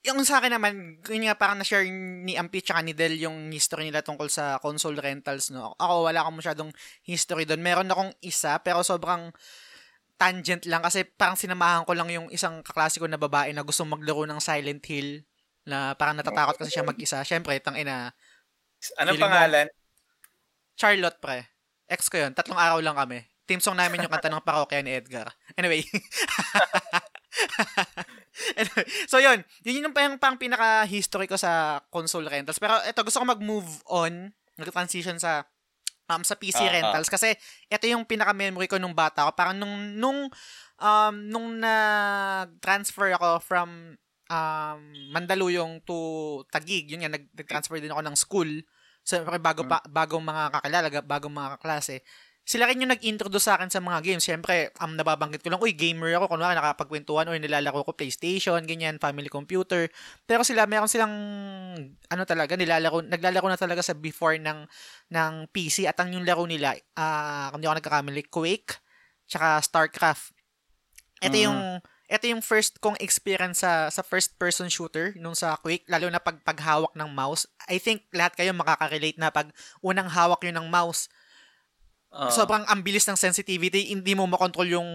yung 0.07 0.23
sa 0.23 0.39
akin 0.39 0.55
naman, 0.55 1.03
yun 1.03 1.27
nga 1.27 1.35
parang 1.35 1.59
na-share 1.59 1.91
ni 1.91 2.39
Ampi 2.39 2.63
tsaka 2.63 2.81
ni 2.87 2.95
Del 2.95 3.19
yung 3.19 3.51
history 3.51 3.91
nila 3.91 4.07
tungkol 4.07 4.31
sa 4.31 4.63
console 4.63 5.03
rentals, 5.03 5.51
no? 5.51 5.75
Ako, 5.83 6.07
wala 6.07 6.23
akong 6.23 6.39
masyadong 6.39 6.71
history 7.03 7.43
doon. 7.43 7.61
Meron 7.61 7.91
akong 7.91 8.15
isa, 8.23 8.63
pero 8.63 8.87
sobrang 8.87 9.35
tangent 10.17 10.65
lang 10.65 10.81
kasi 10.81 11.05
parang 11.05 11.37
sinamahan 11.37 11.85
ko 11.85 11.93
lang 11.93 12.09
yung 12.09 12.31
isang 12.33 12.65
kaklase 12.65 12.97
ko 13.03 13.05
na 13.11 13.21
babae 13.21 13.53
na 13.53 13.67
gustong 13.67 13.91
maglaro 13.91 14.25
ng 14.25 14.41
Silent 14.41 14.81
Hill 14.87 15.27
na 15.67 15.93
parang 15.99 16.17
natatakot 16.17 16.57
kasi 16.57 16.71
siya 16.73 16.87
mag-isa. 16.87 17.21
Siyempre, 17.27 17.59
tang 17.59 17.75
ina, 17.75 18.15
mo- 19.03 19.19
pangalan? 19.19 19.67
Charlotte, 20.79 21.19
pre. 21.19 21.51
Ex 21.91 22.07
ko 22.07 22.23
yun. 22.23 22.33
Tatlong 22.33 22.59
araw 22.59 22.79
lang 22.79 22.95
kami. 22.95 23.27
Team 23.47 23.59
song 23.59 23.79
namin 23.79 24.07
yung 24.07 24.11
kanta 24.11 24.31
ng 24.31 24.43
parokya 24.43 24.83
ni 24.83 24.95
Edgar. 24.95 25.35
Anyway. 25.59 25.83
So, 29.11 29.17
yun. 29.17 29.41
Yun 29.65 29.89
yung 29.89 29.97
pang, 29.97 30.21
pang 30.21 30.37
pinaka-history 30.37 31.25
ko 31.25 31.41
sa 31.41 31.81
console 31.89 32.29
rentals. 32.29 32.61
Pero 32.61 32.77
ito, 32.85 33.01
gusto 33.01 33.25
ko 33.25 33.27
mag-move 33.27 33.69
on. 33.89 34.29
Mag-transition 34.61 35.17
sa 35.17 35.49
um, 36.11 36.23
sa 36.23 36.37
PC 36.37 36.61
Ah, 36.61 36.69
ah. 36.69 36.75
rentals. 36.77 37.09
Kasi 37.09 37.33
ito 37.67 37.85
yung 37.89 38.05
pinaka-memory 38.05 38.69
ko 38.69 38.77
nung 38.77 38.95
bata 38.97 39.29
ko. 39.29 39.31
Parang 39.33 39.57
nung, 39.57 39.97
nung, 39.97 40.29
um, 40.81 41.15
nung 41.33 41.57
nag-transfer 41.57 43.17
ako 43.17 43.41
from 43.41 43.97
um, 44.31 44.81
Mandaluyong 45.13 45.83
to 45.89 45.97
Tagig, 46.53 46.91
yun 46.91 47.03
nga, 47.05 47.17
nag- 47.17 47.33
nag-transfer 47.33 47.81
din 47.81 47.93
ako 47.93 48.03
ng 48.05 48.17
school. 48.19 48.51
So, 49.07 49.23
bago 49.23 49.63
pa, 49.63 49.79
bagong 49.87 50.25
mga 50.27 50.45
kakilala, 50.59 50.87
bagong 51.07 51.31
mga 51.31 51.51
kaklase, 51.59 52.03
sila 52.47 52.71
rin 52.71 52.79
yung 52.79 52.95
nag-introduce 52.95 53.51
sa 53.51 53.59
akin 53.59 53.67
sa 53.75 53.83
mga 53.83 54.07
games. 54.07 54.23
Siyempre, 54.23 54.71
um, 54.79 54.95
nababanggit 54.95 55.43
ko 55.43 55.51
lang, 55.51 55.59
uy, 55.59 55.75
gamer 55.75 56.15
ako. 56.15 56.31
Kunwari, 56.31 56.55
nakapagkwentuhan, 56.55 57.27
or 57.27 57.35
nilalaro 57.35 57.83
ko 57.83 57.91
PlayStation, 57.91 58.63
ganyan, 58.63 59.03
family 59.03 59.27
computer. 59.27 59.91
Pero 60.31 60.47
sila, 60.47 60.63
meron 60.71 60.87
silang, 60.87 61.11
ano 61.91 62.23
talaga, 62.23 62.55
nilalaro, 62.55 63.03
naglalaro 63.03 63.51
na 63.51 63.59
talaga 63.59 63.83
sa 63.83 63.99
before 63.99 64.39
ng, 64.39 64.63
ng 65.11 65.33
PC. 65.51 65.91
At 65.91 65.99
ang 65.99 66.15
yung 66.15 66.23
laro 66.23 66.47
nila, 66.47 66.79
ah, 66.95 67.51
kung 67.51 67.59
di 67.59 67.67
ako 67.67 67.83
nagkakamali, 67.83 68.23
Quake, 68.31 68.79
tsaka 69.27 69.59
StarCraft. 69.67 70.31
Ito 71.19 71.35
Mhm. 71.35 71.45
yung, 71.51 71.59
ito 72.07 72.25
yung 72.31 72.43
first 72.47 72.79
kong 72.79 72.95
experience 73.03 73.67
sa, 73.67 73.91
sa 73.91 74.07
first 74.07 74.39
person 74.39 74.71
shooter 74.71 75.19
nung 75.19 75.35
sa 75.35 75.59
Quake, 75.59 75.83
lalo 75.91 76.07
na 76.07 76.23
pag 76.23 76.39
paghawak 76.47 76.95
ng 76.95 77.11
mouse. 77.11 77.51
I 77.67 77.83
think 77.83 78.07
lahat 78.15 78.39
kayo 78.39 78.55
makaka-relate 78.55 79.19
na 79.19 79.35
pag 79.35 79.51
unang 79.83 80.07
hawak 80.07 80.47
yun 80.47 80.55
ng 80.55 80.71
mouse, 80.71 81.11
Oo. 82.17 82.33
sobrang 82.33 82.65
ang 82.65 82.81
bilis 82.81 83.05
ng 83.05 83.19
sensitivity, 83.19 83.93
hindi 83.93 84.17
mo 84.17 84.25
makontrol 84.25 84.65
yung 84.67 84.89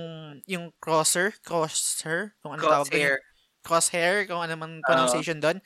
yung 0.50 0.74
crosser, 0.82 1.38
crosshair, 1.46 2.34
kung 2.42 2.58
ano 2.58 2.62
tawag 2.66 2.90
doon. 2.90 3.22
Crosshair. 3.62 4.26
Kung 4.26 4.42
ano 4.42 4.54
man 4.58 4.82
pronunciation 4.82 5.38
doon. 5.38 5.62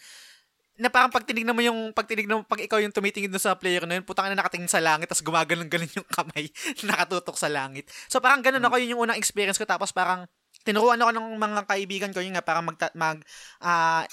Na 0.75 0.91
parang 0.91 1.07
pag 1.07 1.23
tinignan 1.23 1.55
mo 1.55 1.63
yung 1.63 1.95
pag 1.95 2.03
tinignan 2.03 2.39
mo, 2.39 2.43
pag 2.43 2.59
ikaw 2.59 2.83
yung 2.83 2.91
tumitingin 2.91 3.31
doon 3.31 3.39
sa 3.39 3.55
player 3.55 3.87
na 3.87 3.95
yun, 3.95 4.03
putang 4.03 4.27
na 4.27 4.35
nakatingin 4.35 4.67
sa 4.67 4.83
langit 4.83 5.07
tapos 5.07 5.23
gumaganon-ganon 5.23 5.87
yung 5.95 6.09
kamay 6.11 6.51
nakatutok 6.87 7.39
sa 7.39 7.47
langit. 7.47 7.87
So 8.11 8.19
parang 8.19 8.43
ganun 8.43 8.67
ako 8.67 8.75
yun 8.83 8.99
yung 8.99 9.07
unang 9.07 9.15
experience 9.15 9.55
ko 9.55 9.63
tapos 9.63 9.95
parang 9.95 10.27
tinuruan 10.67 10.99
ako 10.99 11.15
ng 11.15 11.27
mga 11.39 11.61
kaibigan 11.71 12.11
ko 12.11 12.19
yun 12.19 12.35
nga 12.35 12.43
parang 12.43 12.67
mag 12.67 12.75
mag 12.91 13.23
ah, 13.63 14.03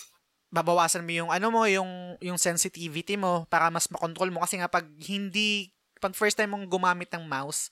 babawasan 0.53 1.03
mo 1.03 1.11
yung 1.11 1.31
ano 1.33 1.49
mo 1.49 1.65
yung 1.65 2.15
yung 2.21 2.37
sensitivity 2.37 3.17
mo 3.17 3.49
para 3.49 3.73
mas 3.73 3.89
makontrol 3.89 4.31
mo 4.31 4.45
kasi 4.45 4.61
nga 4.61 4.69
pag 4.69 4.85
hindi 5.09 5.72
pag 6.03 6.19
first 6.19 6.35
time 6.35 6.51
mong 6.51 6.67
gumamit 6.67 7.07
ng 7.15 7.23
mouse 7.23 7.71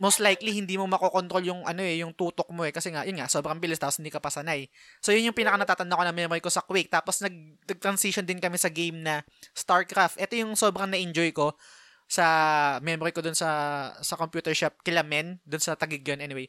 most 0.00 0.16
likely 0.18 0.56
hindi 0.56 0.80
mo 0.80 0.88
makokontrol 0.88 1.44
yung 1.44 1.60
ano 1.68 1.84
eh 1.84 2.00
yung 2.00 2.16
tutok 2.16 2.48
mo 2.50 2.64
eh 2.64 2.72
kasi 2.72 2.88
nga 2.88 3.04
yun 3.04 3.20
nga 3.20 3.28
sobrang 3.28 3.60
bilis 3.60 3.76
tapos 3.76 4.00
hindi 4.00 4.08
ka 4.08 4.18
pa 4.18 4.32
sanay 4.32 4.64
so 4.98 5.12
yun 5.12 5.28
yung 5.30 5.36
pinaka 5.36 5.60
natatanda 5.60 5.94
ko 5.94 6.02
na 6.02 6.16
memory 6.16 6.40
ko 6.40 6.48
sa 6.48 6.64
Quake 6.64 6.88
tapos 6.88 7.20
nag 7.20 7.36
nag-transition 7.68 8.24
din 8.24 8.40
kami 8.40 8.56
sa 8.56 8.72
game 8.72 8.98
na 9.04 9.20
StarCraft 9.52 10.16
ito 10.18 10.34
yung 10.40 10.56
sobrang 10.56 10.88
na-enjoy 10.88 11.30
ko 11.36 11.52
sa 12.10 12.26
memory 12.82 13.12
ko 13.14 13.20
dun 13.22 13.36
sa 13.36 13.92
sa 14.00 14.16
computer 14.18 14.56
shop 14.56 14.80
kila 14.82 15.04
Men 15.04 15.38
dun 15.44 15.60
sa 15.62 15.76
Taguig 15.76 16.02
yun 16.02 16.18
anyway 16.24 16.48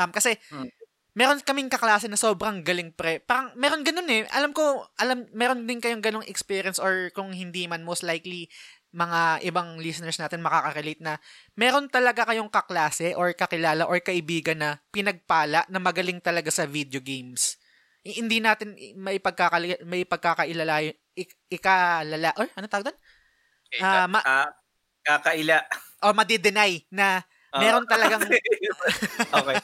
um 0.00 0.08
kasi 0.10 0.40
Hmm. 0.48 0.66
meron 1.12 1.44
kaming 1.44 1.68
kaklase 1.68 2.08
na 2.08 2.16
sobrang 2.16 2.64
galing 2.64 2.88
pre. 2.96 3.20
Parang 3.20 3.52
meron 3.52 3.84
ganun 3.84 4.08
eh. 4.08 4.24
Alam 4.32 4.56
ko, 4.56 4.88
alam 4.96 5.28
meron 5.36 5.68
din 5.68 5.76
kayong 5.76 6.00
ganung 6.00 6.24
experience 6.24 6.80
or 6.80 7.12
kung 7.12 7.36
hindi 7.36 7.68
man 7.68 7.84
most 7.84 8.00
likely 8.00 8.48
mga 8.92 9.40
ibang 9.48 9.80
listeners 9.80 10.20
natin 10.20 10.44
makaka-relate 10.44 11.00
na 11.00 11.16
meron 11.56 11.88
talaga 11.88 12.28
kayong 12.28 12.52
kaklase 12.52 13.16
or 13.16 13.32
kakilala 13.32 13.88
or 13.88 13.96
kaibigan 14.04 14.60
na 14.60 14.70
pinagpala 14.92 15.64
na 15.72 15.80
magaling 15.80 16.20
talaga 16.20 16.52
sa 16.52 16.68
video 16.68 17.00
games. 17.00 17.56
I- 18.04 18.20
hindi 18.20 18.38
natin 18.38 18.76
may 19.00 19.16
pagkakali 19.16 19.80
may 19.88 20.04
pagkakailala 20.04 20.84
ik- 21.16 21.40
ikalala 21.48 22.36
or 22.36 22.46
ano 22.52 22.66
tawag 22.68 22.92
doon? 22.92 22.98
Okay, 23.72 23.80
ah, 23.80 24.04
ma- 24.04 24.24
Ah, 24.28 24.52
kakaila. 25.02 25.64
o 26.04 26.12
madi-deny 26.12 26.84
na 26.92 27.24
Ah. 27.52 27.60
meron 27.60 27.88
talagang 27.88 28.20
okay. 29.40 29.56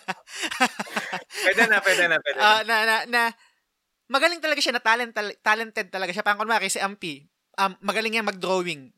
pwede 1.45 1.62
na, 1.68 1.76
pwede 1.81 2.05
na, 2.09 2.16
pwede 2.20 2.37
na. 2.37 2.43
Ah, 2.45 2.61
na, 2.64 2.76
na, 2.85 2.97
na, 3.09 3.22
magaling 4.09 4.41
talaga 4.41 4.61
siya, 4.61 4.76
na 4.76 4.85
talent, 4.85 5.12
tal- 5.12 5.39
talented 5.41 5.89
talaga 5.89 6.12
siya. 6.12 6.24
Parang 6.24 6.41
kunwari, 6.41 6.68
si 6.68 6.81
Ampi, 6.81 7.24
um, 7.57 7.72
magaling 7.81 8.16
yan 8.16 8.29
mag-drawing. 8.29 8.93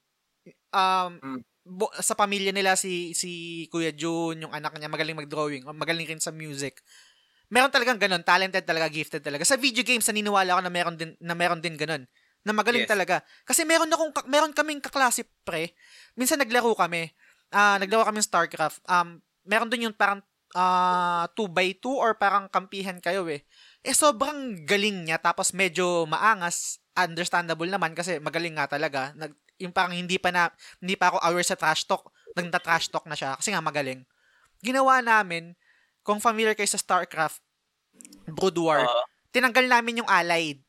Um, 0.70 1.10
Mm. 1.20 1.40
bu- 1.66 1.94
sa 2.00 2.14
pamilya 2.14 2.50
nila, 2.50 2.74
si, 2.74 3.12
si 3.12 3.30
Kuya 3.68 3.92
Jun, 3.92 4.42
yung 4.42 4.54
anak 4.54 4.74
niya, 4.78 4.90
magaling 4.90 5.18
mag-drawing. 5.18 5.62
Magaling 5.66 6.08
rin 6.08 6.22
sa 6.22 6.32
music. 6.32 6.80
Meron 7.50 7.70
talagang 7.70 7.98
ganun, 7.98 8.22
talented 8.22 8.62
talaga, 8.62 8.86
gifted 8.86 9.22
talaga. 9.22 9.42
Sa 9.42 9.58
video 9.58 9.82
games, 9.82 10.06
naniniwala 10.06 10.54
ako 10.56 10.62
na 10.62 10.72
meron 10.72 10.94
din, 10.94 11.10
na 11.18 11.34
meron 11.34 11.58
din 11.58 11.74
ganun. 11.74 12.06
Na 12.46 12.54
magaling 12.54 12.86
Yes. 12.86 12.90
talaga. 12.90 13.20
Kasi 13.44 13.66
meron 13.66 13.90
akong, 13.90 14.14
meron 14.30 14.54
kaming 14.54 14.80
kaklase, 14.80 15.26
pre. 15.44 15.74
Minsan 16.14 16.38
naglaro 16.40 16.72
kami. 16.72 17.10
Ah, 17.50 17.76
naglaro 17.76 18.06
kami 18.06 18.22
ng 18.22 18.28
StarCraft. 18.30 18.78
Um, 18.86 19.18
meron 19.44 19.68
dun 19.68 19.90
yung 19.90 19.96
parang 19.96 20.22
ah 20.50 21.30
2 21.38 21.46
by 21.46 21.78
2 21.78 21.94
or 21.94 22.18
parang 22.18 22.50
kampihan 22.50 22.98
kayo 22.98 23.22
eh. 23.30 23.46
Eh 23.86 23.94
sobrang 23.94 24.66
galing 24.66 25.06
niya 25.06 25.22
tapos 25.22 25.54
medyo 25.54 26.10
maangas, 26.10 26.82
understandable 26.98 27.70
naman 27.70 27.94
kasi 27.94 28.18
magaling 28.18 28.58
nga 28.58 28.66
talaga. 28.66 29.14
Nag 29.14 29.30
yung 29.60 29.70
parang 29.70 29.92
hindi 29.92 30.16
pa 30.16 30.32
na 30.32 30.48
hindi 30.80 30.96
pa 30.96 31.12
ako 31.12 31.18
aware 31.20 31.46
sa 31.46 31.54
trash 31.54 31.84
talk, 31.84 32.08
nagta-trash 32.32 32.88
talk 32.88 33.04
na 33.04 33.14
siya 33.14 33.36
kasi 33.36 33.52
nga 33.52 33.60
magaling. 33.60 34.02
Ginawa 34.64 35.04
namin 35.04 35.52
kung 36.00 36.18
familiar 36.18 36.56
kayo 36.56 36.66
sa 36.66 36.80
StarCraft 36.80 37.44
Brood 38.24 38.56
War, 38.56 38.88
Oo. 38.88 39.02
tinanggal 39.30 39.68
namin 39.68 40.00
yung 40.00 40.10
allied. 40.10 40.64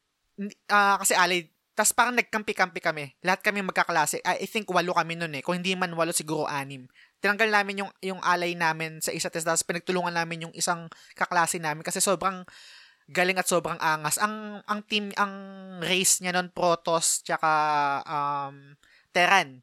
Ah, 0.68 1.00
kasi 1.00 1.16
allied 1.16 1.48
tapos 1.72 1.96
parang 1.96 2.14
nagkampi-kampi 2.14 2.84
kami. 2.84 3.16
Lahat 3.24 3.40
kami 3.40 3.64
magkaklase. 3.64 4.20
I 4.28 4.44
I 4.44 4.48
think 4.48 4.68
walo 4.68 4.92
kami 4.92 5.16
nun 5.16 5.32
eh. 5.34 5.42
Kung 5.42 5.58
hindi 5.58 5.72
man 5.74 5.96
walo, 5.96 6.12
siguro 6.12 6.44
anim. 6.44 6.86
Tinanggal 7.24 7.48
namin 7.48 7.82
yung, 7.82 7.92
yung 8.04 8.22
alay 8.22 8.60
namin 8.60 9.00
sa 9.00 9.16
isa't 9.16 9.32
isa. 9.34 9.48
Tapos 9.48 9.64
pinagtulungan 9.64 10.12
namin 10.12 10.46
yung 10.46 10.54
isang 10.54 10.92
kaklase 11.16 11.64
namin. 11.64 11.82
Kasi 11.82 12.04
sobrang 12.04 12.44
galing 13.12 13.38
at 13.38 13.48
sobrang 13.48 13.78
angas. 13.78 14.18
Ang 14.18 14.64
ang 14.66 14.80
team, 14.88 15.12
ang 15.20 15.34
race 15.84 16.24
niya 16.24 16.36
nun, 16.36 16.50
Protoss, 16.50 17.22
tsaka 17.22 17.52
um, 18.08 18.76
Terran. 19.12 19.60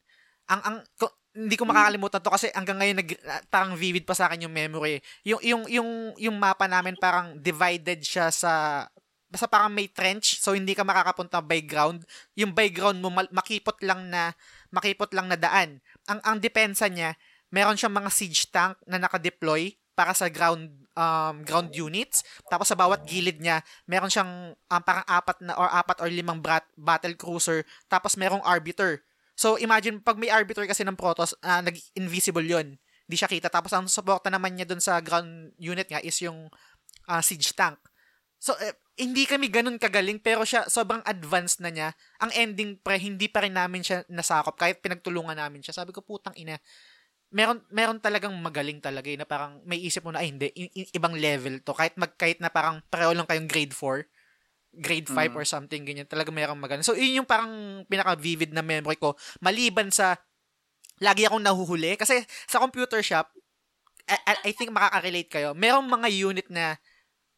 Ang, 0.49 0.61
ang, 0.65 0.77
ko- 1.01 1.17
hindi 1.39 1.55
ko 1.55 1.65
makakalimutan 1.69 2.21
to 2.21 2.35
kasi 2.35 2.47
hanggang 2.53 2.81
ngayon 2.83 2.99
nag, 3.05 3.11
parang 3.49 3.73
vivid 3.79 4.05
pa 4.05 4.17
sa 4.17 4.27
akin 4.27 4.49
yung 4.49 4.55
memory. 4.55 4.99
Yung, 5.23 5.41
yung, 5.45 5.63
yung, 5.71 5.91
yung 6.19 6.37
mapa 6.37 6.67
namin 6.67 6.99
parang 6.99 7.37
divided 7.39 8.01
siya 8.03 8.33
sa 8.33 8.85
basta 9.29 9.45
parang 9.45 9.69
may 9.69 9.93
trench 9.93 10.41
so 10.41 10.57
hindi 10.57 10.73
ka 10.73 10.89
makakapunta 10.89 11.45
by 11.45 11.61
ground 11.61 12.01
yung 12.33 12.57
by 12.57 12.73
ground 12.73 12.97
mo 12.97 13.13
makipot 13.13 13.77
lang 13.85 14.09
na 14.09 14.33
makipot 14.73 15.13
lang 15.13 15.29
na 15.29 15.37
daan 15.37 15.85
ang 16.09 16.17
ang 16.25 16.41
depensa 16.41 16.89
niya 16.89 17.13
meron 17.53 17.77
siyang 17.77 17.93
mga 17.93 18.09
siege 18.09 18.49
tank 18.49 18.81
na 18.89 18.97
naka-deploy 18.97 19.77
para 19.93 20.17
sa 20.17 20.33
ground 20.33 20.73
um, 20.99 21.47
ground 21.47 21.71
units. 21.71 22.27
Tapos 22.51 22.67
sa 22.67 22.75
bawat 22.75 23.07
gilid 23.07 23.39
niya 23.39 23.63
meron 23.87 24.11
siyang 24.11 24.59
um, 24.59 24.83
parang 24.83 25.07
apat 25.07 25.39
na 25.47 25.55
or 25.55 25.71
apat 25.71 26.03
or 26.03 26.11
limang 26.11 26.43
brat- 26.43 26.75
battle 26.75 27.15
cruiser. 27.15 27.63
Tapos 27.87 28.19
merong 28.19 28.43
arbiter. 28.43 29.07
So 29.39 29.55
imagine 29.55 30.03
pag 30.03 30.19
may 30.19 30.35
arbiter 30.35 30.67
kasi 30.67 30.83
ng 30.83 30.99
Protoss 30.99 31.39
ah, 31.47 31.63
nag-invisible 31.63 32.43
yon 32.43 32.75
hindi 33.09 33.17
siya 33.17 33.31
kita. 33.31 33.47
Tapos 33.47 33.71
ang 33.71 33.87
suporta 33.87 34.27
naman 34.29 34.59
niya 34.59 34.67
dun 34.67 34.83
sa 34.83 34.99
ground 34.99 35.55
unit 35.63 35.87
niya 35.87 36.03
is 36.03 36.19
yung 36.19 36.51
ah, 37.07 37.23
siege 37.23 37.55
tank. 37.55 37.79
So, 38.39 38.55
eh, 38.63 38.71
hindi 39.03 39.27
kami 39.27 39.51
ganun 39.51 39.83
kagaling, 39.83 40.23
pero 40.23 40.47
siya, 40.47 40.71
sobrang 40.71 41.03
advanced 41.03 41.59
na 41.59 41.75
niya. 41.75 41.91
Ang 42.23 42.31
ending, 42.39 42.79
pre, 42.79 42.95
hindi 42.99 43.27
pa 43.27 43.43
rin 43.43 43.55
namin 43.55 43.83
siya 43.83 44.07
nasakop, 44.07 44.55
kahit 44.55 44.79
pinagtulungan 44.79 45.35
namin 45.35 45.59
siya. 45.59 45.83
Sabi 45.83 45.91
ko, 45.91 46.07
putang 46.07 46.35
ina, 46.39 46.55
meron, 47.29 47.61
meron 47.69 48.01
talagang 48.01 48.33
magaling 48.41 48.81
talaga, 48.81 49.09
eh, 49.09 49.19
na 49.21 49.29
parang 49.29 49.61
may 49.69 49.81
isip 49.81 50.01
mo 50.05 50.13
na, 50.13 50.25
ay, 50.25 50.33
hindi, 50.33 50.49
i- 50.57 50.73
i- 50.75 50.93
ibang 50.97 51.13
level 51.13 51.61
to. 51.61 51.77
Kahit, 51.77 51.95
mag, 52.01 52.17
kahit 52.17 52.41
na 52.41 52.49
parang 52.49 52.81
pareho 52.89 53.13
lang 53.13 53.29
kayong 53.29 53.49
grade 53.49 53.75
4, 53.77 54.05
grade 54.73 55.09
5 55.09 55.33
Mm. 55.33 55.39
or 55.41 55.45
something, 55.45 55.83
ganyan, 55.85 56.09
talaga 56.09 56.33
meron 56.33 56.61
magaling. 56.61 56.85
So, 56.85 56.97
yun 56.97 57.25
yung 57.25 57.29
parang 57.29 57.83
pinaka-vivid 57.89 58.53
na 58.53 58.65
memory 58.65 58.97
ko. 58.97 59.13
Maliban 59.41 59.93
sa, 59.93 60.17
lagi 60.99 61.29
akong 61.29 61.45
nahuhuli, 61.45 61.97
kasi 61.97 62.25
sa 62.49 62.59
computer 62.59 63.01
shop, 63.05 63.29
I, 64.09 64.49
I- 64.49 64.57
think 64.57 64.73
makaka-relate 64.73 65.29
kayo, 65.29 65.53
merong 65.53 65.85
mga 65.85 66.09
unit 66.09 66.49
na 66.49 66.81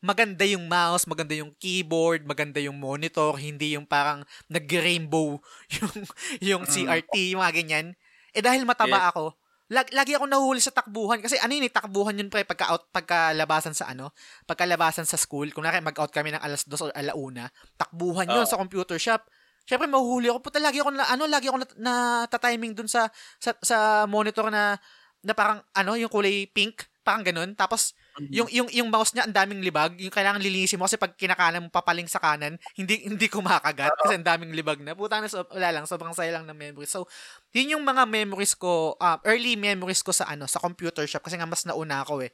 maganda 0.00 0.46
yung 0.46 0.70
mouse, 0.70 1.04
maganda 1.04 1.34
yung 1.34 1.52
keyboard, 1.58 2.24
maganda 2.24 2.62
yung 2.62 2.78
monitor, 2.78 3.34
hindi 3.36 3.74
yung 3.74 3.84
parang 3.84 4.22
nag-rainbow 4.46 5.36
yung, 5.76 5.94
yung 6.40 6.62
Mm. 6.64 6.70
CRT, 6.70 7.14
yung 7.34 7.42
mga 7.42 7.54
ganyan. 7.58 7.86
Eh 8.30 8.40
dahil 8.40 8.62
mataba 8.62 8.96
Yes. 8.96 9.08
ako, 9.12 9.24
lag, 9.70 9.86
lagi 9.94 10.18
ako 10.18 10.26
nahuhuli 10.26 10.58
sa 10.58 10.74
takbuhan. 10.74 11.22
Kasi 11.22 11.38
ano 11.38 11.54
yun, 11.54 11.70
eh, 11.70 11.72
takbuhan 11.72 12.18
yun 12.18 12.28
pre, 12.28 12.42
pagka, 12.42 12.74
out, 12.74 12.90
pagkalabasan 12.90 13.72
sa 13.72 13.88
ano, 13.94 14.10
pagkalabasan 14.44 15.06
sa 15.06 15.14
school, 15.14 15.54
kung 15.54 15.62
mag-out 15.62 16.10
kami 16.10 16.34
ng 16.34 16.42
alas 16.42 16.66
2 16.66 16.74
o 16.82 16.90
alauna, 16.90 17.46
takbuhan 17.78 18.26
yun 18.26 18.44
Oo. 18.44 18.50
sa 18.50 18.58
computer 18.58 18.98
shop. 18.98 19.22
Siyempre, 19.64 19.86
mahuhuli 19.86 20.26
ako. 20.26 20.50
Puta, 20.50 20.58
lagi 20.58 20.82
ako 20.82 20.90
na, 20.90 21.06
ano, 21.06 21.30
lagi 21.30 21.46
ako 21.46 21.62
na, 21.62 21.66
na 21.78 21.94
timing 22.26 22.74
dun 22.74 22.90
sa, 22.90 23.06
sa, 23.38 23.54
sa 23.62 24.04
monitor 24.10 24.50
na, 24.50 24.74
na 25.22 25.32
parang, 25.32 25.62
ano, 25.78 25.94
yung 25.94 26.10
kulay 26.10 26.50
pink, 26.50 26.90
parang 27.00 27.24
ganun. 27.24 27.56
Tapos, 27.56 27.96
yung 28.28 28.48
yung 28.52 28.68
yung 28.68 28.88
mouse 28.92 29.16
niya 29.16 29.24
ang 29.24 29.32
daming 29.32 29.64
libag, 29.64 29.96
yung 29.96 30.12
kailangan 30.12 30.42
lilinisin 30.44 30.76
mo 30.76 30.84
kasi 30.84 31.00
pag 31.00 31.16
kinakanan 31.16 31.64
mo 31.64 31.68
papaling 31.72 32.04
sa 32.04 32.20
kanan, 32.20 32.60
hindi 32.76 33.00
hindi 33.08 33.26
kumakagat 33.32 33.96
kasi 33.96 34.20
ang 34.20 34.26
daming 34.26 34.52
libag 34.52 34.78
na. 34.84 34.92
Puta 34.92 35.18
na 35.18 35.30
so, 35.30 35.40
wala 35.48 35.72
lang, 35.72 35.84
sobrang 35.88 36.12
saya 36.12 36.36
lang 36.36 36.44
ng 36.44 36.56
memories. 36.56 36.92
So, 36.92 37.08
yun 37.56 37.78
yung 37.78 37.84
mga 37.84 38.04
memories 38.04 38.52
ko, 38.52 39.00
uh, 39.00 39.16
early 39.24 39.56
memories 39.56 40.04
ko 40.04 40.12
sa 40.12 40.28
ano, 40.28 40.44
sa 40.44 40.60
computer 40.60 41.08
shop 41.08 41.24
kasi 41.24 41.40
nga 41.40 41.48
mas 41.48 41.64
nauna 41.64 42.04
ako 42.04 42.20
eh. 42.26 42.32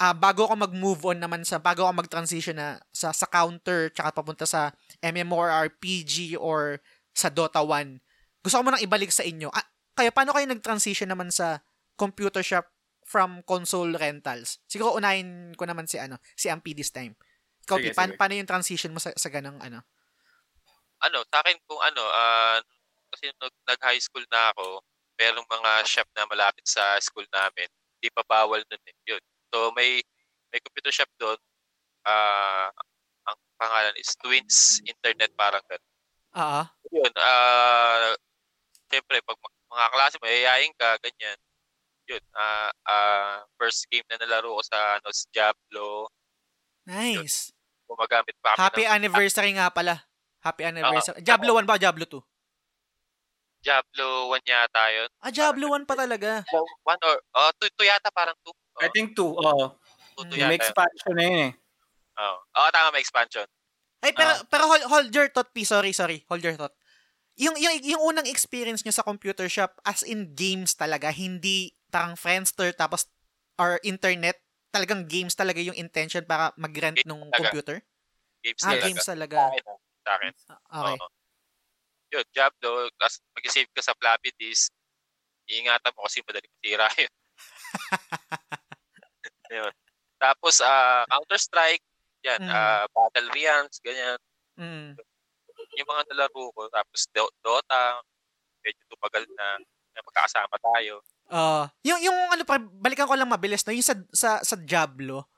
Ah, 0.00 0.16
bago 0.16 0.48
ako 0.48 0.56
mag-move 0.56 1.12
on 1.12 1.20
naman 1.20 1.44
sa 1.44 1.60
bago 1.60 1.84
ako 1.84 2.00
mag-transition 2.00 2.56
na 2.56 2.80
sa 2.88 3.12
sa 3.12 3.28
counter 3.28 3.92
tsaka 3.92 4.16
papunta 4.16 4.48
sa 4.48 4.72
MMORPG 5.04 6.40
or 6.40 6.80
sa 7.12 7.28
Dota 7.28 7.60
1. 7.60 8.00
Gusto 8.40 8.54
ko 8.56 8.62
munang 8.64 8.80
ibalik 8.80 9.12
sa 9.12 9.22
inyo. 9.22 9.52
Ah, 9.52 9.68
kaya 9.92 10.08
paano 10.08 10.32
kayo 10.32 10.48
nag-transition 10.48 11.12
naman 11.12 11.28
sa 11.28 11.60
computer 12.00 12.40
shop 12.40 12.64
from 13.10 13.42
console 13.42 13.90
rentals. 13.98 14.62
Siguro 14.70 14.94
unahin 14.94 15.58
ko 15.58 15.66
naman 15.66 15.90
si 15.90 15.98
ano, 15.98 16.22
si 16.38 16.46
Ampi 16.46 16.78
this 16.78 16.94
time. 16.94 17.18
Ikaw, 17.66 17.76
Sige, 17.82 17.90
paano, 17.90 18.14
sige. 18.14 18.18
paano 18.22 18.34
yung 18.38 18.50
transition 18.50 18.94
mo 18.94 19.02
sa, 19.02 19.10
sa 19.18 19.26
ganang 19.26 19.58
ano? 19.58 19.82
ano, 21.00 21.18
sa 21.28 21.40
akin 21.40 21.56
kung 21.64 21.80
ano, 21.80 22.02
ah, 22.12 22.60
kasi 23.10 23.32
nung 23.40 23.52
nag-high 23.64 24.00
school 24.00 24.24
na 24.28 24.52
ako, 24.52 24.84
merong 25.16 25.48
mga 25.48 25.70
shop 25.88 26.08
na 26.16 26.28
malapit 26.28 26.64
sa 26.68 26.96
school 27.00 27.26
namin. 27.32 27.68
Di 28.00 28.08
pa 28.12 28.24
bawal 28.24 28.64
nun 28.64 28.84
eh. 28.88 28.96
Yun. 29.08 29.22
So 29.52 29.72
may 29.76 30.00
may 30.52 30.60
computer 30.62 30.92
shop 30.92 31.10
doon. 31.20 31.36
Ah, 32.04 32.72
ang 33.28 33.38
pangalan 33.60 33.96
is 34.00 34.16
Twins 34.16 34.80
Internet 34.88 35.32
parang 35.36 35.64
ganun. 35.68 35.92
Oo. 36.36 36.62
Yun, 36.94 37.12
ah, 37.20 38.14
siyempre 38.88 39.20
pag 39.24 39.38
mga 39.70 39.88
klase 39.92 40.16
mo, 40.18 40.26
yayain 40.26 40.72
ka, 40.78 40.98
ganyan. 41.02 41.38
Yun, 42.10 42.24
ah, 42.34 42.70
ah, 42.84 43.38
first 43.54 43.86
game 43.86 44.02
na 44.10 44.18
nalaro 44.18 44.58
ko 44.58 44.62
sa 44.66 44.98
ano, 44.98 45.08
sa 45.14 45.24
Diablo, 45.30 46.10
Nice. 46.82 47.54
gumagamit 47.86 48.34
pa 48.42 48.58
kami 48.58 48.62
Happy 48.66 48.82
ng 48.82 48.92
anniversary 48.92 49.50
nga 49.54 49.70
pala. 49.70 49.94
Happy 50.42 50.66
anniversary. 50.66 51.22
Diablo 51.22 51.54
1 51.54 51.70
ba? 51.70 51.78
Diablo 51.78 52.02
2? 52.02 52.18
Diablo 53.60 54.32
1 54.32 54.40
yata 54.42 54.82
yun. 54.90 55.10
Ah, 55.20 55.30
Diablo 55.30 55.76
1 55.76 55.84
pa 55.84 55.94
talaga. 55.94 56.40
One 56.82 57.00
or, 57.04 57.16
oh, 57.36 57.50
two, 57.60 57.68
two 57.76 57.84
yata, 57.86 58.08
parang 58.10 58.34
two. 58.40 58.50
Oh, 58.50 58.80
I 58.80 58.88
think 58.90 59.12
two, 59.12 59.30
oo. 59.30 59.38
two, 60.16 60.24
two 60.26 60.36
Mm. 60.36 60.48
May 60.48 60.56
yata. 60.56 60.56
yun. 60.56 60.60
expansion 60.64 61.12
na 61.14 61.22
yun 61.22 61.38
eh. 61.46 61.52
Oo. 62.18 62.36
Oo, 62.42 62.68
tama, 62.72 62.88
may 62.90 63.02
expansion. 63.04 63.46
Ay, 64.00 64.12
pero, 64.16 64.32
Ah. 64.32 64.40
pero 64.48 64.64
hold, 64.66 64.84
hold 64.88 65.08
your 65.12 65.28
thought, 65.28 65.52
P. 65.52 65.62
Sorry, 65.62 65.92
sorry. 65.92 66.24
Hold 66.26 66.40
your 66.42 66.56
thought. 66.56 66.72
Yung, 67.36 67.56
yung, 67.56 67.76
yung 67.84 68.02
unang 68.02 68.28
experience 68.28 68.80
nyo 68.82 68.92
sa 68.92 69.04
computer 69.04 69.44
shop, 69.46 69.76
as 69.84 70.00
in 70.02 70.32
games 70.32 70.72
talaga, 70.72 71.12
hindi 71.12 71.72
parang 71.90 72.14
Friendster, 72.16 72.70
tapos, 72.72 73.10
or 73.58 73.76
internet, 73.84 74.38
talagang 74.70 75.04
games 75.10 75.34
talaga 75.34 75.58
yung 75.60 75.76
intention 75.76 76.22
para 76.24 76.54
mag-rent 76.56 76.96
Games 76.96 77.10
ng 77.10 77.20
talaga. 77.28 77.36
computer? 77.50 77.76
Games 78.40 78.62
Ah, 78.62 78.66
talaga. 78.72 78.84
games 78.86 79.04
talaga. 79.04 79.36
Sa 79.36 79.46
akin, 79.50 79.64
ah. 79.66 79.78
Akin. 80.10 80.32
Okay. 80.34 80.96
Oo. 80.96 81.06
Yun, 82.10 82.26
Diablo, 82.34 82.70
tapos 82.98 83.16
mag-save 83.38 83.70
ka 83.70 83.82
sa 83.84 83.94
floppy 83.94 84.34
disk. 84.34 84.74
Iingatan 85.46 85.94
mo 85.94 86.06
kasi 86.06 86.18
madali 86.26 86.46
masira 86.50 86.86
yun. 87.02 87.12
yun. 89.54 89.72
Tapos, 90.20 90.54
ah, 90.62 91.06
Counter-Strike, 91.10 91.82
yan, 92.26 92.40
Mm. 92.42 92.50
ah, 92.50 92.84
Battle 92.92 93.30
Realms, 93.32 93.76
ganyan. 93.80 94.18
Mm. 94.58 94.98
Yung 95.78 95.88
mga 95.88 96.02
nalaro 96.12 96.50
ko. 96.52 96.62
Tapos, 96.68 97.00
Do- 97.14 97.34
Dota, 97.40 98.02
medyo 98.60 98.82
tumagal 98.90 99.24
na, 99.38 99.56
na 99.96 100.00
magkakasama 100.04 100.56
tayo. 100.60 101.00
Ah, 101.30 101.70
yung 101.86 102.02
yung 102.02 102.18
ano 102.28 102.42
pa 102.42 102.58
balikan 102.58 103.06
ko 103.06 103.14
lang 103.14 103.30
mabilis 103.30 103.62
no, 103.62 103.70
yung 103.70 103.86
sa 103.86 103.94
sa 104.10 104.30
sa 104.42 104.56
Diablo. 104.58 105.30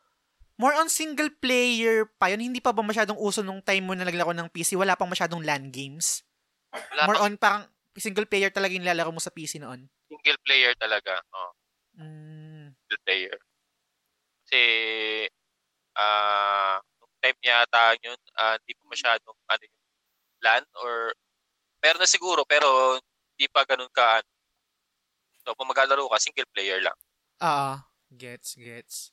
More 0.57 0.73
on 0.75 0.89
single 0.89 1.29
player 1.37 2.09
pa 2.17 2.33
yun. 2.33 2.41
Hindi 2.41 2.61
pa 2.61 2.73
ba 2.73 2.81
masyadong 2.81 3.17
uso 3.17 3.41
nung 3.41 3.61
time 3.61 3.83
mo 3.83 3.93
na 3.93 4.05
naglaro 4.05 4.33
ng 4.33 4.49
PC? 4.49 4.73
Wala 4.73 4.97
pang 4.97 5.09
masyadong 5.09 5.43
LAN 5.43 5.69
games. 5.69 6.25
Wala 6.73 7.05
More 7.05 7.19
pang- 7.19 7.25
on 7.29 7.33
parang 7.37 7.63
single 7.93 8.25
player 8.25 8.49
talaga 8.49 8.73
yung 8.73 8.87
lalaro 8.87 9.13
mo 9.13 9.21
sa 9.21 9.29
PC 9.29 9.61
noon? 9.61 9.85
Single 10.09 10.41
player 10.41 10.73
talaga. 10.77 11.21
Oh, 11.31 11.53
Mm. 12.01 12.73
single 12.73 13.01
player. 13.05 13.37
Kasi, 14.43 14.63
ah, 15.95 16.81
nung 16.99 17.15
time 17.21 17.39
yata 17.43 17.97
yun, 18.01 18.17
ah, 18.37 18.57
hindi 18.57 18.73
pa 18.73 18.85
masyadong, 18.89 19.37
ano 19.45 19.63
yung 19.63 19.81
LAN 20.43 20.65
or, 20.81 21.13
meron 21.81 22.01
na 22.01 22.09
siguro, 22.09 22.45
pero 22.49 22.97
hindi 23.35 23.47
pa 23.49 23.65
ganun 23.65 23.93
ka, 23.93 24.21
ano. 24.21 24.32
So, 25.43 25.55
kung 25.59 25.69
maglalaro 25.71 26.07
ka, 26.07 26.19
single 26.23 26.49
player 26.55 26.79
lang. 26.83 26.95
Ah, 27.43 27.87
gets, 28.15 28.55
gets. 28.55 29.11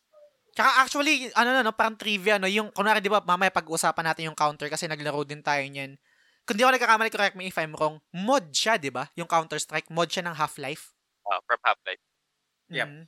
Tsaka 0.54 0.86
actually, 0.86 1.30
ano 1.34 1.50
na, 1.54 1.62
no, 1.66 1.74
parang 1.74 1.98
trivia, 1.98 2.38
no, 2.38 2.50
yung, 2.50 2.70
kunwari, 2.74 3.02
di 3.02 3.10
ba, 3.10 3.22
mamaya 3.22 3.54
pag-usapan 3.54 4.06
natin 4.14 4.30
yung 4.30 4.38
counter 4.38 4.70
kasi 4.70 4.86
naglaro 4.90 5.26
din 5.26 5.42
tayo 5.42 5.62
niyan. 5.66 5.98
Kung 6.46 6.58
di 6.58 6.66
ako 6.66 6.74
nagkakamali, 6.78 7.14
correct 7.14 7.38
me 7.38 7.50
if 7.50 7.58
I'm 7.62 7.78
wrong, 7.78 8.02
mod 8.14 8.50
siya, 8.50 8.82
di 8.82 8.90
ba? 8.90 9.06
Yung 9.14 9.30
Counter-Strike, 9.30 9.94
mod 9.94 10.10
siya 10.10 10.26
ng 10.26 10.36
Half-Life. 10.38 10.98
Ah, 11.30 11.42
from 11.46 11.62
Half-Life. 11.62 12.04
Yep. 12.74 12.90
Mhm. 12.90 13.04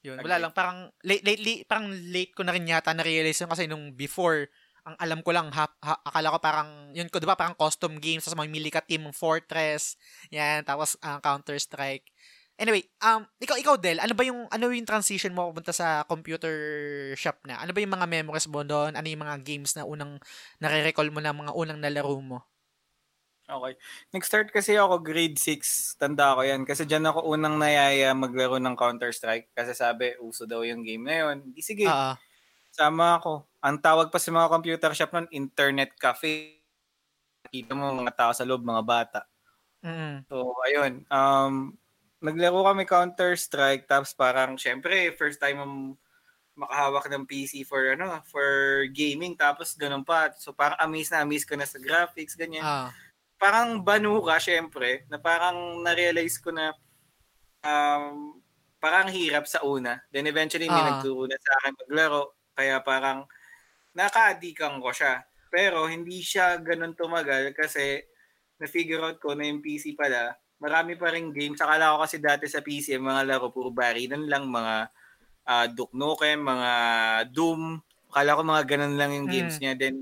Yun, 0.00 0.16
wala 0.24 0.36
lang, 0.40 0.52
parang, 0.56 0.88
late, 1.04 1.24
lately, 1.24 1.64
parang 1.68 1.92
late 1.92 2.32
ko 2.32 2.40
na 2.40 2.56
rin 2.56 2.64
yata 2.64 2.92
na-realize 2.96 3.36
yun 3.36 3.52
kasi 3.52 3.68
nung 3.68 3.92
before, 3.92 4.48
ang 4.88 4.96
alam 4.96 5.20
ko 5.20 5.28
lang, 5.32 5.52
ha, 5.52 5.68
ha- 5.84 6.00
akala 6.08 6.32
ko 6.32 6.38
parang, 6.40 6.70
yun 6.96 7.08
ko, 7.12 7.20
di 7.20 7.28
ba, 7.28 7.36
parang 7.36 7.52
custom 7.52 8.00
games, 8.00 8.24
tapos 8.24 8.40
mamimili 8.40 8.72
ka 8.72 8.80
team 8.80 9.04
Fortress, 9.12 10.00
yan, 10.32 10.64
tapos 10.64 10.96
ah, 11.04 11.20
Counter-Strike. 11.20 12.08
Anyway, 12.60 12.84
um, 13.00 13.24
ikaw, 13.40 13.56
ikaw, 13.56 13.74
Del, 13.80 13.98
ano 14.04 14.12
ba 14.12 14.20
yung, 14.28 14.44
ano 14.52 14.68
yung 14.68 14.84
transition 14.84 15.32
mo 15.32 15.48
papunta 15.48 15.72
sa 15.72 16.04
computer 16.04 16.54
shop 17.16 17.40
na? 17.48 17.56
Ano 17.64 17.72
ba 17.72 17.80
yung 17.80 17.94
mga 17.96 18.04
memories 18.04 18.46
mo 18.52 18.60
doon? 18.62 18.92
Ano 18.92 19.06
yung 19.08 19.24
mga 19.24 19.40
games 19.40 19.72
na 19.74 19.88
unang, 19.88 20.20
nare-recall 20.60 21.08
mo 21.08 21.24
na 21.24 21.32
mga 21.32 21.56
unang 21.56 21.80
nalaro 21.80 22.20
mo? 22.20 22.38
Okay. 23.50 23.74
Nag-start 24.14 24.48
kasi 24.54 24.78
ako 24.78 25.02
grade 25.02 25.34
6. 25.34 25.98
Tanda 25.98 26.38
ko 26.38 26.46
yan. 26.46 26.62
Kasi 26.62 26.86
dyan 26.86 27.02
ako 27.10 27.26
unang 27.34 27.58
nayaya 27.58 28.14
maglaro 28.14 28.62
ng 28.62 28.78
Counter-Strike. 28.78 29.50
Kasi 29.50 29.74
sabi, 29.74 30.14
uso 30.22 30.46
daw 30.46 30.62
yung 30.62 30.86
game 30.86 31.02
na 31.02 31.16
yun. 31.26 31.50
Di 31.50 31.58
sige, 31.64 31.86
Ah, 31.86 32.18
sama 32.72 33.18
ako. 33.20 33.46
Ang 33.64 33.78
tawag 33.82 34.08
pa 34.14 34.18
sa 34.22 34.30
mga 34.34 34.48
computer 34.52 34.92
shop 34.94 35.12
nun, 35.16 35.28
internet 35.34 35.94
cafe. 35.98 36.62
Kita 37.50 37.72
mo 37.78 37.90
mga 37.94 38.14
tao 38.16 38.32
sa 38.36 38.46
loob, 38.48 38.62
mga 38.66 38.84
bata. 38.86 39.20
mm 39.82 40.24
So, 40.30 40.54
ayun. 40.66 41.02
Um, 41.10 41.74
naglaro 42.20 42.64
kami 42.64 42.84
Counter-Strike. 42.84 43.88
Tapos 43.88 44.12
parang, 44.12 44.56
syempre, 44.60 45.12
first 45.16 45.40
time 45.40 45.96
makahawak 46.54 47.08
ng 47.08 47.24
PC 47.24 47.64
for 47.64 47.80
ano 47.96 48.20
for 48.28 48.84
gaming 48.92 49.32
tapos 49.32 49.72
ganun 49.80 50.04
pa 50.04 50.28
so 50.36 50.52
parang 50.52 50.76
amaze 50.76 51.08
na 51.08 51.24
amaze 51.24 51.48
ko 51.48 51.56
na 51.56 51.64
sa 51.64 51.80
graphics 51.80 52.36
ganyan 52.36 52.60
ah, 52.60 52.92
parang 53.40 53.80
banu 53.80 54.20
ka, 54.20 54.36
syempre, 54.36 55.08
na 55.08 55.16
parang 55.16 55.80
na-realize 55.80 56.36
ko 56.36 56.52
na 56.52 56.76
um, 57.64 58.36
parang 58.76 59.08
hirap 59.08 59.48
sa 59.48 59.64
una. 59.64 60.04
Then 60.12 60.28
eventually 60.28 60.68
may 60.68 60.76
Ah. 60.76 61.00
nagturo 61.00 61.24
na 61.24 61.40
sa 61.40 61.52
akin 61.64 61.72
maglaro. 61.80 62.36
Kaya 62.52 62.84
parang 62.84 63.24
naka-addikan 63.96 64.76
ko 64.84 64.92
siya. 64.92 65.24
Pero 65.48 65.88
hindi 65.88 66.20
siya 66.20 66.60
ganun 66.60 66.92
tumagal 66.92 67.56
kasi 67.56 68.04
na-figure 68.60 69.00
out 69.00 69.16
ko 69.16 69.32
na 69.32 69.48
yung 69.48 69.64
PC 69.64 69.96
pala, 69.96 70.36
marami 70.60 70.94
pa 70.94 71.10
rin 71.10 71.32
games. 71.32 71.58
Akala 71.60 71.96
ko 71.96 72.04
kasi 72.04 72.20
dati 72.20 72.44
sa 72.46 72.60
PC, 72.60 73.00
mga 73.00 73.24
laro, 73.26 73.48
puro 73.50 73.72
barilan 73.72 74.28
lang, 74.28 74.46
mga 74.48 74.74
uh, 75.48 75.66
Duke 75.72 75.96
Nukem, 75.96 76.40
mga 76.44 76.70
Doom. 77.32 77.80
Akala 78.12 78.36
ko 78.38 78.42
mga 78.44 78.64
ganun 78.68 78.94
lang 79.00 79.10
yung 79.16 79.28
games 79.28 79.56
Mm. 79.56 79.60
niya. 79.60 79.72
Then, 79.76 79.96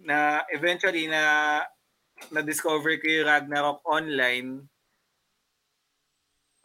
na 0.00 0.16
eventually 0.50 1.06
na 1.06 1.22
na-discover 2.32 3.00
ko 3.00 3.06
yung 3.08 3.28
Ragnarok 3.28 3.80
online, 3.86 4.68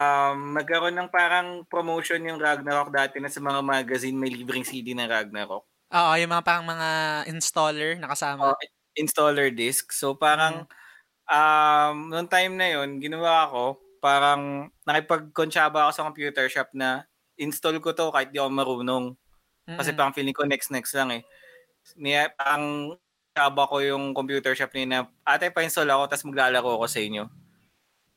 um, 0.00 0.52
nagkaroon 0.56 0.96
ng 0.96 1.10
parang 1.12 1.64
promotion 1.68 2.20
yung 2.26 2.40
Ragnarok 2.40 2.92
dati 2.92 3.16
na 3.20 3.32
sa 3.32 3.40
mga 3.40 3.60
magazine 3.64 4.16
may 4.16 4.32
libreng 4.32 4.64
CD 4.66 4.92
ng 4.92 5.08
Ragnarok. 5.08 5.64
Oo, 5.94 6.12
yung 6.18 6.32
mga 6.32 6.44
parang 6.44 6.66
mga 6.66 6.88
installer 7.30 7.96
na 7.96 8.10
kasama. 8.10 8.52
Oh, 8.52 8.58
installer 8.98 9.48
disc. 9.54 9.92
So 9.94 10.16
parang 10.16 10.66
um, 11.26 12.10
noong 12.10 12.30
time 12.30 12.54
na 12.56 12.66
yon 12.72 12.98
ginawa 13.02 13.50
ko, 13.50 13.64
parang 13.98 14.70
nakipag-konsyaba 14.86 15.86
ako 15.86 15.92
sa 15.92 16.06
computer 16.06 16.46
shop 16.46 16.70
na 16.72 17.04
install 17.36 17.82
ko 17.82 17.92
to 17.92 18.08
kahit 18.14 18.30
di 18.32 18.38
ako 18.38 18.50
marunong. 18.50 19.04
Kasi 19.66 19.90
Mm-mm. 19.90 19.98
parang 19.98 20.14
feeling 20.14 20.36
ko 20.36 20.46
next 20.46 20.70
next 20.70 20.94
lang 20.94 21.10
eh. 21.10 21.22
Niya, 21.98 22.30
parang 22.34 22.94
kaba 23.36 23.68
ko 23.68 23.82
yung 23.84 24.16
computer 24.16 24.56
shop 24.56 24.72
niya 24.72 24.86
na 24.88 24.98
ate 25.26 25.52
pa-install 25.52 25.90
ako 25.90 26.02
tapos 26.08 26.26
maglalaro 26.30 26.70
ako 26.80 26.86
sa 26.88 27.02
inyo. 27.02 27.24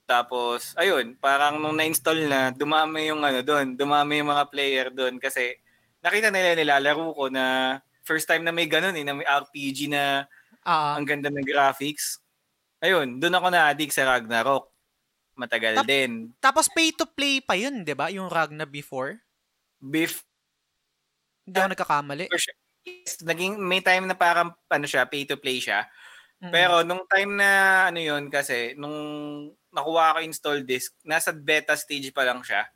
Tapos, 0.10 0.74
ayun, 0.74 1.14
parang 1.22 1.62
nung 1.62 1.78
na-install 1.78 2.26
na, 2.26 2.50
dumami 2.50 3.14
yung 3.14 3.22
ano 3.22 3.46
doon, 3.46 3.78
dumami 3.78 4.24
yung 4.24 4.34
mga 4.34 4.46
player 4.50 4.88
doon 4.90 5.22
kasi 5.22 5.54
nakita 6.02 6.34
nila 6.34 6.58
nilalaro 6.58 7.14
ko 7.14 7.30
na 7.30 7.78
first 8.02 8.26
time 8.26 8.42
na 8.42 8.50
may 8.50 8.66
ganun 8.66 8.98
eh, 8.98 9.06
na 9.06 9.14
may 9.14 9.28
RPG 9.28 9.86
na 9.92 10.26
Oo. 10.66 10.90
ang 10.98 11.06
ganda 11.06 11.30
ng 11.30 11.46
graphics. 11.46 12.18
Ayun, 12.80 13.20
doon 13.20 13.36
ako 13.36 13.48
na-addict 13.52 13.92
sa 13.92 14.08
Ragnarok. 14.08 14.72
Matagal 15.36 15.80
Tap- 15.80 15.88
din. 15.88 16.32
Tapos 16.40 16.68
pay 16.68 16.92
to 16.92 17.08
play 17.08 17.40
pa 17.40 17.56
yun, 17.56 17.84
'di 17.84 17.96
ba? 17.96 18.12
Yung 18.12 18.28
Ragna 18.28 18.64
before. 18.64 19.20
Beef, 19.80 20.24
Hindi 21.48 21.56
ako 21.58 21.70
nagkakamali. 21.72 22.26
yes, 22.84 23.24
naging, 23.24 23.56
may 23.58 23.80
time 23.80 24.04
na 24.06 24.14
parang 24.14 24.52
ano 24.68 24.86
siya, 24.86 25.08
pay 25.08 25.24
to 25.24 25.40
play 25.40 25.64
siya. 25.64 25.88
Mm-mm. 26.40 26.52
Pero 26.52 26.84
nung 26.84 27.04
time 27.08 27.32
na 27.36 27.50
ano 27.88 28.00
yun 28.00 28.28
kasi, 28.28 28.76
nung 28.76 28.96
nakuha 29.72 30.16
ko 30.16 30.20
install 30.20 30.64
disk, 30.64 30.96
nasa 31.04 31.32
beta 31.32 31.76
stage 31.76 32.12
pa 32.12 32.28
lang 32.28 32.44
siya. 32.44 32.68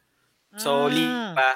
So, 0.55 0.87
Mm. 0.87 0.93
leak 0.93 1.15
pa. 1.33 1.49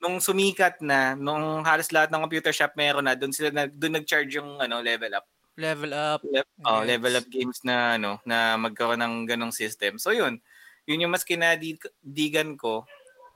Nung 0.00 0.16
sumikat 0.18 0.80
na, 0.82 1.14
nung 1.14 1.62
halos 1.62 1.92
lahat 1.92 2.08
ng 2.10 2.24
computer 2.24 2.50
shop 2.50 2.74
meron 2.74 3.04
na, 3.04 3.14
doon 3.14 3.30
sila 3.30 3.52
nag, 3.54 3.70
doon 3.72 4.00
nag-charge 4.00 4.34
yung 4.34 4.58
ano, 4.58 4.80
level 4.80 5.12
up. 5.14 5.24
Level 5.60 5.92
up. 5.92 6.24
Le- 6.24 6.48
oh, 6.64 6.80
level 6.80 7.14
up 7.20 7.28
games 7.28 7.60
na 7.62 8.00
ano, 8.00 8.16
na 8.24 8.56
magkaroon 8.56 9.04
ng 9.04 9.28
ganong 9.28 9.52
system. 9.52 10.00
So, 10.00 10.16
yun. 10.16 10.40
Yun 10.88 11.04
yung 11.06 11.12
mas 11.12 11.28
kinadigan 11.28 12.56
ko. 12.56 12.88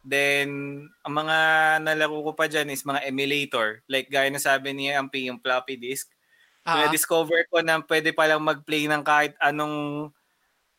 Then, 0.04 0.84
ang 1.04 1.14
mga 1.16 1.36
nalaro 1.84 2.24
ko 2.24 2.32
pa 2.32 2.48
dyan 2.48 2.72
is 2.72 2.84
mga 2.84 3.04
emulator. 3.08 3.84
Like, 3.88 4.08
gaya 4.08 4.32
na 4.32 4.40
sabi 4.40 4.72
niya, 4.72 5.00
ang 5.00 5.12
yung 5.12 5.40
floppy 5.40 5.76
disk. 5.76 6.08
Ah, 6.64 6.88
Na-discover 6.88 7.44
ko 7.52 7.60
na 7.60 7.80
pwede 7.84 8.16
palang 8.16 8.40
mag-play 8.40 8.88
ng 8.88 9.04
kahit 9.04 9.36
anong 9.36 10.08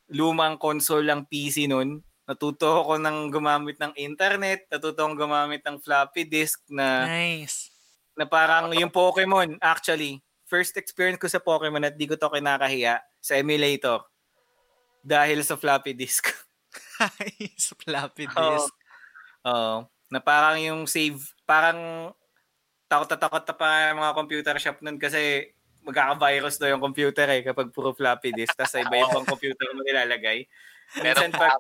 lumang 0.10 0.58
console 0.58 1.06
ang 1.10 1.30
PC 1.30 1.70
nun. 1.70 2.02
Natuto 2.26 2.82
ako 2.82 2.98
ng 2.98 3.30
gumamit 3.30 3.78
ng 3.78 3.94
internet, 4.02 4.66
natuto 4.66 5.06
akong 5.06 5.18
gumamit 5.18 5.62
ng 5.62 5.78
floppy 5.78 6.26
disk 6.26 6.58
na, 6.74 7.06
nice. 7.06 7.70
na 8.18 8.26
parang 8.26 8.74
yung 8.74 8.90
Pokemon, 8.90 9.62
actually. 9.62 10.25
First 10.56 10.80
experience 10.80 11.20
ko 11.20 11.28
sa 11.28 11.44
Pokemon 11.44 11.84
at 11.84 12.00
di 12.00 12.08
ko 12.08 12.16
to 12.16 12.32
kinakahiya 12.32 13.04
sa 13.20 13.36
emulator. 13.36 14.08
Dahil 15.04 15.44
sa 15.44 15.60
floppy 15.60 15.92
disk. 15.92 16.32
Nice. 16.96 17.76
Floppy 17.76 18.24
Oo. 18.24 18.40
disk. 18.56 18.72
Oo. 19.44 19.84
Na 20.08 20.20
parang 20.24 20.56
yung 20.56 20.88
save, 20.88 21.20
parang 21.44 22.08
takot 22.88 23.10
na 23.12 23.18
takot 23.20 23.44
na 23.44 23.52
pa 23.52 23.68
yung 23.92 24.00
mga 24.00 24.14
computer 24.16 24.56
shop 24.56 24.80
nun 24.80 24.96
kasi 24.96 25.52
magkaka-virus 25.84 26.56
daw 26.56 26.72
yung 26.72 26.80
computer 26.80 27.28
eh 27.30 27.44
kapag 27.44 27.76
puro 27.76 27.92
floppy 27.92 28.32
disk 28.32 28.56
tapos 28.56 28.72
sa 28.72 28.80
iba-ibang 28.80 29.28
computer 29.28 29.68
mo 29.76 29.84
nilalagay. 29.84 30.48
Pag 30.96 31.36
pag... 31.36 31.60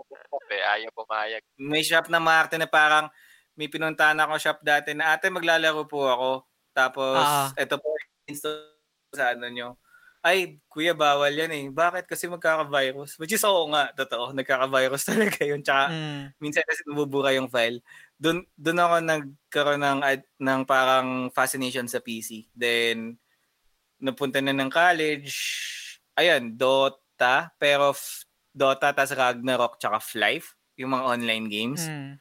eh, 0.55 0.63
ayaw 0.79 0.89
pumayag. 0.95 1.43
may 1.59 1.83
shop 1.83 2.07
na 2.07 2.23
Marte 2.23 2.55
na 2.55 2.69
parang 2.69 3.11
may 3.59 3.67
pinuntahan 3.67 4.15
ako 4.17 4.39
shop 4.39 4.59
dati 4.63 4.95
na 4.95 5.15
ate 5.19 5.27
maglalaro 5.27 5.83
po 5.83 6.07
ako. 6.07 6.31
Tapos 6.71 7.19
Ah. 7.19 7.49
eto 7.59 7.75
po 7.75 7.91
install 8.25 8.74
sa 9.15 9.31
ano 9.33 9.47
nyo. 9.47 9.79
Ay, 10.25 10.57
kuya, 10.67 10.97
bawal 10.97 11.29
yan 11.29 11.53
eh. 11.53 11.65
Bakit? 11.69 12.09
Kasi 12.09 12.25
magkaka-virus. 12.25 13.21
Which 13.21 13.37
is 13.37 13.45
oo 13.45 13.69
nga, 13.69 13.93
totoo. 13.93 14.33
Nagkaka-virus 14.33 15.05
talaga 15.13 15.39
yun. 15.45 15.61
Tsaka 15.61 15.93
Mm. 15.93 16.23
minsan 16.41 16.65
kasi 16.65 16.81
nabubura 16.83 17.29
yung 17.31 17.45
file. 17.47 17.79
Doon 18.17 18.41
doon 18.57 18.79
ako 18.81 18.95
nagkaroon 19.05 19.81
ng 19.85 19.99
ng 20.41 20.61
parang 20.65 21.29
fascination 21.29 21.85
sa 21.85 22.01
PC. 22.01 22.49
Then 22.57 23.21
napunta 24.01 24.41
na 24.41 24.51
ng 24.51 24.71
college. 24.73 25.29
Ayan, 26.17 26.57
Dota, 26.57 27.51
pero 27.61 27.93
f- 27.93 28.25
Dota 28.49 28.95
tas 28.95 29.11
Ragnarok 29.11 29.77
tsaka 29.77 29.99
Flife, 29.99 30.55
yung 30.75 30.95
mga 30.95 31.05
online 31.05 31.47
games. 31.51 31.85
Mm. 31.85 32.17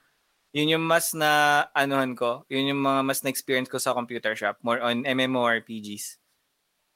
Yun 0.54 0.72
yung 0.78 0.84
mas 0.86 1.10
na 1.14 1.64
anuhan 1.72 2.14
ko, 2.14 2.46
yun 2.46 2.68
yung 2.70 2.78
mga 2.78 3.00
mas 3.02 3.22
na 3.22 3.30
experience 3.30 3.66
ko 3.66 3.78
sa 3.78 3.90
computer 3.94 4.34
shop, 4.38 4.58
more 4.62 4.78
on 4.78 5.02
MMORPGs. 5.02 6.18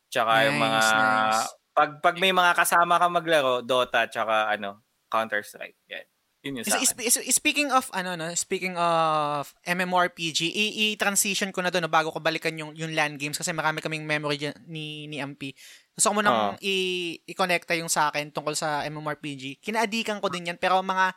Tsaka 0.09 0.49
yung 0.49 0.59
mga 0.59 0.81
Nice, 0.81 0.93
nice. 0.93 1.43
pag 1.73 1.91
pag 2.01 2.17
may 2.17 2.33
mga 2.33 2.53
kasama 2.55 2.97
ka 2.97 3.07
maglaro, 3.07 3.61
Dota 3.61 4.05
tsaka 4.05 4.49
ano, 4.49 4.83
Counter-Strike. 5.09 5.79
Yan. 5.89 6.07
Yun 6.39 6.55
yung 6.63 6.65
sa 6.65 6.79
Is- 6.79 6.95
akin. 6.95 7.03
is- 7.03 7.25
is- 7.25 7.35
speaking 7.35 7.69
of 7.69 7.91
ano 7.91 8.15
no, 8.15 8.31
speaking 8.33 8.79
of 8.79 9.51
MMORPG, 9.65 10.55
i-transition 10.95 11.51
ko 11.51 11.61
na 11.61 11.69
doon 11.69 11.87
no, 11.87 11.91
bago 11.91 12.15
ko 12.15 12.23
balikan 12.23 12.55
yung 12.55 12.73
yung 12.73 12.95
LAN 12.95 13.19
games 13.19 13.35
kasi 13.35 13.51
marami 13.51 13.83
kaming 13.83 14.07
memory 14.07 14.39
dyan, 14.39 14.55
ni 14.65 15.07
ni 15.07 15.19
MP. 15.19 15.51
Gusto 15.93 16.11
ko 16.11 16.15
mo 16.15 16.23
nang 16.23 16.55
Ah. 16.55 16.63
i- 16.63 17.19
i-connecta 17.27 17.75
yung 17.75 17.91
sa 17.91 18.09
akin 18.09 18.31
tungkol 18.31 18.55
sa 18.55 18.87
MMORPG. 18.87 19.59
Kinaadikan 19.59 20.23
ko 20.23 20.31
din 20.31 20.47
yan, 20.47 20.59
pero 20.59 20.79
mga 20.79 21.11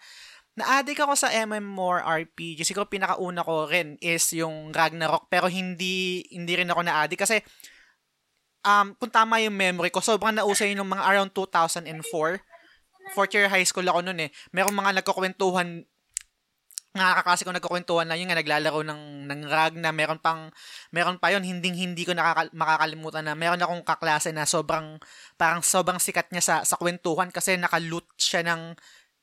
na-addict 0.51 0.99
ako 0.99 1.13
sa 1.15 1.29
MMORPG. 1.31 2.65
Siguro 2.65 2.83
pinakauna 2.85 3.45
ko 3.45 3.69
rin 3.69 3.95
is 4.01 4.25
yung 4.33 4.73
Ragnarok, 4.73 5.29
pero 5.29 5.45
hindi 5.47 6.25
hindi 6.27 6.53
rin 6.57 6.67
ako 6.67 6.81
na-addict 6.81 7.21
kasi 7.21 7.37
um, 8.61 8.93
kung 8.97 9.11
tama 9.11 9.41
yung 9.41 9.53
memory 9.55 9.89
ko, 9.89 10.01
sobrang 10.01 10.33
nausay 10.35 10.73
nung 10.73 10.89
mga 10.89 11.05
around 11.05 11.31
2004. 11.33 11.85
Fourth 13.11 13.33
year 13.33 13.49
high 13.49 13.65
school 13.65 13.85
ako 13.85 14.05
noon 14.05 14.25
eh. 14.25 14.29
Merong 14.53 14.73
mga 14.77 15.01
nagkukwentuhan 15.01 15.83
nga 16.91 17.15
kakasi 17.23 17.47
ko 17.47 17.55
nagkukwentuhan 17.55 18.03
na 18.03 18.19
yun 18.19 18.27
nga 18.27 18.35
naglalaro 18.35 18.83
ng 18.83 19.23
ng 19.31 19.41
Ragna 19.47 19.95
meron 19.95 20.19
pang 20.19 20.51
meron 20.91 21.15
pa 21.23 21.31
yon 21.31 21.39
hindi 21.39 21.71
hindi 21.71 22.03
ko 22.03 22.11
nakaka, 22.11 22.51
makakalimutan 22.51 23.23
na 23.23 23.31
meron 23.31 23.63
akong 23.63 23.87
kaklase 23.87 24.35
na 24.35 24.43
sobrang 24.43 24.99
parang 25.39 25.63
sobrang 25.63 26.03
sikat 26.03 26.27
niya 26.35 26.43
sa 26.43 26.55
sa 26.67 26.75
kwentuhan 26.75 27.31
kasi 27.31 27.55
naka-loot 27.55 28.03
siya 28.19 28.43
ng 28.43 28.75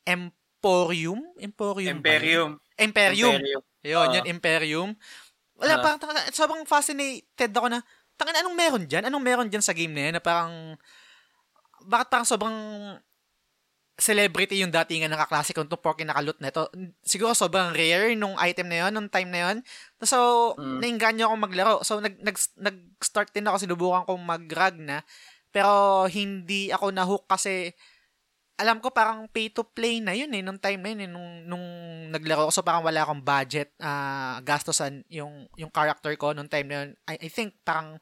Emporium 0.09 1.21
Emporium 1.37 2.01
yun? 2.01 2.01
Imperium. 2.01 2.51
Imperium 2.81 3.35
Imperium. 3.37 3.61
yun 3.85 4.07
Ah. 4.09 4.15
yun 4.17 4.25
Imperium 4.33 4.89
wala 5.61 5.73
Ah. 5.77 5.83
parang 5.85 5.99
sobrang 6.33 6.65
fascinated 6.65 7.53
ako 7.53 7.69
na 7.69 7.85
tangin 8.19 8.43
anong 8.43 8.57
meron 8.59 8.85
diyan 8.85 9.07
anong 9.07 9.25
meron 9.25 9.49
diyan 9.49 9.63
sa 9.65 9.73
game 9.73 9.95
na 9.95 10.11
yan 10.11 10.15
na 10.19 10.23
parang 10.23 10.75
bakit 11.87 12.11
parang 12.11 12.27
sobrang 12.27 12.59
celebrity 13.99 14.63
yung 14.63 14.71
datingan 14.71 15.11
ng 15.11 15.21
kaklase 15.27 15.51
ko 15.51 15.67
itong 15.67 15.83
porky 15.83 16.07
nakaloot 16.07 16.39
na 16.39 16.55
ito. 16.55 16.71
Siguro 17.03 17.35
sobrang 17.35 17.75
rare 17.75 18.15
nung 18.15 18.39
item 18.39 18.71
na 18.71 18.87
yon 18.87 18.93
nung 18.95 19.11
time 19.11 19.27
na 19.27 19.41
yon 19.51 19.57
So, 20.07 20.55
Mm. 20.55 20.79
nainganyo 20.79 21.27
akong 21.27 21.43
maglaro. 21.43 21.75
So, 21.83 21.99
nag, 21.99 22.15
nag, 22.23 22.39
nag-start 22.39 23.35
din 23.35 23.51
ako, 23.51 23.59
sinubukan 23.59 24.07
kong 24.07 24.23
mag-rag 24.23 24.79
na. 24.79 25.03
Pero, 25.51 26.07
hindi 26.07 26.71
ako 26.71 26.95
nahook 26.95 27.27
kasi 27.27 27.75
alam 28.55 28.79
ko 28.79 28.95
parang 28.95 29.27
pay 29.31 29.51
to 29.51 29.67
play 29.67 29.99
na 29.99 30.15
yun 30.15 30.31
eh, 30.31 30.43
nung 30.47 30.63
time 30.63 30.79
na 30.79 30.89
yun 30.95 31.03
eh, 31.03 31.11
nung, 31.11 31.31
nung 31.51 31.67
naglaro 32.15 32.47
ako. 32.47 32.53
So, 32.55 32.63
parang 32.63 32.87
wala 32.87 33.03
akong 33.03 33.27
budget, 33.27 33.75
ah 33.83 34.39
gastosan 34.47 35.03
yung, 35.11 35.51
yung 35.59 35.75
character 35.75 36.15
ko 36.15 36.31
nung 36.31 36.47
time 36.47 36.71
na 36.71 36.75
yun. 36.87 36.91
I, 37.11 37.19
I 37.19 37.29
think 37.35 37.59
parang 37.67 37.99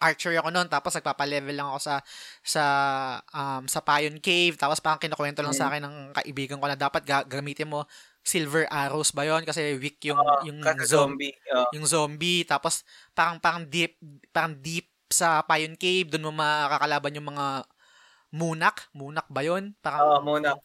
archer 0.00 0.32
ako 0.34 0.48
noon 0.48 0.66
tapos 0.66 0.96
nagpapa-level 0.96 1.52
lang 1.52 1.68
ako 1.68 1.78
sa 1.78 1.94
sa 2.40 2.64
um, 3.30 3.68
sa 3.68 3.84
Payon 3.84 4.16
Cave 4.18 4.56
tapos 4.56 4.80
parang 4.80 4.98
kinukwento 4.98 5.44
lang 5.44 5.52
sa 5.52 5.68
akin 5.68 5.84
ng 5.84 5.96
kaibigan 6.16 6.56
ko 6.56 6.66
na 6.66 6.74
dapat 6.74 7.04
ga- 7.04 7.28
gamitin 7.28 7.68
mo 7.68 7.84
silver 8.20 8.64
arrows 8.68 9.12
ba 9.12 9.24
yon 9.24 9.44
kasi 9.44 9.76
weak 9.76 10.00
yung 10.04 10.16
Ah, 10.16 10.40
yung 10.44 10.60
zombie. 10.84 11.32
Ah. 11.48 11.68
yung 11.72 11.84
zombie 11.84 12.44
tapos 12.44 12.84
parang 13.12 13.36
parang 13.36 13.64
deep 13.64 13.96
parang 14.28 14.56
deep 14.56 14.88
sa 15.08 15.44
Payon 15.44 15.76
Cave 15.76 16.08
doon 16.08 16.28
mo 16.28 16.32
makakalaban 16.34 17.16
yung 17.16 17.28
mga 17.30 17.64
munak 18.30 18.86
munak 18.92 19.26
ba 19.28 19.42
yon 19.42 19.74
parang 19.80 20.00
Oo, 20.00 20.18
munak. 20.22 20.56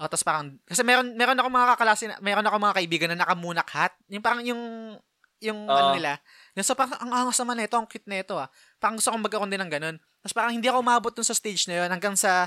Oh, 0.00 0.08
tapos 0.08 0.24
parang 0.24 0.56
kasi 0.64 0.82
meron 0.82 1.12
meron 1.14 1.38
ako 1.38 1.46
mga 1.46 1.68
kaklase 1.76 2.04
meron 2.18 2.46
ako 2.48 2.56
mga 2.58 2.76
kaibigan 2.80 3.08
na 3.12 3.22
nakamunak 3.22 3.68
hat. 3.70 3.92
Yung 4.08 4.24
parang 4.24 4.42
yung 4.42 4.62
yung 5.42 5.66
Oo. 5.66 5.74
ano 5.74 5.88
nila. 5.98 6.22
Yung 6.54 6.64
so 6.64 6.78
parang 6.78 6.94
ang 7.02 7.10
angas 7.10 7.36
naman 7.42 7.58
nito, 7.58 7.74
ang 7.74 7.88
cute 7.90 8.06
nito 8.06 8.38
ah. 8.38 8.48
Parang 8.78 8.96
gusto 8.96 9.10
kong 9.10 9.24
magkaroon 9.26 9.50
din 9.50 9.60
ng 9.60 9.72
ganun. 9.72 9.96
Tapos 10.22 10.34
parang 10.34 10.54
hindi 10.54 10.70
ako 10.70 10.78
umabot 10.80 11.12
dun 11.12 11.26
sa 11.26 11.34
stage 11.34 11.66
na 11.66 11.84
yun 11.84 11.90
hanggang 11.90 12.14
sa 12.14 12.46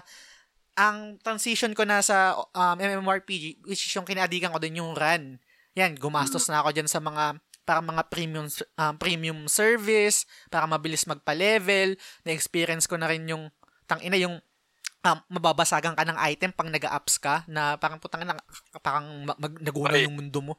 ang 0.75 1.15
transition 1.23 1.71
ko 1.71 1.87
na 1.87 2.03
sa 2.03 2.35
um, 2.35 2.75
MMORPG 2.75 3.63
which 3.67 3.87
is 3.87 3.91
yung 3.95 4.07
kinaadikan 4.07 4.51
ko 4.51 4.59
din 4.59 4.79
yung 4.79 4.95
run. 4.95 5.39
Yan, 5.75 5.99
gumastos 5.99 6.47
na 6.47 6.63
ako 6.63 6.71
dyan 6.71 6.87
sa 6.87 7.03
mga 7.03 7.39
parang 7.67 7.83
mga 7.83 8.07
premium 8.07 8.47
um, 8.77 8.93
premium 8.95 9.39
service 9.51 10.23
para 10.47 10.63
mabilis 10.69 11.03
magpa-level. 11.03 11.99
Na-experience 12.23 12.87
ko 12.87 12.95
na 12.95 13.11
rin 13.11 13.27
yung 13.27 13.51
tangina 13.89 14.15
yung 14.15 14.39
um, 15.05 15.19
mababasagan 15.29 15.93
ka 15.93 16.03
ng 16.03 16.17
item 16.17 16.51
pang 16.51 16.73
nag-ups 16.73 17.21
ka 17.21 17.45
na 17.45 17.77
parang 17.77 18.01
putang 18.01 18.25
na 18.25 18.33
parang 18.81 19.05
mag, 19.23 19.37
nagunaw 19.61 20.01
yung 20.01 20.17
mundo 20.17 20.41
mo. 20.41 20.53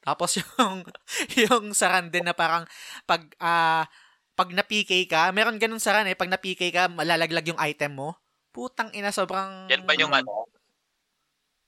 Tapos 0.00 0.38
yung 0.38 0.86
yung 1.50 1.74
saran 1.74 2.14
din 2.14 2.22
na 2.22 2.32
parang 2.32 2.62
pag 3.04 3.26
ah 3.42 3.90
pag 4.38 4.54
na-PK 4.54 5.10
ka, 5.10 5.34
meron 5.34 5.58
ganun 5.58 5.82
saran 5.82 6.06
eh, 6.06 6.14
pag 6.14 6.30
na-PK 6.30 6.70
ka, 6.70 6.86
malalaglag 6.86 7.50
yung 7.50 7.58
item 7.58 7.98
mo. 7.98 8.14
Putang 8.54 8.94
ina, 8.94 9.10
sobrang... 9.10 9.66
Yan 9.66 9.82
ba 9.82 9.98
yung 9.98 10.14
Mm. 10.14 10.22
ano? 10.22 10.46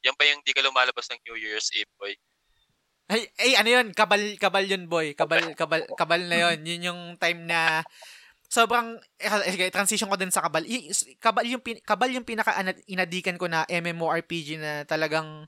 Yan 0.06 0.14
ba 0.14 0.22
yung 0.22 0.38
di 0.46 0.54
ka 0.54 0.62
lumalabas 0.62 1.10
ng 1.10 1.18
New 1.26 1.34
Year's 1.34 1.66
Eve, 1.74 1.90
boy? 1.98 2.14
Ay, 3.10 3.26
ay, 3.42 3.58
ano 3.58 3.68
yun? 3.74 3.90
Kabal, 3.90 4.38
kabal 4.38 4.70
yun, 4.70 4.86
boy. 4.86 5.18
Kabal, 5.18 5.58
kabal, 5.58 5.82
kabal 5.98 6.22
na 6.30 6.46
yun. 6.46 6.62
Yun 6.62 6.86
yung 6.94 7.00
time 7.18 7.42
na 7.42 7.82
sobrang, 8.50 8.98
eh, 9.22 9.30
sige, 9.54 9.70
transition 9.70 10.10
ko 10.10 10.18
din 10.18 10.34
sa 10.34 10.42
kabal. 10.42 10.66
Y- 10.66 10.90
kabal 11.22 11.46
yung, 11.46 11.62
pin, 11.62 11.78
kabal 11.86 12.10
yung 12.10 12.26
pinaka 12.26 12.50
inadikan 12.90 13.38
ko 13.38 13.46
na 13.46 13.62
MMORPG 13.70 14.58
na 14.58 14.82
talagang 14.84 15.46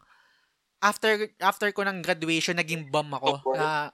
after 0.83 1.31
after 1.43 1.71
ko 1.75 1.83
ng 1.83 2.03
graduation 2.03 2.59
naging 2.59 2.91
bum 2.91 3.15
ako 3.15 3.39
Oh, 3.47 3.55
na 3.55 3.91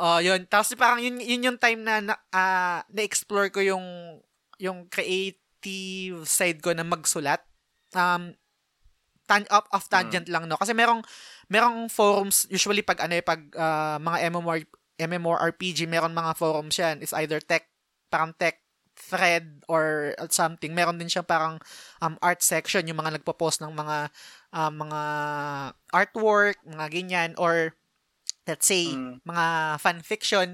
oh 0.00 0.18
yun. 0.20 0.44
Tapos 0.48 0.76
parang 0.76 1.00
yun, 1.00 1.20
yun 1.20 1.52
yung 1.52 1.58
time 1.60 1.80
na 1.84 2.00
na, 2.04 2.14
ah, 2.32 2.84
na-explore 2.92 3.48
ko 3.48 3.60
yung 3.64 3.84
yung 4.60 4.88
creative 4.92 6.24
side 6.28 6.60
ko 6.60 6.76
na 6.76 6.84
magsulat. 6.84 7.40
Um 7.96 8.36
tan 9.24 9.46
up 9.48 9.70
off 9.72 9.88
tangent 9.88 10.28
lang 10.28 10.44
no? 10.50 10.60
Kasi 10.60 10.76
merong 10.76 11.00
merong 11.48 11.88
forums 11.88 12.44
usually 12.52 12.84
pag 12.84 13.00
ano 13.08 13.16
eh 13.16 13.24
pag 13.24 13.40
ah, 13.56 13.96
mga 13.96 14.28
MMOR 14.32 14.60
MMORPG 15.00 15.88
meron 15.88 16.12
mga 16.12 16.36
forums 16.36 16.76
yan. 16.76 17.00
Is 17.00 17.16
either 17.16 17.40
tech 17.40 17.71
parang 18.12 18.36
tech 18.36 18.60
thread 18.92 19.64
or 19.72 20.12
something. 20.28 20.76
Meron 20.76 21.00
din 21.00 21.08
siya 21.08 21.24
parang 21.24 21.56
um, 22.04 22.14
art 22.20 22.44
section 22.44 22.84
yung 22.84 23.00
mga 23.00 23.16
nagpo-post 23.16 23.64
ng 23.64 23.72
mga 23.72 24.12
ah, 24.52 24.68
mga 24.72 25.00
artwork 25.90 26.60
mga 26.68 26.86
ganyan. 26.92 27.30
Or 27.40 27.72
let's 28.44 28.68
say 28.68 28.92
Mm. 28.92 29.24
mga 29.24 29.46
fan 29.80 30.00
fiction. 30.04 30.48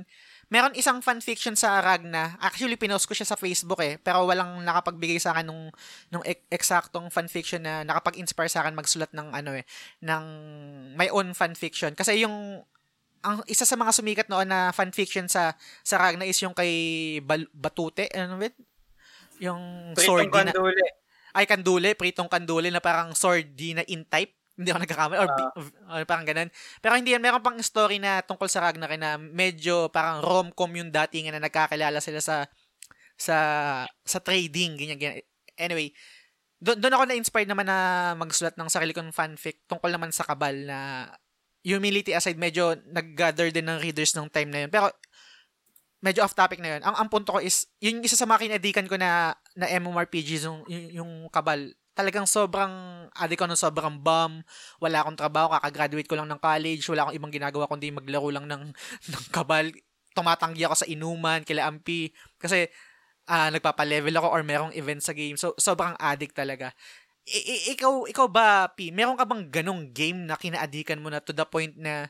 Meron 0.49 0.73
isang 0.73 1.05
fan 1.05 1.21
fiction 1.21 1.53
sa 1.53 1.85
Ragna 1.85 2.41
actually 2.41 2.81
pinost 2.81 3.05
ko 3.05 3.13
siya 3.13 3.29
sa 3.29 3.37
Facebook 3.37 3.83
eh. 3.85 4.01
Pero 4.01 4.25
walang 4.25 4.65
nakapagbigay 4.65 5.21
sa 5.21 5.37
akin 5.37 5.45
nung 5.51 5.69
nung 6.09 6.25
ek- 6.25 6.49
eksaktong 6.49 7.13
fan 7.13 7.29
fiction 7.29 7.61
na 7.61 7.85
nakapag-inspire 7.85 8.49
sa 8.49 8.65
akin 8.65 8.73
magsulat 8.73 9.13
ng 9.13 9.29
ano 9.35 9.51
eh 9.61 9.65
ng 10.01 10.25
my 10.97 11.09
own 11.13 11.37
fan 11.37 11.53
fiction. 11.53 11.93
Kasi 11.93 12.25
yung 12.25 12.65
ang 13.23 13.43
isa 13.51 13.67
sa 13.67 13.75
mga 13.75 13.93
sumikat 13.95 14.27
noon 14.31 14.47
na 14.49 14.71
fan 14.71 14.91
fiction 14.95 15.27
sa 15.27 15.55
sa 15.83 15.97
Ragna 15.99 16.25
is 16.25 16.39
yung 16.39 16.55
kay 16.55 16.71
Bal- 17.23 17.51
Batute 17.51 18.09
ano 18.15 18.39
ba 18.39 18.47
yun? 18.47 18.57
yung 19.39 19.63
sword 19.95 20.31
Pritong 20.31 20.51
na 20.51 20.55
ay 21.37 21.45
kandule, 21.47 21.95
pritong 21.95 22.27
kandule 22.27 22.73
na 22.73 22.83
parang 22.83 23.15
sword 23.15 23.55
na 23.77 23.85
in 23.87 24.03
type. 24.09 24.35
Hindi 24.59 24.75
ako 24.75 24.81
nagkakamali. 24.83 25.19
Or, 25.23 25.29
bi- 25.31 25.55
or 25.95 26.03
parang 26.03 26.27
ganun. 26.27 26.51
Pero 26.83 26.99
hindi 26.99 27.15
yan. 27.15 27.23
Meron 27.23 27.45
pang 27.45 27.55
story 27.63 28.03
na 28.03 28.27
tungkol 28.27 28.51
sa 28.51 28.65
Ragnarok 28.65 28.99
na 28.99 29.15
medyo 29.21 29.87
parang 29.95 30.19
rom-com 30.19 30.67
yung 30.75 30.91
dating 30.91 31.31
na 31.31 31.39
nagkakilala 31.39 32.03
sila 32.03 32.19
sa 32.19 32.37
sa 33.15 33.37
sa 34.03 34.19
trading. 34.19 34.75
Ganyan, 34.75 34.99
ganyan. 34.99 35.23
Anyway, 35.55 35.95
doon 36.59 36.91
ako 36.91 37.05
na-inspired 37.07 37.47
naman 37.47 37.71
na 37.71 37.79
magsulat 38.19 38.59
ng 38.59 38.67
sarili 38.67 38.91
kong 38.91 39.15
fanfic 39.15 39.63
tungkol 39.71 39.95
naman 39.95 40.11
sa 40.11 40.27
kabal 40.27 40.55
na 40.67 41.07
humility 41.63 42.15
aside, 42.15 42.39
medyo 42.39 42.79
nag-gather 42.89 43.51
din 43.51 43.67
ng 43.67 43.79
readers 43.83 44.15
ng 44.15 44.31
time 44.31 44.51
na 44.51 44.61
yun. 44.67 44.71
Pero 44.71 44.89
medyo 45.99 46.23
off 46.23 46.35
topic 46.35 46.63
na 46.63 46.79
yun. 46.79 46.83
Ang, 46.87 46.95
ang 46.95 47.09
punto 47.11 47.35
ko 47.35 47.41
is, 47.43 47.67
yun 47.83 47.99
yung 47.99 48.07
isa 48.07 48.15
sa 48.15 48.27
mga 48.27 48.47
kinadikan 48.47 48.87
ko 48.87 48.95
na, 48.95 49.35
na 49.59 49.67
MMORPGs, 49.67 50.47
yung, 50.47 50.63
yung, 50.71 51.13
kabal. 51.31 51.75
Talagang 51.99 52.31
sobrang, 52.31 52.71
adik 53.19 53.43
ko 53.43 53.51
ng 53.51 53.59
sobrang 53.59 53.99
bum. 53.99 54.39
Wala 54.79 55.03
akong 55.03 55.19
trabaho, 55.19 55.51
kakagraduate 55.59 56.07
ko 56.07 56.15
lang 56.15 56.31
ng 56.31 56.39
college. 56.39 56.87
Wala 56.87 57.07
akong 57.07 57.17
ibang 57.19 57.33
ginagawa 57.35 57.67
kundi 57.67 57.91
maglaro 57.91 58.31
lang 58.31 58.47
ng, 58.47 58.63
ng 59.13 59.25
kabal. 59.35 59.75
Tumatanggi 60.15 60.63
ako 60.63 60.75
sa 60.79 60.87
inuman, 60.87 61.43
kila 61.43 61.67
Ampi. 61.67 62.15
Kasi, 62.39 62.71
ah 63.29 63.53
nagpapa-level 63.53 64.15
ako 64.17 64.29
or 64.33 64.43
merong 64.47 64.73
event 64.73 65.05
sa 65.05 65.13
game. 65.13 65.37
So, 65.37 65.53
sobrang 65.61 65.99
addict 66.01 66.33
talaga. 66.33 66.73
I- 67.29 67.77
ikaw, 67.77 68.09
ikaw 68.09 68.27
ba, 68.31 68.73
P, 68.73 68.89
meron 68.89 69.19
ka 69.19 69.29
bang 69.29 69.45
ganong 69.53 69.93
game 69.93 70.25
na 70.25 70.41
kinaadikan 70.41 71.01
mo 71.01 71.13
na 71.13 71.21
to 71.21 71.37
the 71.37 71.45
point 71.45 71.77
na 71.77 72.09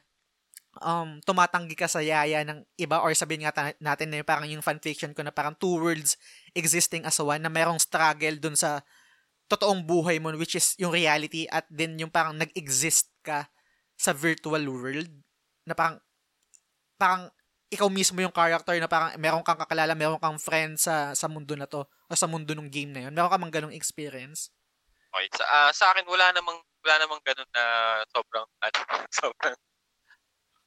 um, 0.83 1.19
tumatanggi 1.27 1.75
ka 1.75 1.91
sa 1.91 1.99
yaya 2.05 2.47
ng 2.47 2.63
iba 2.79 3.03
or 3.03 3.11
sabihin 3.15 3.47
nga 3.47 3.55
ta- 3.55 3.79
natin 3.83 4.11
na 4.11 4.23
yung 4.23 4.29
parang 4.29 4.49
yung 4.49 4.65
fanfiction 4.65 5.13
ko 5.15 5.27
na 5.27 5.35
parang 5.35 5.55
two 5.59 5.79
worlds 5.79 6.15
existing 6.55 7.03
as 7.03 7.19
one 7.19 7.43
na 7.43 7.51
merong 7.51 7.81
struggle 7.83 8.37
dun 8.39 8.55
sa 8.55 8.83
totoong 9.49 9.83
buhay 9.83 10.21
mo 10.21 10.31
which 10.37 10.55
is 10.55 10.77
yung 10.77 10.93
reality 10.93 11.49
at 11.49 11.65
then 11.73 11.97
yung 11.97 12.13
parang 12.13 12.37
nag-exist 12.37 13.11
ka 13.25 13.49
sa 13.99 14.15
virtual 14.15 14.63
world 14.69 15.11
na 15.67 15.75
parang 15.75 15.99
parang 17.01 17.33
ikaw 17.69 17.89
mismo 17.93 18.21
yung 18.25 18.33
character 18.33 18.73
na 18.81 18.89
parang 18.89 19.13
meron 19.21 19.45
kang 19.45 19.61
kakilala, 19.61 19.93
meron 19.93 20.21
kang 20.21 20.41
friend 20.41 20.81
sa 20.81 21.13
sa 21.13 21.29
mundo 21.29 21.53
na 21.53 21.69
to 21.69 21.85
o 21.85 22.13
sa 22.17 22.25
mundo 22.25 22.57
ng 22.57 22.73
game 22.73 22.93
na 22.97 23.09
yun. 23.09 23.13
Meron 23.13 23.29
ka 23.29 23.37
mang 23.37 23.53
ganong 23.53 23.77
experience? 23.77 24.49
Okay. 25.09 25.27
Sa, 25.35 25.45
ah, 25.49 25.71
sa 25.73 25.91
akin, 25.93 26.05
wala 26.05 26.31
namang, 26.37 26.59
wala 26.85 26.95
namang 27.01 27.21
ganun 27.25 27.49
na 27.57 27.65
sobrang, 28.13 28.45
ano, 28.61 28.79
sobrang 29.21 29.57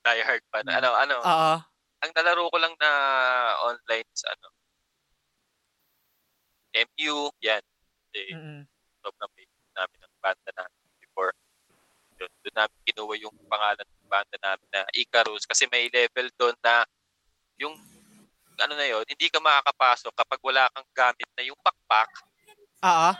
diehard 0.02 0.44
pa. 0.50 0.66
na- 0.66 0.82
Ano, 0.82 0.90
ano, 0.98 1.16
Oo. 1.22 1.54
ang 2.02 2.12
nalaro 2.18 2.50
ko 2.50 2.58
lang 2.58 2.74
na 2.82 2.90
online 3.62 4.10
sa 4.18 4.34
ano, 4.34 4.50
MU, 6.72 7.30
yan. 7.44 7.62
Kasi 8.10 8.32
Mm-mm. 8.32 8.64
sobrang 9.04 9.32
big 9.36 9.50
namin 9.76 10.00
ng 10.02 10.16
banda 10.24 10.50
namin 10.56 10.82
before. 11.04 11.36
Yun, 12.18 12.32
doon 12.42 12.56
namin 12.56 12.80
kinuha 12.88 13.14
yung 13.20 13.36
pangalan 13.52 13.86
ng 13.86 14.08
banda 14.08 14.38
namin 14.40 14.68
na 14.72 14.82
Icarus 14.96 15.44
kasi 15.44 15.68
may 15.68 15.92
level 15.92 16.32
doon 16.40 16.56
na 16.64 16.88
yung 17.60 17.76
ano 18.62 18.74
na 18.78 18.86
yun, 18.86 19.02
hindi 19.10 19.26
ka 19.28 19.42
makakapasok 19.42 20.14
kapag 20.14 20.42
wala 20.46 20.70
kang 20.70 20.90
gamit 20.94 21.30
na 21.34 21.44
yung 21.44 21.58
backpack, 21.66 22.10
Oo. 22.86 23.12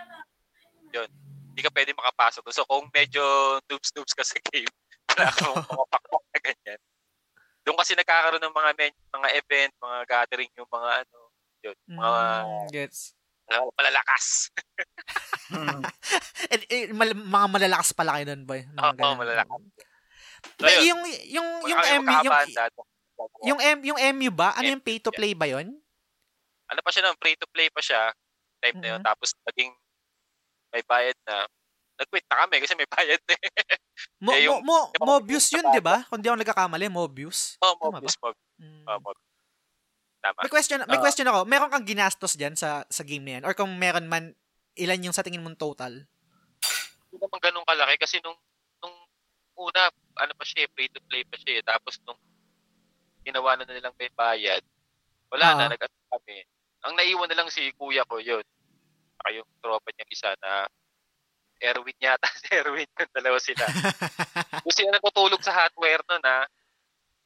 Hindi 0.94 1.62
ka 1.62 1.72
pwede 1.72 1.92
makapasok. 1.94 2.44
So 2.52 2.64
kung 2.64 2.88
medyo 2.90 3.24
noobs-noobs 3.66 4.12
ka 4.12 4.24
sa 4.24 4.36
game, 4.52 4.72
wala 5.10 5.32
kang 5.32 5.56
mga 5.58 5.86
backpack 5.88 6.26
na 6.28 6.40
ganyan. 6.42 6.80
Doon 7.62 7.78
kasi 7.78 7.94
nagkakaroon 7.94 8.42
ng 8.42 8.56
mga 8.56 8.72
men- 8.74 9.04
mga 9.12 9.30
event, 9.38 9.72
mga 9.78 9.98
gathering, 10.06 10.52
yung 10.56 10.68
mga 10.68 10.90
ano, 11.04 11.18
yun, 11.62 11.78
mga 11.88 12.22
Mm, 12.42 12.68
gets. 12.70 13.14
uh, 13.48 13.68
malalakas. 13.76 14.26
Eh, 16.48 16.58
eh, 16.66 16.84
mal- 16.92 17.12
mga 17.14 17.48
malalakas 17.52 17.92
pala 17.92 18.16
kayo 18.18 18.32
nun, 18.32 18.44
boy. 18.48 18.64
Oo, 18.64 18.92
ganun. 18.96 19.20
malalakas. 19.20 19.60
So, 20.58 20.66
yun. 20.66 20.84
yung 20.90 21.02
yung 21.30 21.48
yung 21.68 21.82
MU, 22.02 22.18
yung 22.18 22.34
yung 23.46 23.60
M 23.60 23.78
yung 23.86 24.00
MU 24.16 24.32
ba? 24.34 24.56
Ano 24.56 24.74
yung 24.74 24.82
pay 24.82 24.98
to 24.98 25.12
play 25.12 25.36
ba 25.36 25.46
'yon? 25.46 25.76
ano 26.66 26.80
pa 26.80 26.90
siya 26.90 27.12
ng 27.12 27.20
free 27.20 27.36
to 27.36 27.44
play 27.52 27.68
pa 27.68 27.84
siya 27.84 28.16
time 28.64 28.80
na 28.80 28.96
yun 28.96 29.02
Mhm. 29.04 29.06
tapos 29.06 29.36
naging 29.44 29.76
may 30.72 30.84
bayad 30.84 31.18
na 31.24 31.46
nag-quit 31.96 32.26
na 32.26 32.38
kami 32.42 32.56
kasi 32.60 32.74
may 32.74 32.88
bayad 32.88 33.22
na 33.24 33.36
eh. 33.36 33.52
Mo, 34.18 34.30
Eh, 34.34 34.42
yung- 34.46 34.64
mo, 34.64 34.90
mo, 34.90 34.92
yung- 34.92 35.06
Mobius 35.06 35.48
yun, 35.50 35.68
'di 35.68 35.80
ba? 35.80 36.02
Kung 36.08 36.18
di 36.18 36.28
ako 36.28 36.40
nagkakamali, 36.40 36.90
Mobius. 36.90 37.60
oh, 37.60 37.76
Tama 37.76 38.00
Mobius, 38.00 38.16
Mobius, 38.18 38.42
Mm. 38.58 38.84
oh, 38.88 39.00
Mobius. 39.00 39.30
Tama. 40.22 40.40
May 40.40 40.52
question, 40.52 40.80
may 40.86 40.98
Oo. 40.98 41.04
question 41.04 41.28
ako. 41.28 41.40
Meron 41.46 41.70
kang 41.70 41.86
ginastos 41.86 42.34
diyan 42.34 42.54
sa 42.54 42.86
sa 42.88 43.02
game 43.02 43.22
na 43.22 43.32
yan 43.38 43.44
or 43.44 43.54
kung 43.54 43.70
meron 43.76 44.06
man 44.06 44.34
ilan 44.76 45.06
yung 45.06 45.14
sa 45.14 45.22
tingin 45.22 45.42
mong 45.42 45.58
total? 45.58 46.06
Hindi 47.10 47.18
naman 47.18 47.42
ganun 47.42 47.66
kalaki 47.66 47.98
kasi 47.98 48.18
nung 48.22 48.38
nung 48.80 48.96
una 49.60 49.90
ano 50.16 50.32
pa 50.34 50.46
siya, 50.46 50.66
eh, 50.66 50.70
free 50.72 50.90
to 50.90 51.02
play 51.06 51.26
pa 51.26 51.36
siya. 51.36 51.60
eh. 51.60 51.64
Tapos 51.64 51.98
nung 52.02 52.18
ginawa 53.22 53.58
na 53.58 53.66
nilang 53.66 53.94
may 53.98 54.10
bayad, 54.10 54.62
wala 55.28 55.46
Oo. 55.48 55.58
na, 55.58 55.70
nag 55.70 55.82
kami. 55.82 56.38
Ang 56.82 56.94
naiwan 56.98 57.30
na 57.30 57.38
lang 57.38 57.50
si 57.50 57.70
kuya 57.74 58.02
ko 58.06 58.18
yun. 58.18 58.42
Saka 59.22 59.38
yung 59.38 59.46
tropa 59.62 59.94
niyang 59.94 60.10
isa 60.10 60.34
na 60.42 60.66
Erwin 61.62 61.94
yata. 62.02 62.26
Si 62.42 62.50
Erwin 62.50 62.90
yung 62.90 63.14
dalawa 63.14 63.38
sila. 63.38 63.62
Yung 64.66 64.74
sila 64.74 64.98
natutulog 64.98 65.42
sa 65.46 65.54
hardware 65.54 66.02
nun 66.10 66.26
ha. 66.26 66.50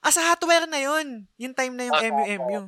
ah, 0.03 0.11
sa 0.11 0.27
hardware 0.27 0.67
na 0.67 0.83
yun. 0.83 1.23
Yung 1.39 1.55
time 1.55 1.71
na 1.71 1.87
yung 1.87 1.95
Oo, 1.95 2.03
MU, 2.03 2.19
oo. 2.19 2.35
MU. 2.43 2.61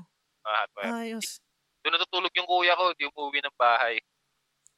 Mga 0.48 0.56
hardware. 0.64 0.92
Ayos. 0.96 1.44
Doon 1.84 2.00
natutulog 2.00 2.32
yung 2.40 2.48
kuya 2.48 2.72
ko, 2.80 2.96
di 2.96 3.04
umuwi 3.04 3.44
ng 3.44 3.58
bahay. 3.60 4.00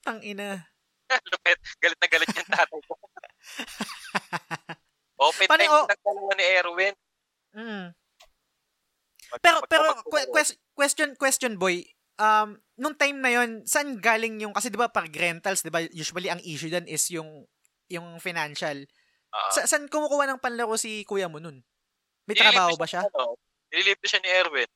Tang 0.01 0.17
ina. 0.25 0.65
Lupet, 1.29 1.61
galit 1.77 1.99
na 2.01 2.09
galit 2.09 2.29
yung 2.33 2.49
tatay 2.49 2.81
ko. 2.89 2.93
Open 5.29 5.45
Paano 5.45 5.61
time 5.61 5.69
yung 5.69 5.89
nagdalawa 5.93 6.31
ni 6.33 6.45
Erwin. 6.57 6.95
Mm. 7.53 7.85
Pero 9.45 9.57
pero 9.69 9.85
mag- 9.93 10.05
que- 10.09 10.29
ques- 10.33 10.57
question 10.73 11.09
question 11.13 11.53
boy. 11.53 11.85
Um 12.19 12.59
nung 12.75 12.95
time 12.99 13.17
na 13.23 13.31
yon, 13.31 13.63
saan 13.63 13.95
galing 13.97 14.43
yung 14.43 14.51
kasi 14.51 14.67
'di 14.67 14.75
ba 14.75 14.91
pag 14.91 15.07
rentals, 15.07 15.63
'di 15.63 15.71
ba 15.71 15.79
usually 15.95 16.27
ang 16.27 16.43
issue 16.43 16.67
dan 16.67 16.83
is 16.83 17.07
yung 17.15 17.47
yung 17.87 18.19
financial. 18.19 18.83
Ah. 19.31 19.49
Sa, 19.55 19.65
saan 19.65 19.87
kumukuha 19.87 20.27
ng 20.27 20.43
panlaro 20.43 20.75
si 20.75 21.07
kuya 21.07 21.31
mo 21.31 21.39
nun? 21.39 21.63
May 22.27 22.35
trabaho 22.37 22.77
ba 22.77 22.85
siya? 22.85 23.07
Ano, 23.09 23.39
nililibre 23.73 24.05
siya 24.05 24.21
ni 24.21 24.29
Erwin. 24.29 24.69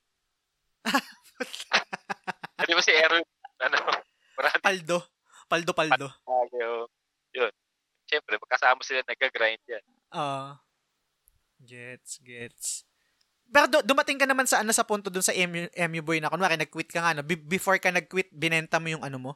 Di 2.68 2.74
ba 2.74 2.82
si 2.82 2.94
Erwin, 2.96 3.26
ano, 3.62 3.78
marami 4.40 4.58
Paldo. 4.64 5.00
Paldo 5.46 5.72
paldo. 5.76 6.08
tayo. 6.26 6.90
Yun. 7.36 7.54
Siyempre, 8.10 8.42
magkasama 8.42 8.82
sila 8.82 9.06
nag-grind 9.06 9.62
yan. 9.70 9.84
Ah. 10.10 10.62
gets, 11.62 12.18
gets. 12.26 12.88
Pero 13.54 13.70
du- 13.70 13.86
dumating 13.86 14.18
ka 14.18 14.26
naman 14.26 14.50
sa 14.50 14.66
ano 14.66 14.74
sa 14.74 14.82
punto 14.82 15.14
dun 15.14 15.22
sa 15.22 15.30
MU, 15.32 15.70
MU 15.70 16.02
boy 16.02 16.18
na 16.18 16.34
kunwari 16.34 16.58
nag-quit 16.58 16.90
ka 16.90 17.00
nga 17.00 17.14
no. 17.14 17.22
Be- 17.22 17.38
before 17.38 17.78
ka 17.78 17.94
nag-quit, 17.94 18.34
binenta 18.34 18.82
mo 18.82 18.90
yung 18.90 19.06
ano 19.06 19.22
mo, 19.22 19.32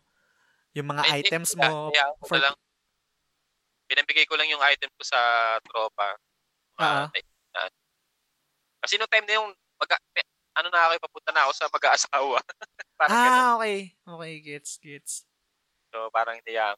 yung 0.74 0.90
mga 0.90 1.06
hindi, 1.06 1.30
items 1.30 1.54
kaya- 1.54 1.70
mo. 1.70 1.94
kaya 1.94 2.06
ako 2.10 2.24
for- 2.26 2.42
lang, 2.42 2.56
pinabigay 3.86 4.26
ko 4.26 4.34
lang 4.36 4.50
yung 4.50 4.64
item 4.66 4.90
ko 4.90 5.04
sa 5.06 5.20
tropa. 5.62 6.18
Ah, 6.78 7.08
na- 7.08 7.72
kasi 8.82 8.98
nung 8.98 9.10
time 9.10 9.26
na 9.26 9.38
yung, 9.38 9.50
mag, 9.78 9.92
ano 10.58 10.68
na 10.70 10.80
ako, 10.90 10.92
papunta 11.10 11.32
na 11.34 11.42
ako 11.46 11.52
sa 11.54 11.66
mag-aasawa. 11.70 12.38
parang 13.00 13.14
ganun. 13.14 13.38
Ah, 13.38 13.52
okay. 13.58 13.78
Okay, 14.02 14.34
gets, 14.42 14.72
gets. 14.82 15.14
So, 15.94 16.10
parang 16.10 16.38
hindi 16.42 16.58
yan. 16.58 16.74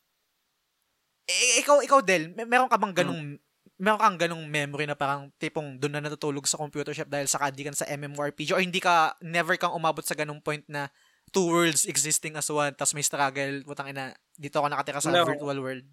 Eh, 1.30 1.62
ikaw, 1.62 1.80
ikaw 1.80 2.00
Del, 2.04 2.34
may, 2.36 2.44
meron 2.44 2.68
ka 2.68 2.76
bang 2.76 2.92
Hmm. 2.96 3.40
Meron 3.80 3.98
kang 3.98 4.18
ganung 4.28 4.44
memory 4.46 4.84
na 4.84 4.94
parang 4.94 5.32
tipong 5.40 5.80
doon 5.80 5.96
na 5.96 6.04
natutulog 6.04 6.44
sa 6.44 6.60
computer 6.60 6.92
shop 6.92 7.08
dahil 7.08 7.26
sa 7.26 7.40
kadikan 7.40 7.72
sa 7.72 7.88
MMORPG 7.88 8.52
or 8.52 8.60
hindi 8.60 8.84
ka 8.84 9.16
never 9.24 9.56
kang 9.56 9.72
umabot 9.72 10.04
sa 10.04 10.14
ganung 10.14 10.44
point 10.44 10.68
na 10.68 10.92
two 11.32 11.48
worlds 11.48 11.88
existing 11.88 12.36
as 12.36 12.52
one 12.52 12.76
tapos 12.76 12.92
may 12.92 13.06
struggle 13.06 13.64
putang 13.64 13.96
ina 13.96 14.12
dito 14.36 14.60
ako 14.60 14.68
nakatira 14.68 15.00
sa 15.00 15.10
No. 15.10 15.24
virtual 15.24 15.60
world 15.64 15.86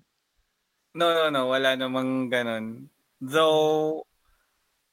No, 0.97 1.12
no, 1.12 1.28
no. 1.28 1.53
Wala 1.53 1.76
namang 1.76 2.32
ganun. 2.32 2.89
Though, 3.20 4.09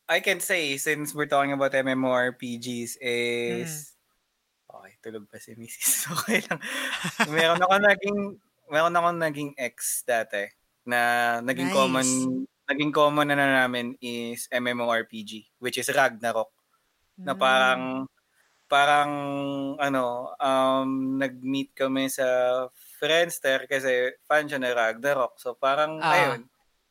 I 0.03 0.19
can 0.19 0.43
say, 0.43 0.75
since 0.75 1.15
we're 1.15 1.31
talking 1.31 1.55
about 1.55 1.71
MMORPGs, 1.71 2.99
is... 2.99 3.95
Okay, 4.67 4.91
tulog 4.99 5.31
pa 5.31 5.39
si 5.39 5.55
Mrs. 5.55 6.03
Okay 6.19 6.43
lang. 6.43 6.59
meron 7.31 7.63
ako 7.63 7.75
naging, 7.79 8.19
meron 8.67 8.99
ako 8.99 9.09
naging 9.15 9.51
ex 9.55 10.03
dati 10.03 10.43
na 10.83 10.99
naging 11.39 11.71
Nice. 11.71 11.77
common 11.79 12.07
naging 12.69 12.91
common 12.91 13.27
na, 13.29 13.35
na 13.35 13.65
namin 13.65 13.95
is 13.99 14.47
MMORPG 14.49 15.49
which 15.59 15.77
is 15.77 15.89
Ragnarok 15.91 16.51
Hmm. 17.13 17.29
na 17.29 17.33
parang 17.37 17.83
parang 18.67 19.11
ano 19.77 20.33
um 20.41 21.17
nag-meet 21.21 21.73
kami 21.77 22.09
sa 22.09 22.25
Friendster 22.99 23.67
kasi 23.69 24.15
fan 24.25 24.49
siya 24.49 24.57
ng 24.61 24.73
Ragnarok. 24.73 25.37
So 25.37 25.53
parang 25.55 26.01
Ah. 26.01 26.13
ayun. 26.15 26.41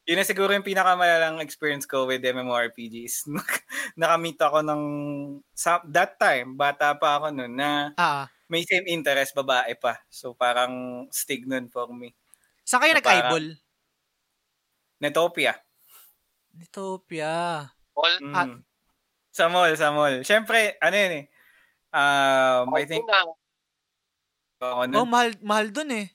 Yun 0.07 0.19
na 0.19 0.27
siguro 0.27 0.51
yung 0.53 0.67
pinakamalalang 0.67 1.39
experience 1.43 1.87
ko 1.87 2.07
with 2.07 2.23
MMORPGs. 2.23 3.27
Nakamit 4.01 4.39
ako 4.41 4.63
ng 4.67 4.83
sa, 5.55 5.79
that 5.89 6.19
time, 6.19 6.55
bata 6.59 6.95
pa 6.99 7.19
ako 7.21 7.31
noon 7.35 7.55
na 7.59 7.71
ah 7.97 8.27
may 8.51 8.63
same 8.69 8.85
interest 8.89 9.33
babae 9.35 9.75
pa. 9.79 10.01
So 10.11 10.35
parang 10.35 11.07
stig 11.11 11.47
nun 11.49 11.69
for 11.71 11.89
me. 11.93 12.15
saan 12.67 12.83
kayo 12.87 12.95
Na 12.95 13.01
nag-eyeball 13.03 13.47
Netopia. 15.03 15.59
Netopia 16.55 17.67
All, 17.93 18.15
Mm. 18.23 18.35
Ah. 18.39 18.49
Sa 19.33 19.49
mall, 19.51 19.73
sa 19.75 19.91
mall. 19.91 20.23
Siyempre, 20.23 20.79
ano 20.79 20.97
yun 20.97 21.13
eh. 21.19 21.27
Um, 21.93 22.73
I 22.73 22.89
think 22.89 23.05
ako 23.05 23.37
oh 24.63 24.87
nun, 24.89 25.05
mahal 25.11 25.35
mahal 25.45 25.69
dun 25.69 25.93
eh 25.93 26.09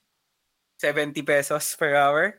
70 0.80 1.22
pesos 1.22 1.74
per 1.78 1.94
hour. 1.94 2.38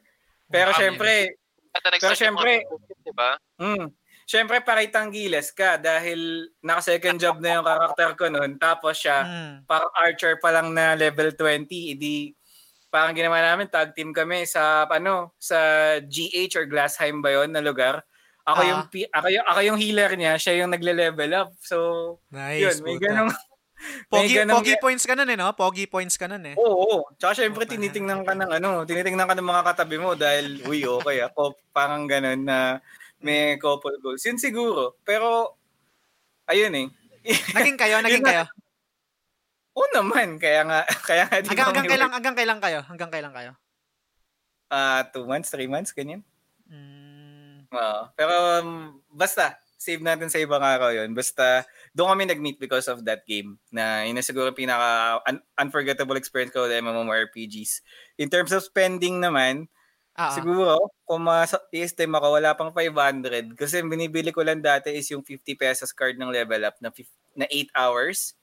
Pero 0.49 0.73
Ah, 0.73 0.79
syempre, 0.79 1.37
At 1.75 1.85
yung 2.01 2.17
syempre, 2.17 2.65
diba? 3.05 3.37
mm, 3.61 3.85
syempre 4.25 4.57
pakitang 4.63 5.13
gilas 5.13 5.53
ka 5.53 5.77
dahil 5.77 6.49
naka 6.63 6.95
second 6.95 7.19
job 7.19 7.37
na 7.43 7.59
yung 7.59 7.67
karakter 7.67 8.09
ko 8.17 8.25
noon. 8.31 8.57
Tapos 8.57 8.97
siya, 8.97 9.27
mm. 9.27 9.55
parang 9.69 9.91
archer 9.93 10.39
pa 10.41 10.49
lang 10.55 10.71
na 10.73 10.97
level 10.97 11.35
20, 11.35 11.93
edi 11.93 12.33
parang 12.89 13.13
ginawa 13.13 13.39
namin 13.41 13.69
tag 13.69 13.93
team 13.93 14.11
kami 14.11 14.45
sa 14.45 14.85
ano 14.85 15.33
sa 15.37 15.57
GH 16.03 16.57
or 16.57 16.65
Glassheim 16.65 17.21
ba 17.21 17.31
yon 17.31 17.53
na 17.53 17.61
lugar. 17.61 18.01
Ako 18.45 18.61
Ah. 18.61 18.67
yung 18.67 18.81
ako 19.13 19.27
yung 19.29 19.45
ako 19.45 19.59
yung 19.61 19.79
healer 19.79 20.11
niya, 20.17 20.33
siya 20.41 20.65
yung 20.65 20.73
nagle-level 20.73 21.31
up. 21.37 21.49
So, 21.61 21.77
nice 22.29 22.57
yun, 22.61 22.75
may 22.81 22.97
puta. 22.97 23.05
ganong 23.05 23.31
pogi, 24.09 24.35
may 24.41 24.49
pogi 24.49 24.73
points 24.81 25.05
ka 25.05 25.13
nun 25.15 25.29
eh 25.29 25.37
no 25.37 25.53
pogi 25.53 25.85
points 25.87 26.17
ka 26.19 26.27
nun 26.27 26.43
eh 26.43 26.55
Oo, 26.57 26.75
oo. 26.83 26.97
Tsaka 27.15 27.45
syempre 27.45 27.63
Okay. 27.63 27.77
tinitingnan 27.77 28.25
ka 28.27 28.33
ng 28.35 28.51
ano, 28.59 28.83
tinitingnan 28.83 29.29
ka 29.29 29.35
ng 29.37 29.49
mga 29.49 29.63
katabi 29.69 29.97
mo 30.01 30.17
dahil 30.17 30.59
uy, 30.67 30.83
okay 30.83 31.23
ako, 31.23 31.55
parang 31.71 32.09
ganun 32.09 32.43
na 32.43 32.81
may 33.21 33.55
couple 33.59 33.95
goals. 34.01 34.23
Yun 34.25 34.39
siguro. 34.41 34.97
Pero 35.05 35.55
ayun 36.49 36.73
eh. 36.75 36.87
naging 37.53 37.77
kayo 37.79 37.99
naging 38.05 38.25
kayo 38.25 38.43
Oo 39.77 39.87
naman, 39.93 40.41
kaya 40.41 40.65
nga 40.65 40.79
kaya 41.09 41.23
nga 41.29 41.37
di 41.41 41.47
hanggang, 41.51 41.69
hanggang 41.73 41.89
kailan 41.89 42.11
hanggang 42.11 42.35
kailan 42.35 42.59
kayo 42.59 42.79
hanggang 42.85 43.11
kailan 43.11 43.33
kayo 43.35 43.53
Ah, 44.69 45.01
two 45.09 45.25
months, 45.25 45.49
three 45.49 45.65
months, 45.65 45.89
ganyan. 45.89 46.21
mm. 46.69 47.73
Oo. 47.73 48.01
pero 48.13 48.61
um, 48.61 49.01
basta, 49.09 49.57
save 49.79 50.03
natin 50.03 50.27
sa 50.27 50.37
ibang 50.43 50.59
araw 50.59 50.91
yun. 50.91 51.15
Basta, 51.15 51.63
doon 51.95 52.11
kami 52.13 52.23
nag-meet 52.27 52.59
because 52.59 52.91
of 52.91 53.01
that 53.07 53.23
game 53.23 53.55
na 53.71 54.03
yun 54.03 54.13
na 54.13 54.21
siguro 54.21 54.51
pinaka 54.51 55.23
un- 55.23 55.45
unforgettable 55.55 56.19
experience 56.19 56.51
ko 56.51 56.67
with 56.67 56.75
MMORPGs. 56.75 57.79
In 58.19 58.27
terms 58.27 58.51
of 58.51 58.61
spending 58.61 59.23
naman, 59.23 59.71
ah. 60.19 60.35
siguro, 60.35 60.91
kung 61.07 61.23
ma-estim 61.23 62.11
ako, 62.11 62.27
wala 62.37 62.51
pang 62.59 62.75
500. 62.75 63.55
Kasi 63.55 63.79
binibili 63.87 64.35
ko 64.35 64.43
lang 64.43 64.59
dati 64.59 64.91
is 64.91 65.07
yung 65.09 65.23
50 65.23 65.55
pesos 65.55 65.95
card 65.95 66.19
ng 66.19 66.29
level 66.29 66.59
up 66.67 66.75
na, 66.83 66.91
fif- 66.91 67.15
na 67.31 67.47
8 67.47 67.71
hours. 67.73 68.35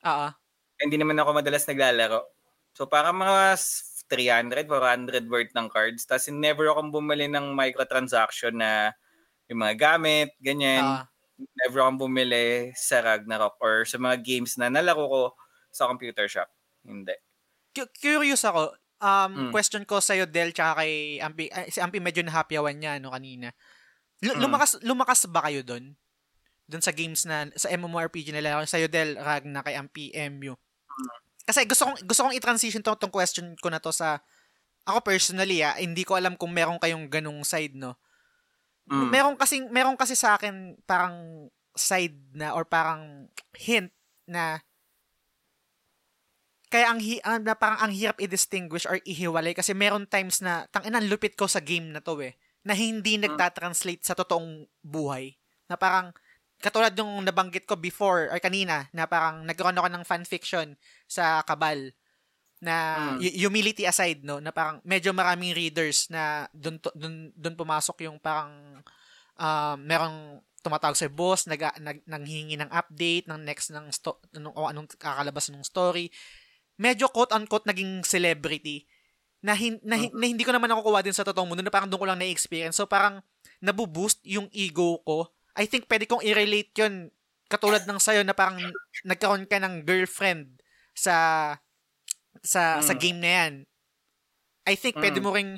Ah, 0.00 0.30
ah. 0.30 0.32
Hindi 0.78 0.96
naman 0.98 1.16
ako 1.16 1.38
madalas 1.38 1.64
naglalaro. 1.64 2.24
So 2.74 2.86
parang 2.86 3.16
mga 3.16 3.54
s- 3.54 4.04
300, 4.10 4.68
400 4.68 5.24
worth 5.26 5.52
ng 5.54 5.68
cards. 5.72 6.04
Tapos 6.04 6.28
never 6.28 6.68
akong 6.68 6.92
bumili 6.92 7.24
ng 7.26 7.56
microtransaction 7.56 8.52
na 8.54 8.92
yung 9.48 9.64
mga 9.64 9.74
gamit, 9.80 10.28
ganyan. 10.38 10.84
Ah, 10.84 11.04
never 11.64 11.80
akong 11.80 12.00
bumili 12.00 12.70
sa 12.76 13.00
Ragnarok 13.00 13.56
or 13.60 13.84
sa 13.84 13.96
mga 13.96 14.20
games 14.20 14.54
na 14.60 14.68
nalaro 14.68 15.04
ko 15.08 15.22
sa 15.72 15.88
computer 15.88 16.28
shop. 16.28 16.48
Hindi. 16.84 17.16
cu- 17.74 17.90
curious 17.98 18.46
ako. 18.46 18.70
Um, 19.02 19.50
Mm. 19.50 19.50
question 19.50 19.82
ko 19.82 19.98
sa'yo, 19.98 20.30
Del, 20.30 20.54
tsaka 20.54 20.78
kay 20.86 21.18
Ampi. 21.18 21.50
ay, 21.50 21.66
si 21.68 21.82
Ampi 21.82 21.98
medyo 21.98 22.22
nahapyawan 22.22 22.78
niya, 22.78 23.02
no, 23.02 23.10
kanina. 23.10 23.50
Lu- 24.22 24.38
Mm. 24.38 24.46
Lumakas, 24.46 24.78
lumakas 24.80 25.26
ba 25.26 25.42
kayo 25.42 25.66
doon? 25.66 25.98
Doon 26.70 26.80
sa 26.80 26.94
games 26.94 27.26
na, 27.26 27.50
sa 27.58 27.66
MMORPG 27.68 28.30
na 28.30 28.38
laro. 28.40 28.62
Sa'yo, 28.62 28.86
Del, 28.86 29.18
Ragna, 29.18 29.66
kay 29.66 29.74
Ampi, 29.74 30.14
MU. 30.14 30.54
Kasi 31.44 31.68
gusto 31.68 31.84
kong, 31.84 31.98
gusto 32.08 32.20
kong 32.24 32.36
i-transition 32.36 32.80
to, 32.80 32.96
tong 32.96 33.12
question 33.12 33.52
ko 33.60 33.68
na 33.68 33.80
to 33.80 33.92
sa, 33.92 34.24
ako 34.88 35.04
personally, 35.04 35.60
ah, 35.60 35.76
hindi 35.76 36.04
ko 36.04 36.16
alam 36.16 36.36
kung 36.40 36.52
meron 36.52 36.80
kayong 36.80 37.08
ganung 37.08 37.44
side, 37.44 37.76
no? 37.76 37.96
Mm. 38.88 39.08
Meron 39.08 39.36
kasing 39.40 39.72
meron 39.72 39.96
kasi 39.96 40.12
sa 40.12 40.36
akin 40.36 40.76
parang 40.84 41.48
side 41.72 42.16
na 42.36 42.52
or 42.52 42.68
parang 42.68 43.32
hint 43.56 43.88
na 44.28 44.60
kaya 46.68 46.90
ang 46.90 47.00
hi, 47.00 47.16
ah, 47.24 47.40
na 47.40 47.56
parang 47.56 47.80
ang 47.80 47.92
hirap 47.94 48.20
i-distinguish 48.20 48.84
or 48.84 49.00
ihiwalay 49.06 49.56
kasi 49.56 49.72
meron 49.72 50.04
times 50.04 50.42
na 50.44 50.68
tang 50.68 50.84
ina 50.84 51.00
lupit 51.00 51.32
ko 51.32 51.48
sa 51.48 51.64
game 51.64 51.94
na 51.94 52.02
to 52.04 52.18
eh 52.20 52.36
na 52.64 52.74
hindi 52.76 53.20
nagta-translate 53.20 54.02
sa 54.04 54.16
totoong 54.16 54.66
buhay 54.82 55.36
na 55.68 55.76
parang 55.76 56.10
katulad 56.64 56.96
yung 56.96 57.20
nabanggit 57.20 57.68
ko 57.68 57.76
before 57.76 58.32
or 58.32 58.40
kanina 58.40 58.88
na 58.90 59.04
parang 59.04 59.44
nagkaroon 59.44 59.76
ako 59.76 59.88
ng 59.92 60.04
fanfiction 60.08 60.72
sa 61.04 61.44
Kabal 61.44 61.92
na 62.64 62.76
Mm. 62.96 63.16
hu- 63.20 63.36
humility 63.44 63.84
aside 63.84 64.24
no 64.24 64.40
na 64.40 64.48
parang 64.48 64.80
medyo 64.80 65.12
maraming 65.12 65.52
readers 65.52 66.08
na 66.08 66.48
doon 66.56 66.80
doon 66.96 67.14
doon 67.36 67.54
pumasok 67.54 68.08
yung 68.08 68.16
parang 68.16 68.80
um, 69.36 69.76
merong 69.76 70.40
tumatawag 70.64 70.96
sa 70.96 71.04
boss 71.12 71.44
nag, 71.44 71.60
nag 71.60 72.00
nanghingi 72.08 72.56
ng 72.56 72.72
update 72.72 73.28
ng 73.28 73.36
next 73.44 73.68
ng 73.68 73.92
sto, 73.92 74.16
anong, 74.32 74.56
o 74.56 74.64
anong 74.64 74.88
kakalabas 74.96 75.52
ng 75.52 75.60
story. 75.60 76.08
Medyo 76.80 77.12
quote 77.12 77.36
unquote 77.36 77.68
naging 77.68 78.00
celebrity 78.00 78.88
na, 79.44 79.52
hin, 79.52 79.76
na, 79.84 80.00
hin- 80.00 80.14
na 80.16 80.24
hindi 80.24 80.40
ko 80.40 80.56
naman 80.56 80.72
nakukuha 80.72 81.04
din 81.04 81.12
sa 81.12 81.20
totoong 81.20 81.52
mundo 81.52 81.60
na 81.60 81.68
parang 81.68 81.92
doon 81.92 82.00
ko 82.00 82.08
lang 82.08 82.16
na-experience. 82.16 82.80
So 82.80 82.88
parang 82.88 83.20
nabuboost 83.60 84.24
yung 84.24 84.48
ego 84.56 85.04
ko 85.04 85.28
I 85.54 85.64
think 85.64 85.86
pwede 85.86 86.04
kong 86.04 86.22
i-relate 86.22 86.74
yun 86.74 87.10
katulad 87.46 87.86
ng 87.86 88.00
sayo 88.02 88.26
na 88.26 88.34
parang 88.34 88.58
nagkaroon 89.06 89.46
ka 89.46 89.62
ng 89.62 89.86
girlfriend 89.86 90.58
sa 90.94 91.14
sa 92.42 92.82
sa 92.82 92.94
Mm. 92.94 93.00
game 93.00 93.18
na 93.22 93.30
yan. 93.30 93.52
I 94.64 94.74
think 94.74 94.98
pwede 94.98 95.20
Mm. 95.20 95.24
mo 95.24 95.30
ring 95.30 95.52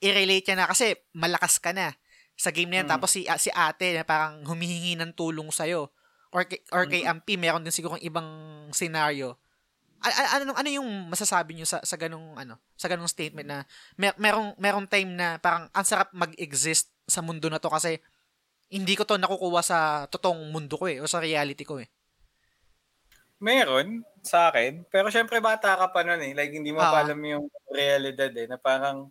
i-relate 0.00 0.48
yan 0.48 0.58
na 0.60 0.70
kasi 0.70 0.96
malakas 1.12 1.58
ka 1.58 1.76
na 1.76 1.92
sa 2.34 2.50
game 2.50 2.70
na 2.72 2.82
yan. 2.82 2.88
Mm. 2.88 2.92
Tapos 2.96 3.12
si, 3.12 3.26
si 3.38 3.50
ate 3.52 3.92
na 3.92 4.02
parang 4.02 4.42
humihingi 4.44 4.96
ng 4.96 5.12
tulong 5.12 5.52
sa'yo. 5.52 5.92
Or, 6.34 6.42
kay, 6.42 6.58
or 6.74 6.82
kay 6.90 7.06
Ampi, 7.06 7.38
meron 7.38 7.62
din 7.62 7.70
siguro 7.70 7.94
ibang 8.02 8.26
scenario. 8.74 9.38
A- 10.02 10.36
ano, 10.36 10.50
ano 10.52 10.66
yung 10.68 11.08
masasabi 11.08 11.54
nyo 11.54 11.62
sa, 11.62 11.78
sa 11.86 11.94
ganong, 11.94 12.34
ano, 12.34 12.58
sa 12.74 12.90
ganong 12.90 13.06
statement 13.06 13.46
na 13.46 13.62
mer- 13.94 14.18
merong, 14.18 14.58
merong 14.58 14.90
time 14.90 15.14
na 15.14 15.38
parang 15.38 15.70
ang 15.70 15.86
sarap 15.86 16.10
mag-exist 16.10 16.90
sa 17.06 17.22
mundo 17.22 17.46
na 17.46 17.62
to 17.62 17.70
kasi 17.70 18.02
hindi 18.70 18.94
ko 18.96 19.04
to 19.04 19.16
nakukuha 19.16 19.60
sa 19.60 19.78
totoong 20.08 20.50
mundo 20.50 20.74
ko 20.76 20.88
eh, 20.88 20.98
o 21.00 21.06
sa 21.06 21.20
reality 21.20 21.62
ko 21.62 21.78
eh. 21.78 21.88
Meron 23.42 24.00
sa 24.24 24.48
akin. 24.48 24.86
Pero 24.88 25.12
syempre 25.12 25.42
bata 25.42 25.76
ka 25.76 25.92
pa 25.92 26.00
nun 26.00 26.22
eh. 26.22 26.32
Like 26.32 26.54
hindi 26.54 26.72
mo 26.72 26.80
Ah. 26.80 26.90
pa 26.90 26.98
alam 27.04 27.20
yung 27.20 27.44
realidad 27.68 28.32
eh. 28.32 28.46
Na 28.48 28.56
parang 28.56 29.10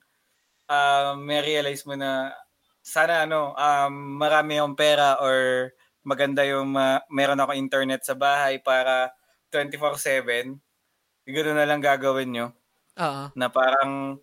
um, 0.65 1.15
may 1.21 1.43
realize 1.43 1.85
mo 1.85 1.93
na 1.93 2.33
sana 2.81 3.23
ano, 3.27 3.53
um, 3.53 3.93
marami 4.17 4.57
akong 4.57 4.75
pera 4.75 5.21
or 5.21 5.69
maganda 6.03 6.43
yung 6.43 6.73
ma- 6.73 7.03
meron 7.07 7.39
ako 7.39 7.55
internet 7.55 8.01
sa 8.03 8.17
bahay 8.17 8.57
para 8.59 9.13
24-7. 9.53 10.57
Siguro 11.23 11.53
na 11.53 11.63
lang 11.63 11.79
gagawin 11.79 12.31
nyo. 12.33 12.47
Oo. 12.99 13.23
Na 13.37 13.47
parang 13.47 14.17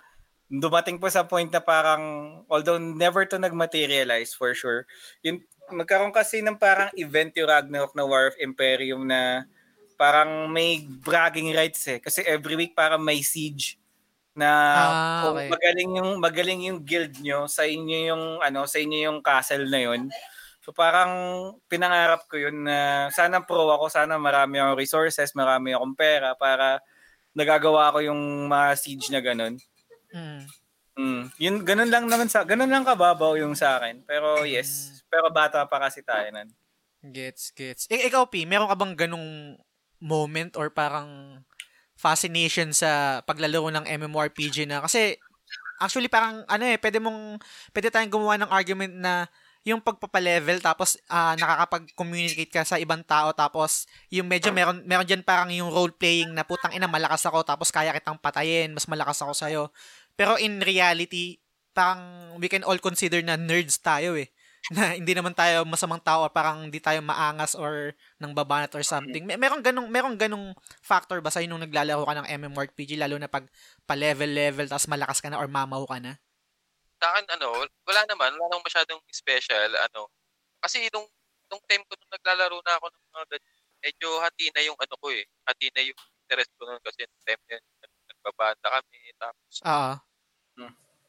dumating 0.51 0.99
po 0.99 1.07
sa 1.09 1.23
point 1.25 1.49
na 1.49 1.63
parang 1.63 2.03
although 2.51 2.79
never 2.79 3.25
to 3.25 3.39
nagmaterialize 3.39 4.35
for 4.35 4.53
sure. 4.53 4.85
Yun, 5.23 5.41
magkaroon 5.71 6.11
kasi 6.13 6.43
ng 6.43 6.59
parang 6.59 6.91
event 6.99 7.31
yung 7.39 7.49
Ragnarok 7.51 7.95
na 7.95 8.05
War 8.07 8.35
of 8.35 8.37
Imperium 8.43 9.07
na 9.07 9.47
parang 9.99 10.51
may 10.51 10.83
bragging 10.83 11.55
rights 11.55 11.87
eh. 11.91 11.99
Kasi 12.03 12.25
every 12.27 12.57
week 12.59 12.75
parang 12.75 13.03
may 13.03 13.23
siege 13.23 13.79
na 14.35 14.51
Ah, 14.83 15.31
okay. 15.31 15.51
magaling 15.51 15.91
yung 15.99 16.11
magaling 16.23 16.61
yung 16.71 16.81
guild 16.87 17.15
nyo 17.21 17.47
sa 17.51 17.67
inyo 17.67 17.99
yung 18.15 18.25
ano 18.43 18.65
sa 18.71 18.79
inyo 18.79 18.99
yung 19.11 19.19
castle 19.25 19.67
na 19.69 19.81
yun. 19.91 20.11
So 20.65 20.71
parang 20.77 21.13
pinangarap 21.71 22.29
ko 22.31 22.37
yun 22.39 22.65
na 22.69 23.09
sana 23.15 23.43
pro 23.45 23.67
ako, 23.73 23.89
sana 23.91 24.17
marami 24.21 24.61
akong 24.61 24.79
resources, 24.79 25.33
marami 25.35 25.73
akong 25.75 25.95
pera 25.99 26.37
para 26.39 26.81
nagagawa 27.37 27.93
ko 27.95 28.01
yung 28.05 28.49
mga 28.51 28.69
siege 28.79 29.09
na 29.15 29.21
ganun. 29.25 29.57
Mm. 30.15 30.43
Mm. 31.01 31.23
Yun, 31.41 31.57
ganun 31.65 31.91
lang 31.91 32.05
naman 32.11 32.29
sa, 32.29 32.45
ganun 32.45 32.69
lang 32.69 32.85
kababaw 32.85 33.39
yung 33.39 33.57
sa 33.57 33.79
akin. 33.81 34.05
Pero 34.05 34.45
yes, 34.45 35.01
pero 35.09 35.33
bata 35.33 35.65
pa 35.65 35.81
kasi 35.81 36.05
tayo 36.05 36.29
nan. 36.35 36.51
Gets, 37.01 37.57
gets. 37.57 37.83
I- 37.89 38.13
ikaw, 38.13 38.29
P, 38.29 38.45
meron 38.45 38.69
ka 38.69 38.77
bang 38.77 38.95
ganung 38.95 39.57
moment 40.01 40.53
or 40.61 40.69
parang 40.69 41.41
fascination 41.97 42.77
sa 42.77 43.21
paglalaro 43.25 43.73
ng 43.73 43.89
MMORPG 43.89 44.69
na? 44.69 44.85
Kasi, 44.85 45.17
actually, 45.81 46.13
parang, 46.13 46.45
ano 46.45 46.65
eh, 46.69 46.77
pwede 46.77 47.01
mong, 47.01 47.41
pwede 47.73 47.89
tayong 47.89 48.13
gumawa 48.13 48.37
ng 48.37 48.53
argument 48.53 48.93
na 48.93 49.29
yung 49.61 49.85
pagpapalevel 49.85 50.57
tapos 50.65 50.97
ah, 51.05 51.37
nakakapag-communicate 51.37 52.49
ka 52.49 52.65
sa 52.65 52.81
ibang 52.81 53.05
tao 53.05 53.37
tapos 53.37 53.85
yung 54.09 54.25
medyo 54.25 54.49
meron 54.57 54.81
meron 54.89 55.05
diyan 55.05 55.21
parang 55.21 55.53
yung 55.53 55.69
role 55.69 55.93
playing 55.93 56.33
na 56.33 56.49
putang 56.49 56.73
ina 56.73 56.89
malakas 56.89 57.29
ako 57.29 57.45
tapos 57.45 57.69
kaya 57.69 57.93
kitang 57.93 58.17
patayin 58.17 58.73
mas 58.73 58.89
malakas 58.89 59.21
ako 59.21 59.37
sa'yo 59.37 59.63
pero 60.15 60.37
in 60.41 60.63
reality 60.63 61.39
parang 61.71 62.35
we 62.43 62.51
can 62.51 62.67
all 62.67 62.79
consider 62.79 63.23
na 63.23 63.39
nerds 63.39 63.79
tayo 63.79 64.19
eh 64.19 64.29
na 64.77 64.93
hindi 64.93 65.17
naman 65.17 65.33
tayo 65.33 65.65
masamang 65.65 66.05
tao 66.05 66.29
or 66.29 66.33
parang 66.33 66.69
hindi 66.69 66.77
tayo 66.85 67.01
maangas 67.01 67.57
or 67.57 67.97
nang 68.21 68.37
babanat 68.37 68.69
or 68.77 68.85
something. 68.85 69.25
May 69.25 69.41
merong 69.41 69.65
ganung 69.65 69.89
merong 69.89 70.21
ganung 70.21 70.53
factor 70.85 71.25
ba 71.25 71.33
sa 71.33 71.41
nung 71.49 71.65
naglalaro 71.65 72.05
ka 72.05 72.13
ng 72.21 72.29
MMORPG 72.29 73.01
lalo 73.01 73.17
na 73.17 73.31
pag 73.31 73.49
pa-level 73.89 74.29
level 74.29 74.69
tapos 74.69 74.85
malakas 74.93 75.25
ka 75.25 75.33
na 75.33 75.41
or 75.41 75.49
mamaw 75.49 75.89
ka 75.89 75.97
na? 75.97 76.21
Sa 77.01 77.09
akin, 77.17 77.25
ano, 77.41 77.65
wala 77.89 78.01
naman. 78.05 78.37
Wala 78.37 78.47
namang 78.53 78.67
masyadong 78.69 79.01
special. 79.09 79.73
Ano, 79.89 80.13
kasi 80.61 80.85
nung, 80.93 81.09
nung 81.49 81.63
time 81.65 81.81
ko 81.89 81.97
nung 81.97 82.13
naglalaro 82.13 82.61
na 82.61 82.77
ako 82.77 82.87
ng 82.93 83.05
mga 83.17 83.25
medyo 83.81 84.09
hati 84.21 84.53
na 84.53 84.61
yung 84.69 84.77
ano 84.77 84.95
ko 85.01 85.09
eh. 85.09 85.25
Hati 85.49 85.73
na 85.73 85.81
yung 85.89 85.97
interest 85.97 86.53
ko 86.61 86.69
nun 86.69 86.81
kasi 86.85 87.09
nung 87.09 87.25
time 87.25 87.43
na 87.49 87.53
yun, 87.57 87.65
nagbabanda 88.21 88.69
kami. 88.69 89.01
Tapos, 89.17 89.55
Oo. 89.65 89.93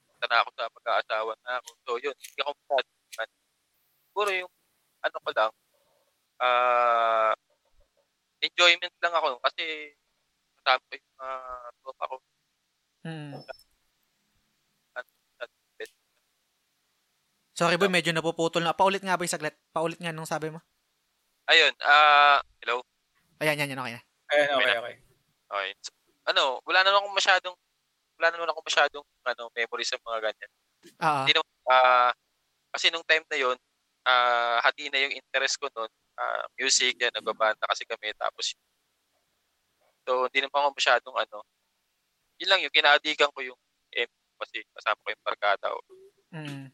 punta 0.08 0.26
na 0.32 0.38
ako 0.40 0.50
sa 0.56 0.66
mag-aasawa 0.72 1.32
na 1.44 1.52
ako. 1.60 1.70
So, 1.84 1.92
yun. 2.00 2.16
Hindi 2.16 2.40
ako 2.40 2.52
masyadong. 2.56 3.00
Siguro 4.08 4.30
yung, 4.32 4.52
ano 5.02 5.18
ko 5.20 5.30
lang, 5.36 5.52
ah, 6.40 7.34
enjoyment 8.42 8.96
lang 9.04 9.14
ako 9.14 9.38
kasi 9.44 9.94
kasama 10.62 10.82
ko 10.88 10.94
yung 10.96 11.12
mga 11.20 11.32
tropa 11.82 12.06
ko. 12.06 12.16
Hmm. 13.02 13.34
Sorry 17.52 17.78
boy, 17.78 17.94
medyo 17.94 18.10
napuputol 18.10 18.66
na. 18.66 18.74
Paulit 18.74 19.06
nga 19.06 19.14
ba 19.14 19.22
yung 19.22 19.36
saglit? 19.38 19.54
Paulit 19.70 20.02
nga 20.02 20.10
nung 20.10 20.26
sabi 20.26 20.50
mo. 20.50 20.58
Ayun, 21.46 21.74
ah, 21.86 22.42
hello? 22.64 22.82
Ayan, 23.38 23.60
yan, 23.60 23.76
yan, 23.76 23.82
okay 23.82 23.94
na. 23.98 24.02
Ayun, 24.34 24.50
okay, 24.58 24.76
okay. 24.82 24.96
Okay. 25.52 25.70
So, 25.84 25.92
ano, 26.32 26.64
wala 26.66 26.80
naman 26.82 27.04
akong 27.04 27.18
masyadong 27.18 27.56
wala 28.20 28.28
naman 28.32 28.48
akong 28.50 28.68
masyadong 28.68 29.06
ano, 29.28 29.44
memory 29.54 29.86
sa 29.86 30.00
mga 30.00 30.20
ganyan. 30.32 30.52
Hindi 30.98 31.32
naman 31.36 31.52
ah 31.70 32.12
kasi 32.72 32.88
nung 32.90 33.06
time 33.06 33.26
na 33.28 33.38
'yon, 33.38 33.58
ah 34.08 34.58
hati 34.64 34.88
na 34.90 35.00
yung 35.04 35.14
interest 35.14 35.60
ko 35.60 35.68
noon, 35.76 35.92
ah 36.18 36.44
music 36.58 36.98
yan, 36.98 37.14
nagbabanda 37.14 37.68
kasi 37.68 37.84
kami 37.86 38.16
tapos 38.18 38.56
So, 40.06 40.26
hindi 40.28 40.40
naman 40.46 40.66
ako 40.66 40.70
masyadong 40.78 41.18
ano. 41.18 41.38
Yun 42.42 42.50
lang 42.50 42.62
yung 42.66 42.74
kinaadikan 42.74 43.30
ko 43.30 43.40
yung 43.46 43.60
M 43.94 44.10
kasi 44.42 44.66
kasama 44.74 44.98
ko 45.06 45.08
yung 45.14 45.26
barkada. 45.26 45.68
Mm. 46.34 46.66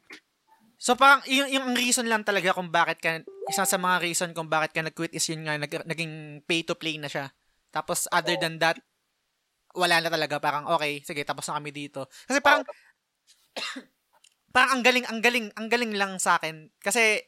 So 0.77 0.93
parang 0.93 1.25
yung, 1.25 1.49
yung 1.49 1.67
reason 1.73 2.05
lang 2.05 2.21
talaga 2.21 2.53
kung 2.53 2.69
bakit 2.69 3.01
ka 3.01 3.19
isa 3.49 3.65
sa 3.65 3.81
mga 3.81 3.97
reason 4.05 4.29
kung 4.31 4.47
bakit 4.47 4.77
ka 4.77 4.85
nag-quit 4.85 5.11
is 5.11 5.25
yun 5.25 5.43
nga 5.43 5.57
nag, 5.57 5.73
naging 5.89 6.45
pay 6.45 6.61
to 6.61 6.77
play 6.77 7.01
na 7.01 7.09
siya. 7.09 7.33
Tapos 7.73 8.05
other 8.13 8.37
than 8.37 8.61
that 8.61 8.77
wala 9.77 10.01
na 10.01 10.09
talaga 10.09 10.41
parang 10.41 10.65
okay, 10.73 11.05
sige 11.05 11.21
tapos 11.21 11.45
na 11.47 11.61
kami 11.61 11.69
dito. 11.69 12.09
Kasi 12.25 12.41
parang 12.41 12.65
parang 14.55 14.71
ang 14.79 14.83
galing 14.83 15.05
ang 15.05 15.19
galing 15.21 15.47
ang 15.53 15.67
galing 15.69 15.93
lang 15.93 16.17
sa 16.17 16.41
akin 16.41 16.73
kasi 16.81 17.21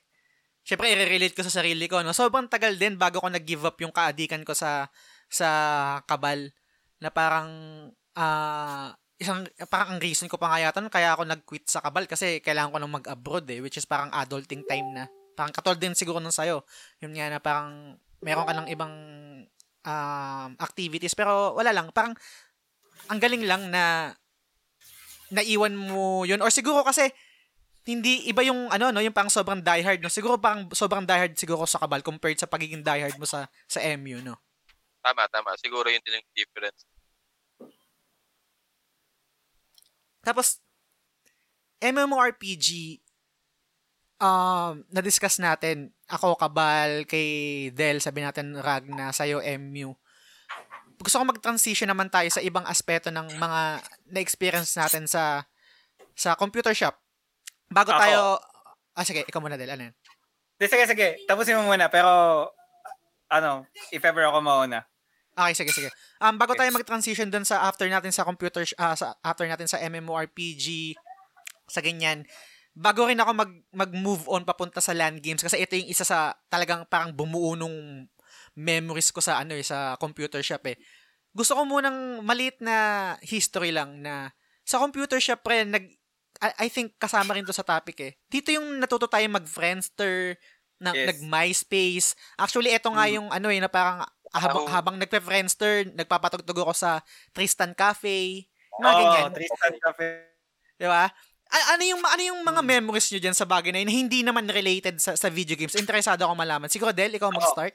syempre 0.65 0.89
i-relate 0.89 1.37
ko 1.37 1.45
sa 1.45 1.61
sarili 1.61 1.85
ko 1.85 2.01
no. 2.01 2.11
Sobrang 2.17 2.49
tagal 2.49 2.75
din 2.75 2.97
bago 2.97 3.21
ko 3.21 3.29
nag-give 3.29 3.63
up 3.63 3.77
yung 3.79 3.93
kaadikan 3.93 4.41
ko 4.41 4.57
sa 4.57 4.89
sa 5.29 5.49
kabal 6.09 6.49
na 6.99 7.13
parang 7.13 7.49
ah, 8.17 8.91
isang, 9.19 9.43
parang 9.67 9.95
ang 9.95 10.01
reason 10.01 10.31
ko 10.31 10.39
pa 10.39 10.55
nga 10.55 10.71
nun, 10.79 10.87
kaya 10.87 11.11
ako 11.13 11.27
nag-quit 11.27 11.67
sa 11.67 11.83
Kabal 11.83 12.07
kasi 12.07 12.39
kailangan 12.39 12.71
ko 12.71 12.77
nang 12.79 12.95
mag-abroad 12.95 13.45
eh, 13.51 13.59
which 13.59 13.75
is 13.75 13.83
parang 13.83 14.07
adulting 14.15 14.63
time 14.63 14.95
na. 14.95 15.05
Parang 15.35 15.51
katulad 15.51 15.79
din 15.79 15.95
siguro 15.95 16.23
nung 16.23 16.35
sa'yo. 16.35 16.63
Yun 17.03 17.15
nga 17.15 17.27
na 17.27 17.39
parang 17.43 17.99
meron 18.23 18.47
ka 18.47 18.55
ng 18.55 18.67
ibang 18.71 18.95
um, 19.85 20.49
activities 20.59 21.15
pero 21.15 21.55
wala 21.55 21.71
lang. 21.71 21.91
Parang 21.91 22.15
ang 23.09 23.19
galing 23.19 23.43
lang 23.45 23.71
na 23.71 24.13
naiwan 25.31 25.75
mo 25.77 26.23
yun. 26.25 26.41
Or 26.41 26.49
siguro 26.49 26.81
kasi 26.83 27.09
hindi 27.87 28.29
iba 28.29 28.45
yung 28.45 28.69
ano 28.69 28.93
no 28.93 29.01
yung 29.01 29.15
parang 29.15 29.33
sobrang 29.33 29.65
diehard 29.65 29.97
no 30.03 30.13
siguro 30.13 30.37
parang 30.37 30.69
sobrang 30.69 31.09
diehard 31.09 31.33
siguro 31.33 31.65
sa 31.65 31.81
kabal 31.81 32.05
compared 32.05 32.37
sa 32.37 32.45
pagiging 32.45 32.85
diehard 32.85 33.17
mo 33.17 33.25
sa 33.25 33.49
sa 33.65 33.81
MU 33.97 34.21
no 34.21 34.37
Tama, 34.99 35.31
tama. 35.31 35.55
Siguro 35.55 35.87
yun 35.87 36.03
din 36.03 36.19
yung 36.19 36.29
difference. 36.35 36.83
Tapos, 40.19 40.59
MMORPG, 41.79 42.99
um, 44.19 44.83
na-discuss 44.91 45.39
natin, 45.39 45.95
ako, 46.09 46.35
Kabal, 46.35 47.05
kay 47.05 47.69
Del, 47.71 48.01
sabi 48.01 48.25
natin, 48.25 48.57
Ragna, 48.57 49.13
sa'yo, 49.13 49.39
MU. 49.61 49.93
Gusto 50.99 51.21
ko 51.21 51.23
mag-transition 51.23 51.87
naman 51.87 52.11
tayo 52.11 52.27
sa 52.27 52.43
ibang 52.43 52.65
aspeto 52.67 53.13
ng 53.13 53.39
mga 53.39 53.61
na-experience 54.11 54.75
natin 54.75 55.07
sa 55.07 55.47
sa 56.19 56.35
computer 56.35 56.75
shop. 56.75 56.99
Bago 57.71 57.95
Ako. 57.95 58.01
tayo... 58.03 58.19
Ah, 58.91 59.07
sige, 59.07 59.23
ikaw 59.23 59.39
muna, 59.39 59.55
Del. 59.55 59.71
Ano 59.71 59.87
yan? 59.87 59.95
Di, 60.59 60.67
sige, 60.67 60.83
sige. 60.83 61.23
Tapusin 61.23 61.55
mo 61.55 61.71
muna. 61.71 61.87
Pero, 61.87 62.11
ano, 63.31 63.63
if 63.95 64.03
ever 64.03 64.27
ako 64.27 64.43
mauna. 64.43 64.83
Okay, 65.39 65.55
sige, 65.55 65.71
sige. 65.71 65.89
Um, 66.19 66.35
bago 66.35 66.51
tayo 66.51 66.67
mag-transition 66.75 67.31
dun 67.31 67.47
sa 67.47 67.63
after 67.63 67.87
natin 67.87 68.11
sa 68.11 68.27
computer, 68.27 68.67
ah, 68.75 68.97
sa 68.97 69.15
after 69.23 69.47
natin 69.47 69.71
sa 69.71 69.79
MMORPG, 69.79 70.99
sa 71.71 71.79
ganyan, 71.79 72.27
bago 72.79 73.03
rin 73.11 73.19
ako 73.19 73.31
mag, 73.35 73.51
mag-move 73.75 74.23
on 74.31 74.47
papunta 74.47 74.79
sa 74.79 74.95
LAN 74.95 75.19
games 75.19 75.43
kasi 75.43 75.59
ito 75.59 75.75
yung 75.75 75.91
isa 75.91 76.07
sa 76.07 76.31
talagang 76.47 76.87
parang 76.87 77.11
bumuo 77.11 77.59
nung 77.59 78.07
memories 78.55 79.11
ko 79.11 79.19
sa 79.19 79.43
ano 79.43 79.51
eh, 79.51 79.65
sa 79.67 79.99
computer 79.99 80.39
shop 80.39 80.63
eh. 80.71 80.79
Gusto 81.35 81.59
ko 81.59 81.67
munang 81.67 82.23
maliit 82.23 82.63
na 82.63 83.13
history 83.19 83.75
lang 83.75 83.99
na 83.99 84.31
sa 84.63 84.79
computer 84.79 85.19
shop 85.19 85.43
pre, 85.43 85.67
nag, 85.67 85.85
I, 86.39 86.65
I 86.65 86.67
think 86.71 86.95
kasama 86.95 87.35
rin 87.35 87.43
to 87.43 87.51
sa 87.51 87.67
topic 87.67 87.99
eh. 87.99 88.11
Dito 88.31 88.55
yung 88.55 88.79
natuto 88.79 89.11
tayo 89.11 89.27
mag-Friendster, 89.27 90.39
na, 90.79 90.95
Yes. 90.95 91.11
nag-MySpace. 91.11 92.07
Actually, 92.39 92.71
ito 92.71 92.87
nga 92.87 93.03
Mm. 93.03 93.13
yung 93.19 93.27
ano 93.29 93.51
eh, 93.51 93.59
na 93.59 93.67
parang 93.67 94.07
habang, 94.31 94.63
Ako- 94.63 94.71
habang 94.71 94.95
nagpe-Friendster, 94.95 95.91
nagpapatugtog 95.91 96.63
ako 96.63 96.71
sa 96.71 97.03
Tristan 97.35 97.75
Cafe. 97.75 98.47
Mga 98.79 98.87
Oo, 98.87 98.95
ganyan. 98.95 99.31
Tristan 99.35 99.75
Cafe. 99.83 100.07
Di 100.79 100.87
ba? 100.87 101.11
A- 101.49 101.73
ano 101.73 101.83
yung 101.83 102.01
ano 102.01 102.21
yung 102.21 102.41
mga 102.45 102.61
Hmm. 102.61 102.69
memories 102.77 103.09
nyo 103.09 103.19
dyan 103.19 103.33
sa 103.33 103.49
bagay 103.49 103.73
na 103.73 103.81
yun 103.81 103.89
na 103.89 103.95
hindi 103.95 104.19
naman 104.21 104.45
related 104.45 105.01
sa, 105.01 105.17
sa 105.17 105.27
video 105.27 105.57
games? 105.57 105.73
Interesado 105.73 106.21
ako 106.21 106.37
malaman. 106.37 106.69
Siguro, 106.69 106.93
Del, 106.93 107.17
ikaw 107.17 107.33
mag-start? 107.33 107.73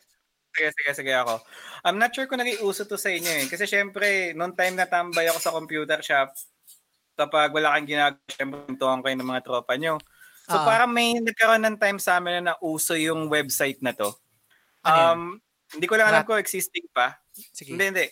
Sige, 0.54 0.70
sige, 0.70 0.90
sige 1.02 1.12
ako. 1.12 1.42
I'm 1.82 1.98
not 1.98 2.14
sure 2.14 2.30
kung 2.30 2.38
naging 2.38 2.62
uso 2.62 2.86
to 2.86 2.94
sa 2.94 3.10
inyo 3.10 3.26
eh. 3.26 3.44
Kasi 3.50 3.66
syempre, 3.66 4.30
noong 4.32 4.54
time 4.54 4.78
na 4.78 4.86
tambay 4.86 5.26
ako 5.26 5.38
sa 5.42 5.50
computer 5.50 5.98
shop, 5.98 6.30
kapag 7.18 7.50
wala 7.50 7.74
kang 7.74 7.90
ginagawa, 7.90 8.22
syempre, 8.30 8.58
tuntuhan 8.70 9.02
kayo 9.02 9.14
ng 9.18 9.26
mga 9.26 9.42
tropa 9.42 9.74
nyo. 9.74 9.98
So 10.46 10.54
Ah. 10.54 10.62
parang 10.62 10.94
may 10.94 11.18
nagkaroon 11.18 11.64
ng 11.66 11.78
time 11.80 11.98
sa 11.98 12.22
amin 12.22 12.38
na 12.38 12.54
nauso 12.54 12.94
yung 12.94 13.26
website 13.26 13.82
na 13.82 13.90
to. 13.90 14.14
Ano? 14.86 14.94
Um, 14.94 15.22
hindi 15.74 15.86
ko 15.90 15.98
lang 15.98 16.14
alam 16.14 16.22
kung 16.22 16.38
existing 16.38 16.86
pa. 16.94 17.18
Sige. 17.50 17.74
Hindi, 17.74 17.90
hindi. 17.90 18.06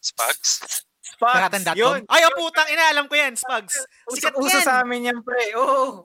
Spugs? 0.00 0.87
Spugs! 1.16 1.36
Karatan.com? 1.38 1.76
Yun! 1.78 2.00
Ay, 2.10 2.22
oh, 2.28 2.34
putang 2.36 2.68
ina, 2.68 2.84
alam 2.92 3.06
ko 3.08 3.14
yan, 3.16 3.34
Spugs. 3.38 3.86
Sikat 4.12 4.34
Uso 4.36 4.58
yan. 4.60 4.66
sa 4.66 4.84
amin 4.84 5.08
yan, 5.12 5.18
pre. 5.24 5.54
Oo. 5.56 6.04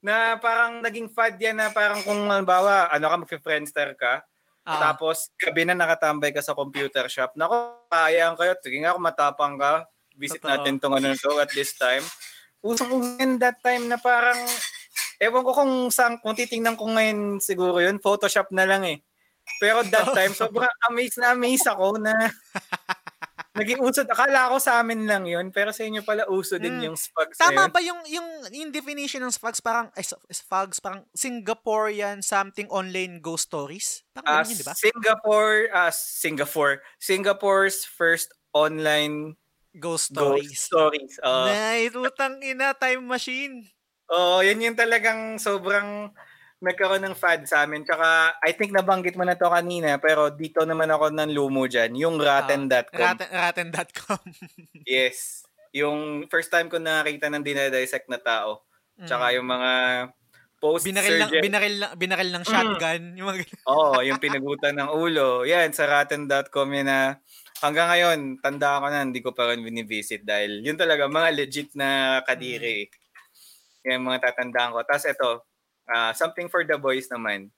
Na 0.00 0.40
parang 0.40 0.80
naging 0.80 1.12
fad 1.12 1.36
yan 1.36 1.60
na 1.60 1.68
parang 1.68 2.00
kung 2.00 2.24
halimbawa, 2.28 2.88
ano 2.88 3.04
ka, 3.04 3.16
mag-friendster 3.20 3.92
ka, 4.00 4.24
Ah, 4.70 4.92
tapos 4.92 5.32
gabi 5.40 5.64
na 5.64 5.72
nakatambay 5.72 6.36
ka 6.36 6.44
sa 6.44 6.52
computer 6.52 7.08
shop. 7.08 7.32
Nako, 7.34 7.80
kayaan 7.88 8.36
kayo. 8.36 8.52
Sige 8.60 8.78
nga 8.84 8.92
kung 8.92 9.02
matapang 9.08 9.56
ka. 9.56 9.88
Visit 10.20 10.44
Totoo. 10.44 10.52
natin 10.52 10.74
tong 10.76 10.94
ano 10.94 11.16
to 11.16 11.32
at 11.40 11.48
this 11.56 11.72
time. 11.80 12.04
Usong 12.60 13.16
in 13.16 13.40
that 13.40 13.56
time 13.64 13.88
na 13.88 13.96
parang 13.96 14.36
ewan 15.16 15.42
ko 15.48 15.52
kung 15.56 15.72
saan 15.88 16.20
kung 16.20 16.36
titingnan 16.36 16.76
ko 16.76 16.92
ngayon 16.92 17.40
siguro 17.40 17.80
yun 17.80 17.96
Photoshop 17.96 18.52
na 18.52 18.68
lang 18.68 18.84
eh. 18.84 19.00
Pero 19.56 19.80
that 19.88 20.12
time 20.18 20.36
sobrang 20.36 20.68
amazed 20.92 21.16
na 21.16 21.32
amazed 21.32 21.64
ako 21.64 21.96
na 21.96 22.12
naging 23.60 23.80
usod. 23.84 24.08
Akala 24.08 24.48
ko 24.48 24.56
sa 24.56 24.80
amin 24.80 25.04
lang 25.04 25.28
yun, 25.28 25.52
pero 25.52 25.70
sa 25.70 25.84
inyo 25.84 26.00
pala 26.02 26.24
uso 26.26 26.56
din 26.56 26.80
Mm. 26.80 26.84
yung 26.90 26.96
spugs 26.96 27.36
Tama 27.36 27.52
na 27.54 27.68
yun. 27.68 27.72
ba 27.72 27.80
yung, 27.84 28.00
yung, 28.08 28.28
yung 28.50 28.70
definition 28.72 29.20
ng 29.20 29.32
Spugs? 29.32 29.60
Parang, 29.60 29.92
ay, 29.94 30.04
Spugs, 30.32 30.80
parang 30.80 31.04
Singaporean 31.12 32.20
something 32.20 32.66
online 32.68 33.20
ghost 33.20 33.48
stories? 33.52 34.02
Parang 34.12 34.26
ganun 34.44 34.50
yun, 34.52 34.58
di 34.60 34.66
ba? 34.66 34.76
Singapore, 34.76 35.68
ah, 35.72 35.92
Singapore, 35.92 36.80
Singapore's 36.98 37.84
first 37.84 38.32
online 38.52 39.36
Ghost 39.72 40.10
ghost 40.10 40.50
stories. 40.50 40.60
stories. 40.60 41.14
Ah. 41.22 41.46
Nice, 41.46 41.94
utang 41.94 42.42
ina, 42.42 42.74
time 42.74 43.06
machine. 43.06 43.70
Oo, 44.10 44.42
yan 44.42 44.58
yung 44.58 44.74
talagang 44.74 45.38
sobrang 45.38 46.10
nagkaroon 46.60 47.02
ng 47.02 47.16
fad 47.16 47.44
sa 47.44 47.64
amin. 47.64 47.82
Tsaka, 47.82 48.36
I 48.40 48.52
think 48.52 48.70
nabanggit 48.70 49.16
mo 49.16 49.24
na 49.24 49.34
to 49.34 49.48
kanina, 49.48 49.96
pero 49.96 50.28
dito 50.28 50.62
naman 50.64 50.88
ako 50.88 51.08
ng 51.10 51.32
lumo 51.32 51.64
dyan, 51.64 51.96
yung 51.96 52.20
rotten.com. 52.20 53.00
Raten, 53.00 53.28
raten.com. 53.28 54.20
Yes. 54.86 55.44
Yung 55.72 56.26
first 56.28 56.50
time 56.50 56.66
ko 56.66 56.76
nakakita 56.76 57.30
ng 57.30 57.42
dinadissect 57.42 58.06
na 58.08 58.18
tao. 58.18 58.66
Tsaka 59.00 59.32
yung 59.32 59.48
mga 59.48 59.70
post 60.60 60.84
Mm. 60.84 60.92
binaril 60.92 61.16
lang, 61.16 61.30
binaril 61.40 61.76
lang, 61.80 61.92
binaril 61.96 62.30
ng 62.36 62.44
Mm. 62.44 62.50
shotgun. 62.52 63.02
Yung 63.16 63.26
mga. 63.32 63.38
Oo, 63.64 63.96
yung 64.04 64.20
pinagutan 64.20 64.76
ng 64.76 64.90
ulo. 64.92 65.48
Yan, 65.48 65.72
sa 65.72 65.88
rotten.com 65.88 66.68
yun 66.68 66.84
na 66.84 67.16
hanggang 67.64 67.88
ngayon, 67.88 68.18
tanda 68.44 68.76
ko 68.76 68.86
na, 68.92 69.00
hindi 69.00 69.24
ko 69.24 69.32
pa 69.32 69.48
rin 69.48 69.64
binivisit 69.64 70.20
dahil 70.20 70.60
yun 70.60 70.76
talaga, 70.76 71.08
mga 71.08 71.32
legit 71.32 71.72
na 71.72 72.20
kadiri. 72.28 72.92
Yan 73.88 74.04
mga 74.04 74.28
tatandaan 74.28 74.76
ko. 74.76 74.84
Tapos 74.84 75.06
ito, 75.08 75.30
ah, 75.90 76.12
something 76.12 76.46
for 76.46 76.62
the 76.62 76.74
boys 76.74 77.06
naman. 77.06 77.50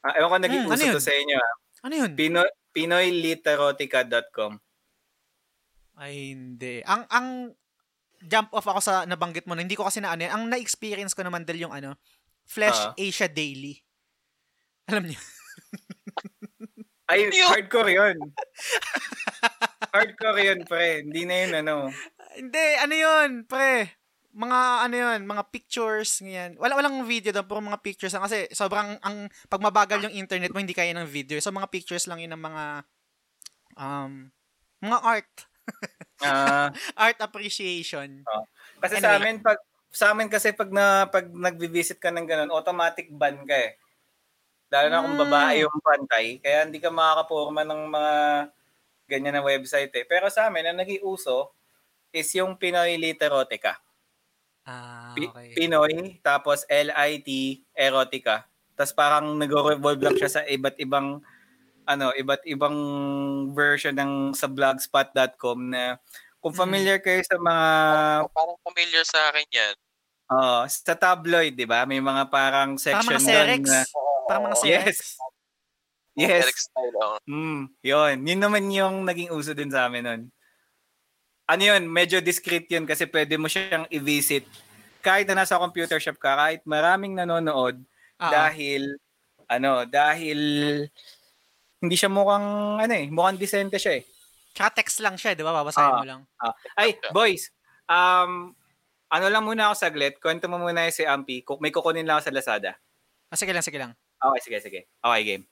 Ah, 0.00 0.16
ewan 0.16 0.30
ko 0.30 0.38
naging 0.40 0.62
Hmm, 0.64 0.72
ano 0.72 0.78
uso 0.78 0.86
yun? 0.88 0.94
to 0.94 1.02
sa 1.02 1.12
inyo. 1.12 1.36
ah. 1.36 1.54
Ano 1.82 1.94
yun? 1.96 2.10
Pino, 2.14 2.40
PinoyLiterotica.com. 2.72 4.52
Ay, 5.94 6.32
hindi. 6.32 6.80
Ang, 6.82 7.02
ang 7.08 7.26
jump 8.22 8.48
off 8.50 8.64
ako 8.64 8.80
sa 8.80 9.02
nabanggit 9.04 9.44
mo 9.44 9.52
na, 9.52 9.60
hindi 9.60 9.74
ko 9.74 9.84
kasi 9.84 9.98
na 9.98 10.10
ano. 10.10 10.24
Ang 10.24 10.48
na-experience 10.48 11.12
ko 11.12 11.20
naman 11.20 11.42
dahil 11.42 11.66
yung 11.66 11.74
ano, 11.74 11.98
Flash 12.42 12.80
Ah. 12.80 12.94
Asia 12.96 13.26
Daily. 13.26 13.78
Alam 14.88 15.06
niyo? 15.06 15.20
Ay, 17.12 17.28
Yun. 17.28 17.44
hardcore 17.46 17.92
yun. 17.92 18.16
hardcore 19.92 20.40
yun, 20.42 20.60
pre. 20.64 21.04
Hindi 21.04 21.22
na 21.22 21.34
yun, 21.36 21.52
ano. 21.60 21.74
Hindi, 22.32 22.64
ano 22.80 22.94
yun, 22.96 23.30
pre? 23.44 23.92
Mga 24.32 24.58
ano 24.88 24.94
yun, 24.96 25.20
mga 25.28 25.44
pictures, 25.52 26.24
ganyan. 26.24 26.56
Wala 26.56 26.72
walang 26.80 27.04
video 27.04 27.36
doon, 27.36 27.44
puro 27.44 27.60
mga 27.60 27.84
pictures 27.84 28.16
lang 28.16 28.24
kasi 28.24 28.48
sobrang 28.56 28.96
ang 29.04 29.28
pag 29.52 29.60
mabagal 29.60 30.08
yung 30.08 30.16
internet 30.16 30.48
mo 30.56 30.56
hindi 30.56 30.72
kaya 30.72 30.96
ng 30.96 31.04
video. 31.04 31.36
So 31.36 31.52
mga 31.52 31.68
pictures 31.68 32.08
lang 32.08 32.16
yun 32.24 32.32
ng 32.32 32.40
mga 32.40 32.64
um 33.80 34.30
mga 34.82 34.98
art, 35.04 35.32
Ah, 36.22 36.70
art 36.96 37.18
appreciation. 37.20 38.26
Kasi 38.82 38.96
sa 38.98 39.14
Anyway. 39.14 39.18
amin 39.18 39.42
pag 39.42 39.58
sa 39.92 40.12
amin 40.14 40.28
kasi 40.32 40.52
pag 40.56 40.70
na 40.72 41.06
pag 41.10 41.28
nagvi-visit 41.30 42.00
ka 42.00 42.10
ng 42.12 42.26
ganun, 42.28 42.50
automatic 42.54 43.08
ban 43.12 43.44
ka 43.44 43.56
eh. 43.56 43.76
Lalo 44.72 44.86
na 44.90 45.04
kung 45.04 45.16
babae 45.20 45.64
yung 45.64 45.78
pantay, 45.84 46.40
kaya 46.42 46.64
hindi 46.66 46.80
ka 46.82 46.90
makakapurma 46.90 47.62
ng 47.66 47.82
mga 47.92 48.14
ganyan 49.10 49.34
na 49.38 49.44
website 49.44 49.92
eh. 49.94 50.04
Pero 50.08 50.26
sa 50.32 50.48
amin, 50.50 50.64
ang 50.72 50.78
nag-iuso 50.82 51.52
is 52.14 52.28
yung 52.38 52.56
Pinoy 52.58 52.96
Literotica. 53.00 53.78
Ah, 54.66 55.26
okay. 55.26 55.58
Pinoy, 55.58 56.22
tapos 56.22 56.62
L-I-T, 56.70 57.28
Erotica. 57.74 58.46
Tapos 58.78 58.94
parang 58.94 59.34
nag-revolve 59.36 59.98
lang 60.00 60.16
siya 60.16 60.30
sa 60.30 60.42
iba't 60.46 60.78
ibang 60.78 61.18
ano, 61.86 62.14
iba't 62.14 62.44
ibang 62.46 62.76
version 63.54 63.94
ng 63.96 64.34
sa 64.36 64.46
blogspot.com 64.50 65.58
na 65.72 65.98
kung 66.42 66.54
Mm. 66.54 66.58
familiar 66.58 66.98
kayo 67.02 67.20
sa 67.26 67.36
mga 67.40 67.66
Parang 68.34 68.58
familiar 68.64 69.04
sa 69.04 69.30
akin 69.32 69.46
yan. 69.52 69.76
Oo, 70.30 70.62
sa 70.70 70.94
tabloid, 70.94 71.58
'di 71.58 71.66
ba? 71.66 71.82
May 71.88 71.98
mga 71.98 72.30
parang 72.30 72.78
Parang 72.90 73.06
section 73.06 73.18
mga 73.18 73.26
doon 73.26 73.52
Serex. 73.58 73.64
na 73.66 73.78
Parang 74.28 74.44
mga 74.46 74.58
Yes. 74.62 74.84
sex. 74.86 75.18
Yes. 76.16 76.44
Eric 76.44 76.56
style, 76.58 76.96
oh. 77.02 77.18
Mm, 77.28 77.70
'yon. 77.82 78.16
Yun 78.26 78.40
naman 78.42 78.64
yung 78.74 79.06
naging 79.06 79.30
uso 79.34 79.54
din 79.54 79.70
sa 79.72 79.86
amin 79.88 80.02
noon. 80.04 80.22
Ano 81.52 81.62
'yun, 81.62 81.84
medyo 81.84 82.16
discreet 82.18 82.64
'yun 82.66 82.88
kasi 82.88 83.04
pwede 83.04 83.36
mo 83.36 83.44
siyang 83.44 83.84
i-visit 83.92 84.48
kahit 85.02 85.26
na 85.26 85.42
nasa 85.42 85.58
computer 85.58 85.98
shop 85.98 86.16
ka, 86.16 86.32
kahit 86.32 86.62
maraming 86.64 87.12
nanonood 87.12 87.76
Ah, 88.16 88.30
dahil 88.30 88.86
ano, 89.50 89.82
dahil 89.84 90.38
hindi 91.76 91.96
siya 91.98 92.06
mukhang 92.06 92.46
ano 92.78 92.92
eh, 92.94 93.10
mukhang 93.10 93.34
decente 93.36 93.76
siya 93.76 93.98
eh. 93.98 94.02
Tsaka 94.54 94.78
text 94.78 95.02
lang 95.02 95.18
siya, 95.18 95.34
di 95.34 95.42
ba? 95.42 95.50
Babasahin 95.50 95.90
Ah. 95.90 95.98
mo 95.98 96.06
lang. 96.06 96.22
Ah. 96.38 96.54
Ay, 96.78 96.94
boys. 97.10 97.50
Um, 97.84 98.54
ano 99.10 99.26
lang 99.26 99.42
muna 99.42 99.68
ako 99.68 99.74
saglit. 99.74 100.22
Kwento 100.22 100.46
mo 100.46 100.56
muna 100.56 100.86
si 100.88 101.02
Ampi. 101.02 101.42
Ku- 101.42 101.58
May 101.58 101.74
kukunin 101.74 102.06
lang 102.06 102.16
ako 102.16 102.30
sa 102.30 102.34
Lazada. 102.36 102.72
Ah, 103.26 103.36
sige 103.36 103.50
lang, 103.50 103.64
sige 103.66 103.76
lang. 103.76 103.92
Okay, 104.22 104.40
sige, 104.40 104.58
sige. 104.62 104.80
Okay, 105.02 105.22
game. 105.26 105.44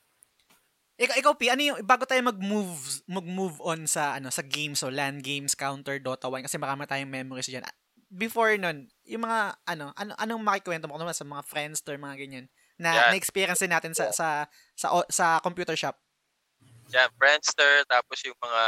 Ikaw, 1.01 1.17
ikaw 1.17 1.33
P, 1.33 1.49
ano 1.49 1.65
yung, 1.65 1.81
bago 1.89 2.05
tayo 2.05 2.21
mag-move, 2.21 3.01
mag-move 3.09 3.57
on 3.65 3.89
sa, 3.89 4.21
ano, 4.21 4.29
sa 4.29 4.45
games, 4.45 4.85
so 4.85 4.93
LAN 4.93 5.25
games, 5.25 5.57
counter, 5.57 5.97
Dota 5.97 6.29
1, 6.29 6.45
kasi 6.45 6.61
marami 6.61 6.85
tayong 6.85 7.09
memories 7.09 7.49
dyan. 7.49 7.65
Ah, 7.65 7.73
Before 8.13 8.53
nun, 8.61 8.85
yung 9.09 9.25
mga, 9.25 9.57
ano, 9.65 9.97
ano 9.97 10.13
anong 10.21 10.45
makikwento 10.45 10.85
mo 10.91 10.99
naman 11.01 11.17
sa 11.17 11.25
mga 11.25 11.41
friends 11.49 11.81
or 11.89 11.97
mga 11.97 12.21
ganyan, 12.21 12.53
na, 12.77 12.93
Yan. 12.93 13.17
na-experience 13.17 13.65
natin 13.65 13.97
sa, 13.97 14.13
sa, 14.13 14.45
sa, 14.77 14.93
o- 14.93 15.09
sa 15.09 15.41
computer 15.41 15.73
shop. 15.73 15.97
Yan, 16.93 17.09
Friendster, 17.17 17.81
tapos 17.89 18.21
yung 18.27 18.35
mga, 18.37 18.63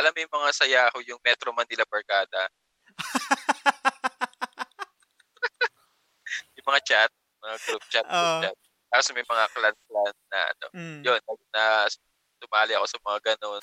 alam 0.00 0.14
mo 0.14 0.18
yung 0.24 0.34
mga 0.40 0.48
sa 0.56 0.64
Yahoo, 0.64 1.04
yung 1.04 1.20
Metro 1.20 1.52
Manila 1.52 1.84
Barkada. 1.84 2.48
yung 6.56 6.64
mga 6.64 6.80
chat, 6.86 7.10
mga 7.44 7.56
group 7.68 7.84
chat, 7.92 8.08
group 8.08 8.16
Oo. 8.16 8.40
chat. 8.40 8.56
Tapos 8.94 9.10
may 9.10 9.26
mga 9.26 9.44
clan-clan 9.50 10.14
na 10.30 10.38
ano, 10.46 10.66
Mm. 10.70 11.00
yun, 11.02 11.20
na 11.50 11.90
tumali 12.38 12.78
ako 12.78 12.86
sa 12.86 12.98
mga 13.02 13.18
ganun. 13.34 13.62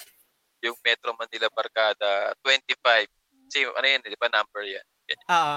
Yung 0.60 0.76
Metro 0.84 1.16
Manila 1.16 1.48
Barkada, 1.48 2.36
25. 2.44 3.08
Kasi 3.48 3.64
ano 3.64 3.88
yan, 3.88 4.04
di 4.04 4.20
ba 4.20 4.28
number 4.28 4.68
yan? 4.68 4.84
Oo. 5.32 5.56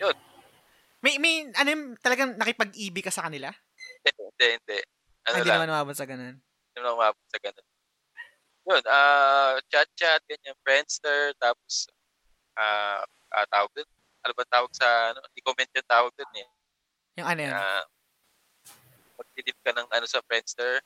Yun. 0.00 0.16
May, 1.04 1.20
may, 1.20 1.44
ano 1.52 1.68
yung 1.68 1.84
talagang 2.00 2.40
nakipag-ibig 2.40 3.04
ka 3.04 3.12
sa 3.12 3.28
kanila? 3.28 3.52
Hindi, 4.00 4.10
hindi, 4.16 4.46
hindi. 4.56 4.78
Ano 5.28 5.34
Hindi 5.36 5.48
lang, 5.52 5.56
naman 5.60 5.72
umabot 5.76 5.96
sa 5.96 6.08
ganun. 6.08 6.40
hindi 6.40 6.76
naman 6.80 6.96
umabot 6.96 7.26
sa 7.28 7.38
ganun. 7.38 7.66
Yun, 8.64 8.82
ah, 8.88 9.60
chat-chat, 9.68 10.24
ganyan, 10.24 10.56
Friendster, 10.64 11.36
tapos, 11.36 11.84
ah, 12.56 13.04
ah, 13.30 13.46
tawag 13.52 13.68
dun, 13.76 13.88
ano 14.20 14.32
ba 14.32 14.44
tawag 14.48 14.72
sa, 14.72 14.88
ano, 15.12 15.20
i-comment 15.36 15.68
yung 15.68 15.88
tawag 15.88 16.12
dun 16.16 16.32
eh. 16.36 16.48
Yung 17.20 17.28
ano 17.28 17.40
yun? 17.44 17.52
Ah, 17.52 17.84
magtitip 19.20 19.56
ka 19.60 19.76
ng 19.76 19.88
ano 19.92 20.06
sa 20.08 20.24
Friendster, 20.24 20.80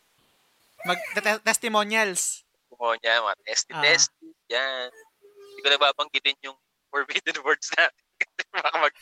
Mag, 0.82 0.98
te- 1.14 1.42
testimonials. 1.46 2.42
kumuha 2.68 2.98
niya, 2.98 3.22
mga 3.22 3.38
testy-testy, 3.46 4.28
yan. 4.50 4.90
Hindi 4.90 5.60
ko 5.62 5.68
na 5.70 5.80
babanggitin 5.80 6.36
yung 6.44 6.58
forbidden 6.90 7.38
words 7.46 7.70
natin. 7.78 8.04
Kasi 8.20 8.42
baka 8.50 8.70
mag... 8.76 8.94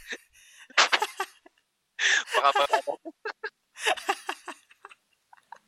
baka 2.36 2.50
mag... 2.52 2.70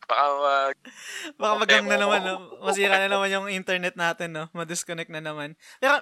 baka 0.05 0.27
mag... 0.37 0.77
Baka 1.41 1.55
magang 1.57 1.87
na 1.89 1.97
naman, 1.99 2.21
no? 2.23 2.61
masira 2.61 3.01
na 3.01 3.09
naman 3.09 3.33
yung 3.33 3.49
internet 3.49 3.97
natin, 3.97 4.37
no? 4.37 4.45
Ma-disconnect 4.53 5.11
na 5.11 5.25
naman. 5.25 5.57
Pero, 5.81 5.99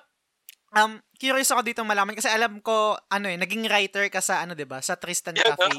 um, 0.77 1.01
curious 1.17 1.55
ako 1.55 1.63
dito 1.65 1.81
malaman 1.87 2.19
kasi 2.19 2.29
alam 2.29 2.61
ko, 2.61 2.99
ano 3.09 3.27
eh, 3.31 3.39
naging 3.39 3.65
writer 3.71 4.09
ka 4.11 4.21
sa, 4.21 4.43
ano, 4.43 4.57
'di 4.57 4.67
ba 4.67 4.81
Sa 4.81 4.97
Tristan 4.97 5.39
Yeah, 5.39 5.55
Cafe. 5.55 5.79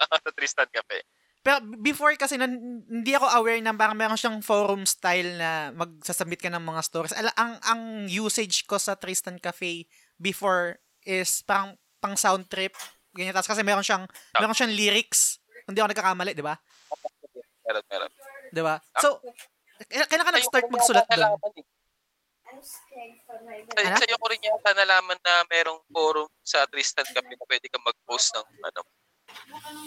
sa 0.24 0.30
Tristan 0.32 0.68
Cafe. 0.70 1.02
Pero 1.46 1.62
before 1.78 2.10
kasi, 2.18 2.34
nun, 2.34 2.82
hindi 2.90 3.14
ako 3.14 3.30
aware 3.38 3.62
na 3.62 3.70
parang 3.70 3.94
meron 3.94 4.18
siyang 4.18 4.42
forum 4.42 4.82
style 4.82 5.38
na 5.38 5.70
magsasubmit 5.78 6.42
ka 6.42 6.50
ng 6.50 6.58
mga 6.58 6.80
stories. 6.82 7.14
Ala, 7.14 7.30
ang, 7.38 7.54
ang 7.62 7.82
usage 8.10 8.66
ko 8.66 8.82
sa 8.82 8.98
Tristan 8.98 9.38
Cafe 9.38 9.86
before 10.18 10.82
is 11.06 11.46
parang 11.46 11.78
pang 12.02 12.18
sound 12.18 12.50
trip. 12.50 12.74
Ganyan. 13.14 13.30
Tapos 13.30 13.46
kasi 13.46 13.62
meron 13.62 13.86
siyang, 13.86 14.10
meron 14.34 14.58
siyang 14.58 14.74
lyrics. 14.74 15.38
Hindi 15.70 15.78
ako 15.78 15.94
nagkakamali, 15.94 16.34
di 16.34 16.42
ba? 16.42 16.58
Meron, 17.62 17.84
meron. 17.86 18.10
Di 18.50 18.62
ba? 18.66 18.74
So, 18.98 19.22
kailan 19.86 20.26
ka 20.26 20.34
nag-start 20.34 20.66
magsulat 20.66 21.06
doon? 21.06 21.30
Sa, 21.30 21.54
Ano? 23.76 23.98
sa'yo 24.00 24.16
ko 24.16 24.26
rin 24.32 24.40
yata 24.40 24.72
nalaman 24.72 25.18
na 25.20 25.44
merong 25.50 25.82
forum 25.92 26.30
sa 26.40 26.64
Tristan 26.66 27.04
Cafe 27.04 27.36
na 27.36 27.44
pwede 27.46 27.66
ka 27.68 27.78
mag-post 27.82 28.32
ng 28.34 28.46
ano, 28.64 28.80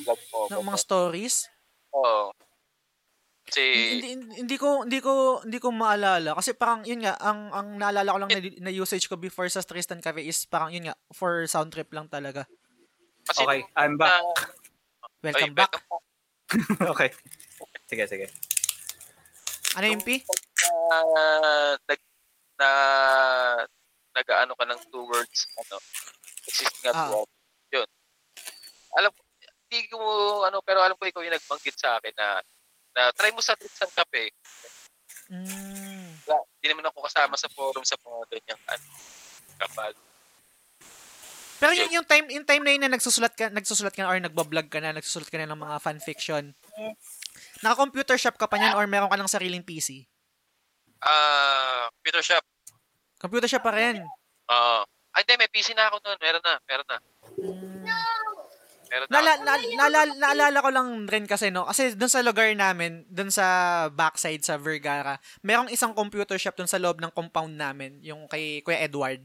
blog 0.04 0.20
mo. 0.30 0.40
ng 0.50 0.64
mga 0.64 0.80
stories? 0.80 1.36
Oo. 1.92 2.32
Kasi, 3.44 3.62
hindi, 3.98 4.08
hindi, 4.14 4.36
hindi 4.46 4.58
ko 4.58 4.86
hindi 4.86 5.00
ko 5.02 5.14
hindi 5.42 5.58
ko 5.58 5.74
maalala 5.74 6.38
kasi 6.38 6.54
parang 6.54 6.86
yun 6.86 7.02
nga 7.02 7.18
ang 7.18 7.50
ang 7.50 7.82
naalala 7.82 8.14
ko 8.14 8.20
lang 8.22 8.30
na, 8.30 8.40
na 8.62 8.72
usage 8.72 9.10
ko 9.10 9.18
before 9.18 9.50
sa 9.50 9.66
Tristan 9.66 9.98
Cafe 10.00 10.22
is 10.22 10.46
parang 10.46 10.70
yun 10.70 10.86
nga 10.86 10.96
for 11.10 11.50
sound 11.50 11.74
trip 11.74 11.90
lang 11.90 12.06
talaga. 12.06 12.46
kasi 13.26 13.42
Okay, 13.42 13.60
nung- 13.60 13.74
I'm 13.76 13.96
back. 13.98 14.14
na- 14.14 14.54
Welcome 15.20 15.52
ay, 15.52 15.58
back. 15.58 15.74
okay. 16.94 17.10
Sige, 17.86 18.06
sige. 18.06 18.26
Ano 19.76 19.86
yung 19.88 20.02
P? 20.02 20.22
na 20.62 20.98
nag 21.84 22.02
na 22.56 22.70
nag-ano 24.12 24.54
ka 24.54 24.64
ng 24.64 24.80
two 24.90 25.06
words 25.06 25.50
ano 25.58 25.76
existing 26.44 26.86
at 26.86 26.96
Ah. 26.96 27.10
yun 27.72 27.88
alam 28.92 29.10
ko 29.10 29.22
hindi 29.70 29.86
ko 29.86 29.98
ano 30.41 30.60
pero 30.60 30.82
alam 30.82 30.98
ko 30.98 31.06
ikaw 31.06 31.22
yung 31.22 31.32
nagbanggit 31.32 31.78
sa 31.78 32.02
akin 32.02 32.10
na 32.12 32.41
na 32.91 33.14
try 33.14 33.30
mo 33.30 33.40
sa 33.40 33.54
Tristan 33.54 33.94
Cafe 33.94 34.34
Mm. 35.30 36.10
Wala, 36.26 36.41
hindi 36.58 36.68
naman 36.68 36.90
ako 36.90 37.06
kasama 37.06 37.38
sa 37.38 37.46
forum 37.50 37.86
sa 37.86 37.94
mga 37.96 38.34
ganyang 38.34 38.62
ano 38.66 38.86
kapal 39.60 39.94
Pero 41.60 41.72
yung, 41.78 41.91
yung 41.91 42.08
time 42.08 42.26
yung 42.34 42.46
time 42.46 42.64
na 42.66 42.72
yun 42.74 42.82
na 42.82 42.90
nagsusulat 42.90 43.38
ka 43.38 43.46
nagsusulat 43.48 43.94
ka 43.94 44.02
na 44.02 44.10
or 44.10 44.18
nagbablog 44.18 44.66
ka 44.66 44.82
na 44.82 44.90
nagsusulat 44.90 45.30
ka 45.30 45.38
na 45.38 45.46
ng 45.46 45.60
mga 45.60 45.78
fanfiction. 45.78 46.50
Naka-computer 47.62 48.18
shop 48.18 48.41
ka 48.41 48.50
pa 48.50 48.58
niyan 48.58 48.74
or 48.74 48.90
meron 48.90 49.06
ka 49.06 49.22
ng 49.22 49.30
sariling 49.30 49.62
PC? 49.62 50.10
ah 51.00 51.86
computer 51.94 52.26
shop 52.26 52.44
Computer 53.18 53.46
shop 53.48 53.62
pa 53.62 53.72
rin. 53.72 54.02
ah 54.50 54.82
ay 55.14 55.22
hindi 55.22 55.34
may 55.38 55.52
PC 55.52 55.78
na 55.78 55.94
ako 55.94 56.02
noon 56.02 56.18
meron 56.18 56.41
na 56.41 56.58
meron 56.66 56.88
na 56.90 56.98
Mm. 57.38 57.86
meron 57.86 58.49
na 58.90 59.06
Nala, 59.06 59.32
na, 59.45 59.53
naalala, 59.56 60.14
naalala 60.18 60.60
ko 60.66 60.70
lang 60.74 60.90
rin 61.06 61.26
kasi, 61.30 61.53
no? 61.53 61.70
Kasi 61.70 61.94
dun 61.94 62.10
sa 62.10 62.26
lugar 62.26 62.49
namin, 62.57 63.06
dun 63.06 63.30
sa 63.30 63.88
backside 63.94 64.41
sa 64.41 64.57
Vergara, 64.57 65.22
merong 65.45 65.70
isang 65.70 65.94
computer 65.94 66.41
shop 66.41 66.57
dun 66.57 66.70
sa 66.70 66.82
loob 66.82 66.98
ng 66.98 67.14
compound 67.14 67.53
namin, 67.53 68.02
yung 68.02 68.26
kay 68.26 68.66
Kuya 68.66 68.82
Edward. 68.82 69.22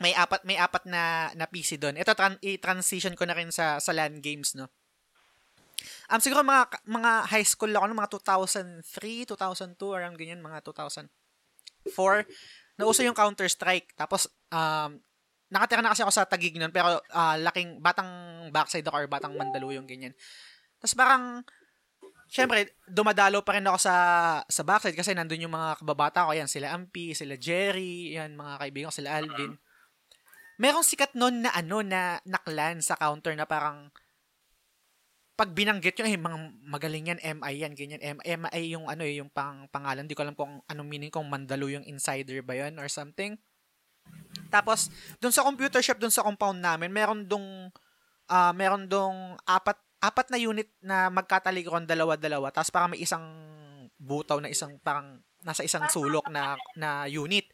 May 0.00 0.16
apat 0.16 0.42
may 0.48 0.56
apat 0.56 0.88
na 0.88 1.28
na 1.36 1.44
PC 1.44 1.76
doon. 1.76 2.00
Ito 2.00 2.16
tran- 2.16 2.40
i-transition 2.40 3.14
ko 3.14 3.28
na 3.28 3.36
rin 3.36 3.52
sa 3.52 3.78
sa 3.78 3.92
LAN 3.92 4.18
games, 4.24 4.56
no. 4.56 4.66
Um 6.08 6.20
siguro 6.20 6.40
mga 6.40 6.80
mga 6.88 7.10
high 7.28 7.44
school 7.46 7.72
ako 7.72 7.84
no, 7.92 7.96
mga 7.96 8.12
2003, 8.16 9.28
2002 9.28 9.76
around 9.92 10.16
ganyan, 10.16 10.40
mga 10.40 10.64
2004. 10.64 11.12
Nauso 12.80 13.04
yung 13.04 13.14
Counter 13.14 13.46
Strike. 13.46 13.92
Tapos 13.94 14.26
um 14.48 14.98
nakatira 15.52 15.84
na 15.84 15.92
kasi 15.92 16.02
ako 16.04 16.12
sa 16.12 16.28
Tagig 16.28 16.56
noon 16.56 16.72
pero 16.72 17.00
ah, 17.12 17.36
laking 17.36 17.80
batang 17.80 18.08
backside 18.52 18.86
ako 18.88 19.04
or 19.04 19.08
batang 19.08 19.36
Mandaluyong 19.36 19.88
ganyan. 19.88 20.14
Tapos 20.80 20.94
parang 20.96 21.44
Siyempre, 22.34 22.74
dumadalo 22.88 23.44
pa 23.46 23.54
rin 23.54 23.68
ako 23.68 23.78
sa 23.78 23.96
sa 24.48 24.62
backside 24.64 24.96
kasi 24.96 25.12
nandun 25.12 25.44
yung 25.46 25.54
mga 25.54 25.78
kababata 25.78 26.26
ko. 26.26 26.34
Yan, 26.34 26.50
sila 26.50 26.72
Ampi, 26.74 27.14
sila 27.14 27.38
Jerry, 27.38 28.16
yan, 28.16 28.34
mga 28.34 28.58
kaibigan 28.58 28.88
ko, 28.90 28.96
sila 28.96 29.20
Alvin. 29.20 29.54
Merong 30.58 30.82
sikat 30.82 31.14
noon 31.14 31.46
na 31.46 31.54
ano, 31.54 31.84
na 31.86 32.18
naklan 32.26 32.82
sa 32.82 32.98
counter 32.98 33.38
na 33.38 33.46
parang 33.46 33.92
pag 35.34 35.50
binanggit 35.50 35.98
yun, 35.98 36.10
ay, 36.10 36.18
mga 36.18 36.38
magaling 36.62 37.06
yan, 37.10 37.20
MI 37.42 37.54
yan, 37.58 37.74
ganyan. 37.74 38.02
M- 38.02 38.22
MI 38.22 38.62
yung 38.70 38.86
ano 38.86 39.02
eh, 39.02 39.18
yung 39.18 39.30
pang, 39.30 39.66
pangalan. 39.66 40.06
Di 40.06 40.14
ko 40.14 40.22
alam 40.22 40.38
kung 40.38 40.62
anong 40.70 40.88
meaning, 40.90 41.10
kung 41.10 41.26
Mandaluyong 41.26 41.86
insider 41.90 42.38
ba 42.46 42.54
yun 42.54 42.78
or 42.78 42.86
something. 42.86 43.34
Tapos, 44.54 44.86
dun 45.18 45.34
sa 45.34 45.42
computer 45.42 45.82
shop, 45.82 45.98
dun 45.98 46.14
sa 46.14 46.22
compound 46.22 46.62
namin, 46.62 46.94
meron 46.94 47.26
dong, 47.26 47.74
ah 48.30 48.54
meron 48.54 48.86
dong 48.86 49.34
apat, 49.42 49.74
apat 49.98 50.30
na 50.30 50.38
unit 50.38 50.70
na 50.78 51.10
magkatalikuran 51.10 51.88
dalawa-dalawa. 51.88 52.54
Tapos 52.54 52.70
parang 52.70 52.94
may 52.94 53.02
isang 53.02 53.24
butaw 53.98 54.38
na 54.38 54.52
isang, 54.52 54.78
parang 54.84 55.18
nasa 55.42 55.66
isang 55.66 55.84
sulok 55.90 56.30
na, 56.30 56.54
na 56.78 57.10
unit. 57.10 57.50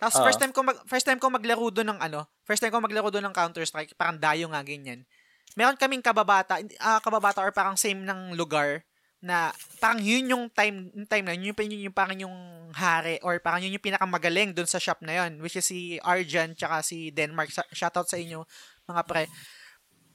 Tapos 0.00 0.16
Ah. 0.18 0.24
first 0.26 0.40
time 0.40 0.50
ko 0.50 0.64
mag, 0.64 0.78
first 0.88 1.06
time 1.06 1.20
ko 1.20 1.28
maglaro 1.28 1.68
doon 1.70 1.94
ng 1.94 2.00
ano, 2.00 2.26
first 2.42 2.64
time 2.64 2.72
ko 2.72 2.80
maglaro 2.80 3.12
doon 3.12 3.30
ng 3.30 3.36
Counter 3.36 3.62
Strike, 3.68 3.94
parang 3.94 4.18
dayo 4.18 4.48
nga 4.50 4.64
ganyan. 4.64 5.04
Meron 5.54 5.78
kaming 5.78 6.02
kababata, 6.02 6.58
ah, 6.82 6.98
kababata 6.98 7.44
or 7.44 7.52
parang 7.54 7.78
same 7.78 8.02
ng 8.02 8.34
lugar 8.34 8.82
na 9.24 9.48
parang 9.80 10.04
yun 10.04 10.28
yung 10.28 10.44
time 10.52 10.92
yung 10.92 11.08
time 11.08 11.24
na 11.24 11.32
yun, 11.32 11.56
yun, 11.56 11.72
yun 11.72 11.88
yung 11.88 11.96
parang 11.96 12.18
yung 12.20 12.36
hari 12.76 13.16
or 13.24 13.40
parang 13.40 13.64
yun 13.64 13.72
yung 13.72 13.80
pinakamagaling 13.80 14.52
doon 14.52 14.68
sa 14.68 14.76
shop 14.76 15.00
na 15.00 15.24
yun 15.24 15.40
which 15.40 15.56
is 15.56 15.64
si 15.64 15.96
Arjan 16.04 16.52
tsaka 16.52 16.84
si 16.84 17.08
Denmark 17.08 17.48
shoutout 17.72 18.04
sa 18.04 18.20
inyo 18.20 18.44
mga 18.84 19.02
pre 19.08 19.24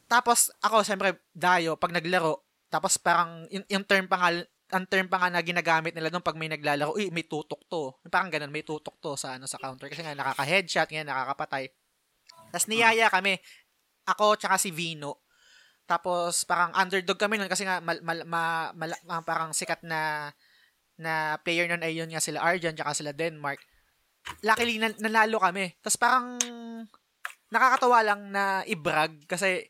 tapos 0.06 0.53
ako 0.61 0.86
siyempre 0.86 1.18
dayo 1.34 1.73
pag 1.73 1.90
naglaro 1.90 2.45
tapos 2.69 3.02
parang 3.02 3.49
yung, 3.49 3.65
yung 3.65 3.86
term 3.86 4.06
pa 4.06 4.22
nga 4.22 4.30
ang 4.69 4.86
term 4.86 5.10
pa 5.10 5.18
nga 5.18 5.34
na 5.34 5.41
ginagamit 5.41 5.98
nila 5.98 6.14
doon 6.14 6.22
pag 6.22 6.38
may 6.38 6.45
naglalaro, 6.45 6.94
uy, 6.94 7.10
may 7.10 7.26
tutok 7.26 7.65
to. 7.65 7.90
Parang 8.06 8.30
ganun, 8.30 8.53
may 8.53 8.61
tutok 8.61 9.02
to 9.02 9.18
sa 9.18 9.34
ano 9.34 9.49
sa 9.49 9.57
counter 9.57 9.90
kasi 9.90 10.06
nga 10.06 10.14
nakaka-headshot, 10.14 10.86
nga 10.94 11.10
nakakapatay. 11.10 11.73
Tapos 12.53 12.69
niyaya 12.69 13.10
kami, 13.10 13.41
ako 14.06 14.38
tsaka 14.38 14.61
si 14.61 14.69
Vino. 14.69 15.26
Tapos 15.90 16.45
parang 16.45 16.70
underdog 16.78 17.18
kami 17.18 17.41
nun 17.41 17.49
kasi 17.49 17.66
nga 17.66 17.82
mal, 17.82 17.98
mal, 18.06 18.22
ma, 18.30 18.44
mal- 18.78 19.03
ma- 19.10 19.26
parang 19.26 19.49
sikat 19.57 19.82
na 19.82 20.30
na 21.02 21.41
player 21.41 21.66
nun 21.66 21.82
ay 21.82 21.98
yun 21.98 22.14
nga 22.14 22.22
sila 22.22 22.45
Arjan 22.45 22.78
tsaka 22.78 22.94
sila 22.94 23.10
Denmark. 23.10 23.57
Luckily, 24.45 24.78
nan- 24.78 24.99
nanalo 25.02 25.41
kami. 25.41 25.74
Tapos 25.82 25.98
parang 25.98 26.38
nakakatawa 27.49 28.06
lang 28.06 28.22
na 28.30 28.61
i-brag 28.70 29.26
kasi 29.26 29.66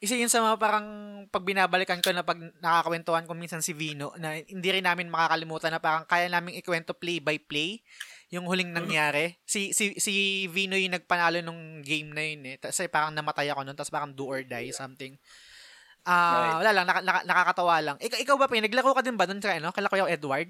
isa 0.00 0.16
yun 0.16 0.32
sa 0.32 0.40
mga 0.40 0.56
parang 0.56 0.86
pag 1.28 1.44
binabalikan 1.44 2.00
ko 2.00 2.10
na 2.10 2.24
pag 2.24 2.40
nakakwentuhan 2.64 3.28
ko 3.28 3.36
minsan 3.36 3.60
si 3.60 3.76
Vino 3.76 4.16
na 4.16 4.40
hindi 4.40 4.68
rin 4.72 4.88
namin 4.88 5.12
makakalimutan 5.12 5.76
na 5.76 5.78
parang 5.78 6.08
kaya 6.08 6.26
namin 6.26 6.56
ikwento 6.56 6.96
play 6.96 7.20
by 7.20 7.36
play 7.36 7.84
yung 8.32 8.48
huling 8.48 8.72
nangyari. 8.72 9.36
Si 9.44 9.76
si 9.76 9.94
si 10.00 10.48
Vino 10.48 10.74
yung 10.74 10.96
nagpanalo 10.96 11.44
nung 11.44 11.84
game 11.84 12.10
na 12.16 12.24
yun 12.24 12.42
eh. 12.48 12.56
Kasi 12.56 12.88
parang 12.88 13.12
namatay 13.12 13.52
ako 13.52 13.60
nun 13.62 13.76
tapos 13.76 13.92
parang 13.92 14.10
do 14.16 14.26
or 14.26 14.40
die 14.42 14.72
something. 14.72 15.14
Ah, 16.04 16.58
wala 16.60 16.72
lang 16.72 16.86
naka, 16.88 17.00
naka- 17.04 17.26
nakakatawa 17.28 17.76
lang. 17.84 17.96
Ikaw, 18.00 18.18
ikaw 18.24 18.36
ba 18.40 18.48
pa 18.48 18.56
naglaro 18.56 18.96
ka 18.96 19.04
din 19.04 19.18
ba 19.20 19.28
doon 19.28 19.42
sa 19.42 19.52
ano? 19.52 19.68
Kala 19.70 19.90
ko 19.92 19.96
yung 20.00 20.12
Edward. 20.12 20.48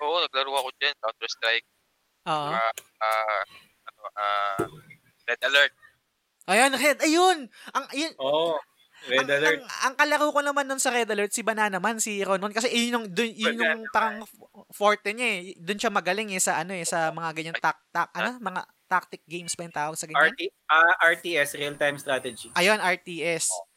Oo, 0.00 0.16
naglaro 0.24 0.52
ako 0.56 0.68
dyan. 0.78 0.94
Counter-Strike. 1.02 1.66
Oo. 2.30 2.50
Ah, 2.54 2.72
ah, 3.02 3.42
ano, 3.90 4.00
ah, 4.16 4.64
Red 5.28 5.42
Alert. 5.44 5.74
Ayun, 6.50 6.72
Red. 6.74 6.98
Ayun. 7.04 7.38
Ang 7.76 7.84
yun, 7.94 8.12
Oo. 8.18 8.56
Red 9.08 9.24
ang, 9.24 9.30
Alert. 9.32 9.60
Ang, 9.60 9.64
ang 9.90 9.94
kalaro 9.96 10.28
ko 10.32 10.40
naman 10.44 10.64
nun 10.68 10.82
sa 10.82 10.92
Red 10.92 11.08
Alert, 11.08 11.32
si 11.32 11.40
Banana 11.40 11.80
man, 11.80 12.00
si 12.00 12.20
Ronon. 12.20 12.52
Kasi 12.52 12.68
yun 12.72 13.00
yung, 13.00 13.06
dun, 13.10 13.32
yun 13.32 13.56
yung 13.60 13.84
Banana 13.84 13.92
parang 13.92 14.16
forte 14.72 15.12
niya 15.12 15.28
eh. 15.40 15.40
Doon 15.56 15.80
siya 15.80 15.92
magaling 15.92 16.30
eh 16.36 16.42
sa 16.42 16.60
ano 16.60 16.72
eh, 16.76 16.84
sa 16.84 17.08
mga 17.10 17.30
ganyan 17.32 17.56
tak, 17.58 17.80
tak, 17.90 18.12
ano, 18.12 18.36
mga 18.40 18.62
tactic 18.90 19.22
games 19.24 19.54
pa 19.54 19.62
yung 19.62 19.76
tawag 19.76 19.96
sa 19.96 20.10
ganyan. 20.10 20.34
RT, 20.34 20.40
ah, 20.66 20.94
RTS, 21.14 21.50
Real-Time 21.56 21.96
Strategy. 21.96 22.48
Ayun, 22.58 22.82
RTS. 22.82 23.69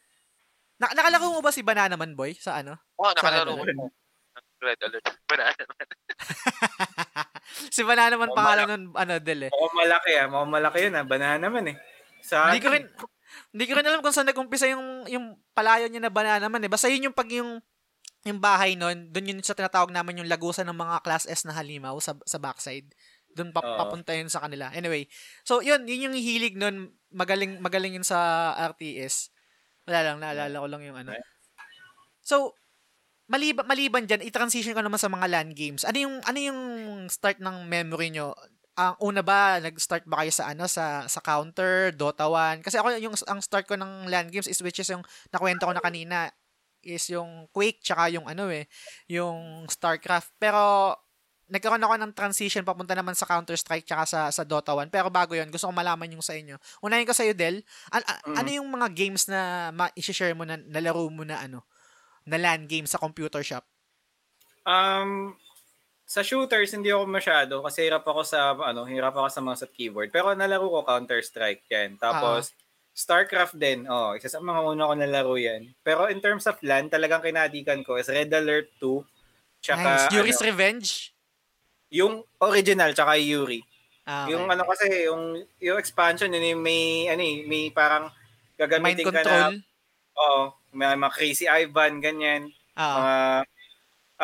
Na, 0.84 0.92
nakalaro 0.92 1.32
mo 1.32 1.40
ba 1.40 1.56
si 1.56 1.64
Banana 1.64 1.96
man, 1.96 2.12
boy? 2.12 2.36
Sa 2.36 2.60
ano? 2.60 2.76
Oo, 3.00 3.08
Sa 3.16 3.24
nakalaro 3.24 3.56
ko. 3.56 3.64
Red 4.64 4.80
Alert. 4.84 5.08
Banana 5.28 5.64
man. 5.64 5.88
si 7.76 7.82
Banana 7.88 8.16
man 8.20 8.32
Oh, 8.32 8.36
pangalan 8.36 8.68
nun, 8.68 8.84
ano, 8.96 9.14
Del 9.24 9.48
eh. 9.48 9.52
Mukhang 9.52 9.76
malaki 9.80 10.12
ah. 10.20 10.28
Mukhang 10.28 10.52
malaki 10.52 10.80
yun 10.88 10.96
ah. 11.00 11.04
Banana 11.08 11.40
naman 11.40 11.72
eh. 11.72 11.76
Sa 12.24 12.52
Hindi 12.52 12.64
ko 12.64 12.72
rin, 12.72 12.84
hindi 13.56 13.66
ko 13.68 13.74
rin 13.80 13.88
alam 13.88 14.00
kung 14.04 14.16
saan 14.16 14.28
nag-umpisa 14.28 14.68
yung, 14.72 15.08
yung 15.08 15.40
palayo 15.56 15.88
niya 15.88 16.04
na 16.04 16.12
Banana 16.12 16.48
man 16.52 16.64
eh. 16.64 16.72
Basta 16.72 16.92
yun 16.92 17.12
yung 17.12 17.16
pag 17.16 17.32
yung, 17.32 17.64
yung 18.24 18.40
bahay 18.40 18.76
nun, 18.76 19.12
doon 19.12 19.36
yun 19.36 19.40
sa 19.44 19.56
tinatawag 19.56 19.92
namin 19.92 20.24
yung 20.24 20.32
lagusan 20.32 20.68
ng 20.68 20.80
mga 20.80 21.04
class 21.04 21.28
S 21.28 21.44
na 21.44 21.56
halimaw 21.56 21.96
sa, 22.00 22.16
sa 22.24 22.40
backside. 22.40 22.92
Doon 23.36 23.52
pa, 23.52 23.60
Oo. 23.60 23.80
papunta 23.80 24.16
yun 24.16 24.32
sa 24.32 24.44
kanila. 24.44 24.72
Anyway, 24.72 25.08
so 25.44 25.60
yun, 25.60 25.84
yun 25.88 26.12
yung 26.12 26.16
hilig 26.16 26.56
nun. 26.56 26.96
Magaling, 27.12 27.60
magaling 27.60 28.00
yun 28.00 28.08
sa 28.08 28.52
RTS. 28.56 29.32
Wala 29.84 30.00
lang, 30.04 30.18
naalala 30.24 30.56
ko 30.64 30.68
lang 30.68 30.84
yung 30.88 30.98
ano. 31.00 31.12
So, 32.24 32.56
maliban, 33.28 33.68
maliban 33.68 34.08
dyan, 34.08 34.24
i-transition 34.24 34.76
ko 34.76 34.84
naman 34.84 35.00
sa 35.00 35.12
mga 35.12 35.28
LAN 35.28 35.50
games. 35.52 35.84
Ano 35.84 35.98
yung, 36.00 36.16
ano 36.24 36.40
yung 36.40 36.60
start 37.12 37.44
ng 37.44 37.68
memory 37.68 38.16
nyo? 38.16 38.32
Ang 38.74 38.96
una 39.04 39.22
ba, 39.22 39.60
nag-start 39.60 40.08
ba 40.10 40.24
kayo 40.24 40.34
sa 40.34 40.50
ano, 40.56 40.66
sa, 40.66 41.06
sa 41.06 41.20
Counter, 41.20 41.94
Dota 41.94 42.26
1? 42.26 42.64
Kasi 42.66 42.80
ako, 42.80 42.96
yung, 42.98 43.16
ang 43.28 43.40
start 43.44 43.68
ko 43.68 43.76
ng 43.76 44.08
LAN 44.08 44.32
games 44.32 44.48
is 44.48 44.64
which 44.64 44.80
is 44.80 44.90
yung 44.90 45.04
nakwento 45.30 45.68
ko 45.68 45.74
na 45.76 45.84
kanina, 45.84 46.32
is 46.84 47.04
yung 47.12 47.48
Quake, 47.52 47.80
tsaka 47.84 48.12
yung 48.12 48.28
ano 48.28 48.52
eh, 48.52 48.68
yung 49.12 49.68
StarCraft. 49.68 50.36
Pero, 50.40 50.96
nagkaroon 51.52 51.84
ako 51.84 51.96
ng 52.00 52.14
transition 52.16 52.64
papunta 52.64 52.96
naman 52.96 53.14
sa 53.14 53.28
Counter-Strike 53.28 53.84
tsaka 53.84 54.04
sa, 54.08 54.20
sa 54.32 54.44
Dota 54.48 54.72
1. 54.72 54.88
Pero 54.88 55.12
bago 55.12 55.36
yon 55.36 55.52
gusto 55.52 55.68
ko 55.68 55.74
malaman 55.76 56.08
yung 56.12 56.24
sa 56.24 56.34
inyo. 56.34 56.56
Unahin 56.80 57.04
ko 57.04 57.12
sa 57.12 57.28
iyo, 57.28 57.36
Del. 57.36 57.62
An- 57.92 58.06
a- 58.08 58.22
Mm. 58.24 58.36
Ano 58.40 58.50
yung 58.50 58.70
mga 58.72 58.88
games 58.96 59.28
na 59.28 59.70
ma-share 59.76 60.34
mo 60.34 60.48
na 60.48 60.56
nalaro 60.56 61.04
mo 61.12 61.28
na 61.28 61.44
ano? 61.44 61.68
Na 62.24 62.40
LAN 62.40 62.66
game 62.66 62.88
sa 62.88 62.96
computer 62.98 63.44
shop? 63.44 63.68
Um, 64.64 65.36
sa 66.08 66.24
shooters, 66.24 66.72
hindi 66.72 66.88
ako 66.92 67.04
masyado 67.06 67.54
kasi 67.60 67.84
hirap 67.84 68.08
ako 68.08 68.24
sa, 68.24 68.56
ano, 68.56 68.88
hirap 68.88 69.12
ako 69.16 69.28
sa 69.28 69.44
mouse 69.44 69.64
at 69.68 69.76
keyboard. 69.76 70.08
Pero 70.10 70.32
nalaro 70.32 70.72
ko 70.72 70.88
Counter-Strike 70.88 71.68
yan. 71.68 72.00
Tapos, 72.00 72.56
StarCraft 72.94 73.58
din. 73.58 73.90
Oh, 73.90 74.14
isa 74.16 74.30
sa 74.30 74.38
mga 74.40 74.62
una 74.64 74.88
ko 74.88 74.94
nalaro 74.96 75.36
yan. 75.36 75.74
Pero 75.82 76.08
in 76.08 76.22
terms 76.22 76.46
of 76.48 76.56
LAN, 76.64 76.88
talagang 76.88 77.26
kinadikan 77.26 77.82
ko 77.84 77.98
is 77.98 78.08
Red 78.08 78.32
Alert 78.32 78.72
2. 78.80 79.02
Tsaka, 79.60 80.08
nice. 80.08 80.14
Yuri's 80.14 80.40
ano, 80.40 80.48
Revenge? 80.54 81.13
Yung 81.94 82.26
original, 82.42 82.92
tsaka 82.98 83.22
Yuri. 83.22 83.62
Ah, 84.04 84.26
okay. 84.26 84.34
Yung 84.34 84.50
ano 84.50 84.64
kasi, 84.66 84.86
yung, 85.06 85.24
yung 85.62 85.78
expansion, 85.78 86.34
yun 86.34 86.58
yung 86.58 86.64
may, 86.66 87.08
ano 87.08 87.22
eh, 87.22 87.46
may 87.46 87.70
parang 87.70 88.10
Mind 88.10 88.60
gagamitin 88.60 89.06
ka 89.14 89.22
na, 89.22 89.54
oo, 90.18 90.42
may 90.74 90.90
mga 90.98 91.14
Crazy 91.14 91.46
Ivan, 91.46 92.02
ganyan. 92.02 92.50
Ah, 92.74 92.98
mga 92.98 93.16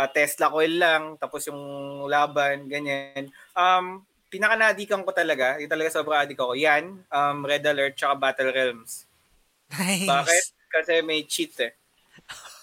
ah, 0.02 0.10
Tesla 0.10 0.50
coil 0.50 0.74
lang, 0.82 1.04
tapos 1.22 1.46
yung 1.46 1.62
laban, 2.10 2.66
ganyan. 2.66 3.30
Um, 3.54 4.02
pinaka-nadikan 4.34 5.06
ko 5.06 5.14
talaga, 5.14 5.62
yung 5.62 5.70
talaga 5.70 5.94
sobrang 5.94 6.26
adik 6.26 6.42
ako, 6.42 6.58
yan, 6.58 7.06
um, 7.14 7.38
Red 7.46 7.64
Alert, 7.70 7.96
tsaka 7.96 8.18
Battle 8.18 8.52
Realms. 8.52 9.06
nice. 9.78 10.10
Bakit? 10.10 10.44
Kasi 10.70 10.94
may 11.06 11.26
cheat 11.30 11.54
eh. 11.62 11.74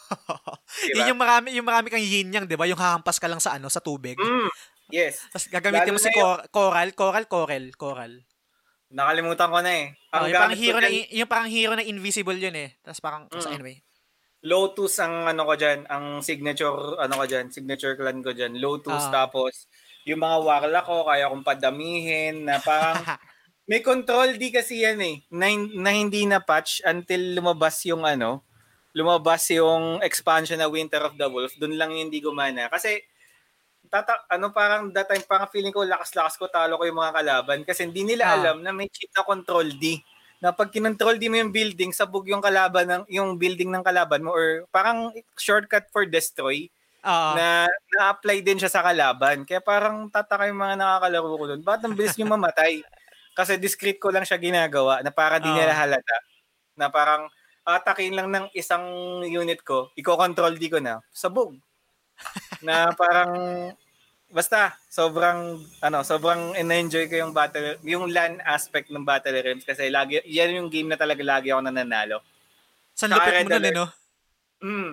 Diba? 0.87 1.03
Yun 1.03 1.11
yung 1.15 1.21
marami, 1.21 1.49
yung 1.57 1.67
marami 1.67 1.89
kang 1.91 2.03
yin 2.03 2.31
yang, 2.31 2.47
di 2.47 2.55
ba? 2.55 2.69
Yung 2.69 2.79
hahampas 2.79 3.19
ka 3.19 3.27
lang 3.27 3.43
sa 3.43 3.59
ano, 3.59 3.67
sa 3.67 3.83
tubig. 3.83 4.15
Mm, 4.15 4.51
yes. 4.89 5.27
Tapos 5.29 5.47
gagamitin 5.49 5.89
Lalo 5.89 5.95
mo 5.95 6.01
si 6.01 6.09
yung- 6.09 6.17
cor- 6.17 6.45
coral, 6.49 6.91
coral, 6.93 7.25
coral, 7.27 7.65
coral. 7.73 8.13
Nakalimutan 8.89 9.51
ko 9.51 9.59
na 9.61 9.73
eh. 9.73 9.87
Oh, 10.11 10.23
Ang 10.23 10.31
yung 10.31 10.39
parang 10.39 10.55
hero 10.57 10.79
na 10.79 10.89
dyan, 10.89 11.07
yung 11.13 11.29
parang 11.29 11.51
hero 11.51 11.73
na 11.75 11.83
invisible 11.83 12.39
yun 12.39 12.55
eh. 12.55 12.71
Tapos 12.81 13.01
parang 13.01 13.23
Mm. 13.27 13.51
anyway. 13.53 13.77
Lotus 14.41 14.95
ang 14.99 15.27
ano 15.27 15.43
ko 15.43 15.55
diyan, 15.55 15.91
ang 15.91 16.23
signature 16.23 16.71
ano 16.97 17.15
ko 17.17 17.25
diyan, 17.25 17.51
signature 17.51 17.99
clan 17.99 18.23
ko 18.23 18.31
diyan, 18.31 18.55
Lotus 18.57 19.11
Ah. 19.11 19.27
tapos 19.27 19.67
yung 20.07 20.23
mga 20.23 20.39
warlock 20.39 20.87
ko 20.87 21.03
kaya 21.03 21.27
kong 21.27 21.43
padamihin 21.43 22.47
na 22.47 22.63
parang 22.63 22.95
may 23.67 23.83
control 23.83 24.39
di 24.39 24.55
kasi 24.55 24.87
yan 24.87 25.03
eh 25.03 25.27
na, 25.29 25.51
na 25.75 25.91
hindi 25.91 26.23
na 26.23 26.39
patch 26.39 26.79
until 26.87 27.35
lumabas 27.35 27.83
yung 27.85 28.07
ano, 28.07 28.47
lumabas 28.95 29.51
yung 29.51 29.99
expansion 30.01 30.57
na 30.57 30.71
Winter 30.71 31.03
of 31.03 31.19
the 31.19 31.27
Wolf, 31.27 31.51
doon 31.59 31.75
lang 31.75 31.91
yung 31.91 32.07
hindi 32.07 32.23
gumana 32.23 32.71
kasi 32.71 33.03
tata 33.97 34.29
ano 34.29 34.53
parang 34.53 34.93
that 34.93 35.09
time 35.09 35.25
parang 35.25 35.49
feeling 35.49 35.73
ko 35.73 35.81
lakas-lakas 35.89 36.37
ko 36.37 36.53
talo 36.53 36.77
ko 36.77 36.85
yung 36.85 37.01
mga 37.01 37.17
kalaban 37.23 37.59
kasi 37.65 37.89
hindi 37.89 38.05
nila 38.05 38.29
Ah. 38.29 38.35
alam 38.37 38.57
na 38.61 38.71
may 38.77 38.89
cheat 38.93 39.09
na 39.17 39.25
control 39.25 39.65
D 39.73 40.01
na 40.37 40.53
pag 40.53 40.69
kinontrol 40.69 41.17
di 41.17 41.33
mo 41.33 41.41
yung 41.41 41.49
building, 41.49 41.97
sabog 41.97 42.29
yung 42.29 42.45
kalaban 42.45 42.85
ng 42.85 43.03
yung 43.09 43.41
building 43.41 43.73
ng 43.73 43.81
kalaban 43.81 44.21
mo 44.21 44.37
or 44.37 44.69
parang 44.69 45.09
shortcut 45.41 45.89
for 45.89 46.05
destroy 46.05 46.69
Oo. 47.01 47.31
na 47.41 47.65
na-apply 47.97 48.45
din 48.45 48.61
siya 48.61 48.69
sa 48.69 48.85
kalaban. 48.85 49.49
Kaya 49.49 49.65
parang 49.65 50.13
tataka 50.13 50.45
yung 50.51 50.61
mga 50.61 50.77
nakakalaro 50.77 51.29
ko 51.41 51.45
doon. 51.57 51.63
Bakit 51.65 51.81
ang 51.89 51.95
bilis 51.97 52.15
niyo 52.21 52.29
mamatay? 52.29 52.85
Kasi 53.33 53.57
discreet 53.57 53.97
ko 53.97 54.13
lang 54.13 54.29
siya 54.29 54.37
ginagawa 54.37 55.01
na 55.01 55.09
para 55.09 55.41
di 55.41 55.49
Oo. 55.49 55.57
nila 55.57 55.73
halata. 55.73 56.17
Na 56.77 56.93
parang 56.93 57.29
atakin 57.65 58.13
lang 58.17 58.29
ng 58.33 58.47
isang 58.57 58.85
unit 59.25 59.61
ko, 59.65 59.89
iko-control 59.97 60.57
di 60.61 60.69
ko 60.69 60.79
na, 60.85 61.01
sabog. 61.13 61.57
na 62.67 62.93
parang 62.97 63.33
basta 64.37 64.77
sobrang 64.93 65.57
ano 65.81 66.05
sobrang 66.05 66.53
enjoy 66.61 67.09
ko 67.09 67.25
yung 67.25 67.33
battle 67.33 67.81
yung 67.89 68.13
LAN 68.13 68.45
aspect 68.45 68.93
ng 68.93 69.01
Battle 69.01 69.41
Realms 69.41 69.65
kasi 69.65 69.89
lagi 69.89 70.21
yan 70.29 70.61
yung 70.61 70.69
game 70.69 70.93
na 70.93 71.01
talaga 71.01 71.25
lagi 71.25 71.49
ako 71.49 71.65
nananalo. 71.65 72.21
San 72.93 73.09
Tsaka 73.17 73.33
lupit 73.33 73.49
mo 73.49 73.49
nun 73.49 73.65
eh, 73.65 73.73
no? 73.73 73.87
Mm. 74.61 74.93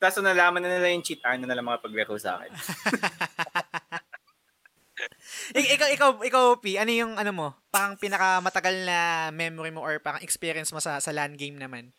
Tapos 0.00 0.24
nalaman 0.24 0.64
na 0.64 0.80
nila 0.80 0.96
yung 0.96 1.04
cheat, 1.04 1.20
ano 1.20 1.44
na 1.44 1.52
lang 1.52 1.68
mga 1.68 1.84
paglaro 1.84 2.16
sa 2.16 2.40
akin. 2.40 2.52
Ik- 5.56 5.76
ikaw, 5.76 5.88
ikaw, 5.92 6.10
ikaw, 6.24 6.44
P, 6.60 6.76
ano 6.76 6.92
yung, 6.92 7.16
ano 7.16 7.32
mo, 7.32 7.48
parang 7.72 7.96
pinakamatagal 7.96 8.84
na 8.84 9.28
memory 9.32 9.72
mo 9.72 9.80
or 9.80 9.96
parang 10.00 10.20
experience 10.20 10.72
mo 10.72 10.80
sa, 10.80 11.00
sa 11.00 11.12
LAN 11.12 11.40
game 11.40 11.56
naman? 11.56 11.92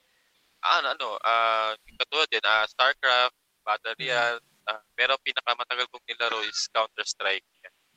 Ah, 0.62 0.82
ano, 0.82 0.94
ano, 0.94 1.08
ah, 1.26 1.74
katulad 1.98 2.30
din, 2.30 2.46
ah, 2.46 2.66
StarCraft, 2.70 3.34
Battle 3.66 3.98
Mm. 3.98 4.02
Royale, 4.06 4.42
ah, 4.72 4.80
pero 4.96 5.20
pinakamatagal 5.20 5.86
kong 5.92 6.06
nilaro 6.08 6.40
is 6.48 6.72
Counter-Strike. 6.72 7.46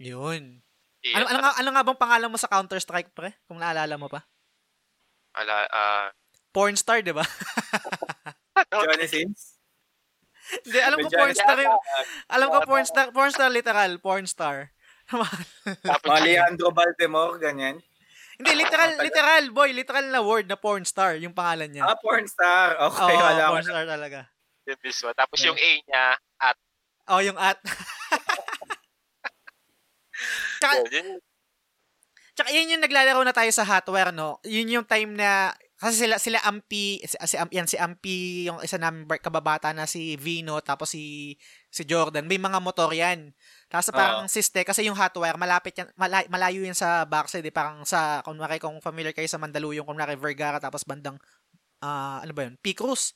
Yun. 0.03 0.59
Yeah. 1.05 1.23
Ano, 1.23 1.25
ano, 1.31 1.39
nga, 1.45 1.53
ano 1.61 1.69
nga 1.71 1.85
bang 1.85 2.01
pangalan 2.01 2.33
mo 2.33 2.39
sa 2.41 2.51
Counter-Strike, 2.51 3.15
pre? 3.15 3.37
Kung 3.47 3.63
naalala 3.63 3.95
mo 3.95 4.11
pa? 4.11 4.27
Ala, 5.39 5.67
ah, 5.71 6.09
Pornstar, 6.55 7.03
di 7.03 7.11
ba? 7.11 7.27
Johnny 8.71 9.11
Sins? 9.11 9.59
Hindi, 10.45 10.79
alam 10.79 11.01
ko 11.01 11.09
pornstar 11.09 11.57
yung, 11.57 11.79
alam 12.29 12.49
ko 12.53 12.59
pornstar, 12.69 13.07
pornstar 13.11 13.49
literal, 13.51 13.97
pornstar. 13.99 14.71
Leandro 16.23 16.71
Baltimore, 16.71 17.41
ganyan. 17.41 17.81
Hindi, 18.39 18.53
literal, 18.61 18.99
literal, 18.99 19.45
boy, 19.51 19.71
literal 19.73 20.07
na 20.11 20.21
word 20.21 20.47
na 20.51 20.59
pornstar, 20.59 21.17
yung 21.19 21.35
pangalan 21.35 21.71
niya. 21.71 21.87
Ah, 21.87 21.99
porn 21.99 22.27
star. 22.27 22.77
Oo, 22.83 22.91
Okay, 22.93 23.15
wala 23.17 23.43
ko. 23.47 23.53
pornstar 23.59 23.87
talaga. 23.87 24.21
yung 24.65 24.81
mismo. 24.81 25.09
Tapos 25.13 25.39
yung 25.45 25.59
A 25.59 25.71
niya, 25.81 26.05
Oh, 27.09 27.21
yung 27.21 27.37
at. 27.37 27.61
tsaka, 30.61 30.75
yun, 30.89 31.21
tsaka 32.33 32.51
yun 32.51 32.73
yung 32.77 32.85
naglalaro 32.85 33.21
na 33.21 33.37
tayo 33.37 33.51
sa 33.53 33.69
hotware, 33.69 34.11
no? 34.11 34.41
Yun 34.45 34.81
yung 34.81 34.87
time 34.89 35.13
na, 35.13 35.53
kasi 35.77 36.09
sila, 36.09 36.17
sila 36.17 36.41
Ampi, 36.49 37.05
si, 37.05 37.17
si, 37.29 37.37
yan, 37.37 37.69
si 37.69 37.77
Ampi, 37.77 38.49
yung 38.49 38.65
isa 38.65 38.81
namin 38.81 39.05
kababata 39.21 39.77
na 39.77 39.85
si 39.85 40.17
Vino, 40.17 40.57
tapos 40.65 40.97
si, 40.97 41.37
si 41.69 41.85
Jordan, 41.85 42.25
may 42.25 42.41
mga 42.41 42.57
motor 42.65 42.89
yan. 42.97 43.37
Tapos 43.69 43.93
parang 43.93 44.25
siste, 44.25 44.65
kasi 44.65 44.89
yung 44.89 44.97
hotwire, 44.97 45.37
malapit 45.37 45.77
yan, 45.77 45.93
mala- 46.01 46.25
malayo 46.33 46.65
yan 46.65 46.79
sa 46.79 47.05
backside, 47.05 47.45
eh. 47.45 47.53
parang 47.53 47.85
sa, 47.85 48.25
kunwari 48.25 48.57
kung 48.57 48.81
familiar 48.81 49.13
kayo 49.13 49.29
sa 49.29 49.37
Mandaluyong, 49.37 49.85
kunwari 49.85 50.17
Vergara, 50.17 50.57
tapos 50.57 50.89
bandang, 50.89 51.21
ah, 51.85 52.25
ano 52.25 52.33
ba 52.33 52.49
yun, 52.49 52.57
Picruz. 52.65 53.13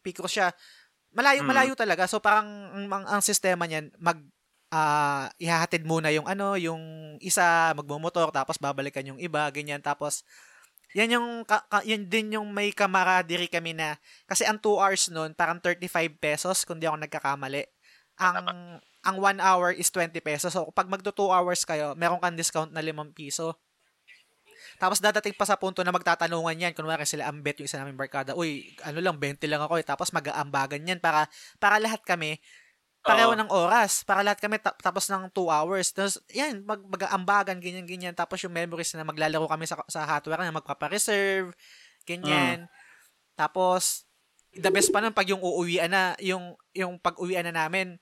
Picruz 0.00 0.32
siya. 0.32 0.48
Malayo, 1.16 1.40
Mm. 1.40 1.48
malayo 1.48 1.72
talaga. 1.72 2.04
So 2.04 2.20
parang, 2.20 2.44
ang, 2.76 2.86
ang, 2.92 3.04
ang 3.08 3.22
sistema 3.24 3.64
niyan, 3.64 3.88
mag, 3.96 4.20
ah, 4.68 5.32
ihahatid 5.40 5.88
muna 5.88 6.12
yung 6.12 6.28
ano, 6.28 6.60
yung 6.60 7.16
isa, 7.24 7.72
magmumotor, 7.72 8.28
tapos 8.36 8.60
babalikan 8.60 9.06
yung 9.08 9.16
iba, 9.16 9.48
ganyan, 9.48 9.80
tapos, 9.80 10.20
yan 10.92 11.16
yung, 11.16 11.28
ka, 11.48 11.64
ka- 11.72 11.86
yan 11.88 12.04
din 12.08 12.36
yung 12.36 12.52
may 12.52 12.68
camaraderie 12.72 13.48
kami 13.48 13.72
na, 13.72 13.96
kasi 14.28 14.44
ang 14.44 14.60
2 14.60 14.76
hours 14.76 15.08
nun, 15.08 15.32
parang 15.32 15.56
35 15.60 16.12
pesos, 16.20 16.64
kung 16.68 16.76
di 16.76 16.84
ako 16.88 17.00
nagkakamali. 17.00 17.64
Ang, 18.20 18.36
ang 19.04 19.16
1 19.20 19.40
hour 19.40 19.72
is 19.72 19.88
20 19.92 20.20
pesos. 20.20 20.52
So, 20.52 20.68
pag 20.72 20.88
magto 20.88 21.12
2 21.16 21.32
hours 21.32 21.64
kayo, 21.64 21.96
meron 21.96 22.20
kang 22.20 22.36
discount 22.36 22.72
na 22.72 22.84
5 22.84 23.12
piso. 23.16 23.56
Tapos 24.76 25.00
dadating 25.00 25.32
pa 25.32 25.48
sa 25.48 25.56
punto 25.56 25.80
na 25.80 25.92
magtatanungan 25.92 26.56
yan. 26.56 26.72
Kunwari 26.76 27.08
sila 27.08 27.28
ambet 27.28 27.60
yung 27.60 27.68
isa 27.68 27.80
namin 27.80 27.96
barkada. 27.96 28.36
Uy, 28.36 28.76
ano 28.84 29.00
lang, 29.00 29.16
20 29.16 29.44
lang 29.48 29.62
ako 29.64 29.80
eh. 29.80 29.84
Tapos 29.84 30.12
mag-aambagan 30.12 30.84
yan 30.84 31.00
para, 31.00 31.28
para 31.56 31.80
lahat 31.80 32.04
kami, 32.04 32.38
pareho 33.06 33.32
ng 33.38 33.48
oras. 33.48 34.02
Para 34.02 34.20
lahat 34.26 34.42
kami 34.42 34.60
ta- 34.60 34.76
tapos 34.76 35.08
ng 35.08 35.30
2 35.32 35.48
hours. 35.48 35.94
Tapos, 35.94 36.20
yan, 36.34 36.66
mag, 36.66 36.82
mag-aambagan, 36.84 37.56
ganyan, 37.62 37.86
ganyan. 37.86 38.12
Tapos 38.12 38.42
yung 38.44 38.52
memories 38.52 38.92
na 38.98 39.06
maglalaro 39.06 39.46
kami 39.48 39.64
sa, 39.64 39.80
sa 39.86 40.04
hotwire 40.04 40.42
na 40.42 40.52
magpapa-reserve, 40.52 41.54
ganyan. 42.04 42.66
Tapos, 43.38 44.04
the 44.56 44.68
best 44.72 44.90
pa 44.90 45.00
nun 45.04 45.14
pag 45.14 45.28
yung 45.28 45.40
uuwian 45.40 45.88
na, 45.92 46.16
yung, 46.18 46.56
yung 46.72 46.98
pag-uwian 46.98 47.46
na 47.46 47.54
namin, 47.54 48.00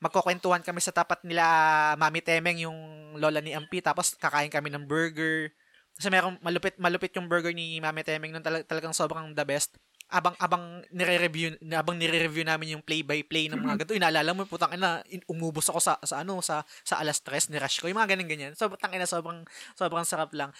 magkukwentuhan 0.00 0.64
kami 0.64 0.80
sa 0.80 0.96
tapat 0.96 1.20
nila 1.22 1.44
Mami 2.00 2.24
Temeng, 2.24 2.58
yung 2.64 2.78
lola 3.20 3.44
ni 3.44 3.52
Ampi, 3.52 3.84
tapos 3.84 4.16
kakain 4.16 4.48
kami 4.48 4.72
ng 4.72 4.88
burger. 4.88 5.52
Kasi 5.96 6.08
merong 6.08 6.36
malupit 6.40 6.76
malupit 6.80 7.12
yung 7.16 7.28
burger 7.28 7.52
ni 7.52 7.78
Mami 7.80 8.04
Temeng 8.06 8.32
nun 8.32 8.44
talag- 8.44 8.66
talagang 8.66 8.94
sobrang 8.96 9.32
the 9.36 9.44
best. 9.44 9.76
Abang 10.10 10.34
abang 10.42 10.82
nire-review 10.90 11.54
abang 11.70 11.94
nire-review 11.94 12.42
namin 12.42 12.74
yung 12.74 12.82
play 12.82 13.06
by 13.06 13.22
play 13.22 13.46
ng 13.46 13.62
mga 13.62 13.84
ganito. 13.84 13.94
Inaalala 13.94 14.34
mo 14.34 14.42
putang 14.42 14.74
ina 14.74 15.04
in- 15.06 15.22
umubos 15.30 15.70
ako 15.70 15.78
sa 15.78 15.94
sa 16.02 16.26
ano 16.26 16.42
sa 16.42 16.66
sa 16.82 16.98
alas 16.98 17.22
3 17.22 17.52
ni 17.52 17.62
rush 17.62 17.78
ko. 17.78 17.86
Yung 17.86 18.00
mga 18.00 18.16
ganun 18.16 18.26
ganyan. 18.26 18.52
So 18.58 18.66
putang 18.72 18.90
ina 18.96 19.06
sobrang 19.06 19.46
sobrang 19.78 20.02
sarap 20.02 20.34
lang. 20.34 20.50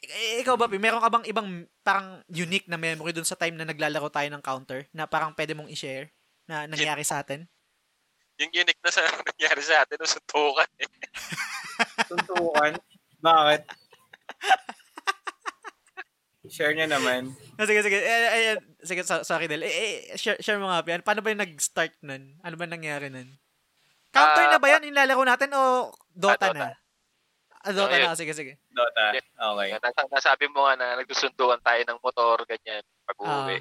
I- 0.00 0.40
ikaw 0.40 0.56
ba, 0.56 0.64
Pi, 0.64 0.80
meron 0.80 1.02
ka 1.04 1.12
bang 1.12 1.26
ibang 1.28 1.48
parang 1.84 2.24
unique 2.32 2.64
na 2.70 2.80
memory 2.80 3.12
dun 3.12 3.26
sa 3.26 3.36
time 3.36 3.52
na 3.58 3.68
naglalaro 3.68 4.08
tayo 4.08 4.28
ng 4.32 4.40
counter 4.40 4.88
na 4.96 5.04
parang 5.04 5.36
pwede 5.36 5.52
mong 5.52 5.68
i-share 5.68 6.08
na 6.48 6.64
nangyari 6.64 7.04
sa 7.04 7.20
atin? 7.20 7.44
Yung 8.40 8.52
unique 8.56 8.80
na 8.80 8.88
sa 8.88 9.04
nangyari 9.28 9.60
sa 9.60 9.84
atin, 9.84 10.00
suntukan 10.00 10.70
eh. 10.80 10.88
Tuntukan. 12.08 12.72
Bakit? 13.20 13.62
Share 16.48 16.72
niya 16.72 16.88
naman. 16.88 17.36
Ah, 17.60 17.68
sige, 17.68 17.84
sige. 17.84 18.00
Eh, 18.00 18.08
eh, 18.08 18.44
eh, 18.52 18.58
sige, 18.80 19.04
so- 19.04 19.20
sorry, 19.20 19.44
Del. 19.44 19.60
Eh, 19.60 19.68
eh, 19.68 20.16
share, 20.16 20.40
share 20.40 20.56
mo 20.56 20.72
nga, 20.72 20.80
Pi. 20.80 20.96
Ano- 20.96 21.04
Paano 21.04 21.20
ba 21.20 21.28
yung 21.28 21.44
nag-start 21.44 22.00
nun? 22.00 22.40
Ano 22.40 22.54
ba 22.56 22.64
nangyari 22.64 23.12
nun? 23.12 23.28
Counter 24.08 24.48
Ah, 24.48 24.50
na 24.50 24.58
ba 24.58 24.72
yan? 24.72 24.88
Yung 24.88 24.96
lalaro 24.96 25.22
natin 25.22 25.52
o 25.52 25.92
Dota 26.10 26.48
Ah, 26.48 26.50
Dota. 26.50 26.56
na? 26.56 26.68
Ah, 27.60 27.72
Dota 27.76 27.92
Oh, 27.92 28.00
na. 28.00 28.16
Sige, 28.16 28.32
sige. 28.32 28.56
Dota. 28.72 29.04
Okay. 29.20 29.68
Nas- 29.76 30.10
nasabi 30.10 30.48
mo 30.48 30.64
nga 30.64 30.80
na 30.80 30.96
nagsusunduan 30.96 31.60
tayo 31.60 31.84
ng 31.84 32.00
motor, 32.00 32.40
ganyan, 32.48 32.80
pag 33.04 33.18
uwi. 33.20 33.60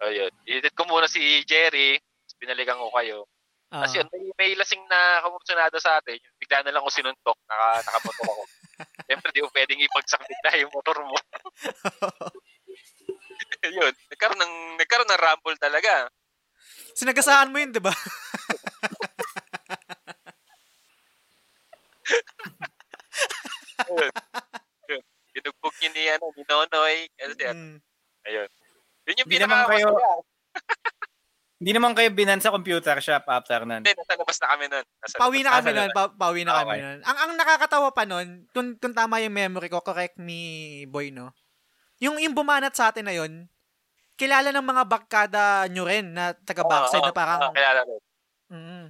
Ah. 0.00 0.08
Ayun. 0.08 0.32
Itit 0.48 0.72
ko 0.72 0.88
muna 0.88 1.04
si 1.06 1.20
Jerry, 1.44 2.00
tapos 2.00 2.36
binalikan 2.40 2.80
ko 2.80 2.88
kayo. 2.90 3.28
Ah. 3.68 3.84
Kasi 3.84 4.00
yun, 4.00 4.08
may, 4.08 4.24
may 4.34 4.50
lasing 4.56 4.80
na 4.88 5.20
kamursunado 5.20 5.76
sa 5.76 6.00
atin, 6.00 6.16
bigla 6.40 6.64
na 6.64 6.72
lang 6.72 6.80
ko 6.82 6.88
sinuntok, 6.88 7.36
naka, 7.44 7.84
nakamotor 7.84 8.26
ako. 8.26 8.44
Siyempre, 9.06 9.30
di 9.30 9.40
ko 9.40 9.48
pwedeng 9.50 9.80
ipagsakit 9.80 10.38
na 10.42 10.58
yung 10.58 10.72
motor 10.72 10.98
mo. 11.00 11.14
yun, 13.64 13.92
nagkaroon 14.10 14.40
ng, 14.40 14.54
nagkaroon 14.78 15.08
ng 15.08 15.22
rumble 15.22 15.58
talaga. 15.58 16.10
Sinagasaan 16.94 17.50
mo 17.50 17.58
yun, 17.58 17.70
di 17.70 17.82
ba? 17.82 17.94
Binugbog 25.34 25.74
niya 25.82 25.90
ni, 25.90 26.02
ano, 26.14 26.26
ni 26.30 26.42
Nonoy. 26.46 26.96
Kasi, 27.18 27.42
Mm. 27.42 27.76
ayun. 28.24 28.48
Yun 29.04 29.20
yung 29.20 29.28
Hindi 29.28 29.38
naman 29.42 29.66
pinaka 29.66 29.72
kayo- 29.74 30.24
Hindi 31.54 31.70
naman 31.70 31.94
kayo 31.94 32.10
binan 32.10 32.42
sa 32.42 32.50
computer 32.50 32.98
shop 32.98 33.24
after 33.24 33.62
nun. 33.62 33.80
Hindi, 33.80 33.94
nasa 33.94 34.18
labas 34.18 34.36
na 34.36 34.48
kami 34.50 34.64
nun. 34.66 34.84
Nasa 34.98 35.14
Pawi 35.16 35.38
na 35.40 35.50
kami 35.54 35.70
nun. 35.70 35.90
Pa- 35.94 36.10
pawi 36.12 36.40
na 36.42 36.52
kami 36.60 36.66
Okay. 36.68 36.82
nun. 36.82 36.98
Ang, 37.00 37.16
ang 37.16 37.32
nakakatawa 37.34 37.88
pa 37.90 38.04
nun, 38.04 38.28
kung, 38.50 38.68
kung 38.76 38.92
tama 38.92 39.22
yung 39.22 39.32
memory 39.32 39.68
ko, 39.68 39.78
correct 39.78 40.18
me, 40.18 40.40
boy, 40.84 41.14
no? 41.14 41.30
Yung, 42.02 42.18
yung 42.18 42.34
bumanat 42.34 42.74
sa 42.74 42.90
atin 42.90 43.06
na 43.06 43.14
yun, 43.14 43.46
kilala 44.14 44.50
ng 44.50 44.66
mga 44.66 44.82
barkada 44.84 45.42
nyo 45.70 45.82
rin 45.84 46.10
na 46.10 46.34
taga 46.36 46.62
backside 46.62 47.00
Oo, 47.00 47.08
na 47.08 47.14
parang, 47.14 47.40
oo, 47.40 47.54
kilala 47.54 47.80
ko. 47.82 47.94
mm, 48.50 48.86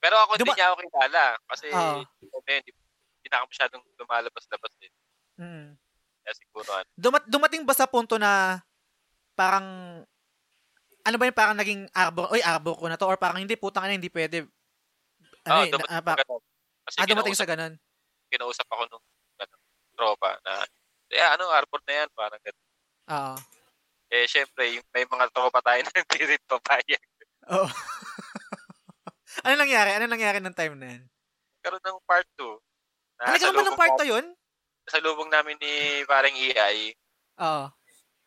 Pero 0.00 0.14
ako 0.18 0.32
Duma- 0.34 0.48
hindi 0.48 0.58
niya 0.58 0.66
ako 0.66 0.76
kilala. 0.82 1.24
Kasi, 1.46 1.66
oh. 1.70 2.00
hindi, 2.18 2.54
hindi 3.14 3.28
na 3.28 3.36
ako 3.36 3.46
masyadong 3.48 3.82
lumalabas-labas 3.94 4.72
din. 4.80 4.92
mm. 5.38 5.66
Kaya 6.22 6.34
siguro, 6.34 6.70
ano, 6.72 6.88
Dumat, 6.94 7.22
dumating 7.26 7.62
ba 7.62 7.74
sa 7.74 7.84
punto 7.84 8.16
na 8.16 8.62
parang 9.34 9.66
ano 11.02 11.16
ba 11.18 11.26
yung 11.26 11.38
parang 11.38 11.58
naging 11.58 11.90
arbor, 11.90 12.30
oy 12.30 12.42
arbor 12.42 12.78
ko 12.78 12.86
na 12.86 12.98
to 12.98 13.06
or 13.06 13.18
parang 13.18 13.42
hindi 13.42 13.58
putang 13.58 13.90
ina 13.90 13.98
hindi 13.98 14.10
pwede. 14.10 14.46
Ano 15.46 15.52
Oo, 15.58 15.64
eh, 15.66 15.70
dumating 15.74 15.90
na- 15.90 16.02
ah, 16.02 16.16
ganun. 16.22 16.42
Kasi 16.82 16.96
ah, 16.98 17.06
dumating 17.06 17.36
sa 17.38 17.46
ganun. 17.46 17.74
kinausap 18.32 18.66
ako 18.70 18.82
nung 18.88 19.06
ano, 19.42 19.54
tropa 19.92 20.30
na, 20.46 20.64
eh 21.12 21.20
ano, 21.20 21.52
airport 21.52 21.84
na 21.84 21.94
yan, 22.00 22.08
parang 22.16 22.40
ganun. 22.40 22.66
Oo. 23.12 23.36
Eh, 24.12 24.24
syempre, 24.28 24.76
yung, 24.78 24.86
may 24.92 25.04
mga 25.04 25.28
tropa 25.32 25.60
tayo 25.60 25.80
na 25.84 25.90
hindi 26.00 26.20
rin 26.22 26.42
papayag. 26.48 27.04
Oo. 27.52 27.68
ano 29.44 29.54
nangyari? 29.58 29.90
Ano 29.98 30.06
nangyari 30.06 30.38
ng 30.40 30.56
time 30.56 30.74
na 30.78 30.86
yan? 30.96 31.02
Karoon 31.62 31.84
ng 31.84 32.00
part 32.06 32.28
2. 32.38 32.56
Ano 33.22 33.30
nagkaroon 33.36 33.58
ba 33.58 33.64
ng 33.68 33.80
part 33.80 33.94
to 33.98 34.06
yun? 34.06 34.26
Sa 34.90 34.98
lubong 34.98 35.30
namin 35.30 35.58
ni 35.62 36.02
parang 36.06 36.34
EI. 36.34 36.94
Oo. 37.42 37.66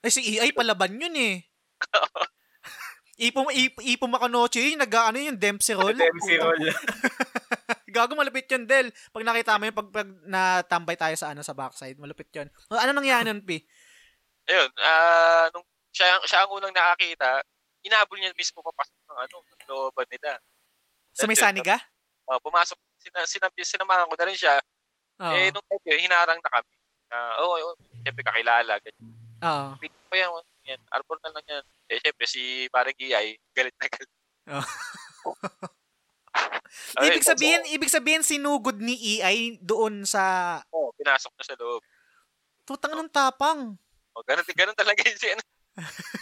Eh 0.05 0.11
si 0.13 0.21
EI 0.37 0.53
palaban 0.53 1.01
yun 1.01 1.15
eh. 1.17 1.35
Ipom, 3.15 3.47
ip, 3.47 3.79
ipom 3.79 4.11
ako 4.11 4.27
noche, 4.27 4.59
yung 4.59 4.83
nag 4.83 4.91
ano 4.91 5.15
yung 5.15 5.39
Dempsey 5.39 5.71
roll. 5.71 5.95
Dempsey 5.95 6.35
roll. 6.35 6.59
Gago 7.95 8.11
malupit 8.11 8.51
yun, 8.51 8.67
Del. 8.67 8.91
Pag 9.15 9.23
nakita 9.23 9.55
mo 9.55 9.71
yung 9.71 9.77
pag, 9.79 9.87
pag 9.87 10.09
natambay 10.27 10.99
tayo 10.99 11.15
sa 11.15 11.31
ano 11.31 11.39
sa 11.39 11.55
backside, 11.55 11.95
malupit 11.95 12.27
yun. 12.35 12.51
O, 12.67 12.75
ano 12.75 12.91
nangyari 12.91 13.31
nun, 13.31 13.39
Pi? 13.39 13.63
Ayun, 14.51 14.67
ah, 14.83 15.47
nung 15.55 15.63
siya, 15.95 16.19
siya 16.27 16.43
ang 16.43 16.51
unang 16.51 16.75
nakakita, 16.75 17.39
inabol 17.87 18.19
niya 18.19 18.35
mismo 18.35 18.59
papasok 18.59 18.99
ng 18.99 19.19
ano, 19.23 19.35
ng 19.47 19.61
looban 19.71 20.07
nila. 20.11 20.35
Sa 21.15 21.23
may 21.23 21.39
That's 21.39 21.47
it. 21.47 21.47
saniga? 21.55 21.77
Ah, 22.27 22.39
pumasok, 22.43 22.75
sina, 22.99 23.23
sinam, 23.23 23.51
sinamahan 23.55 24.11
ko 24.11 24.15
na 24.19 24.27
rin 24.27 24.35
siya. 24.35 24.59
Oo. 25.23 25.31
Eh, 25.31 25.55
nung 25.55 25.63
time 25.71 25.87
yun, 25.87 26.03
hinarang 26.03 26.43
na 26.43 26.51
kami. 26.51 26.73
Ah, 27.15 27.33
oo, 27.47 27.55
oh, 27.55 27.71
oh, 27.71 27.75
siyempre 28.03 28.27
kakilala. 28.27 28.75
Ganyan. 28.83 29.07
Oo. 29.39 29.67
Pick 29.79 29.95
ko 30.11 30.13
yan, 30.19 30.29
yan, 30.65 30.81
arbor 30.89 31.21
na 31.21 31.31
lang 31.31 31.45
yan. 31.45 31.63
Eh, 31.89 31.99
siyempre, 32.01 32.25
si 32.25 32.65
parang 32.73 32.95
EI, 32.97 33.37
galit 33.53 33.75
na 33.77 33.87
galit. 33.87 34.11
Oh. 34.49 34.65
Ibig 36.99 37.23
sabihin, 37.23 37.63
ibig 37.71 37.91
sabihin 37.91 38.23
sinugod 38.23 38.75
ni 38.79 39.19
EI 39.19 39.55
doon 39.63 40.03
sa 40.03 40.59
Oo, 40.75 40.91
pinasok 40.99 41.31
na 41.39 41.43
sa 41.47 41.55
loob. 41.55 41.79
tutang 42.67 42.91
ng 42.97 43.07
tapang. 43.07 43.79
O, 44.15 44.23
ganun, 44.27 44.43
ganun 44.51 44.75
talaga 44.75 44.99
yun 45.05 45.15
siya. 45.15 45.39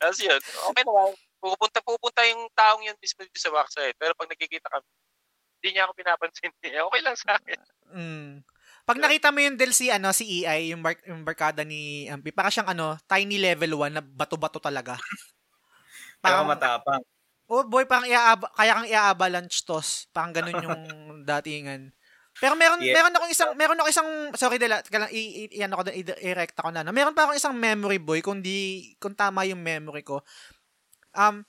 Tapos 0.00 0.18
yun, 0.20 0.40
okay 0.40 0.82
naman. 0.84 1.12
Pupunta, 1.40 1.78
pupunta 1.84 2.20
yung 2.28 2.48
taong 2.52 2.82
yun 2.84 2.96
mismo 3.00 3.24
dito 3.24 3.40
sa 3.40 3.52
backside. 3.52 3.96
Pero 3.96 4.12
pag 4.16 4.28
nakikita 4.28 4.68
kami, 4.68 4.86
hindi 5.60 5.68
niya 5.72 5.82
ako 5.88 5.92
pinapansin. 5.96 6.52
Okay 6.88 7.00
lang 7.02 7.16
sa 7.16 7.36
akin. 7.36 7.60
Mm. 7.92 8.32
Pag 8.86 9.02
nakita 9.02 9.34
mo 9.34 9.42
yung 9.42 9.58
Del 9.58 9.74
si 9.74 9.90
ano 9.90 10.14
si 10.14 10.46
EI, 10.46 10.70
yung, 10.70 10.78
bar- 10.80 11.02
yung 11.10 11.26
barkada 11.26 11.66
ni 11.66 12.06
Ampi, 12.06 12.30
para 12.30 12.54
siyang 12.54 12.70
ano, 12.70 12.94
tiny 13.10 13.34
level 13.36 13.74
1 13.82 13.98
na 13.98 14.02
bato-bato 14.02 14.62
talaga. 14.62 14.94
Parang, 16.22 16.46
matapang. 16.48 17.02
oh 17.46 17.62
boy, 17.66 17.84
parang 17.86 18.08
iaaba, 18.08 18.50
kaya 18.56 18.72
kang 18.74 18.88
ia-avalanche 18.90 19.62
toss. 19.62 20.08
Parang 20.10 20.32
ganun 20.34 20.58
yung 20.64 20.82
datingan. 21.28 21.92
Pero 22.36 22.52
meron 22.58 22.80
Yeah. 22.82 22.98
meron 23.00 23.14
akong 23.14 23.32
isang 23.32 23.50
meron 23.54 23.78
ako 23.78 23.88
isang 23.88 24.08
sorry 24.34 24.56
Del, 24.58 24.74
teka 24.82 25.02
lang 25.06 25.12
i, 25.12 25.46
i, 25.46 25.60
i- 25.60 25.62
ano 25.64 25.78
ko 25.78 25.82
doon, 25.86 25.96
i- 25.96 26.20
i-recta 26.26 26.64
ko 26.66 26.70
na. 26.72 26.82
No? 26.82 26.90
Meron 26.90 27.14
pa 27.14 27.28
akong 27.28 27.38
isang 27.38 27.54
memory 27.54 28.00
boy 28.00 28.24
kung 28.24 28.40
di 28.40 28.90
kung 28.98 29.12
tama 29.14 29.44
yung 29.46 29.60
memory 29.60 30.02
ko. 30.02 30.24
Um 31.12 31.44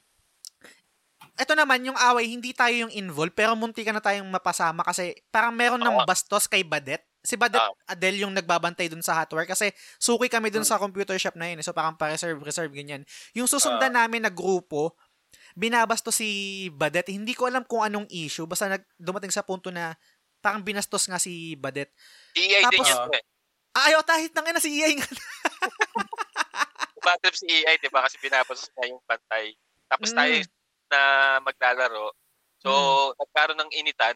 ito 1.38 1.54
naman, 1.54 1.86
yung 1.86 1.98
away, 1.98 2.26
hindi 2.28 2.50
tayo 2.50 2.74
yung 2.86 2.94
involved, 2.94 3.38
pero 3.38 3.54
munti 3.54 3.86
ka 3.86 3.94
na 3.94 4.02
tayong 4.02 4.26
mapasama 4.26 4.82
kasi 4.82 5.14
parang 5.30 5.54
meron 5.54 5.78
ng 5.78 6.02
bastos 6.04 6.50
kay 6.50 6.66
Badet. 6.66 7.07
Si 7.22 7.36
Badet 7.36 7.60
Oo. 7.60 7.74
Adel 7.86 8.22
yung 8.22 8.32
nagbabantay 8.32 8.88
dun 8.88 9.02
sa 9.02 9.18
hotware 9.18 9.46
kasi 9.46 9.72
suki 9.98 10.28
kami 10.28 10.48
dun 10.48 10.64
sa 10.64 10.78
computer 10.78 11.16
shop 11.16 11.36
na 11.36 11.48
yun. 11.48 11.60
eh. 11.60 11.66
So 11.66 11.72
parang 11.72 11.96
pa-reserve, 11.96 12.40
reserve, 12.40 12.72
ganyan. 12.72 13.04
Yung 13.34 13.46
susundan 13.46 13.92
namin 13.92 14.24
na 14.24 14.32
grupo, 14.32 14.96
binabasto 15.54 16.10
si 16.10 16.68
Badet. 16.72 17.10
Hindi 17.10 17.34
ko 17.34 17.46
alam 17.46 17.64
kung 17.64 17.82
anong 17.82 18.08
issue. 18.08 18.46
Basta 18.46 18.70
nag, 18.70 18.82
dumating 18.96 19.30
sa 19.30 19.44
punto 19.44 19.68
na 19.70 19.92
parang 20.40 20.62
binastos 20.62 21.06
nga 21.06 21.20
si 21.20 21.54
Badet. 21.56 21.92
EA 22.34 22.66
din 22.70 22.80
Tapos- 22.80 22.90
yun. 22.90 23.10
eh. 23.12 23.24
Ah, 23.76 23.94
ayaw, 23.94 24.02
tahit 24.02 24.32
nang 24.34 24.48
ina 24.48 24.58
si 24.58 24.74
EA 24.74 24.90
nga. 24.96 25.06
Bad 27.06 27.22
si 27.32 27.46
EA, 27.48 27.78
di 27.78 27.88
ba? 27.88 28.04
Kasi 28.04 28.18
binabasa 28.20 28.68
niya 28.74 28.92
yung 28.92 29.02
pantay. 29.06 29.54
Tapos 29.88 30.10
Mm. 30.12 30.18
tayo 30.18 30.34
na 30.88 31.00
maglalaro. 31.40 32.08
So, 32.60 32.72
nagkaroon 33.16 33.60
ng 33.62 33.72
initan. 33.78 34.16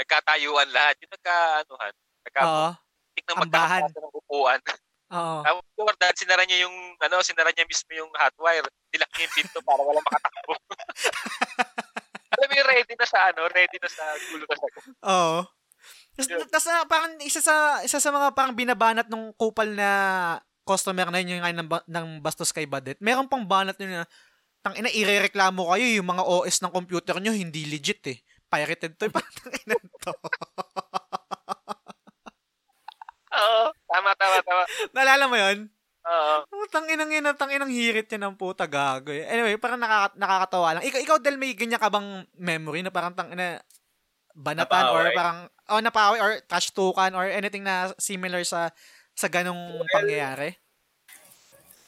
Nagkatayuan 0.00 0.68
lahat. 0.70 0.96
Yung 1.02 1.12
nagka-anuhan. 1.12 1.92
Oo. 1.92 2.22
Nagka-tik 2.22 3.24
ng 3.26 3.38
ambahan. 3.44 3.82
magkakasya 3.84 4.00
ng 4.00 4.14
upuan. 4.16 4.60
Oo. 5.12 5.40
Tapos, 5.46 5.64
Jordan, 5.76 6.14
sinara 6.16 6.42
niya 6.46 6.58
yung, 6.64 6.76
ano, 7.00 7.16
sinara 7.20 7.50
niya 7.52 7.66
mismo 7.68 7.90
yung 7.92 8.12
hotwire. 8.12 8.66
Nilak 8.92 9.10
niya 9.16 9.24
yung 9.28 9.34
pinto 9.36 9.58
para 9.64 9.82
walang 9.84 10.04
makatakbo. 10.04 10.52
Alam 12.32 12.46
mo 12.48 12.54
yung 12.56 12.70
ready 12.72 12.94
na 12.96 13.06
sa, 13.06 13.18
ano, 13.28 13.40
ready 13.52 13.76
na 13.76 13.88
sa 13.92 14.04
gulo 14.30 14.44
na 14.48 14.56
sa 14.56 14.66
Oo. 15.04 15.38
Tapos, 16.12 16.66
na, 16.68 16.84
parang 16.84 17.12
isa 17.24 17.40
sa 17.40 17.80
isa 17.80 17.96
sa 17.96 18.10
mga 18.12 18.36
parang 18.36 18.52
binabanat 18.52 19.08
nung 19.08 19.32
kupal 19.32 19.72
na 19.72 19.88
customer 20.62 21.08
na 21.08 21.18
yun 21.24 21.38
yung 21.38 21.42
ngayon 21.42 21.58
ng, 21.64 21.68
ng 21.88 22.06
bastos 22.22 22.52
kay 22.54 22.68
Badet. 22.68 23.00
Meron 23.00 23.26
pang 23.26 23.42
banat 23.42 23.74
yun 23.80 24.02
na 24.02 24.06
tang 24.62 24.78
ina 24.78 24.86
irereklamo 24.86 25.74
kayo 25.74 25.86
yung 25.98 26.06
mga 26.06 26.22
OS 26.22 26.62
ng 26.62 26.70
computer 26.70 27.18
nyo 27.18 27.34
hindi 27.34 27.66
legit 27.66 28.02
eh. 28.06 28.18
Pirated 28.52 28.92
to. 29.00 29.08
Parang 29.16 29.32
tang 29.32 29.52
ina 29.56 29.76
to. 29.80 30.12
Oo, 33.32 33.64
tama, 33.88 34.10
tama, 34.12 34.38
tama. 34.44 34.62
Naalala 34.92 35.24
mo 35.24 35.36
yun? 35.40 35.58
Oo. 36.02 36.34
Oh, 36.52 36.66
tang 36.68 36.84
inang 36.90 37.08
ina, 37.08 37.32
tang 37.32 37.48
inang 37.48 37.72
hirit 37.72 38.10
yan 38.12 38.28
ng 38.28 38.36
puta 38.36 38.68
gago. 38.68 39.08
eh. 39.08 39.24
Anyway, 39.24 39.56
parang 39.56 39.80
nakaka- 39.80 40.18
nakakatawa 40.18 40.68
lang. 40.76 40.84
Ikaw, 40.84 41.00
ikaw 41.00 41.16
Del, 41.22 41.40
may 41.40 41.56
ganyan 41.56 41.80
ka 41.80 41.88
bang 41.88 42.28
memory 42.36 42.84
na 42.84 42.92
parang 42.92 43.16
tang 43.16 43.32
ina 43.32 43.62
banatan 44.32 44.84
or 44.92 45.04
parang 45.12 45.38
oh 45.68 45.80
napaway 45.80 46.16
or 46.20 46.40
touch 46.48 46.72
tukan 46.72 47.12
or 47.12 47.28
anything 47.28 47.60
na 47.64 47.92
similar 48.00 48.40
sa 48.44 48.72
sa 49.12 49.28
ganong 49.28 49.84
pangyayari? 49.92 50.56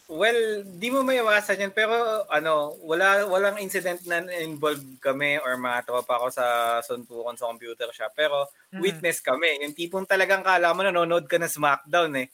Well, 0.09 0.61
di 0.69 0.93
mo 0.93 1.01
maiwasan 1.01 1.65
yan. 1.65 1.73
Pero 1.73 2.29
ano, 2.29 2.77
wala 2.85 3.25
walang 3.25 3.57
incident 3.57 4.05
na 4.05 4.21
involved 4.37 5.01
kami 5.01 5.41
or 5.41 5.57
mga 5.57 5.89
tropa 5.89 6.21
ko 6.21 6.29
sa 6.29 6.45
suntukan 6.85 7.33
sa 7.41 7.49
computer 7.49 7.89
shop. 7.89 8.13
Pero 8.13 8.53
Mhm. 8.69 8.85
witness 8.85 9.25
kami. 9.25 9.65
Yung 9.65 9.73
tipong 9.73 10.05
talagang 10.05 10.45
kala 10.45 10.77
mo 10.77 10.85
nanonood 10.85 11.25
ka 11.25 11.41
ng 11.41 11.49
SmackDown 11.49 12.13
eh. 12.21 12.29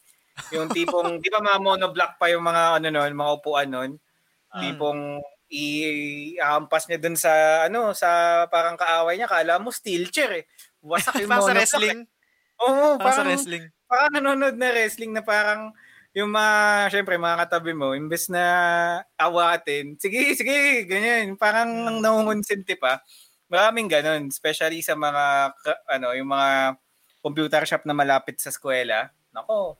Yung 0.51 0.66
tipong, 0.66 1.22
di 1.22 1.30
ba 1.30 1.38
mga 1.38 1.62
monoblock 1.62 2.18
pa 2.18 2.26
yung 2.34 2.42
mga 2.42 2.82
ano 2.82 2.88
nun, 2.90 3.12
mga 3.14 3.32
upuan 3.38 3.68
nun. 3.70 3.90
Mm. 4.55 4.60
Tipong 4.62 5.01
i-ampas 5.51 6.86
niya 6.90 6.98
dun 7.02 7.14
sa 7.18 7.66
ano, 7.70 7.94
sa 7.94 8.44
parang 8.51 8.74
kaaway 8.78 9.14
niya. 9.18 9.30
Kala 9.30 9.62
mo 9.62 9.70
steel 9.70 10.10
chair 10.10 10.32
eh. 10.42 10.44
Wasak 10.82 11.18
yung 11.22 11.30
parang 11.30 11.47
sa 11.47 11.55
wrestling. 11.55 12.01
Oo, 12.62 12.98
Parang 12.98 13.14
sa 13.14 13.22
parang, 13.22 13.26
wrestling. 13.30 13.66
parang 13.86 14.12
nanonood 14.18 14.56
na 14.59 14.70
wrestling 14.74 15.12
na 15.14 15.22
parang 15.22 15.70
yung 16.16 16.31
mga, 16.35 16.55
syempre, 16.91 17.15
mga 17.19 17.47
katabi 17.47 17.73
mo, 17.73 17.95
imbes 17.95 18.27
na 18.32 18.45
awatin, 19.15 19.95
sige, 20.01 20.35
sige, 20.35 20.85
ganyan. 20.91 21.39
Parang 21.39 21.70
Hmm. 21.70 22.01
nangungonsinti 22.03 22.74
pa. 22.74 22.99
Maraming 23.51 23.87
ganun, 23.91 24.27
especially 24.31 24.82
sa 24.82 24.95
mga, 24.99 25.55
ano, 25.91 26.09
yung 26.15 26.31
mga 26.31 26.78
computer 27.23 27.62
shop 27.66 27.85
na 27.87 27.95
malapit 27.95 28.39
sa 28.43 28.51
eskwela. 28.51 29.11
Nako, 29.35 29.78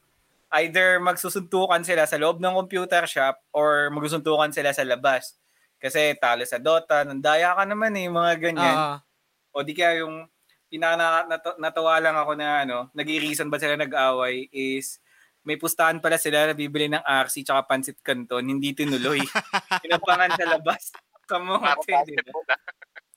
either 0.63 0.99
magsusuntukan 1.03 1.83
sila 1.87 2.07
sa 2.07 2.19
loob 2.19 2.39
ng 2.43 2.55
computer 2.59 3.07
shop 3.07 3.39
or 3.55 3.91
magsusuntukan 3.95 4.51
sila 4.55 4.71
sa 4.75 4.83
labas. 4.87 5.39
Kasi 5.83 6.15
talo 6.21 6.45
sa 6.47 6.59
Dota, 6.63 7.03
nandaya 7.07 7.55
ka 7.57 7.65
naman 7.67 7.95
eh, 7.99 8.07
mga 8.11 8.33
ganyan. 8.39 8.77
Oo. 8.77 8.97
O 9.57 9.65
di 9.67 9.75
kaya 9.75 10.03
yung 10.07 10.27
pinaka 10.71 10.95
na- 10.99 11.27
nat- 11.27 11.59
natawa 11.59 11.99
lang 12.03 12.15
ako 12.19 12.33
na 12.39 12.63
ano, 12.67 12.79
nag-reason 12.95 13.51
ba 13.51 13.59
sila 13.59 13.75
nag-away 13.79 14.47
is 14.55 14.99
may 15.45 15.57
pustahan 15.57 15.99
pala 16.05 16.21
sila 16.21 16.51
na 16.51 16.55
bibili 16.57 16.93
ng 16.93 17.01
RC 17.01 17.49
tsaka 17.49 17.65
pansit 17.65 17.99
canton, 18.05 18.45
hindi 18.45 18.77
tinuloy. 18.77 19.21
Pinapangan 19.85 20.37
sa 20.37 20.45
labas. 20.45 20.93
Kamo 21.25 21.63
Parang 21.63 21.81
kasi, 21.81 22.13
di 22.13 22.17
ba? 22.21 22.57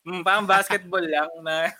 Mm, 0.03 0.21
parang 0.21 0.45
basketball 0.47 1.03
lang 1.03 1.31
na 1.43 1.71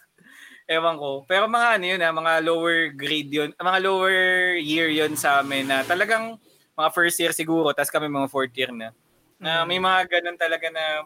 ewan 0.68 0.96
ko. 0.96 1.24
Pero 1.28 1.48
mga 1.48 1.68
ano 1.80 1.86
yun 1.86 2.02
ha, 2.04 2.12
mga 2.12 2.34
lower 2.44 2.80
grade 2.96 3.32
yun, 3.32 3.50
mga 3.56 3.80
lower 3.84 4.20
year 4.60 4.88
yun 4.92 5.16
sa 5.16 5.44
amin 5.44 5.68
na 5.68 5.84
talagang 5.84 6.40
mga 6.74 6.90
first 6.92 7.20
year 7.20 7.32
siguro, 7.36 7.72
tapos 7.76 7.92
kami 7.92 8.08
mga 8.10 8.32
fourth 8.32 8.56
year 8.56 8.72
na. 8.72 8.96
Na 9.38 9.68
may 9.68 9.78
mga 9.78 10.08
ganun 10.20 10.40
talaga 10.40 10.68
na 10.72 11.04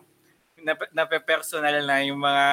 na, 0.57 0.73
na 0.93 1.03
personal 1.21 1.85
na 1.85 2.01
yung 2.01 2.17
mga 2.17 2.45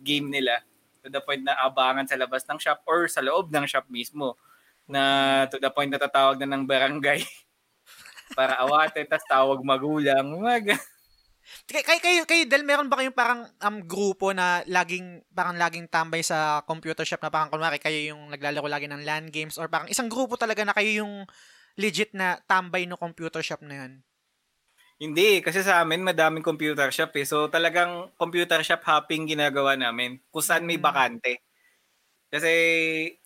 game 0.00 0.28
nila 0.32 0.64
to 1.04 1.12
the 1.12 1.20
point 1.20 1.44
na 1.44 1.56
abangan 1.60 2.08
sa 2.08 2.16
labas 2.16 2.44
ng 2.48 2.56
shop 2.56 2.80
or 2.88 3.04
sa 3.08 3.20
loob 3.20 3.52
ng 3.52 3.68
shop 3.68 3.84
mismo 3.92 4.36
na 4.88 5.02
to 5.50 5.56
the 5.60 5.70
point 5.72 5.90
na 5.92 6.00
tatawag 6.00 6.36
na 6.40 6.48
ng 6.54 6.64
barangay 6.68 7.24
para 8.38 8.58
awate, 8.64 9.04
tas 9.08 9.24
tawag 9.26 9.60
magulang. 9.64 10.24
Mga 10.26 10.54
gan- 10.72 10.88
Kay, 11.68 11.84
kay, 11.84 12.00
kayo, 12.00 12.22
kayo, 12.24 12.44
Del, 12.48 12.64
meron 12.64 12.88
ba 12.88 12.96
kayong 13.00 13.16
parang 13.16 13.40
um, 13.60 13.76
grupo 13.84 14.32
na 14.32 14.64
laging, 14.64 15.20
parang 15.36 15.56
laging 15.60 15.86
tambay 15.92 16.24
sa 16.24 16.64
computer 16.64 17.04
shop 17.04 17.20
na 17.20 17.28
parang 17.32 17.52
kunwari 17.52 17.76
kayo 17.76 18.00
yung 18.16 18.32
naglalaro 18.32 18.64
lagi 18.68 18.88
ng 18.88 19.04
LAN 19.04 19.28
games 19.28 19.60
or 19.60 19.68
parang 19.68 19.88
isang 19.92 20.08
grupo 20.08 20.40
talaga 20.40 20.64
na 20.64 20.72
kayo 20.72 21.04
yung 21.04 21.28
legit 21.76 22.16
na 22.16 22.40
tambay 22.48 22.88
no 22.88 22.96
computer 22.96 23.44
shop 23.44 23.60
na 23.60 23.76
yun? 23.84 23.92
Hindi, 24.98 25.42
kasi 25.44 25.60
sa 25.66 25.82
amin 25.82 26.00
madaming 26.06 26.40
computer 26.46 26.88
shop 26.96 27.12
eh. 27.20 27.26
So 27.28 27.50
talagang 27.52 28.14
computer 28.16 28.62
shop 28.64 28.82
hopping 28.88 29.26
ginagawa 29.28 29.74
namin 29.76 30.22
kung 30.32 30.40
saan 30.48 30.64
may 30.66 30.78
Mm. 30.78 30.86
bakante. 30.86 31.43
Kasi 32.32 32.52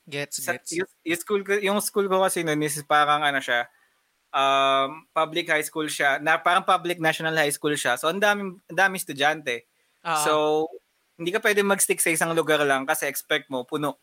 Gets, 0.09 0.41
sa, 0.41 0.57
gets. 0.57 0.73
yung, 0.73 0.89
yung 1.05 1.21
school 1.21 1.43
ko, 1.45 1.53
yung 1.61 1.79
school 1.85 2.09
ko 2.09 2.25
kasi 2.25 2.41
noon 2.41 2.65
is 2.65 2.81
parang 2.89 3.21
ano 3.21 3.41
siya, 3.45 3.69
um, 4.33 5.05
public 5.13 5.49
high 5.49 5.65
school 5.65 5.89
siya, 5.89 6.17
na 6.21 6.41
parang 6.41 6.65
public 6.65 6.97
national 7.01 7.37
high 7.37 7.53
school 7.53 7.77
siya. 7.77 7.97
So 8.01 8.09
ang 8.09 8.21
daming 8.21 8.57
ang 8.73 8.79
daming 8.79 9.01
estudyante. 9.01 9.69
Oo. 10.05 10.21
So 10.25 10.33
hindi 11.19 11.35
ka 11.35 11.43
pwede 11.43 11.61
mag-stick 11.67 11.99
sa 12.01 12.15
isang 12.15 12.33
lugar 12.33 12.63
lang 12.65 12.87
kasi 12.87 13.05
expect 13.11 13.51
mo 13.53 13.67
puno. 13.69 13.99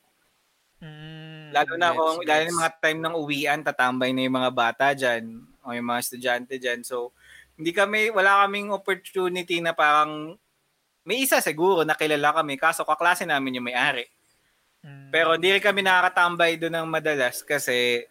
Mm, 0.84 1.56
Lalo 1.56 1.74
na 1.80 1.96
kung 1.96 2.20
lalo 2.22 2.44
gets. 2.44 2.52
na 2.52 2.60
mga 2.60 2.72
time 2.84 3.00
ng 3.02 3.16
uwian, 3.16 3.60
tatambay 3.64 4.12
na 4.12 4.22
yung 4.28 4.38
mga 4.38 4.52
bata 4.54 4.86
diyan 4.92 5.24
o 5.64 5.72
yung 5.74 5.88
mga 5.88 6.02
estudyante 6.04 6.54
diyan. 6.60 6.84
So 6.84 7.16
hindi 7.56 7.72
kami 7.72 8.12
wala 8.12 8.46
kaming 8.46 8.70
opportunity 8.76 9.64
na 9.64 9.72
parang 9.72 10.36
may 11.08 11.24
isa 11.24 11.40
siguro 11.40 11.86
na 11.88 11.96
kilala 11.96 12.36
kami 12.36 12.60
kaso 12.60 12.84
kaklase 12.84 13.24
namin 13.24 13.58
yung 13.62 13.68
may-ari. 13.72 14.06
Mm. 14.86 15.10
Pero 15.10 15.34
hindi 15.34 15.50
rin 15.50 15.64
kami 15.64 15.82
nakakatambay 15.82 16.62
doon 16.62 16.76
ng 16.78 16.88
madalas 16.88 17.42
kasi 17.42 18.06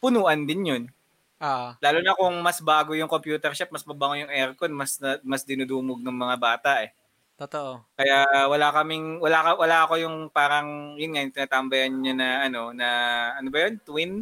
punuan 0.00 0.48
din 0.48 0.62
yun. 0.64 0.84
Ah, 1.36 1.76
Lalo 1.84 2.00
na 2.00 2.16
kung 2.16 2.32
mas 2.40 2.64
bago 2.64 2.96
yung 2.96 3.10
computer 3.10 3.52
shop, 3.52 3.68
mas 3.68 3.84
mabango 3.84 4.16
yung 4.16 4.32
aircon, 4.32 4.72
mas 4.72 4.96
na, 4.96 5.20
mas 5.20 5.44
dinudumog 5.44 6.00
ng 6.00 6.16
mga 6.16 6.36
bata 6.40 6.72
eh. 6.80 6.96
totoo. 7.34 7.82
Kaya 7.98 8.46
wala 8.46 8.70
kaming 8.70 9.18
wala 9.18 9.58
wala 9.58 9.76
ako 9.84 9.94
yung 9.98 10.16
parang 10.30 10.94
yun 10.94 11.12
nga 11.12 11.22
yung 11.26 11.34
tinatambayan 11.34 11.92
niya 11.92 12.14
na 12.14 12.28
ano 12.46 12.70
na 12.70 12.88
ano 13.36 13.48
ba 13.50 13.58
yun? 13.66 13.74
Twin 13.82 14.12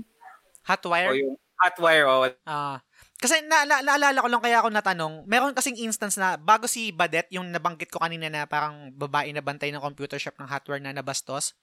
Hot 0.64 0.82
o 0.82 0.90
wire? 0.90 1.12
yung 1.20 1.36
hot 1.60 1.76
wire 1.78 2.06
o 2.08 2.26
Ah. 2.48 2.80
kasi 3.20 3.38
na, 3.46 3.62
na, 3.62 3.84
naalala 3.84 4.18
ko 4.18 4.28
lang 4.32 4.42
kaya 4.42 4.58
ako 4.58 4.68
natanong, 4.72 5.14
meron 5.28 5.54
kasing 5.54 5.78
instance 5.78 6.16
na 6.18 6.34
bago 6.34 6.66
si 6.66 6.90
Badet, 6.90 7.28
yung 7.30 7.52
nabanggit 7.52 7.92
ko 7.92 8.02
kanina 8.02 8.26
na 8.26 8.48
parang 8.48 8.90
babae 8.90 9.30
na 9.30 9.44
bantay 9.44 9.70
ng 9.70 9.78
computer 9.78 10.18
shop 10.18 10.34
ng 10.40 10.48
hotware 10.50 10.82
na 10.82 10.90
nabastos, 10.90 11.54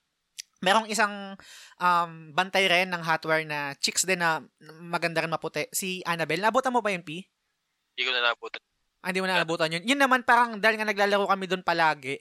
merong 0.60 0.88
isang 0.92 1.36
um, 1.80 2.12
bantay 2.36 2.68
rin 2.68 2.92
ng 2.92 3.04
hotware 3.04 3.48
na 3.48 3.74
chicks 3.80 4.04
din 4.04 4.20
na 4.20 4.44
maganda 4.84 5.24
rin 5.24 5.32
maputi, 5.32 5.68
si 5.72 6.04
Annabelle. 6.04 6.44
Nabutan 6.44 6.76
mo 6.76 6.84
ba 6.84 6.92
yun, 6.92 7.04
P? 7.04 7.24
Hindi 7.96 8.04
ko 8.04 8.12
na 8.12 8.32
nabutan. 8.32 8.62
Ah, 9.00 9.10
hindi 9.12 9.24
mo 9.24 9.28
na 9.32 9.40
nabutan 9.40 9.72
yun. 9.72 9.84
Yun 9.88 10.00
naman 10.00 10.28
parang 10.28 10.60
dahil 10.60 10.76
nga 10.76 10.88
naglalaro 10.88 11.32
kami 11.32 11.48
doon 11.48 11.64
palagi, 11.64 12.20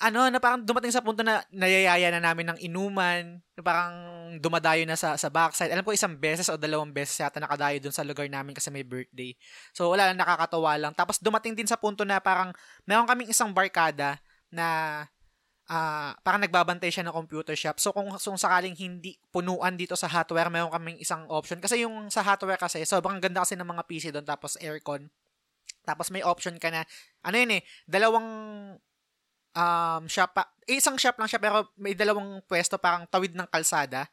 ano, 0.00 0.32
na 0.32 0.40
parang 0.40 0.64
dumating 0.64 0.88
sa 0.88 1.04
punto 1.04 1.20
na 1.20 1.44
nayayaya 1.52 2.08
na 2.08 2.24
namin 2.24 2.48
ng 2.48 2.58
inuman, 2.64 3.36
na 3.36 3.60
parang 3.60 3.94
dumadayo 4.40 4.80
na 4.88 4.96
sa, 4.96 5.12
sa 5.20 5.28
backside. 5.28 5.68
Alam 5.68 5.84
ko 5.84 5.92
isang 5.92 6.16
beses 6.16 6.48
o 6.48 6.56
dalawang 6.56 6.88
beses 6.88 7.20
yata 7.20 7.36
nakadayo 7.36 7.76
doon 7.84 7.92
sa 7.92 8.00
lugar 8.00 8.24
namin 8.24 8.56
kasi 8.56 8.72
may 8.72 8.80
birthday. 8.80 9.36
So 9.76 9.92
wala 9.92 10.08
lang, 10.08 10.16
nakakatawa 10.16 10.80
lang. 10.80 10.92
Tapos 10.96 11.20
dumating 11.20 11.52
din 11.52 11.68
sa 11.68 11.76
punto 11.76 12.08
na 12.08 12.16
parang 12.16 12.48
meron 12.88 13.04
kaming 13.04 13.28
isang 13.28 13.52
barkada 13.52 14.16
na 14.48 15.04
ah 15.70 16.18
parang 16.26 16.42
nagbabantay 16.42 16.90
siya 16.90 17.06
ng 17.06 17.14
computer 17.14 17.54
shop. 17.54 17.78
So 17.78 17.94
kung, 17.94 18.10
kung 18.10 18.34
sakaling 18.34 18.74
hindi 18.74 19.14
punuan 19.30 19.78
dito 19.78 19.94
sa 19.94 20.10
hotware, 20.10 20.50
meron 20.50 20.74
kaming 20.74 20.98
isang 20.98 21.30
option. 21.30 21.62
Kasi 21.62 21.86
yung 21.86 22.10
sa 22.10 22.26
hotware 22.26 22.58
kasi, 22.58 22.82
sobrang 22.82 23.22
ganda 23.22 23.46
kasi 23.46 23.54
ng 23.54 23.70
mga 23.70 23.86
PC 23.86 24.10
doon 24.10 24.26
tapos 24.26 24.58
aircon. 24.58 25.06
Tapos 25.86 26.10
may 26.10 26.26
option 26.26 26.58
ka 26.58 26.74
na, 26.74 26.82
ano 27.22 27.36
yun 27.38 27.54
eh, 27.54 27.62
dalawang 27.86 28.28
um, 29.54 30.02
shop, 30.10 30.34
pa, 30.34 30.50
eh, 30.66 30.82
isang 30.82 30.98
shop 30.98 31.22
lang 31.22 31.30
siya 31.30 31.38
pero 31.38 31.70
may 31.78 31.94
dalawang 31.94 32.42
pwesto 32.50 32.74
parang 32.74 33.06
tawid 33.06 33.38
ng 33.38 33.46
kalsada. 33.46 34.10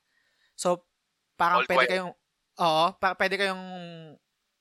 So, 0.54 0.86
parang 1.34 1.66
All 1.66 1.70
pwede 1.70 1.90
quiet. 1.90 1.92
kayong, 1.98 2.14
oo, 2.62 2.86
pa, 3.02 3.18
pwede 3.18 3.36
kayong 3.38 3.66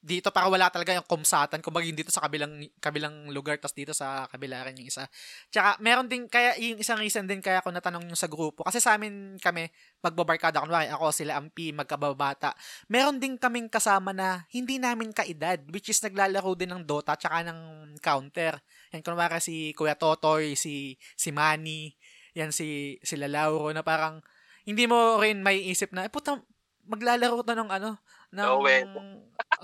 dito 0.06 0.30
para 0.30 0.46
wala 0.46 0.70
talaga 0.70 0.94
yung 0.94 1.02
kumsatan 1.02 1.58
kung 1.58 1.74
bagay 1.74 1.90
dito 1.90 2.14
sa 2.14 2.22
kabilang 2.22 2.62
kabilang 2.78 3.26
lugar 3.34 3.58
tas 3.58 3.74
dito 3.74 3.90
sa 3.90 4.30
kabila 4.30 4.62
rin 4.62 4.78
yung 4.78 4.86
isa. 4.86 5.10
Tsaka 5.50 5.82
meron 5.82 6.06
din 6.06 6.30
kaya 6.30 6.54
yung 6.62 6.78
isang 6.78 7.02
reason 7.02 7.26
din 7.26 7.42
kaya 7.42 7.58
ako 7.58 7.74
natanong 7.74 8.06
yung 8.06 8.14
sa 8.14 8.30
grupo 8.30 8.62
kasi 8.62 8.78
sa 8.78 8.94
amin 8.94 9.34
kami 9.42 9.66
magbabarkada 9.98 10.62
kunwari 10.62 10.86
ako 10.94 11.10
sila 11.10 11.34
Ampi 11.34 11.74
magkababata. 11.74 12.54
Meron 12.86 13.18
din 13.18 13.34
kaming 13.34 13.66
kasama 13.66 14.14
na 14.14 14.46
hindi 14.54 14.78
namin 14.78 15.10
kaedad 15.10 15.58
which 15.74 15.90
is 15.90 15.98
naglalaro 15.98 16.54
din 16.54 16.70
ng 16.70 16.86
Dota 16.86 17.18
tsaka 17.18 17.42
ng 17.42 17.98
Counter. 17.98 18.62
Yan 18.94 19.02
kunwari 19.02 19.42
si 19.42 19.74
Kuya 19.74 19.98
Totoy, 19.98 20.54
si 20.54 20.94
si 21.18 21.34
Manny, 21.34 21.98
yan 22.38 22.54
si 22.54 22.94
sila 23.02 23.26
Lauro 23.26 23.74
na 23.74 23.82
parang 23.82 24.22
hindi 24.66 24.90
mo 24.90 25.22
rin 25.22 25.46
may 25.46 25.62
isip 25.70 25.94
na, 25.94 26.02
eh 26.02 26.10
puta, 26.10 26.42
maglalaro 26.90 27.42
to 27.46 27.54
ng 27.54 27.70
ano, 27.70 28.02
ng, 28.36 28.44
Lowell. 28.44 28.92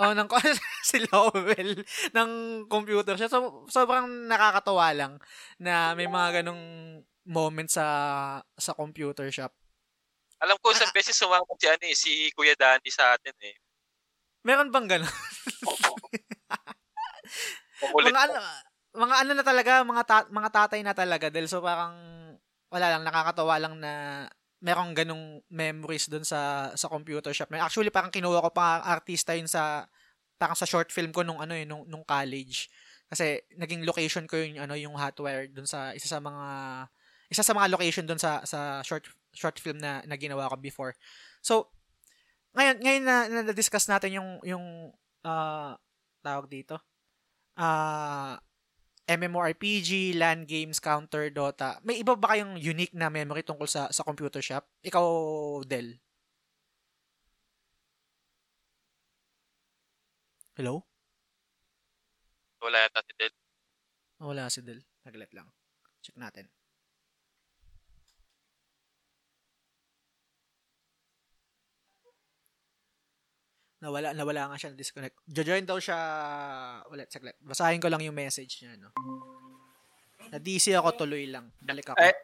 oh, 0.01 0.13
ng, 0.17 0.29
si 0.89 0.99
Lowell, 1.13 1.85
ng 2.17 2.31
computer 2.73 3.21
siya. 3.21 3.29
So, 3.29 3.69
sobrang 3.69 4.09
nakakatawa 4.25 4.97
lang 4.97 5.21
na 5.61 5.93
may 5.93 6.09
mga 6.09 6.41
ganong 6.41 6.65
moment 7.23 7.71
sa 7.71 7.87
sa 8.59 8.73
computer 8.75 9.31
shop. 9.31 9.53
Alam 10.43 10.59
ko 10.59 10.75
sa 10.75 10.91
beses 10.91 11.15
sumama 11.15 11.47
si 11.55 11.67
ano 11.71 11.85
eh, 11.87 11.95
si 11.95 12.11
Kuya 12.35 12.59
Danny 12.59 12.91
sa 12.91 13.15
atin 13.15 13.37
eh. 13.47 13.55
Meron 14.43 14.75
bang? 14.75 14.91
Makulit. 17.83 18.11
mga 18.11 18.23
ano, 18.27 18.35
mga 18.93 19.15
ano 19.23 19.31
na 19.39 19.45
talaga, 19.47 19.73
mga 19.87 20.03
ta- 20.03 20.31
mga 20.35 20.51
tatay 20.51 20.81
na 20.83 20.95
talaga 20.99 21.31
dahil 21.31 21.47
so 21.47 21.63
parang 21.63 21.95
wala 22.75 22.87
lang 22.91 23.07
nakakatawa 23.07 23.55
lang 23.63 23.79
na 23.79 24.27
merong 24.63 24.95
ganong 24.95 25.43
memories 25.51 26.07
doon 26.07 26.23
sa 26.23 26.71
sa 26.79 26.87
computer 26.87 27.35
shop. 27.35 27.51
Actually 27.59 27.91
parang 27.91 28.15
kinuha 28.15 28.39
ko 28.47 28.51
pa 28.55 28.79
artista 28.87 29.35
yun 29.35 29.51
sa 29.51 29.91
parang 30.39 30.55
sa 30.55 30.67
short 30.67 30.95
film 30.95 31.11
ko 31.11 31.27
nung 31.27 31.43
ano 31.43 31.53
eh 31.59 31.67
nung, 31.67 31.83
nung 31.91 32.07
college. 32.07 32.71
Kasi 33.11 33.43
naging 33.59 33.83
location 33.83 34.25
ko 34.31 34.39
yung 34.39 34.63
ano 34.63 34.79
yung 34.79 34.95
hotwire 34.95 35.51
doon 35.51 35.67
sa 35.67 35.91
isa 35.93 36.07
sa 36.07 36.23
mga 36.23 36.47
isa 37.29 37.43
sa 37.43 37.53
mga 37.53 37.69
location 37.75 38.07
doon 38.07 38.23
sa 38.23 38.47
sa 38.47 38.81
short 38.87 39.05
short 39.35 39.59
film 39.59 39.83
na, 39.83 40.01
na 40.07 40.15
ginawa 40.15 40.47
ko 40.49 40.57
before. 40.57 40.95
So 41.43 41.75
ngayon 42.55 42.79
ngayon 42.81 43.03
na, 43.05 43.17
na 43.29 43.53
discuss 43.53 43.91
natin 43.91 44.15
yung 44.23 44.31
yung 44.47 44.95
ah 45.27 45.75
tawag 46.23 46.47
dito. 46.47 46.79
Ah 47.59 48.39
MMORPG, 49.09 50.15
LAN 50.15 50.47
games, 50.47 50.79
counter, 50.79 51.27
Dota. 51.31 51.83
May 51.83 51.99
iba 52.03 52.15
ba 52.15 52.35
kayong 52.35 52.55
unique 52.59 52.95
na 52.95 53.11
memory 53.11 53.43
tungkol 53.43 53.67
sa 53.67 53.91
sa 53.91 54.07
computer 54.07 54.39
shop? 54.39 54.63
Ikaw, 54.87 55.07
Del. 55.67 55.99
Hello? 60.55 60.85
Wala 62.63 62.79
yata 62.87 63.03
si 63.03 63.13
Del. 63.19 63.35
Wala 64.23 64.47
si 64.47 64.61
Del. 64.63 64.81
Naglat 65.03 65.35
lang. 65.35 65.49
Check 66.05 66.15
natin. 66.15 66.47
Nawala, 73.83 74.15
nawala 74.15 74.55
nga 74.55 74.59
siya 74.63 74.71
na 74.71 74.79
disconnect. 74.79 75.19
Jojoin 75.27 75.67
daw 75.67 75.83
siya 75.83 75.99
ulit 76.87 77.11
saglit. 77.11 77.35
Basahin 77.43 77.83
ko 77.83 77.91
lang 77.91 77.99
yung 78.07 78.15
message 78.15 78.63
niya, 78.63 78.79
no. 78.79 78.95
Na 80.31 80.39
DC 80.39 80.71
ako 80.79 80.95
tuloy 80.95 81.27
lang. 81.27 81.51
Balik 81.59 81.91
ako. 81.91 81.99
Eh, 81.99 82.15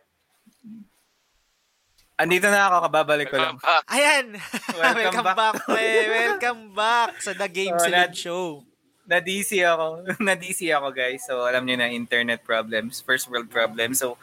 andito 2.15 2.47
na 2.47 2.71
ako, 2.71 2.77
kababalik 2.87 3.27
ko 3.27 3.43
lang. 3.43 3.59
Ah, 3.67 3.83
Ayan! 3.91 4.39
Welcome 4.79 5.03
Welcome, 5.03 5.27
back. 5.27 5.37
back, 5.37 5.55
pre. 5.67 5.87
Welcome 6.07 6.63
back 6.79 7.13
sa 7.19 7.35
The 7.35 7.51
Game 7.51 7.75
Salad 7.83 8.15
nat- 8.15 8.19
Show. 8.19 8.63
Na-DC 9.09 9.59
ako. 9.65 10.05
Na-DC 10.29 10.69
ako, 10.71 10.95
guys. 10.95 11.27
So, 11.27 11.43
alam 11.43 11.67
niyo 11.67 11.75
na, 11.75 11.91
internet 11.91 12.47
problems. 12.47 13.03
First 13.03 13.27
world 13.27 13.51
problems. 13.51 13.99
So, 13.99 14.15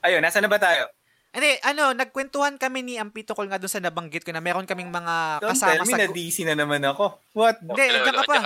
ayun, 0.00 0.24
nasa 0.24 0.40
na 0.40 0.48
ba 0.48 0.56
tayo? 0.56 0.88
Hindi, 1.30 1.50
ano, 1.62 1.94
nagkwentuhan 1.94 2.58
kami 2.58 2.82
ni 2.82 2.94
Ampito 2.98 3.38
Col 3.38 3.46
nga 3.46 3.54
doon 3.54 3.70
sa 3.70 3.78
nabanggit 3.78 4.26
ko 4.26 4.34
na 4.34 4.42
meron 4.42 4.66
kaming 4.66 4.90
mga 4.90 5.38
Don't 5.38 5.54
kasama 5.54 5.78
tell 5.78 5.86
me 5.86 5.94
sa... 5.94 5.98
na 6.02 6.06
DC 6.10 6.36
na 6.42 6.54
naman 6.58 6.82
ako. 6.82 7.22
What? 7.38 7.62
Hindi, 7.62 7.78
Hello, 7.86 7.98
andyan 8.02 8.16
ka 8.18 8.24
pa. 8.26 8.36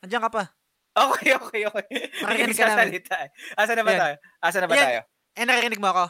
andyan 0.00 0.22
ka. 0.22 0.30
Pa. 0.30 0.44
Okay, 0.90 1.30
okay, 1.34 1.62
okay. 1.66 1.86
Hindi 2.22 2.54
ka 2.54 2.70
namin. 2.70 2.98
eh. 2.98 3.26
Asa 3.54 3.72
na 3.74 3.82
ba 3.82 3.90
Ayan. 3.90 4.00
tayo? 4.00 4.16
Asa 4.38 4.58
na 4.58 4.66
ba 4.66 4.74
Ayan. 4.74 4.86
tayo? 4.86 5.00
Eh, 5.34 5.44
naririnig 5.46 5.82
mo 5.82 5.90
ako? 5.90 6.04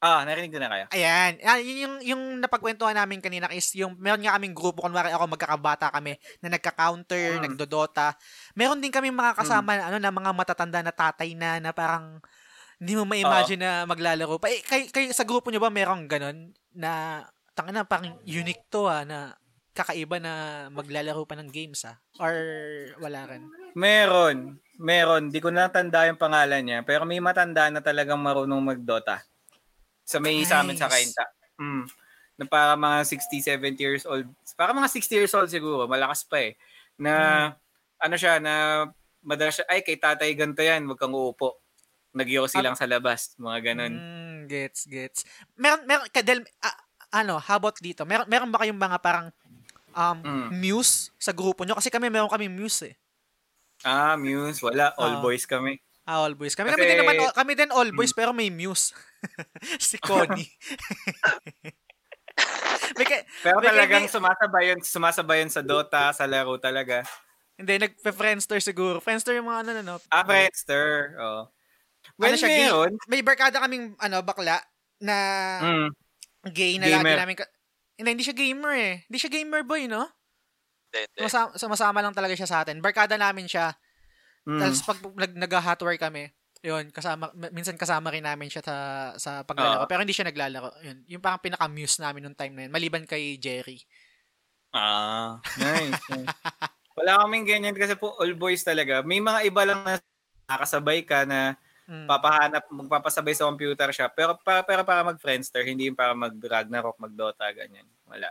Ah, 0.00 0.24
narinig 0.24 0.48
na 0.56 0.72
kayo. 0.72 0.84
Ayan. 0.90 1.32
Ah, 1.44 1.60
yun 1.60 1.76
yung, 1.76 1.94
yung 2.00 2.22
napagkwentuhan 2.40 2.96
namin 2.96 3.20
kanina 3.20 3.52
is 3.52 3.68
yung, 3.76 3.94
meron 3.94 4.24
nga 4.24 4.32
kaming 4.34 4.56
grupo, 4.56 4.80
kunwari 4.80 5.12
ako 5.12 5.28
magkakabata 5.28 5.92
kami, 5.92 6.16
na 6.40 6.56
nagka-counter, 6.56 7.36
Mm. 7.36 7.42
nagdodota. 7.52 8.16
Meron 8.56 8.80
din 8.80 8.88
kaming 8.88 9.12
mga 9.12 9.36
kasama 9.36 9.76
na, 9.76 9.92
ano, 9.92 9.98
na 10.00 10.08
mga 10.08 10.30
matatanda 10.32 10.80
na 10.80 10.90
tatay 10.90 11.36
na, 11.36 11.60
na 11.60 11.70
parang, 11.70 12.16
hindi 12.80 12.96
mo 12.96 13.04
ma-imagine 13.04 13.60
na 13.60 13.84
maglalaro 13.84 14.40
pa. 14.40 14.48
Eh, 14.48 14.64
kay, 14.64 14.88
kay, 14.88 15.12
sa 15.12 15.28
grupo 15.28 15.52
nyo 15.52 15.60
ba 15.60 15.68
merong 15.68 16.08
ganon 16.08 16.56
na, 16.72 17.22
tanga 17.52 17.76
na, 17.76 17.84
parang 17.84 18.16
unique 18.24 18.64
to 18.72 18.88
ah, 18.88 19.04
na 19.04 19.36
kakaiba 19.76 20.16
na 20.16 20.66
maglalaro 20.72 21.28
pa 21.28 21.36
ng 21.36 21.52
games 21.52 21.84
ah? 21.84 22.00
Or 22.16 22.32
wala 22.98 23.28
rin? 23.28 23.46
Meron. 23.76 24.58
Meron. 24.80 25.28
Di 25.28 25.38
ko 25.44 25.52
natanda 25.52 26.08
yung 26.08 26.16
pangalan 26.16 26.64
niya. 26.64 26.80
Pero 26.82 27.04
may 27.04 27.20
matanda 27.20 27.68
na 27.68 27.84
talagang 27.84 28.18
marunong 28.18 28.64
mag-Dota. 28.64 29.20
Sa 30.02 30.18
may 30.18 30.42
sa 30.48 30.64
amin 30.64 30.74
sa 30.74 30.88
Nice. 30.88 31.12
Kainta. 31.14 31.24
Mm. 31.60 31.84
Na 32.40 32.44
para 32.48 32.72
mga 32.74 32.98
60, 33.04 33.44
70 33.60 33.76
years 33.76 34.04
old. 34.08 34.26
Para 34.56 34.72
mga 34.72 34.88
60 34.88 35.20
years 35.20 35.32
old 35.36 35.52
siguro. 35.52 35.84
Malakas 35.84 36.24
pa 36.24 36.40
eh. 36.40 36.56
Na, 36.96 37.12
ano 38.00 38.16
siya, 38.16 38.40
na 38.40 38.88
madalas 39.20 39.60
siya, 39.60 39.68
ay 39.68 39.84
kay 39.84 40.00
tatay 40.00 40.32
ganito 40.32 40.64
yan, 40.64 40.88
wag 40.88 40.96
kang 40.96 41.12
uupo. 41.12 41.59
Nagyosi 42.10 42.58
lang 42.58 42.74
sa 42.74 42.84
labas. 42.84 43.32
Mga 43.36 43.58
ganun. 43.64 43.92
Mm, 43.92 44.38
gets, 44.46 44.84
gets. 44.84 45.22
Meron, 45.54 45.84
meron, 45.84 46.04
Kadel, 46.08 46.42
ah, 46.58 46.74
ano, 47.12 47.36
how 47.38 47.54
about 47.54 47.76
dito? 47.78 48.02
Meron, 48.02 48.24
meron 48.26 48.48
ba 48.48 48.58
kayong 48.58 48.76
mga 48.76 48.96
parang 48.98 49.26
um, 49.90 50.16
Mm. 50.18 50.46
muse 50.56 51.08
sa 51.16 51.30
grupo 51.30 51.62
nyo? 51.62 51.74
Kasi 51.74 51.86
kami 51.86 52.06
meron 52.06 52.26
kami 52.26 52.46
muse 52.46 52.88
eh. 52.88 52.94
Ah, 53.80 54.12
Muse. 54.14 54.60
Wala. 54.60 54.92
All 54.94 55.16
Ah. 55.16 55.20
boys 55.20 55.44
kami. 55.44 55.78
Ah, 56.04 56.20
all 56.20 56.34
boys. 56.34 56.52
Kami, 56.52 56.68
kami 56.68 56.80
Kasi- 56.80 56.90
din 56.90 56.98
naman, 57.00 57.14
kami 57.30 57.50
din 57.54 57.70
all 57.70 57.88
boys, 57.90 58.10
pero 58.10 58.30
may 58.30 58.48
muse. 58.48 58.90
si 59.80 59.96
Connie. 60.02 60.46
may 62.96 63.04
ka- 63.06 63.24
Pero 63.40 63.56
May 63.60 63.66
talagang 63.68 64.04
kaibi- 64.04 64.12
sumasabay 64.12 64.62
yun, 64.68 64.78
sumasabay 64.80 65.36
yun 65.40 65.48
sa 65.48 65.60
Dota, 65.62 66.10
sa 66.10 66.24
laro 66.24 66.56
talaga. 66.56 67.04
hindi, 67.54 67.76
nagpe-friendster 67.78 68.58
siguro. 68.58 68.98
Friendster 68.98 69.32
yung 69.32 69.46
mga 69.46 69.58
ano, 69.62 69.70
ano. 69.76 69.94
Ah, 70.08 70.24
Friendster. 70.24 71.14
Oh. 71.16 71.48
Well, 72.20 72.30
ano 72.30 72.36
siya, 72.36 72.50
gay, 72.52 72.68
may 73.08 73.22
barkada 73.24 73.64
kaming, 73.64 73.96
ano, 73.96 74.20
bakla, 74.20 74.60
na 75.00 75.16
Mm. 75.64 75.88
gay 76.52 76.76
na 76.76 76.86
lagi 76.92 77.00
Gamer. 77.00 77.16
namin, 77.16 77.36
ka- 77.40 77.52
hindi, 77.96 78.08
hindi 78.16 78.24
siya 78.24 78.36
gamer 78.36 78.72
eh. 78.76 78.94
Hindi 79.08 79.18
siya 79.20 79.32
gamer 79.32 79.62
boy, 79.64 79.88
no? 79.88 80.04
Hindi, 80.88 80.98
hindi. 81.04 81.18
Sumasama, 81.24 81.48
sumasama 81.56 81.98
lang 82.04 82.12
talaga 82.12 82.36
siya 82.36 82.48
sa 82.48 82.60
atin. 82.60 82.80
Barkada 82.84 83.16
namin 83.16 83.48
siya. 83.48 83.72
Mm. 84.44 84.60
Tapos 84.60 84.80
pag 84.84 84.98
nag, 85.00 85.32
nag-hotwire 85.36 86.00
kami, 86.00 86.28
yun, 86.60 86.92
kasama, 86.92 87.32
minsan 87.52 87.80
kasama 87.80 88.12
rin 88.12 88.24
namin 88.24 88.52
siya 88.52 88.60
sa, 88.60 88.76
sa 89.16 89.30
paglalaro. 89.48 89.84
Oo. 89.84 89.88
Pero 89.88 90.04
hindi 90.04 90.12
siya 90.12 90.28
naglalaro. 90.28 90.76
Yun, 90.84 90.98
yung 91.08 91.22
parang 91.24 91.40
pinaka-muse 91.40 92.04
namin 92.04 92.20
nung 92.24 92.36
time 92.36 92.52
na 92.52 92.62
yun. 92.68 92.72
Maliban 92.72 93.08
kay 93.08 93.40
Jerry. 93.40 93.80
Ah, 94.70 95.40
nice. 95.56 95.96
nice. 96.12 96.28
Wala 97.00 97.24
kaming 97.24 97.48
ganyan 97.48 97.76
kasi 97.76 97.96
po 97.96 98.12
all 98.20 98.36
boys 98.36 98.60
talaga. 98.60 99.00
May 99.00 99.24
mga 99.24 99.48
iba 99.48 99.62
lang 99.64 99.80
na 99.88 99.96
nakasabay 100.46 101.08
ka 101.08 101.24
na 101.24 101.56
Mm. 101.90 102.06
papahanap, 102.06 102.70
magpapasabay 102.70 103.34
sa 103.34 103.50
computer 103.50 103.90
shop. 103.90 104.14
Pero 104.14 104.38
para, 104.38 104.62
pero 104.62 104.86
para 104.86 105.02
mag-Friendster, 105.02 105.66
hindi 105.66 105.90
yung 105.90 105.98
para 105.98 106.14
mag-Ragnarok, 106.14 106.94
mag-Dota, 107.02 107.50
ganyan. 107.50 107.82
Wala. 108.06 108.30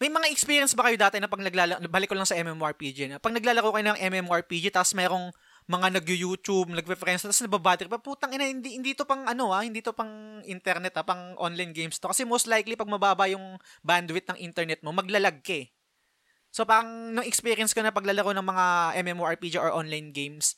May 0.00 0.12
mga 0.12 0.28
experience 0.28 0.76
ba 0.76 0.88
kayo 0.88 1.00
dati 1.00 1.16
na 1.16 1.28
pag 1.28 1.40
naglalaro, 1.40 1.80
balik 1.88 2.12
ko 2.12 2.16
lang 2.16 2.28
sa 2.28 2.36
MMORPG 2.36 3.08
na, 3.08 3.16
pag 3.20 3.32
naglalaro 3.32 3.68
kayo 3.72 3.84
ng 3.88 4.00
MMORPG, 4.00 4.72
tapos 4.72 4.92
mayroong 4.92 5.32
mga 5.68 6.00
nag-YouTube, 6.00 6.72
nagpe-friends, 6.72 7.24
tapos 7.24 7.40
nababattery 7.44 7.88
pa, 7.88 8.00
putang 8.00 8.32
ina, 8.32 8.48
hindi, 8.48 8.80
hindi 8.80 8.96
to 8.96 9.04
pang 9.04 9.28
ano 9.28 9.52
ah, 9.52 9.60
hindi 9.60 9.80
to 9.80 9.92
pang 9.92 10.40
internet 10.48 10.96
ah, 10.96 11.04
pang 11.04 11.36
online 11.40 11.76
games 11.76 12.00
to. 12.00 12.08
Kasi 12.08 12.24
most 12.24 12.48
likely, 12.48 12.80
pag 12.80 12.88
mababa 12.88 13.28
yung 13.28 13.60
bandwidth 13.84 14.28
ng 14.32 14.40
internet 14.40 14.80
mo, 14.80 14.92
maglalag 14.92 15.40
ka 15.44 15.64
eh. 15.64 15.68
So, 16.48 16.64
parang, 16.64 17.16
nung 17.16 17.28
experience 17.28 17.76
ko 17.76 17.84
na 17.84 17.92
paglalaro 17.92 18.32
ng 18.36 18.44
mga 18.44 18.64
MMORPG 19.04 19.60
or 19.60 19.68
online 19.68 20.16
games, 20.16 20.56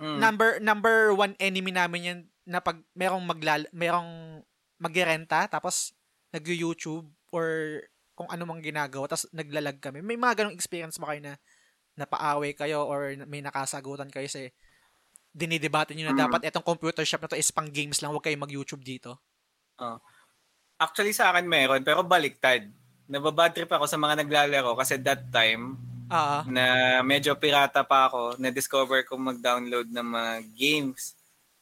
Mm. 0.00 0.16
number 0.16 0.50
number 0.64 0.96
one 1.12 1.36
enemy 1.36 1.68
namin 1.68 2.00
yan 2.08 2.20
na 2.48 2.56
pag 2.64 2.80
merong 2.96 3.20
maglal 3.20 3.68
merong 3.68 4.40
magrenta 4.80 5.44
tapos 5.44 5.92
nag-YouTube 6.32 7.04
or 7.28 7.78
kung 8.16 8.24
ano 8.32 8.48
mang 8.48 8.64
ginagawa 8.64 9.04
tapos 9.08 9.28
naglalag 9.32 9.76
kami. 9.76 10.00
May 10.00 10.16
mga 10.16 10.40
ganong 10.40 10.56
experience 10.56 10.96
ba 10.96 11.12
kayo 11.12 11.20
na 11.20 11.34
napaaway 12.00 12.56
kayo 12.56 12.88
or 12.88 13.12
may 13.28 13.44
nakasagutan 13.44 14.08
kayo 14.08 14.24
sa 14.24 14.40
dinidebate 15.30 15.92
nyo 15.94 16.10
na 16.10 16.16
Mm. 16.16 16.22
dapat 16.26 16.40
etong 16.48 16.64
computer 16.64 17.04
shop 17.04 17.28
na 17.28 17.30
to 17.30 17.38
is 17.38 17.52
pang 17.52 17.68
games 17.68 18.00
lang, 18.00 18.10
huwag 18.10 18.24
kayo 18.24 18.40
mag-YouTube 18.40 18.80
dito. 18.82 19.20
Actually 20.80 21.12
sa 21.12 21.28
akin 21.30 21.44
meron, 21.44 21.84
pero 21.84 22.00
baliktad. 22.00 22.66
Nababad 23.04 23.52
trip 23.52 23.68
ako 23.68 23.84
sa 23.84 24.00
mga 24.00 24.24
naglalaro 24.24 24.72
kasi 24.78 24.96
that 25.02 25.28
time, 25.28 25.76
Ah, 26.10 26.42
na 26.42 26.98
medyo 27.06 27.32
pirata 27.38 27.86
pa 27.86 28.10
ako, 28.10 28.34
na-discover 28.42 29.06
ko 29.06 29.14
mag-download 29.20 29.88
ng 29.92 30.08
mga 30.16 30.32
games. 30.58 31.14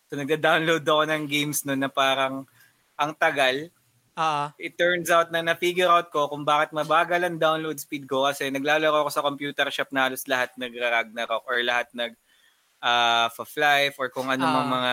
So 0.08 0.16
nagda-download 0.16 0.84
ako 0.88 1.02
ng 1.04 1.24
games 1.28 1.62
noon 1.68 1.84
na 1.84 1.90
parang 1.92 2.48
ang 2.96 3.12
tagal. 3.16 3.68
ah, 4.16 4.52
It 4.58 4.74
turns 4.80 5.08
out 5.12 5.30
na 5.30 5.40
na-figure 5.44 5.86
out 5.90 6.10
ko 6.10 6.26
kung 6.32 6.42
bakit 6.42 6.74
mabagal 6.74 7.22
ang 7.22 7.38
download 7.38 7.78
speed 7.78 8.10
ko 8.10 8.26
kasi 8.26 8.50
naglalaro 8.50 9.06
ako 9.06 9.10
sa 9.14 9.22
computer 9.22 9.68
shop 9.70 9.90
na 9.94 10.08
halos 10.10 10.26
lahat 10.26 10.50
nag-Ragnarok 10.58 11.44
or 11.46 11.58
lahat 11.62 11.88
nag 11.94 12.14
uh, 12.82 13.28
Life 13.58 13.96
or 13.98 14.08
kung 14.10 14.30
ano 14.30 14.46
mang 14.46 14.68
mga 14.70 14.92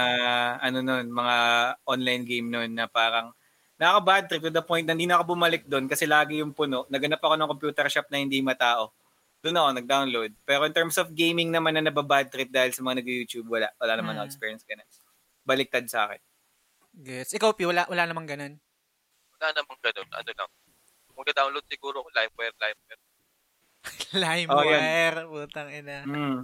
ano 0.61 0.77
nun, 0.81 1.05
mga 1.09 1.37
online 1.85 2.23
game 2.25 2.47
nun 2.49 2.71
na 2.73 2.85
parang 2.89 3.33
nakaka-bad 3.77 4.23
trip 4.29 4.43
to 4.47 4.51
the 4.53 4.63
point 4.65 4.85
na 4.87 4.93
hindi 4.97 5.05
na 5.09 5.19
ako 5.19 5.35
bumalik 5.37 5.63
doon 5.67 5.85
kasi 5.89 6.05
lagi 6.09 6.39
yung 6.41 6.53
puno. 6.55 6.85
Naganap 6.89 7.21
ako 7.21 7.35
ng 7.37 7.51
computer 7.51 7.85
shop 7.91 8.07
na 8.09 8.21
hindi 8.21 8.39
matao. 8.41 8.93
Doon 9.45 9.61
ako 9.61 9.69
nag-download. 9.77 10.31
Pero 10.41 10.65
in 10.65 10.73
terms 10.73 10.97
of 10.97 11.13
gaming 11.13 11.53
naman 11.53 11.77
na 11.77 11.85
nababad 11.85 12.25
trip 12.33 12.49
dahil 12.49 12.73
sa 12.73 12.81
mga 12.81 13.05
nag-YouTube, 13.05 13.45
wala. 13.45 13.69
Wala 13.77 13.93
naman 13.93 14.17
Mm. 14.17 14.25
ako 14.25 14.25
experience 14.25 14.65
ganun. 14.65 14.89
Baliktad 15.45 15.85
sa 15.85 16.09
akin. 16.09 16.17
gets. 16.95 17.35
Ikaw, 17.35 17.53
Pi, 17.53 17.67
wala, 17.67 17.85
wala 17.85 18.07
namang 18.07 18.25
ganun. 18.25 18.55
Wala 19.37 19.47
namang 19.53 19.77
ganun. 19.83 20.09
Ano 20.09 20.31
lang. 20.31 20.49
Kung 21.11 21.27
download 21.27 21.67
siguro 21.69 22.01
ko 22.01 22.09
LimeWire, 22.09 22.55
LimeWire. 22.57 23.01
LimeWire, 24.25 25.19
putang 25.29 25.69
ina. 25.69 26.01
Mm. 26.07 26.39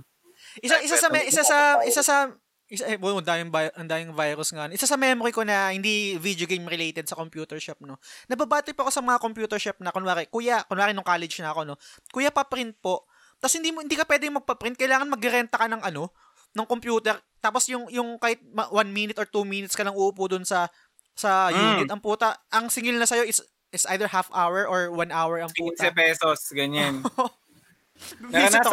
Isa 0.60 0.78
isa 0.82 0.98
sa 0.98 1.08
me- 1.10 1.28
isa 1.28 1.42
sa 1.46 1.80
isa 1.86 2.02
sa 2.02 2.34
isa 2.72 2.88
eh, 2.88 2.96
well, 2.96 3.20
ang 3.20 3.28
daming 3.28 3.52
ang 3.52 3.84
daming 3.84 4.16
virus 4.16 4.56
nga. 4.56 4.72
Isa 4.72 4.88
sa 4.88 4.96
memory 4.96 5.36
ko 5.36 5.44
na 5.44 5.76
hindi 5.76 6.16
video 6.16 6.48
game 6.48 6.64
related 6.64 7.04
sa 7.04 7.20
computer 7.20 7.60
shop 7.60 7.84
no. 7.84 8.00
Nababati 8.32 8.72
pa 8.72 8.88
ako 8.88 8.92
sa 8.96 9.04
mga 9.04 9.20
computer 9.20 9.60
shop 9.60 9.84
na 9.84 9.92
kunwari, 9.92 10.32
kuya, 10.32 10.64
kunwari 10.72 10.96
nung 10.96 11.04
college 11.04 11.36
na 11.44 11.52
ako 11.52 11.68
no. 11.68 11.76
Kuya 12.16 12.32
pa-print 12.32 12.80
po. 12.80 13.04
Tapos 13.44 13.60
hindi 13.60 13.76
mo 13.76 13.84
hindi 13.84 14.00
ka 14.00 14.08
pwedeng 14.08 14.40
magpa-print, 14.40 14.80
kailangan 14.80 15.12
magrenta 15.12 15.60
ka 15.60 15.68
ng 15.68 15.84
ano, 15.84 16.16
ng 16.56 16.64
computer. 16.64 17.20
Tapos 17.44 17.68
yung 17.68 17.92
yung 17.92 18.16
kahit 18.16 18.40
ma- 18.56 18.72
one 18.72 18.88
minute 18.88 19.20
or 19.20 19.28
two 19.28 19.44
minutes 19.44 19.76
ka 19.76 19.84
lang 19.84 19.98
uupo 19.98 20.32
dun 20.32 20.48
sa 20.48 20.72
sa 21.12 21.52
Mm. 21.52 21.84
unit, 21.84 21.90
ang 21.92 22.00
puta, 22.00 22.40
ang 22.56 22.72
singil 22.72 22.96
na 22.96 23.04
sa'yo 23.04 23.28
is 23.28 23.44
is 23.76 23.84
either 23.92 24.08
half 24.08 24.32
hour 24.32 24.64
or 24.64 24.96
one 24.96 25.12
hour 25.12 25.44
ang 25.44 25.52
15 25.52 25.76
puta. 25.76 25.92
pesos, 25.92 26.40
ganyan. 26.56 27.04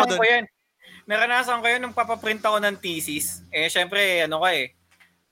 Dun. 0.07 0.19
ko 0.19 0.27
yan. 0.27 0.45
Naranasan 1.09 1.65
ko 1.65 1.67
yan 1.67 1.81
nung 1.81 1.97
papaprint 1.97 2.45
ako 2.45 2.61
ng 2.61 2.77
thesis. 2.77 3.41
Eh, 3.49 3.73
syempre, 3.73 4.29
ano 4.29 4.45
ka 4.45 4.53
eh, 4.53 4.77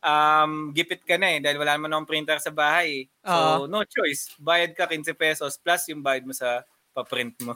um, 0.00 0.72
gipit 0.72 1.04
ka 1.04 1.20
na 1.20 1.36
eh, 1.36 1.38
dahil 1.44 1.60
wala 1.60 1.76
naman 1.76 1.92
akong 1.92 2.08
printer 2.08 2.40
sa 2.40 2.48
bahay. 2.48 3.04
eh. 3.04 3.28
So, 3.60 3.68
no 3.68 3.84
choice. 3.84 4.32
Bayad 4.40 4.72
ka 4.72 4.88
15 4.88 5.12
pesos 5.12 5.60
plus 5.60 5.84
yung 5.92 6.00
bayad 6.00 6.24
mo 6.24 6.32
sa 6.32 6.64
paprint 6.96 7.36
mo. 7.44 7.52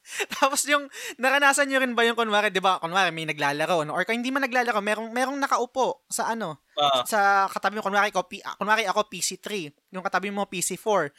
Tapos 0.40 0.64
yung 0.64 0.88
naranasan 1.20 1.68
nyo 1.68 1.84
rin 1.84 1.92
ba 1.92 2.08
yung 2.08 2.16
kunwari, 2.16 2.48
'di 2.48 2.64
ba? 2.64 2.80
Kunwari 2.80 3.12
may 3.12 3.28
naglalaro 3.28 3.84
no 3.84 3.92
or 3.92 4.08
kung 4.08 4.16
hindi 4.16 4.32
man 4.32 4.40
naglalaro, 4.48 4.80
merong 4.80 5.12
merong 5.12 5.36
nakaupo 5.36 6.08
sa 6.08 6.32
ano, 6.32 6.64
Ah, 6.80 7.04
sa 7.04 7.44
katabi 7.52 7.76
mo 7.76 7.84
kunwari 7.84 8.08
ko, 8.08 8.24
kunwari 8.56 8.88
ako 8.88 9.12
PC3, 9.12 9.68
yung 9.92 10.00
katabi 10.00 10.32
mo 10.32 10.48
PC4. 10.48 11.12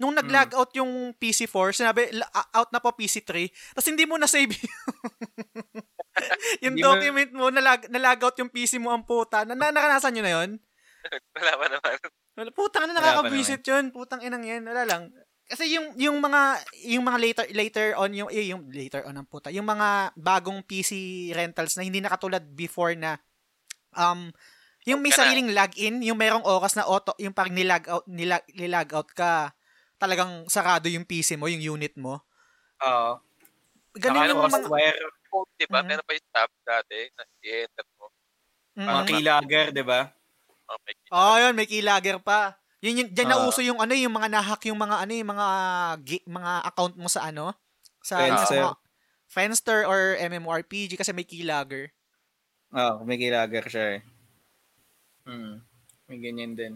Nung 0.00 0.16
nag-log 0.16 0.56
out 0.56 0.72
yung 0.72 1.12
PC4, 1.20 1.76
sinabi 1.76 2.08
"La- 2.16 2.32
ah, 2.32 2.48
out 2.64 2.72
na 2.72 2.80
po 2.80 2.96
PC3, 2.96 3.52
tapos 3.76 3.88
hindi 3.92 4.08
mo 4.08 4.16
na 4.16 4.24
save 4.24 4.56
yung 6.64 6.76
document 6.76 7.30
mo, 7.32 7.52
nalag, 7.52 7.86
nalag 7.92 8.20
out 8.24 8.36
yung 8.40 8.48
PC 8.52 8.80
mo 8.80 8.92
ang 8.92 9.04
puta. 9.04 9.44
Na, 9.44 9.52
na 9.52 9.72
naranasan 9.72 10.16
nyo 10.16 10.24
na 10.24 10.34
yun? 10.40 10.50
Wala 11.36 11.52
pa 11.56 11.66
naman. 11.68 11.96
Wala, 12.36 12.50
Putang 12.52 12.84
na 12.88 12.96
Wala 12.96 12.96
pa 12.96 13.04
nakaka-visit 13.04 13.62
yun. 13.64 13.84
Putang 13.92 14.20
inang 14.24 14.44
yan. 14.44 14.64
Wala 14.64 14.84
lang. 14.84 15.02
Kasi 15.50 15.66
yung 15.74 15.98
yung 15.98 16.22
mga 16.22 16.62
yung 16.86 17.02
mga 17.02 17.18
later 17.18 17.46
later 17.50 17.88
on 17.98 18.14
yung 18.14 18.30
eh, 18.30 18.54
yung 18.54 18.70
later 18.70 19.02
on 19.02 19.18
ang 19.18 19.26
puta. 19.26 19.50
Yung 19.50 19.66
mga 19.66 20.14
bagong 20.14 20.62
PC 20.62 20.94
rentals 21.34 21.74
na 21.74 21.82
hindi 21.82 21.98
na 21.98 22.12
katulad 22.12 22.44
before 22.54 22.94
na 22.94 23.18
um 23.98 24.30
yung 24.86 25.02
may 25.02 25.10
na. 25.12 25.18
sariling 25.18 25.50
login, 25.50 26.00
yung 26.06 26.16
merong 26.16 26.46
oras 26.46 26.78
na 26.78 26.86
auto, 26.86 27.12
yung 27.18 27.34
pag 27.34 27.50
nilag 27.50 27.84
out 27.90 28.06
nilag, 28.06 28.46
nilag 28.54 28.94
out 28.94 29.10
ka, 29.10 29.50
talagang 30.00 30.48
sarado 30.48 30.88
yung 30.88 31.04
PC 31.04 31.36
mo, 31.36 31.44
yung 31.46 31.76
unit 31.76 31.92
mo. 31.94 32.24
Oo. 32.80 33.20
Ganun 33.92 34.16
Saka 34.16 34.30
yung 34.32 34.42
mga 34.42 34.60
wire, 34.66 34.98
di 35.54 35.66
ba? 35.68 35.78
Mhm. 35.82 35.86
Meron 35.86 36.06
pa 36.06 36.12
yung 36.16 36.30
tab 36.32 36.50
dati 36.64 36.98
na 37.12 37.22
i-enter 37.44 37.86
mo. 38.00 38.06
Mm. 38.70 38.86
mga 38.86 39.02
keylogger, 39.04 39.66
di 39.74 39.84
ba? 39.84 40.00
Oh, 40.70 40.78
may 40.86 40.94
Oh, 41.10 41.36
yun, 41.36 41.52
may 41.52 41.66
keylogger 41.66 42.16
pa. 42.22 42.54
Yun 42.80 43.04
yung 43.04 43.10
diyan 43.12 43.28
Ah. 43.28 43.32
nauso 43.36 43.60
yung 43.60 43.76
ano, 43.76 43.92
yung 43.92 44.14
mga 44.14 44.30
nahack 44.30 44.62
yung 44.64 44.80
mga 44.80 45.04
ano, 45.04 45.12
yung 45.12 45.30
mga 45.30 45.46
mga 46.24 46.52
account 46.64 46.94
mo 46.96 47.08
sa 47.10 47.28
ano, 47.28 47.52
sa 48.00 48.16
Friendster. 48.16 48.46
sa 48.48 48.66
mga- 48.72 48.78
Friendster 49.30 49.78
or 49.86 50.16
MMORPG 50.18 50.96
kasi 50.96 51.12
may 51.12 51.22
keylogger. 51.22 51.92
Oo, 52.72 53.04
may 53.04 53.14
keylogger 53.14 53.66
siya 53.68 53.86
eh. 53.94 54.02
Mm. 55.28 55.60
May 56.08 56.18
ganyan 56.18 56.52
din. 56.56 56.74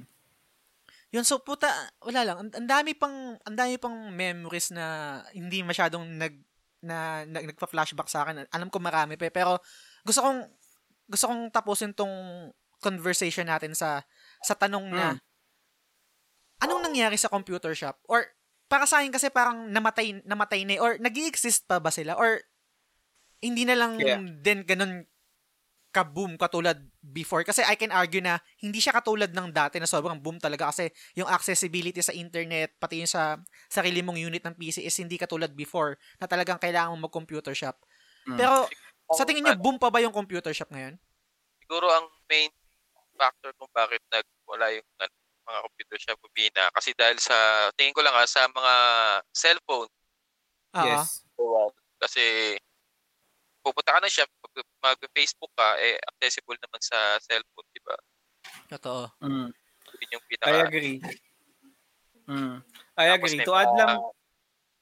Yun 1.15 1.23
so 1.23 1.39
puta, 1.39 1.71
wala 2.03 2.27
lang. 2.27 2.51
Ang, 2.51 2.67
dami 2.67 2.99
pang 2.99 3.39
ang 3.39 3.55
dami 3.55 3.79
pang 3.79 4.11
memories 4.11 4.75
na 4.75 5.23
hindi 5.31 5.63
masyadong 5.63 6.03
nag 6.19 6.35
na, 6.85 7.23
nag, 7.25 7.55
nagpa-flashback 7.55 8.11
sa 8.11 8.27
akin. 8.27 8.45
Alam 8.51 8.69
ko 8.69 8.77
marami 8.83 9.15
pa, 9.17 9.31
eh, 9.31 9.33
pero 9.33 9.63
gusto 10.03 10.21
kong 10.21 10.43
gusto 11.09 11.25
kong 11.31 11.55
tapusin 11.55 11.95
tong 11.95 12.13
conversation 12.83 13.47
natin 13.49 13.73
sa 13.73 14.03
sa 14.43 14.53
tanong 14.59 14.91
na 14.93 15.17
Hmm. 15.17 15.23
anong 16.69 16.83
nangyari 16.85 17.17
sa 17.17 17.33
computer 17.33 17.73
shop 17.73 17.97
or 18.09 18.25
para 18.69 18.85
sa 18.85 19.01
akin 19.01 19.13
kasi 19.13 19.29
parang 19.29 19.69
namatay 19.73 20.21
namatay 20.25 20.65
na 20.69 20.77
eh, 20.77 20.81
or 20.81 20.97
nag-exist 21.01 21.65
pa 21.65 21.81
ba 21.81 21.89
sila 21.93 22.17
or 22.17 22.41
hindi 23.41 23.65
na 23.69 23.77
lang 23.77 24.01
Yeah. 24.01 24.21
din 24.41 24.65
ganun 24.65 25.05
ka-boom 25.95 26.35
katulad 26.35 26.75
before 26.99 27.47
kasi 27.47 27.63
I 27.63 27.79
can 27.79 27.95
argue 27.95 28.19
na 28.19 28.43
hindi 28.59 28.83
siya 28.83 28.99
katulad 28.99 29.31
ng 29.31 29.55
dati 29.55 29.79
na 29.79 29.87
sobrang 29.87 30.19
boom 30.19 30.43
talaga 30.43 30.75
kasi 30.75 30.91
yung 31.15 31.31
accessibility 31.31 32.03
sa 32.03 32.11
internet 32.11 32.75
pati 32.83 33.07
yung 33.07 33.11
sa 33.11 33.39
sarili 33.71 34.03
mong 34.03 34.19
unit 34.19 34.43
ng 34.43 34.59
PC 34.59 34.83
is 34.83 34.99
hindi 34.99 35.15
katulad 35.15 35.55
before 35.55 35.95
na 36.19 36.27
talagang 36.27 36.59
kailangan 36.59 36.99
mo 36.99 37.07
mag-computer 37.07 37.55
shop. 37.55 37.79
Mm. 38.27 38.43
Pero 38.43 38.67
sa 39.15 39.23
tingin 39.23 39.47
niyo 39.47 39.55
boom 39.55 39.79
pa 39.79 39.95
ba 39.95 40.03
yung 40.03 40.11
computer 40.11 40.51
shop 40.51 40.75
ngayon? 40.75 40.99
siguro 41.65 41.89
ang 41.89 42.07
main 42.29 42.53
factor 43.17 43.57
kung 43.57 43.73
bakit 43.73 44.05
nagwala 44.13 44.69
yung 44.77 44.89
ano, 45.01 45.15
mga 45.45 45.61
computer 45.65 45.99
shop 45.99 46.19
bumina 46.21 46.65
kasi 46.77 46.93
dahil 46.93 47.17
sa 47.17 47.37
tingin 47.73 47.97
ko 47.97 48.05
lang 48.05 48.13
ah, 48.13 48.29
sa 48.29 48.45
mga 48.53 48.75
cellphone 49.33 49.91
Oo. 50.77 50.85
Yes. 50.85 51.25
kasi 51.97 52.55
pupunta 53.65 53.91
ka 53.91 54.01
ng 54.01 54.13
shop 54.13 54.29
mag- 54.39 54.73
mag-Facebook 54.85 55.53
ka 55.53 55.81
eh 55.81 55.97
accessible 56.05 56.61
naman 56.61 56.79
sa 56.79 56.99
cellphone 57.19 57.69
di 57.71 57.81
ba 57.81 57.97
Totoo. 58.69 59.09
Mm. 59.21 59.49
yun 59.95 60.13
yung 60.13 60.25
I 60.25 60.29
pinaka 60.29 60.59
agree. 60.63 60.99
Mm. 62.25 62.57
I 62.95 63.07
Tapos 63.11 63.33
agree. 63.33 63.43
To 63.43 63.55
add 63.55 63.69
mga- 63.69 63.79
lang, 63.79 63.99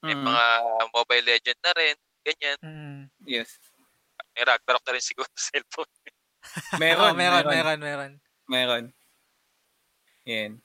may 0.02 0.14
Mm. 0.14 0.24
mga 0.24 0.44
mobile 0.90 1.26
legend 1.26 1.60
na 1.60 1.72
rin 1.72 1.96
ganyan 2.22 2.58
Mm. 2.60 3.00
yes. 3.24 3.50
may 4.32 4.42
Ragnarok 4.42 4.82
na 4.82 4.94
rin 4.94 5.04
siguro 5.04 5.28
sa 5.30 5.50
cellphone 5.50 5.90
Meron, 6.82 7.12
Oo, 7.12 7.16
meron, 7.16 7.46
meron, 7.46 7.78
meron. 7.78 8.12
Meron. 8.48 8.84
Yan. 10.24 10.58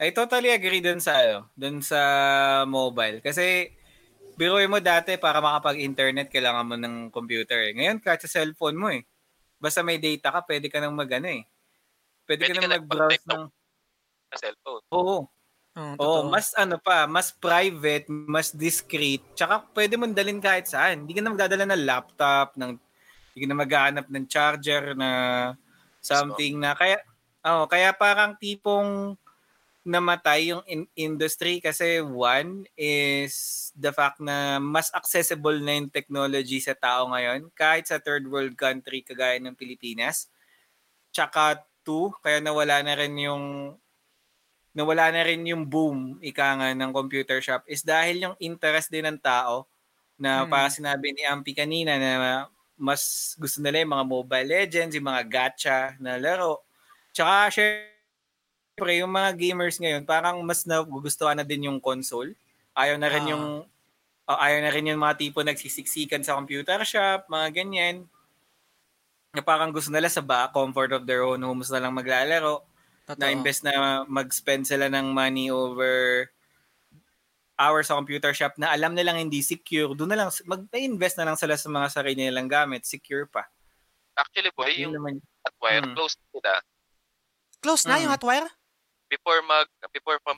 I 0.00 0.10
totally 0.10 0.50
agree 0.50 0.80
dun 0.80 0.98
sa 0.98 1.18
ano, 1.18 1.52
dun 1.52 1.78
sa 1.80 2.00
mobile. 2.64 3.20
Kasi 3.20 3.70
biruin 4.40 4.72
mo 4.72 4.80
dati 4.80 5.20
para 5.20 5.44
makapag-internet 5.44 6.32
kailangan 6.32 6.64
mo 6.64 6.76
ng 6.80 6.94
computer 7.12 7.60
eh. 7.60 7.76
Ngayon 7.76 8.00
kahit 8.00 8.24
sa 8.24 8.40
cellphone 8.40 8.76
mo 8.80 8.88
eh. 8.88 9.04
Basta 9.60 9.84
may 9.84 10.00
data 10.00 10.32
ka, 10.32 10.40
pwede 10.48 10.72
ka 10.72 10.80
nang 10.80 10.96
mag 10.96 11.12
ano 11.12 11.28
eh. 11.28 11.44
Pwede, 12.24 12.48
Pwede 12.48 12.56
ka 12.56 12.60
nang 12.64 12.74
mag-browse 12.80 13.24
ng... 13.28 13.44
sa 14.32 14.36
cellphone 14.48 14.80
Oo. 14.96 15.28
Oo, 15.76 15.94
Oo, 16.00 16.24
totoo. 16.24 16.32
mas 16.32 16.56
ano 16.56 16.80
pa, 16.80 17.04
mas 17.04 17.30
private, 17.30 18.08
mas 18.08 18.50
discreet. 18.50 19.22
Tsaka 19.36 19.60
pwede 19.76 20.00
mo 20.00 20.08
dalhin 20.08 20.40
kahit 20.40 20.66
saan. 20.66 21.04
Hindi 21.04 21.14
ka 21.14 21.20
na 21.20 21.30
magdadala 21.36 21.64
ng 21.68 21.84
laptop, 21.84 22.56
ng 22.56 22.74
hindi 23.30 23.38
ka 23.44 23.46
na 23.46 23.58
maghahanap 23.60 24.06
ng 24.08 24.26
charger 24.26 24.96
na 24.96 25.10
something 26.00 26.56
na 26.58 26.74
kaya 26.74 26.98
oh, 27.44 27.68
kaya 27.68 27.92
parang 27.94 28.34
tipong 28.40 29.14
namatay 29.86 30.52
yung 30.52 30.64
in- 30.68 30.90
industry 30.94 31.58
kasi 31.64 32.04
one 32.04 32.68
is 32.76 33.68
the 33.78 33.90
fact 33.94 34.20
na 34.20 34.60
mas 34.60 34.92
accessible 34.92 35.56
na 35.60 35.80
yung 35.80 35.88
technology 35.90 36.60
sa 36.60 36.76
tao 36.76 37.08
ngayon 37.10 37.48
kahit 37.56 37.88
sa 37.88 37.96
third 38.02 38.28
world 38.28 38.54
country 38.60 39.00
kagaya 39.02 39.40
ng 39.40 39.56
Pilipinas. 39.56 40.28
Tsaka 41.14 41.64
two, 41.86 42.12
kaya 42.24 42.40
nawala 42.44 42.82
na 42.84 42.94
rin 42.98 43.14
yung 43.18 43.76
nawala 44.74 45.10
na 45.10 45.22
rin 45.26 45.42
yung 45.46 45.66
boom 45.66 46.22
ika 46.22 46.54
nga 46.58 46.70
ng 46.74 46.92
computer 46.94 47.42
shop 47.42 47.66
is 47.66 47.82
dahil 47.82 48.16
yung 48.30 48.36
interest 48.38 48.88
din 48.94 49.06
ng 49.06 49.18
tao 49.18 49.66
na 50.20 50.46
Hmm. 50.46 50.50
para 50.50 50.70
sinabi 50.70 51.10
ni 51.14 51.24
Ampi 51.26 51.52
kanina 51.56 51.98
na 51.98 52.46
mas 52.78 53.34
gusto 53.38 53.58
nila 53.62 53.82
yung 53.82 53.92
mga 53.96 54.06
Mobile 54.08 54.48
Legends, 54.48 54.94
yung 54.96 55.08
mga 55.10 55.24
gacha 55.28 55.80
na 56.02 56.16
laro. 56.18 56.62
Tsaka 57.14 57.50
syempre 58.80 58.96
yung 58.96 59.12
mga 59.12 59.30
gamers 59.36 59.76
ngayon 59.76 60.08
parang 60.08 60.40
mas 60.40 60.64
nagugustuhan 60.64 61.36
na 61.36 61.44
din 61.44 61.68
yung 61.68 61.76
console. 61.84 62.32
Ayaw 62.72 62.96
na 62.96 63.12
rin 63.12 63.28
Ah. 63.28 63.30
yung 63.36 63.44
o 64.24 64.32
ayaw 64.40 64.64
na 64.64 64.72
rin 64.72 64.88
yung 64.88 65.02
mga 65.04 65.20
tipo 65.20 65.44
nagsisiksikan 65.44 66.24
sa 66.24 66.38
computer 66.40 66.80
shop, 66.86 67.28
mga 67.28 67.48
ganyan. 67.52 68.08
Na 69.36 69.44
parang 69.44 69.68
gusto 69.68 69.92
nila 69.92 70.08
sa 70.08 70.24
ba, 70.24 70.48
comfort 70.48 70.96
of 70.96 71.04
their 71.04 71.20
own 71.26 71.42
homes 71.44 71.68
na 71.68 71.82
lang 71.82 71.92
maglalaro. 71.92 72.64
Totoo. 73.04 73.20
Na 73.20 73.28
imbes 73.28 73.60
na 73.60 74.06
mag-spend 74.08 74.64
sila 74.64 74.88
ng 74.88 75.12
money 75.12 75.50
over 75.52 76.30
hours 77.60 77.92
sa 77.92 77.98
computer 78.00 78.32
shop 78.32 78.56
na 78.56 78.72
alam 78.72 78.96
nilang 78.96 79.20
hindi 79.20 79.44
secure, 79.44 79.92
doon 79.92 80.14
na 80.14 80.24
lang, 80.24 80.30
mag-invest 80.48 81.20
na 81.20 81.28
lang 81.28 81.36
sila 81.36 81.60
sa 81.60 81.68
mga 81.68 81.88
sarili 81.92 82.24
nilang 82.24 82.48
gamit, 82.48 82.88
secure 82.88 83.28
pa. 83.28 83.44
Actually, 84.16 84.48
boy, 84.56 84.72
Yun 84.72 84.88
yung 84.88 84.94
naman. 84.96 85.12
Hotwire, 85.44 85.84
Mm. 85.84 85.92
close 85.92 86.16
sila. 86.32 86.52
Close 87.60 87.84
na 87.84 87.96
Mm. 87.98 88.02
yung 88.08 88.12
hotwire? 88.16 88.48
Before 89.10 89.42
mag, 89.42 89.66
before 89.90 90.22
pa 90.22 90.32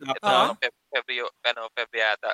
ito, 0.00 0.14
Lockdown. 0.14 0.54
Feb, 0.56 0.74
February, 0.88 1.26
ano, 1.44 1.66
February 1.74 2.06
yata. 2.06 2.32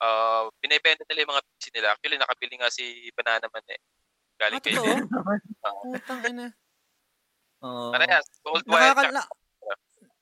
Uh, 0.00 0.50
binibenta 0.58 1.04
nila 1.06 1.22
yung 1.22 1.32
mga 1.32 1.44
PC 1.46 1.64
nila. 1.70 1.88
Actually, 1.92 2.18
nakabili 2.18 2.54
nga 2.58 2.72
si 2.72 2.84
Banana 3.14 3.46
Man 3.46 3.66
eh. 3.70 3.80
Galing 4.34 4.58
Ah, 4.58 4.64
kay. 4.64 4.74
Putang 5.94 6.22
ina. 6.26 6.48
Oo. 7.62 7.92
Parehas, 7.94 8.26
Gold 8.42 8.66
Wire. 8.66 8.90
Nakaka- 8.90 9.04
tsaka- 9.06 9.14
na- 9.14 9.32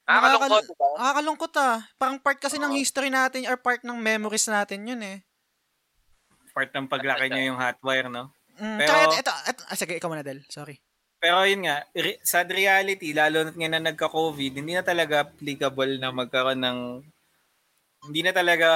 Nakakalungkot, 0.03 0.65
diba? 0.67 0.89
Nakakalungkot 0.99 1.53
ah. 1.57 1.79
Parang 1.97 2.19
part 2.19 2.37
kasi 2.37 2.59
ng 2.59 2.75
Oo. 2.75 2.77
history 2.77 3.09
natin 3.09 3.47
or 3.47 3.57
part 3.57 3.81
ng 3.81 3.97
memories 3.97 4.45
natin 4.45 4.83
yun 4.85 5.01
eh. 5.01 5.23
Part 6.53 6.69
ng 6.69 6.85
paglaki 6.85 7.31
niya 7.31 7.49
yung 7.49 7.57
hotwire, 7.57 8.11
no? 8.11 8.35
Mm, 8.61 8.77
Pero- 8.77 8.93
Pero, 8.93 9.01
ito, 9.09 9.17
ito, 9.17 9.33
ito, 9.49 9.63
ah, 9.65 9.79
sige, 9.79 9.97
ikaw 9.97 10.11
muna, 10.11 10.21
Del. 10.21 10.43
Sorry. 10.47 10.77
Pero 11.23 11.39
yun 11.47 11.63
nga, 11.71 11.87
re- 11.95 12.19
sad 12.27 12.51
reality, 12.51 13.15
lalo 13.15 13.47
na 13.47 13.53
nga 13.55 13.69
na 13.71 13.81
nagka-COVID, 13.95 14.53
hindi 14.59 14.75
na 14.75 14.83
talaga 14.83 15.23
applicable 15.23 15.95
na 16.03 16.11
magkaroon 16.11 16.59
ng, 16.59 16.79
hindi 18.11 18.21
na 18.27 18.35
talaga 18.35 18.69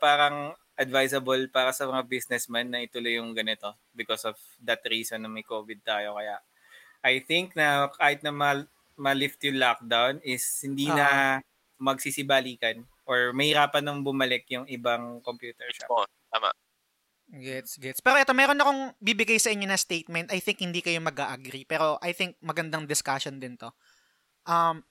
parang 0.00 0.56
advisable 0.80 1.52
para 1.52 1.76
sa 1.76 1.84
mga 1.84 2.02
businessman 2.08 2.72
na 2.72 2.80
ituloy 2.80 3.20
yung 3.20 3.36
ganito 3.36 3.76
because 3.92 4.24
of 4.24 4.40
that 4.64 4.80
reason 4.88 5.20
na 5.20 5.28
may 5.28 5.44
COVID 5.44 5.84
tayo. 5.84 6.16
Kaya 6.16 6.40
I 7.04 7.20
think 7.20 7.52
na 7.56 7.92
kahit 7.92 8.24
na 8.24 8.32
mal- 8.32 8.70
ma-lift 8.96 9.40
yung 9.44 9.60
lockdown 9.60 10.20
is 10.24 10.44
hindi 10.64 10.88
na 10.88 11.40
magsisibalikan 11.80 12.84
or 13.04 13.32
may 13.36 13.52
hirapan 13.52 13.84
nang 13.84 14.00
bumalik 14.04 14.44
yung 14.52 14.64
ibang 14.68 15.20
computer 15.24 15.68
shop. 15.72 15.88
Oo, 15.92 16.04
tama. 16.32 16.52
Gets, 17.30 17.78
gets. 17.78 18.00
Pero 18.02 18.18
ito, 18.18 18.34
meron 18.34 18.58
akong 18.58 18.90
bibigay 18.98 19.38
sa 19.38 19.54
inyo 19.54 19.70
na 19.70 19.78
statement. 19.78 20.34
I 20.34 20.42
think 20.42 20.58
hindi 20.58 20.82
kayo 20.82 20.98
mag-agree. 20.98 21.62
Pero 21.62 21.94
I 22.02 22.10
think 22.10 22.34
magandang 22.42 22.90
discussion 22.90 23.38
din 23.38 23.54
to. 23.54 23.70
Um, 24.50 24.82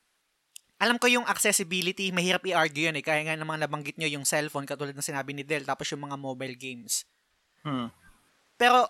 alam 0.79 0.95
ko 0.95 1.11
yung 1.11 1.27
accessibility, 1.27 2.15
mahirap 2.15 2.47
i-argue 2.47 2.87
yun 2.87 2.95
eh. 2.95 3.03
Kaya 3.03 3.27
nga 3.27 3.35
naman 3.35 3.59
nabanggit 3.59 3.99
nyo 3.99 4.07
yung 4.07 4.23
cellphone, 4.23 4.63
katulad 4.63 4.95
ng 4.95 5.03
sinabi 5.03 5.35
ni 5.35 5.43
Del, 5.43 5.67
tapos 5.67 5.91
yung 5.91 6.07
mga 6.07 6.15
mobile 6.15 6.55
games. 6.55 7.03
Hmm. 7.67 7.91
Pero, 8.55 8.87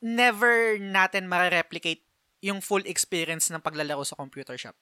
never 0.00 0.80
natin 0.80 1.28
ma-replicate 1.28 2.00
yung 2.40 2.64
full 2.64 2.84
experience 2.88 3.52
ng 3.52 3.60
paglalaro 3.60 4.00
sa 4.08 4.16
computer 4.16 4.56
shop. 4.56 4.76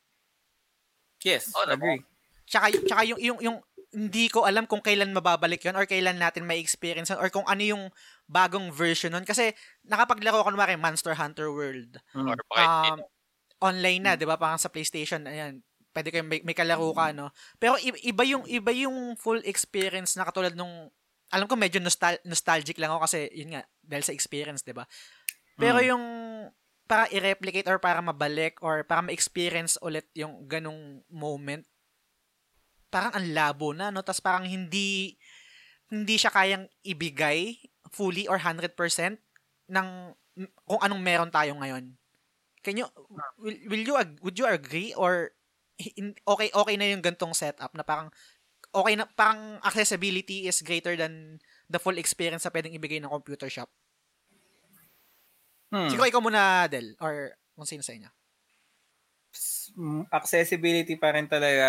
Yes, 1.26 1.50
Oh, 1.54 1.66
agree. 1.66 2.02
Tsaka, 2.46 2.74
tsaka 2.86 3.02
yung, 3.06 3.18
yung, 3.22 3.38
yung, 3.42 3.56
hindi 3.92 4.32
ko 4.32 4.48
alam 4.48 4.64
kung 4.64 4.80
kailan 4.80 5.12
mababalik 5.12 5.60
yun 5.62 5.76
or 5.76 5.84
kailan 5.84 6.16
natin 6.16 6.48
may 6.48 6.56
experience 6.58 7.12
yun 7.12 7.20
or 7.20 7.28
kung 7.28 7.44
ano 7.44 7.60
yung 7.60 7.84
bagong 8.24 8.72
version 8.72 9.12
nun. 9.12 9.28
Kasi 9.28 9.52
nakapaglaro 9.84 10.40
ko 10.40 10.48
kunwari 10.48 10.80
Monster 10.80 11.12
Hunter 11.12 11.52
World. 11.52 12.00
Hmm. 12.16 12.32
Or 12.32 12.36
Um, 12.56 13.04
online 13.62 14.02
na, 14.02 14.12
'di 14.16 14.24
ba? 14.26 14.40
Parang 14.40 14.58
sa 14.58 14.72
PlayStation, 14.72 15.22
ayan. 15.28 15.60
Pwede 15.92 16.08
kayo 16.08 16.24
may, 16.24 16.40
may 16.40 16.56
kalaro 16.56 16.90
ka, 16.96 17.12
no? 17.12 17.28
Pero 17.60 17.76
iba 17.78 18.24
yung 18.24 18.48
iba 18.48 18.72
yung 18.72 19.14
full 19.20 19.44
experience 19.44 20.16
na 20.16 20.24
katulad 20.24 20.56
nung 20.56 20.88
alam 21.32 21.48
ko 21.48 21.56
medyo 21.56 21.80
nostal- 21.80 22.20
nostalgic 22.24 22.76
lang 22.80 22.92
ako 22.92 23.08
kasi 23.08 23.28
yun 23.32 23.56
nga 23.56 23.62
dahil 23.84 24.04
sa 24.04 24.16
experience, 24.16 24.64
'di 24.64 24.72
ba? 24.72 24.88
Pero 25.60 25.80
Mm. 25.80 25.86
yung 25.92 26.04
para 26.88 27.08
i-replicate 27.08 27.68
or 27.68 27.78
para 27.80 28.00
mabalik 28.04 28.60
or 28.60 28.84
para 28.84 29.00
ma-experience 29.00 29.80
ulit 29.80 30.08
yung 30.12 30.44
ganong 30.44 31.00
moment 31.08 31.64
parang 32.92 33.16
ang 33.16 33.26
labo 33.32 33.72
na 33.72 33.88
no 33.88 34.04
tas 34.04 34.20
parang 34.20 34.44
hindi 34.44 35.16
hindi 35.88 36.14
siya 36.20 36.28
kayang 36.28 36.68
ibigay 36.84 37.56
fully 37.88 38.28
or 38.28 38.36
100% 38.36 38.76
ng 39.72 39.88
kung 40.64 40.80
anong 40.80 41.00
meron 41.00 41.32
tayo 41.32 41.56
ngayon. 41.56 41.92
Can 42.60 42.80
you 42.80 42.86
will, 43.40 43.58
will 43.68 43.84
you 43.84 43.94
would 44.20 44.36
you 44.36 44.46
agree 44.48 44.92
or 44.92 45.32
okay 46.36 46.48
okay 46.52 46.74
na 46.76 46.92
yung 46.92 47.04
gantong 47.04 47.32
setup 47.32 47.72
na 47.72 47.84
parang 47.84 48.12
okay 48.72 48.94
na 48.96 49.04
parang 49.04 49.60
accessibility 49.64 50.48
is 50.48 50.64
greater 50.64 50.96
than 50.96 51.42
the 51.68 51.80
full 51.80 51.96
experience 51.96 52.44
na 52.44 52.52
pwedeng 52.54 52.76
ibigay 52.76 53.00
ng 53.00 53.12
computer 53.12 53.48
shop. 53.48 53.68
Hmm. 55.72 55.88
Siguro 55.88 56.08
ikaw 56.08 56.20
muna 56.20 56.68
Del 56.68 56.96
or 57.00 57.36
kung 57.56 57.68
sino 57.68 57.84
sa 57.84 57.96
inyo. 57.96 58.08
Mm, 59.72 60.04
accessibility 60.12 61.00
pa 61.00 61.16
rin 61.16 61.24
talaga 61.24 61.68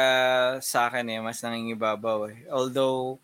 sa 0.59 0.91
akin 0.91 1.07
eh, 1.07 1.19
mas 1.23 1.39
nangingibabaw 1.39 2.27
eh. 2.35 2.43
Although, 2.51 3.23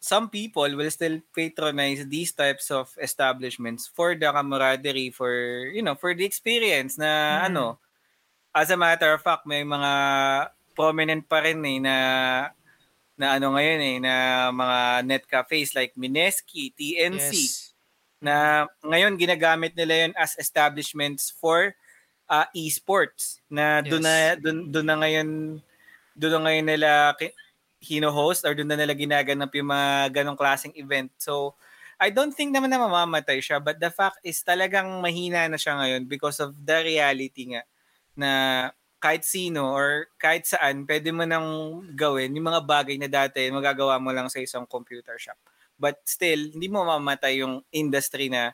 some 0.00 0.28
people 0.32 0.68
will 0.76 0.90
still 0.92 1.20
patronize 1.34 2.04
these 2.08 2.32
types 2.34 2.70
of 2.72 2.92
establishments 3.00 3.88
for 3.88 4.16
the 4.16 4.28
camaraderie, 4.32 5.10
for, 5.12 5.32
you 5.72 5.82
know, 5.82 5.94
for 5.96 6.14
the 6.14 6.24
experience 6.24 6.98
na 7.00 7.10
Mhm. 7.28 7.50
ano, 7.50 7.80
as 8.56 8.70
a 8.72 8.78
matter 8.80 9.12
of 9.14 9.22
fact, 9.22 9.46
may 9.46 9.64
mga 9.64 9.92
prominent 10.76 11.24
pa 11.28 11.40
rin 11.44 11.60
eh 11.66 11.78
na 11.82 11.96
na 13.18 13.36
ano 13.40 13.54
ngayon 13.56 13.80
eh, 13.82 13.98
na 14.02 14.14
mga 14.54 14.78
net 15.08 15.24
cafes 15.30 15.74
like 15.76 15.94
Mineski, 15.98 16.72
TNC, 16.76 17.52
Yes. 17.52 17.74
na 18.22 18.66
ngayon 18.84 19.16
ginagamit 19.20 19.74
nila 19.76 20.08
yun 20.08 20.14
as 20.18 20.36
establishments 20.40 21.30
for 21.32 21.74
uh, 22.30 22.46
esports 22.54 23.42
na 23.50 23.82
doon 23.82 24.00
Yes. 24.00 24.06
na 24.06 24.14
doon 24.38 24.58
doon 24.70 24.86
na 24.86 24.96
ngayon 25.02 25.28
doon 26.14 26.32
na 26.38 26.40
ngayon 26.46 26.66
nila 26.70 26.90
hino-host 27.82 28.46
or 28.46 28.54
doon 28.54 28.70
na 28.70 28.78
nila 28.78 28.94
ginaganap 28.94 29.50
yung 29.56 29.68
mga 29.72 30.22
ganong 30.22 30.38
klaseng 30.38 30.72
event. 30.78 31.10
So 31.18 31.56
I 32.00 32.08
don't 32.14 32.32
think 32.32 32.54
naman 32.54 32.70
na 32.72 32.80
mamamatay 32.80 33.42
siya 33.42 33.58
but 33.60 33.76
the 33.82 33.90
fact 33.92 34.22
is 34.24 34.40
talagang 34.40 34.88
mahina 35.02 35.50
na 35.50 35.58
siya 35.58 35.76
ngayon 35.76 36.06
because 36.08 36.38
of 36.40 36.54
the 36.54 36.78
reality 36.80 37.52
nga 37.52 37.62
na 38.16 38.30
kahit 39.00 39.24
sino 39.24 39.72
or 39.72 40.12
kahit 40.20 40.44
saan 40.44 40.84
pwede 40.84 41.08
mo 41.08 41.24
nang 41.24 41.80
gawin 41.96 42.36
yung 42.36 42.52
mga 42.52 42.62
bagay 42.68 42.96
na 43.00 43.08
dati 43.08 43.48
magagawa 43.48 43.96
mo 43.96 44.12
lang 44.12 44.28
sa 44.28 44.40
isang 44.44 44.68
computer 44.68 45.16
shop. 45.16 45.40
But 45.80 46.04
still, 46.04 46.52
hindi 46.52 46.68
mo 46.68 46.84
mamatay 46.84 47.40
yung 47.40 47.64
industry 47.72 48.28
na 48.28 48.52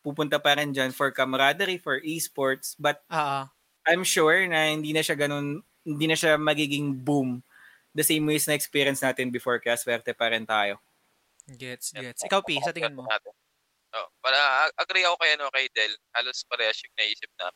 pupunta 0.00 0.40
pa 0.40 0.56
rin 0.56 0.72
dyan 0.72 0.92
for 0.92 1.12
camaraderie, 1.12 1.80
for 1.80 2.00
esports. 2.00 2.76
But 2.76 3.04
Oo. 3.12 3.48
I'm 3.88 4.04
sure 4.04 4.36
na 4.48 4.72
hindi 4.72 4.92
na 4.92 5.00
siya 5.04 5.16
ganun, 5.16 5.64
hindi 5.84 6.06
na 6.08 6.16
siya 6.16 6.36
magiging 6.36 6.92
boom 7.00 7.40
the 7.90 8.06
same 8.06 8.22
ways 8.22 8.46
na 8.46 8.54
experience 8.54 9.02
natin 9.02 9.34
before 9.34 9.58
kaya 9.58 9.74
swerte 9.74 10.14
pa 10.14 10.30
rin 10.30 10.46
tayo. 10.46 10.78
Gets, 11.50 11.90
gets. 11.96 12.22
Ikaw, 12.22 12.40
P, 12.46 12.62
sa 12.62 12.70
tingin 12.70 12.94
mo? 12.94 13.02
Oh, 13.90 14.06
para 14.22 14.70
agree 14.78 15.02
ako 15.02 15.18
kay 15.18 15.34
ano 15.34 15.50
kay 15.50 15.66
Del. 15.74 15.90
Halos 16.14 16.46
parehas 16.46 16.78
yung 16.78 16.94
naisip 16.94 17.30
na. 17.34 17.50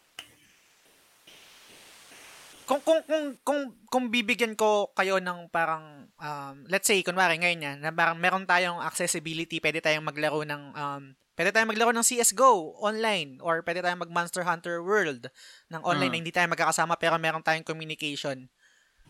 kung 2.65 2.81
kung 2.81 3.01
kung 3.05 3.27
kung 3.45 3.61
kung 3.93 4.05
bibigyan 4.09 4.57
ko 4.57 4.89
kayo 4.97 5.21
ng 5.21 5.53
parang 5.53 6.09
um, 6.17 6.57
let's 6.73 6.89
say 6.89 7.05
kunwari 7.05 7.37
ngayon 7.37 7.61
yan 7.61 7.79
na 7.85 7.93
parang 7.93 8.17
meron 8.17 8.49
tayong 8.49 8.81
accessibility, 8.81 9.61
pwede 9.61 9.85
tayong 9.85 10.05
maglaro 10.05 10.41
ng 10.49 10.63
um, 10.73 11.05
pwede 11.35 11.51
tayong 11.51 11.71
maglaro 11.71 11.91
ng 11.91 12.03
CS:GO 12.03 12.79
online 12.79 13.39
or 13.43 13.63
pwede 13.63 13.83
tayong 13.83 14.03
mag 14.03 14.11
Monster 14.11 14.43
Hunter 14.43 14.81
World 14.81 15.29
ng 15.69 15.83
online 15.83 16.11
Mm. 16.11 16.15
na 16.15 16.21
hindi 16.23 16.33
tayo 16.33 16.47
magkakasama 16.49 16.95
pero 16.97 17.19
meron 17.19 17.43
tayong 17.43 17.67
communication. 17.67 18.47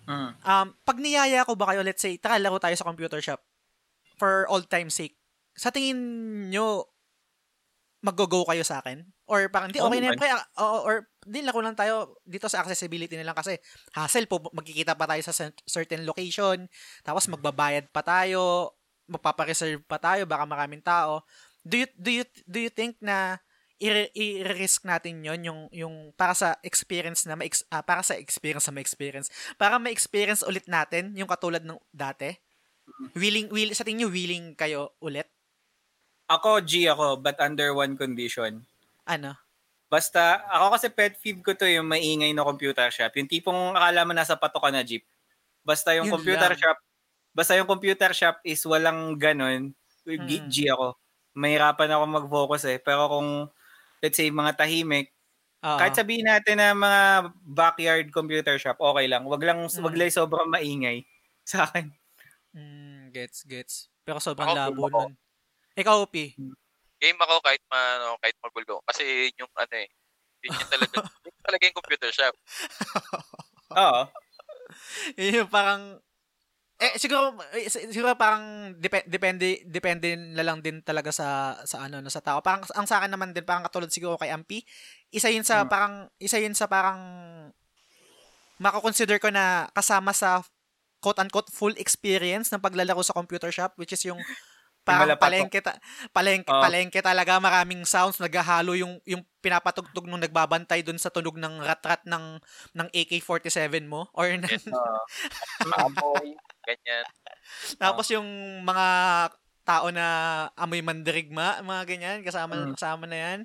Mm. 0.04 0.30
Um, 0.40 0.66
pag 0.84 0.98
niyaya 1.00 1.44
ko 1.44 1.56
ba 1.56 1.72
kayo, 1.72 1.80
let's 1.80 2.00
say, 2.00 2.16
tara 2.16 2.36
laro 2.36 2.60
tayo 2.60 2.76
sa 2.76 2.84
computer 2.84 3.20
shop 3.20 3.40
for 4.16 4.44
old 4.48 4.68
time's 4.68 4.92
sake. 4.92 5.16
Sa 5.54 5.68
tingin 5.68 5.96
nyo, 6.48 6.88
mag-go 8.04 8.44
kayo 8.44 8.60
sa 8.60 8.84
akin? 8.84 9.00
Or 9.24 9.48
parang, 9.48 9.72
di, 9.72 9.80
Oo 9.80 9.88
okay 9.88 10.04
na 10.04 10.12
naman. 10.12 10.12
yun, 10.12 10.20
pre. 10.20 10.28
ah, 10.28 10.44
oo, 10.60 10.78
or, 10.84 10.96
di, 11.24 11.40
lako 11.40 11.64
lang 11.64 11.72
tayo 11.72 12.20
dito 12.20 12.44
sa 12.52 12.60
accessibility 12.60 13.16
na 13.16 13.24
lang 13.24 13.36
kasi 13.36 13.56
hassle 13.96 14.28
po, 14.28 14.44
magkikita 14.52 14.92
pa 14.92 15.08
tayo 15.08 15.24
sa 15.24 15.32
cer- 15.32 15.56
certain 15.64 16.04
location, 16.04 16.68
tapos 17.00 17.24
magbabayad 17.32 17.88
pa 17.88 18.04
tayo, 18.04 18.76
magpapareserve 19.08 19.80
pa 19.88 19.96
tayo, 19.96 20.28
baka 20.28 20.44
maraming 20.44 20.84
tao. 20.84 21.24
Do 21.64 21.76
you, 21.80 21.88
do 21.96 22.10
you, 22.12 22.24
do 22.44 22.58
you 22.60 22.72
think 22.72 23.00
na 23.00 23.40
i- 23.80 24.12
i-risk 24.14 24.84
natin 24.86 25.24
yon 25.24 25.40
yung 25.44 25.60
yung 25.74 25.94
para 26.14 26.32
sa 26.36 26.56
experience 26.62 27.26
na 27.26 27.34
ma 27.36 27.44
para 27.84 28.02
sa 28.06 28.14
experience 28.16 28.64
na 28.70 28.74
ma-experience 28.78 29.28
para 29.58 29.76
ma-experience 29.82 30.46
ulit 30.46 30.64
natin 30.70 31.12
yung 31.18 31.26
katulad 31.28 31.60
ng 31.66 31.76
dati 31.90 32.38
willing 33.18 33.48
will 33.50 33.72
sa 33.74 33.82
tingin 33.84 34.06
niyo 34.06 34.10
willing 34.14 34.54
kayo 34.56 34.94
ulit 35.02 35.28
Ako, 36.34 36.50
G 36.68 36.72
ako, 36.92 37.08
but 37.24 37.36
under 37.46 37.68
one 37.82 37.94
condition. 38.02 38.52
ano 39.06 39.36
Basta, 39.92 40.42
ako 40.50 40.66
kasi 40.74 40.86
pet 40.90 41.14
peeve 41.22 41.40
ko 41.44 41.52
to 41.54 41.66
yung 41.68 41.86
maingay 41.86 42.32
na 42.34 42.42
computer 42.42 42.88
shop. 42.90 43.14
Yung 43.14 43.30
tipong 43.30 43.76
akala 43.78 44.02
mo 44.02 44.12
nasa 44.16 44.34
pato 44.34 44.58
ka 44.58 44.70
na 44.72 44.82
jeep. 44.82 45.04
Basta 45.64 45.94
yung 45.96 46.08
Yun 46.08 46.12
computer 46.12 46.50
lang. 46.50 46.58
shop, 46.58 46.78
basta 47.36 47.54
yung 47.58 47.68
computer 47.70 48.10
shop 48.14 48.36
is 48.46 48.62
walang 48.66 49.16
ganun, 49.20 49.74
Mm. 50.18 50.26
G, 50.28 50.30
G 50.48 50.56
ako. 50.72 50.96
Mahirapan 51.34 51.90
ako 51.94 52.04
mag-focus 52.08 52.62
eh. 52.70 52.78
Pero 52.82 53.10
kung, 53.10 53.30
let's 54.02 54.16
say, 54.18 54.30
mga 54.30 54.54
tahimik, 54.58 55.10
Oo. 55.64 55.78
kahit 55.80 55.94
sabihin 55.98 56.26
natin 56.30 56.58
na 56.62 56.74
mga 56.76 57.02
backyard 57.44 58.06
computer 58.14 58.56
shop, 58.60 58.78
okay 58.80 59.06
lang. 59.10 59.24
Wag 59.26 59.42
lang, 59.44 59.66
Mm. 59.66 59.82
wag 59.84 59.96
lang 59.98 60.10
sobrang 60.14 60.48
maingay 60.50 61.04
sa 61.48 61.66
akin. 61.68 61.90
Mm, 62.54 63.10
gets, 63.10 63.42
gets. 63.44 63.90
Pero 64.06 64.22
sobrang 64.22 64.52
Ako, 64.52 64.56
labo 64.56 64.82
ako. 64.86 65.00
nun. 65.10 65.12
Ikaw, 65.78 65.98
Pi. 66.10 66.38
Game 67.02 67.18
ako 67.20 67.34
kahit 67.42 67.62
ma, 67.70 67.80
ano, 67.98 68.08
kahit 68.22 68.36
magulgo. 68.42 68.80
Kasi 68.86 69.02
yun 69.30 69.46
yung 69.46 69.52
ano 69.58 69.74
eh. 69.74 69.88
Yun 70.44 70.54
yung 70.60 70.70
talaga, 70.70 70.96
yun 71.26 71.36
talaga 71.44 71.62
yung 71.68 71.78
computer 71.78 72.10
shop. 72.14 72.34
Oo. 73.80 74.02
Yun 75.18 75.38
yung 75.44 75.50
parang 75.52 75.98
eh 76.74 76.98
siguro 76.98 77.32
eh, 77.54 77.70
si- 77.70 77.86
siguro 77.90 78.18
parang 78.18 78.74
dep- 78.76 79.06
depende 79.06 79.62
depende 79.64 80.18
na 80.18 80.42
lang 80.42 80.58
din 80.58 80.82
talaga 80.82 81.14
sa 81.14 81.54
sa 81.62 81.86
ano 81.86 82.02
no 82.02 82.10
sa 82.10 82.18
tao. 82.20 82.42
Parang 82.42 82.66
ang 82.74 82.86
sa 82.86 82.98
akin 82.98 83.14
naman 83.14 83.30
din 83.30 83.46
parang 83.46 83.62
katulad 83.62 83.88
siguro 83.88 84.18
kay 84.18 84.34
Ampi, 84.34 84.66
isa 85.10 85.30
yun 85.30 85.46
sa 85.46 85.62
Hmm. 85.62 85.70
parang 85.70 85.94
isa 86.18 86.36
yun 86.36 86.52
sa 86.52 86.66
parang 86.66 86.98
mako-consider 88.58 89.18
ko 89.18 89.30
na 89.30 89.66
kasama 89.70 90.10
sa 90.10 90.42
quote 90.98 91.20
unquote 91.20 91.50
full 91.50 91.74
experience 91.76 92.48
ng 92.50 92.62
paglalaro 92.62 93.02
sa 93.02 93.12
computer 93.12 93.50
shop 93.50 93.74
which 93.76 93.92
is 93.92 94.02
yung 94.04 94.18
parang 94.84 95.08
palengke 95.16 95.60
ta- 95.60 95.80
palengke 96.12 96.48
Oo. 96.48 96.60
palengke 96.60 97.00
talaga 97.00 97.40
maraming 97.40 97.82
sounds 97.84 98.20
naghahalo 98.20 98.76
yung 98.76 99.00
yung 99.04 99.24
pinapatugtog 99.40 100.04
nung 100.04 100.20
nagbabantay 100.20 100.84
dun 100.84 100.96
sa 100.96 101.08
tunog 101.08 101.36
ng 101.36 101.60
rat-rat 101.60 102.04
ng 102.04 102.36
ng 102.72 102.88
AK47 102.92 103.84
mo 103.84 104.08
or 104.12 104.28
ng, 104.28 104.44
Yes. 104.44 104.68
Ganyan. 106.64 107.04
Tapos 107.76 108.06
yung 108.10 108.28
mga 108.64 108.86
tao 109.64 109.88
na 109.88 110.06
amoy 110.60 110.84
mandirigma, 110.84 111.60
mga 111.64 111.82
ganyan, 111.88 112.18
kasama 112.20 112.52
Mm. 112.52 112.72
kasama 112.76 113.04
na 113.08 113.16
'yan. 113.16 113.38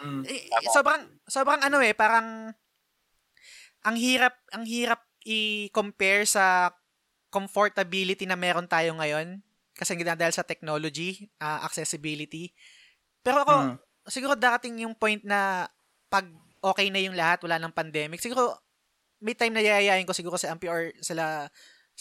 Mm. 0.00 0.22
Eh, 0.28 0.42
sobrang 0.72 1.02
sobrang 1.24 1.60
ano 1.64 1.80
eh, 1.80 1.96
parang 1.96 2.52
ang 3.82 3.96
hirap 3.96 4.36
ang 4.52 4.64
hirap 4.68 5.00
i-compare 5.24 6.26
sa 6.28 6.70
comfortability 7.32 8.28
na 8.28 8.36
meron 8.36 8.68
tayo 8.68 8.92
ngayon 9.00 9.40
kasi 9.72 9.96
dahil 9.96 10.34
sa 10.36 10.44
technology, 10.44 11.32
ah, 11.40 11.64
accessibility. 11.64 12.52
Pero 13.24 13.42
ako, 13.42 13.54
Mm. 13.56 13.76
siguro 14.06 14.34
darating 14.36 14.84
yung 14.84 14.92
point 14.92 15.24
na 15.24 15.64
pag 16.12 16.28
okay 16.60 16.92
na 16.92 17.00
yung 17.00 17.16
lahat, 17.16 17.40
wala 17.42 17.56
ng 17.58 17.72
pandemic, 17.72 18.20
siguro 18.20 18.52
may 19.22 19.32
time 19.32 19.54
na 19.56 19.64
yayayain 19.64 20.04
ko 20.04 20.12
siguro 20.12 20.36
si 20.36 20.46
Ampi 20.50 20.68
or 20.68 20.92
sila 21.00 21.48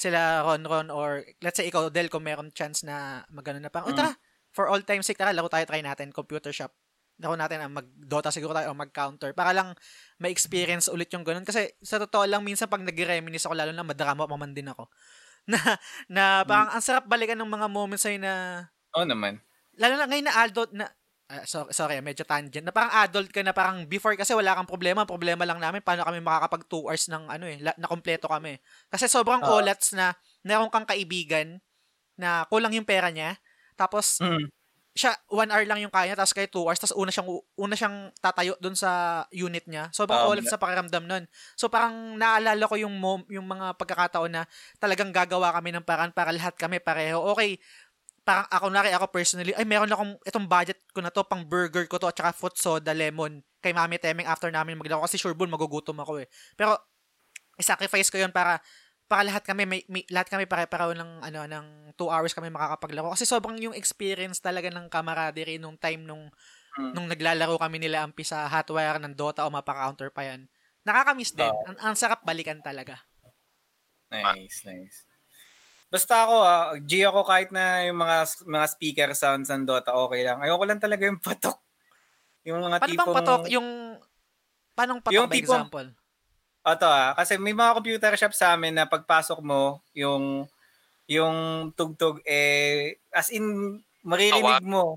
sila 0.02 0.42
Ron 0.42 0.66
Ron 0.66 0.88
or 0.90 1.22
let's 1.46 1.62
say 1.62 1.70
ikaw 1.70 1.94
Del 1.94 2.10
kung 2.10 2.26
meron 2.26 2.50
chance 2.50 2.82
na 2.82 3.22
magano 3.30 3.62
na 3.62 3.70
parang, 3.70 3.94
"Oh, 3.94 3.96
Mm. 3.96 4.00
tara, 4.02 4.12
for 4.52 4.66
all 4.68 4.82
time 4.82 5.06
sake, 5.06 5.22
tara, 5.22 5.30
laro 5.32 5.48
tayo, 5.48 5.64
try 5.70 5.86
natin, 5.86 6.10
computer 6.10 6.50
shop. 6.50 6.74
Laro 7.22 7.38
natin, 7.38 7.62
ah, 7.62 7.70
mag-Dota 7.70 8.34
siguro 8.34 8.52
tayo 8.58 8.74
o 8.74 8.78
mag-counter 8.78 9.32
para 9.38 9.54
lang 9.54 9.78
ma-experience 10.18 10.90
ulit 10.90 11.14
yung 11.14 11.22
ganun. 11.22 11.46
Kasi 11.46 11.70
sa 11.86 12.02
totoo 12.02 12.26
lang, 12.26 12.42
minsan 12.42 12.66
pag 12.66 12.82
nag-reminis 12.82 13.46
ako, 13.46 13.54
lalo 13.54 13.72
na 13.72 13.86
madrama 13.86 14.26
pa 14.26 14.38
man 14.42 14.58
din 14.58 14.68
ako, 14.74 14.90
na, 15.52 15.60
na 16.10 16.24
parang 16.50 16.70
ang 16.74 16.84
sarap 16.84 17.06
balikan 17.10 17.38
ng 17.38 17.50
mga 17.50 17.68
moments 17.70 18.06
ay 18.10 18.18
na 18.18 18.66
Oo 18.98 19.06
naman. 19.08 19.40
lalo 19.80 19.94
na 19.96 20.08
ngayon 20.10 20.26
na 20.28 20.36
adult 20.44 20.72
na 20.76 20.86
ah, 21.32 21.44
sorry, 21.48 21.72
sorry, 21.72 21.96
medyo 22.04 22.28
tangent. 22.28 22.68
Na 22.68 22.76
parang 22.76 22.92
adult 23.00 23.32
ka 23.32 23.40
na 23.42 23.56
parang 23.56 23.88
before 23.88 24.14
kasi 24.20 24.36
wala 24.36 24.54
kang 24.60 24.68
problema. 24.68 25.08
Problema 25.08 25.48
lang 25.48 25.64
namin 25.64 25.80
paano 25.80 26.04
kami 26.04 26.20
makakapag 26.20 26.68
2 26.68 26.84
hours 26.92 27.08
ng 27.08 27.24
ano 27.32 27.46
eh, 27.48 27.58
la- 27.64 27.78
na 27.80 27.88
kompleto 27.88 28.28
kami. 28.28 28.60
Kasi 28.92 29.08
sobrang 29.08 29.42
Oo. 29.42 29.64
olats 29.64 29.96
na 29.96 30.12
meron 30.44 30.68
kang 30.70 30.86
kaibigan 30.86 31.58
na 32.20 32.44
kulang 32.52 32.76
yung 32.76 32.88
pera 32.88 33.10
niya. 33.10 33.40
Tapos 33.80 34.20
Mm. 34.22 34.52
siya 34.92 35.16
1 35.32 35.48
hour 35.48 35.64
lang 35.64 35.80
yung 35.80 35.94
kaya 35.94 36.12
tapos 36.20 36.36
kayo 36.36 36.52
2 36.52 36.68
hours 36.68 36.76
tapos 36.84 36.92
una 37.00 37.08
siyang 37.16 37.30
una 37.56 37.76
siyang 37.80 38.12
tatayo 38.20 38.60
doon 38.60 38.76
sa 38.76 39.24
unit 39.32 39.64
niya. 39.72 39.88
Sobrang 39.96 40.20
Um, 40.28 40.36
olats 40.36 40.52
sa 40.52 40.60
pakiramdam 40.60 41.08
nun. 41.08 41.24
So 41.56 41.72
parang 41.72 42.20
naalala 42.20 42.60
ko 42.68 42.76
yung 42.76 43.00
mom, 43.00 43.24
yung 43.32 43.48
mga 43.48 43.80
pagkakataon 43.80 44.32
na 44.36 44.44
talagang 44.84 45.16
gagawa 45.16 45.56
kami 45.56 45.72
ng 45.72 45.88
paraan 45.88 46.12
para 46.12 46.36
lahat 46.36 46.60
kami 46.60 46.84
pareho. 46.84 47.24
Okay, 47.32 47.56
parang 48.22 48.46
ako 48.54 48.66
na 48.70 48.86
ako 48.86 49.08
personally, 49.10 49.54
ay 49.58 49.66
meron 49.66 49.90
akong 49.90 50.14
itong 50.26 50.48
budget 50.48 50.80
ko 50.94 51.02
na 51.02 51.10
to 51.10 51.26
pang 51.26 51.42
burger 51.46 51.86
ko 51.90 51.98
to 51.98 52.08
at 52.10 52.18
saka 52.18 52.32
fruit 52.36 52.56
soda 52.58 52.94
lemon 52.94 53.42
kay 53.62 53.74
Mami 53.74 53.98
Temeng 53.98 54.30
after 54.30 54.50
namin 54.54 54.78
maglaro 54.78 55.06
kasi 55.06 55.18
sure 55.18 55.34
bull 55.34 55.50
magugutom 55.50 55.98
ako 56.02 56.22
eh. 56.22 56.28
Pero 56.58 56.78
i-sacrifice 57.60 58.10
ko 58.14 58.18
'yon 58.22 58.34
para 58.34 58.62
para 59.12 59.28
lahat 59.28 59.44
kami 59.44 59.68
may, 59.68 59.82
may 59.92 60.08
lahat 60.08 60.32
kami 60.32 60.48
pare-pareho 60.48 60.96
ng 60.96 61.12
ano 61.28 61.40
ng 61.44 61.66
2 62.00 62.08
hours 62.08 62.32
kami 62.32 62.48
makakapaglaro 62.48 63.12
kasi 63.12 63.28
sobrang 63.28 63.60
yung 63.60 63.76
experience 63.76 64.40
talaga 64.40 64.72
ng 64.72 64.88
camaraderie 64.88 65.60
nung 65.60 65.76
time 65.76 66.06
nung 66.08 66.32
Mm. 66.80 66.96
nung 66.96 67.08
naglalaro 67.12 67.60
kami 67.60 67.84
nila 67.84 68.08
ampi 68.08 68.24
sa 68.24 68.48
Hotwire 68.48 68.96
ng 69.04 69.12
Dota 69.12 69.44
o 69.44 69.52
mapa-counter 69.52 70.08
pa 70.08 70.24
yan. 70.24 70.48
Nakakamiss 70.88 71.36
din. 71.36 71.52
Ang, 71.68 71.76
ang 71.84 71.96
sarap 72.00 72.24
balikan 72.24 72.64
talaga. 72.64 72.96
Nice, 74.12 74.64
nice. 74.64 75.11
Basta 75.92 76.24
ako, 76.24 76.36
ah, 76.40 76.72
G 76.80 77.04
ako 77.04 77.28
kahit 77.28 77.52
na 77.52 77.84
yung 77.84 78.00
mga 78.00 78.24
mga 78.48 78.66
speaker 78.72 79.10
sounds 79.12 79.52
ng 79.52 79.68
Dota, 79.68 79.92
okay 79.92 80.24
lang. 80.24 80.40
Ayoko 80.40 80.64
lang 80.64 80.80
talaga 80.80 81.04
yung 81.04 81.20
patok. 81.20 81.60
Yung 82.48 82.64
mga 82.64 82.80
Paano 82.80 82.92
tipong... 82.96 83.16
patok 83.20 83.44
yung 83.52 83.68
paano 84.72 84.92
patok 85.04 85.14
Yung 85.14 85.28
tipong- 85.28 85.68
example? 85.68 85.88
Ito 86.62 86.88
ah, 86.88 87.12
kasi 87.18 87.36
may 87.36 87.52
mga 87.52 87.76
computer 87.76 88.14
shop 88.16 88.32
sa 88.32 88.56
amin 88.56 88.72
na 88.72 88.88
pagpasok 88.88 89.44
mo, 89.44 89.84
yung 89.92 90.48
yung 91.12 91.36
tugtog 91.76 92.24
eh 92.24 92.96
as 93.12 93.28
in 93.36 93.76
maririnig 94.08 94.64
mo. 94.64 94.96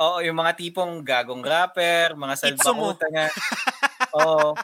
Oo, 0.00 0.18
yung 0.24 0.34
mga 0.34 0.56
tipong 0.58 1.04
gagong 1.06 1.44
rapper, 1.44 2.16
mga 2.18 2.34
salbakuta 2.34 3.06
nga. 3.12 3.26
Oo. 4.24 4.56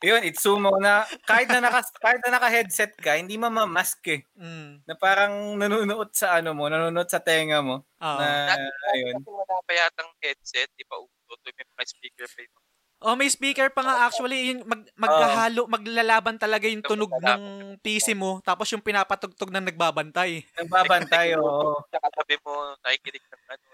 Yun, 0.00 0.24
itsumo 0.24 0.80
na 0.80 1.04
kahit 1.28 1.52
na 1.52 1.60
naka 1.60 1.84
kahit 2.04 2.20
na 2.24 2.40
naka-headset 2.40 2.96
ka, 2.96 3.20
hindi 3.20 3.36
mamamask 3.36 4.00
eh. 4.08 4.24
Mm. 4.32 4.88
Na 4.88 4.94
parang 4.96 5.60
nanunuot 5.60 6.16
sa 6.16 6.40
ano 6.40 6.56
mo, 6.56 6.72
nanunuot 6.72 7.08
sa 7.08 7.20
tenga 7.20 7.60
mo. 7.60 7.84
Oo. 7.84 8.18
Na 8.20 8.56
ayun. 8.96 9.20
Wala 9.20 9.60
pa 9.60 9.72
yatang 9.76 10.08
headset, 10.24 10.72
di 10.72 10.88
pa 10.88 10.96
uso. 10.96 11.32
May 11.44 11.52
mga 11.52 11.84
speaker 11.84 12.26
pa 12.26 12.40
yun. 12.40 12.52
Oh, 13.00 13.16
may 13.16 13.32
speaker 13.32 13.72
pa 13.72 13.80
nga 13.80 13.96
actually, 14.04 14.52
yung 14.52 14.60
mag 14.68 14.84
maghahalo, 14.92 15.64
maglalaban 15.72 16.36
talaga 16.36 16.68
yung 16.68 16.84
tunog 16.84 17.08
ng 17.08 17.76
PC 17.80 18.12
mo, 18.12 18.44
tapos 18.44 18.68
yung 18.76 18.84
pinapatugtog 18.84 19.48
ng 19.48 19.72
nagbabantay. 19.72 20.44
Nagbabantay, 20.60 21.32
oo. 21.40 21.80
Nakatabi 21.88 22.36
mo, 22.44 22.76
nakikinig 22.84 23.24
ng 23.24 23.44
ano, 23.56 23.68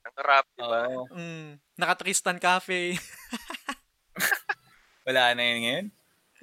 ng 0.00 0.16
rap, 0.20 0.46
di 0.52 0.60
ba? 0.60 0.80
Mm. 1.16 1.48
Naka 1.80 1.94
Tristan 2.04 2.36
Cafe. 2.36 3.00
Wala 5.06 5.32
na 5.32 5.42
yun 5.42 5.58
ngayon. 5.60 5.86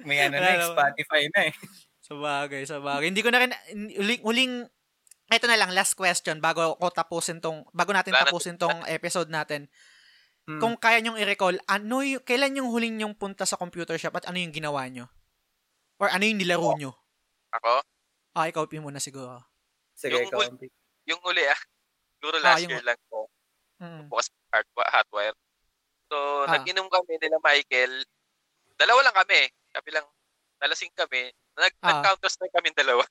May 0.04 0.18
ano 0.22 0.36
na, 0.38 0.50
eh. 0.54 0.62
Spotify 0.62 1.22
na 1.34 1.40
eh. 1.50 1.54
sa 2.00 2.14
bagay, 2.14 2.62
sa 2.64 2.78
bagay. 2.78 3.10
Hindi 3.10 3.22
ko 3.22 3.30
na 3.30 3.40
rin 3.42 3.52
huling, 3.94 4.22
huling 4.22 4.54
ito 5.28 5.44
na 5.44 5.60
lang 5.60 5.76
last 5.76 5.92
question 5.92 6.40
bago 6.40 6.72
ko 6.80 6.88
tapusin 6.88 7.36
tong 7.36 7.68
bago 7.76 7.92
natin 7.92 8.16
tapusin 8.16 8.56
tong 8.56 8.80
episode 8.88 9.28
natin. 9.28 9.68
Hmm. 10.48 10.56
Kung 10.56 10.74
kaya 10.80 11.04
nyong 11.04 11.20
i-recall, 11.20 11.60
ano 11.68 12.00
yung, 12.00 12.24
kailan 12.24 12.56
yung 12.56 12.72
huling 12.72 12.96
nyong 12.96 13.12
punta 13.12 13.44
sa 13.44 13.60
computer 13.60 14.00
shop 14.00 14.16
at 14.16 14.24
ano 14.24 14.40
yung 14.40 14.54
ginawa 14.56 14.88
nyo? 14.88 15.04
Or 16.00 16.08
ano 16.08 16.24
yung 16.24 16.40
nilaro 16.40 16.72
nyo? 16.80 16.96
Ako, 17.52 17.84
Ah, 18.32 18.48
ikaw 18.48 18.64
pi 18.64 18.80
muna 18.80 18.96
siguro. 18.96 19.44
Sige, 19.92 20.16
yung 20.16 20.30
ikaw. 20.32 20.40
hul- 20.40 20.72
yung 21.04 21.20
uli 21.20 21.44
ah, 21.44 21.60
siguro 22.16 22.36
Ah, 22.38 22.44
last 22.46 22.64
yung- 22.64 22.72
year 22.72 22.84
lang 22.86 23.00
po, 23.10 23.28
Mm. 23.76 24.08
bukas 24.08 24.32
hardwire, 24.48 24.90
hotwire. 24.90 25.36
So, 26.08 26.16
Ah. 26.48 26.56
nag-inom 26.56 26.88
kami 26.88 27.20
nila 27.20 27.36
Michael. 27.44 27.92
Dalawa 28.78 29.00
lang 29.02 29.16
kami. 29.16 29.40
Kami 29.68 29.88
lang, 29.90 30.06
nalasing 30.58 30.94
kami. 30.94 31.28
Nag, 31.54 31.74
Ah. 31.82 31.98
Nag-counter 31.98 32.30
strike 32.30 32.54
kami 32.56 32.70
dalawa. 32.72 33.02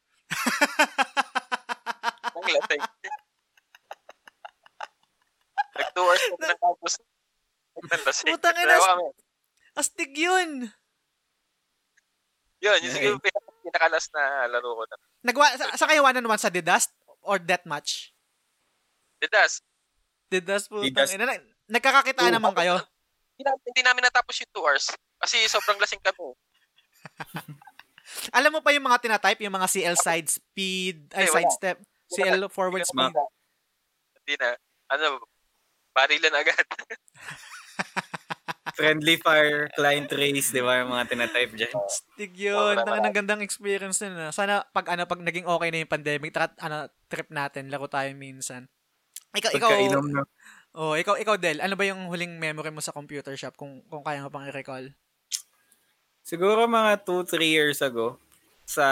Ang 2.31 2.47
lasing. 2.47 2.81
Nag-two 5.77 6.01
hours 6.01 6.23
kami 6.25 6.45
ng 6.45 6.59
counter 6.59 6.89
strike. 6.89 7.11
Ang 7.77 8.01
lasing. 8.01 8.27
Putang 8.31 8.57
ina. 8.57 8.75
Astig 9.77 10.11
yun! 10.11 10.71
Yun, 12.57 12.77
yung 12.81 12.81
Yeah. 12.81 12.95
siguro 12.97 13.21
pinaka- 13.21 13.61
pinakalas 13.61 14.05
na 14.09 14.21
laro 14.49 14.73
ko 14.73 14.83
na. 14.83 14.95
Nagwa, 15.21 15.45
sa, 15.53 15.65
sa 15.77 15.85
kayo 15.85 16.01
one 16.01 16.17
on 16.17 16.25
one 16.27 16.41
sa 16.41 16.49
The 16.49 16.65
Dust 16.65 16.89
or 17.21 17.37
Deathmatch? 17.37 18.09
The 19.21 19.29
Dust. 19.29 19.61
The 20.33 20.41
Dust 20.41 20.65
po. 20.67 20.81
Dust. 20.81 21.13
Ina, 21.13 21.29
nag- 21.29 21.45
nagkakakitaan 21.69 22.33
naman 22.33 22.57
kayo. 22.57 22.81
Hindi 23.37 23.45
namin, 23.45 23.61
hindi 23.63 23.81
namin 23.85 24.03
natapos 24.03 24.33
yung 24.41 24.49
two 24.49 24.65
hours. 24.65 24.89
Kasi 25.21 25.45
sobrang 25.45 25.77
lasing 25.77 26.01
kami. 26.01 26.33
Alam 28.33 28.51
mo 28.51 28.59
pa 28.59 28.73
yung 28.73 28.81
mga 28.83 28.97
tinatype, 28.99 29.37
yung 29.39 29.53
mga 29.53 29.69
CL 29.69 29.93
side 29.95 30.25
speed, 30.27 31.13
ay 31.13 31.21
Ay, 31.21 31.29
wala. 31.29 31.35
side 31.37 31.53
step, 31.53 31.77
CL 32.09 32.49
forward 32.49 32.81
Hindi 32.81 32.89
speed. 32.89 33.13
na- 33.13 33.29
Hindi 34.17 34.33
na. 34.35 34.49
Ano, 34.89 35.05
barilan 35.93 36.33
agad. 36.33 36.65
Friendly 38.73 39.17
fire, 39.17 39.69
client 39.73 40.05
trace, 40.05 40.49
di 40.49 40.61
ba? 40.61 40.81
Yung 40.81 40.91
mga 40.91 41.05
tinatype 41.07 41.53
dyan. 41.55 41.73
Stig 41.93 42.33
yun. 42.33 42.75
Tanga 42.75 43.01
ng 43.01 43.15
gandang 43.15 43.41
experience 43.41 44.01
nun. 44.01 44.17
ah. 44.19 44.29
Sana 44.29 44.65
pag 44.67 44.85
ano 44.87 45.05
pag 45.05 45.17
naging 45.17 45.45
okay 45.45 45.69
na 45.69 45.81
yung 45.81 45.89
pandemic, 45.91 46.29
tara, 46.29 46.49
ano, 46.57 46.85
trip 47.05 47.29
natin, 47.29 47.69
laro 47.69 47.85
tayo 47.85 48.09
minsan. 48.13 48.65
Ikaw, 49.33 49.51
ikaw, 49.51 49.69
Pagkainom 49.69 50.07
na. 50.09 50.21
Oh, 50.77 50.93
ikaw, 50.93 51.17
ikaw, 51.17 51.35
Del, 51.41 51.59
ano 51.59 51.73
ba 51.73 51.83
yung 51.89 52.05
huling 52.07 52.37
memory 52.37 52.69
mo 52.69 52.79
sa 52.79 52.93
computer 52.93 53.33
shop 53.33 53.57
kung 53.57 53.81
kung 53.89 54.05
kaya 54.05 54.21
mo 54.21 54.29
pang 54.29 54.45
i-recall? 54.45 54.93
Siguro 56.23 56.67
mga 56.67 57.01
2-3 57.07 57.47
years 57.47 57.79
ago, 57.81 58.19
sa... 58.67 58.85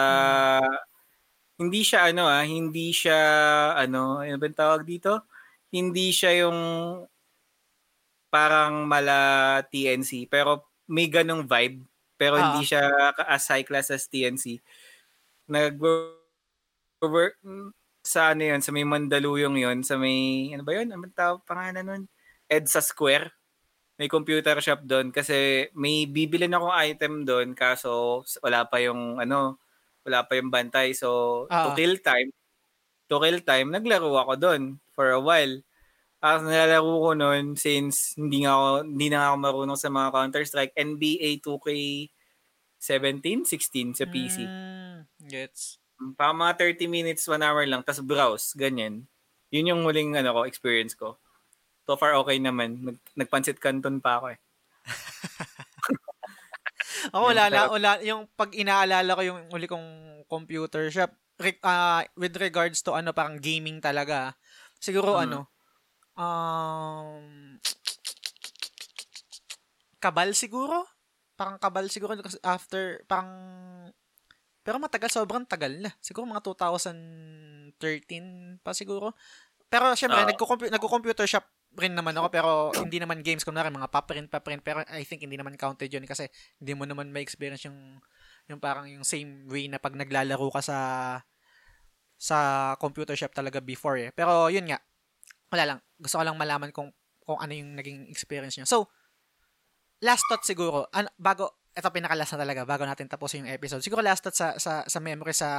Hindi 1.56 1.88
siya 1.88 2.12
ano 2.12 2.28
ah, 2.28 2.44
hindi 2.44 2.92
siya 2.92 3.16
ano, 3.80 4.20
ano 4.20 4.36
ba 4.36 4.44
yung 4.44 4.60
tawag 4.60 4.84
dito? 4.84 5.24
Hindi 5.72 6.12
siya 6.12 6.44
yung 6.44 6.60
parang 8.28 8.84
mala 8.84 9.20
TNC, 9.72 10.28
pero 10.28 10.68
may 10.92 11.08
ganong 11.08 11.48
vibe, 11.48 11.80
pero 12.20 12.36
hindi 12.36 12.68
Ah. 12.68 12.68
siya 12.68 12.84
ka- 13.16 13.28
as 13.32 13.48
high 13.48 13.64
class 13.64 13.88
as 13.88 14.04
TNC. 14.12 14.60
Nag 15.48 15.80
work 17.00 17.40
sa 18.06 18.32
ano 18.32 18.46
yun, 18.46 18.62
sa 18.62 18.70
may 18.70 18.86
Mandaluyong 18.86 19.58
yun, 19.58 19.82
sa 19.82 19.98
may, 19.98 20.54
ano 20.54 20.62
ba 20.62 20.78
yun? 20.78 20.94
Ano 20.94 21.02
ba 21.04 21.10
tawag 21.12 21.42
pangalan 21.44 21.86
nun? 21.86 22.04
EDSA 22.46 22.82
Square. 22.86 23.34
May 23.98 24.12
computer 24.12 24.60
shop 24.62 24.86
doon 24.86 25.10
kasi 25.10 25.66
may 25.74 26.06
bibilin 26.06 26.54
akong 26.54 26.76
item 26.76 27.14
doon 27.26 27.56
kaso 27.56 28.22
wala 28.44 28.68
pa 28.68 28.78
yung 28.84 29.18
ano, 29.18 29.58
wala 30.06 30.22
pa 30.28 30.36
yung 30.38 30.52
bantay. 30.54 30.94
So, 30.94 31.46
to 31.50 31.72
Ah. 31.72 31.74
kill 31.74 31.98
time, 32.04 32.30
to 33.10 33.18
kill 33.22 33.40
time, 33.42 33.72
naglaro 33.74 34.14
ako 34.20 34.34
doon 34.38 34.62
for 34.94 35.10
a 35.10 35.22
while. 35.22 35.62
Tapos 36.20 36.42
nilalaro 36.46 36.94
ko 37.06 37.12
noon 37.14 37.56
since 37.56 38.14
hindi 38.18 38.44
nga 38.46 38.54
ako, 38.58 38.68
hindi 38.90 39.08
na 39.10 39.30
ako 39.32 39.36
marunong 39.40 39.80
sa 39.80 39.90
mga 39.94 40.10
Counter-Strike, 40.12 40.74
NBA 40.76 41.30
2K17, 41.42 43.46
16 43.46 43.94
sa 43.96 44.06
PC. 44.06 44.38
Mm, 44.46 45.06
gets. 45.30 45.78
Pa 46.20 46.36
mga 46.36 46.60
30 46.60 46.92
minutes, 46.92 47.24
1 47.28 47.40
hour 47.40 47.64
lang, 47.64 47.82
tapos 47.82 48.04
browse, 48.04 48.52
ganyan. 48.56 49.08
Yun 49.50 49.72
yung 49.72 49.82
huling 49.88 50.20
ano 50.20 50.36
ko, 50.36 50.42
experience 50.44 50.92
ko. 50.92 51.16
So 51.88 51.96
far, 51.96 52.18
okay 52.20 52.42
naman. 52.42 52.82
Nag, 52.84 52.98
nagpansit 53.16 53.62
canton 53.62 54.02
pa 54.04 54.20
ako 54.20 54.26
eh. 54.36 54.40
Ako 57.14 57.32
wala 57.32 57.48
na, 57.54 57.70
wala, 57.70 57.92
yung 58.02 58.26
pag 58.34 58.50
inaalala 58.58 59.14
ko 59.14 59.22
yung 59.22 59.40
uli 59.54 59.70
kong 59.70 59.88
computer 60.26 60.90
shop, 60.90 61.14
re- 61.38 61.62
ah, 61.62 62.02
with 62.18 62.34
regards 62.42 62.82
to 62.82 62.98
ano, 62.98 63.14
parang 63.14 63.38
gaming 63.38 63.78
talaga, 63.78 64.34
siguro 64.82 65.16
Mm. 65.16 65.22
ano, 65.30 65.40
um, 66.18 67.24
kabal 70.02 70.34
siguro? 70.34 70.86
Parang 71.36 71.60
kabal 71.60 71.92
siguro 71.92 72.16
after, 72.42 73.04
parang, 73.06 73.30
pero 74.66 74.82
matagal, 74.82 75.14
sobrang 75.14 75.46
tagal 75.46 75.78
na. 75.78 75.94
Siguro 76.02 76.26
mga 76.26 76.42
2013 76.42 78.58
pa 78.66 78.74
siguro. 78.74 79.14
Pero 79.70 79.94
syempre, 79.94 80.22
Ah. 80.22 80.26
nagko-compu- 80.26 80.74
nagko-computer 80.74 81.26
shop 81.26 81.46
rin 81.76 81.92
naman 81.92 82.16
ako 82.16 82.28
pero 82.32 82.50
hindi 82.80 82.98
naman 82.98 83.20
games 83.20 83.44
kunwari 83.44 83.68
mga 83.68 83.92
paprint 83.92 84.32
paprint 84.32 84.64
pero 84.64 84.80
I 84.88 85.04
think 85.04 85.28
hindi 85.28 85.36
naman 85.36 85.60
counted 85.60 85.92
yun 85.92 86.08
kasi 86.08 86.32
hindi 86.56 86.72
mo 86.72 86.88
naman 86.88 87.12
ma-experience 87.12 87.68
yung 87.68 88.00
yung 88.48 88.64
parang 88.64 88.88
yung 88.88 89.04
same 89.04 89.44
way 89.52 89.68
na 89.68 89.76
pag 89.76 89.92
naglalaro 89.92 90.48
ka 90.56 90.62
sa 90.64 90.80
sa 92.16 92.38
computer 92.80 93.12
shop 93.14 93.36
talaga 93.36 93.60
before 93.60 94.00
eh. 94.00 94.10
Pero 94.16 94.48
yun 94.48 94.72
nga, 94.72 94.80
wala 95.52 95.76
lang. 95.76 95.80
Gusto 96.00 96.16
ko 96.16 96.24
lang 96.24 96.40
malaman 96.40 96.72
kung 96.72 96.96
kung 97.20 97.44
ano 97.44 97.52
yung 97.52 97.76
naging 97.76 98.08
experience 98.08 98.56
nyo. 98.56 98.64
So, 98.64 98.88
last 100.00 100.24
thought 100.32 100.48
siguro, 100.48 100.88
an, 100.96 101.12
bago, 101.20 101.60
ito 101.76 101.88
pinakalas 101.92 102.32
na 102.32 102.40
talaga, 102.40 102.64
bago 102.64 102.88
natin 102.88 103.12
tapusin 103.12 103.44
yung 103.44 103.52
episode. 103.52 103.84
Siguro 103.84 104.00
last 104.00 104.24
thought 104.24 104.38
sa, 104.40 104.48
sa, 104.56 104.88
sa 104.88 105.00
memory 105.04 105.36
sa, 105.36 105.50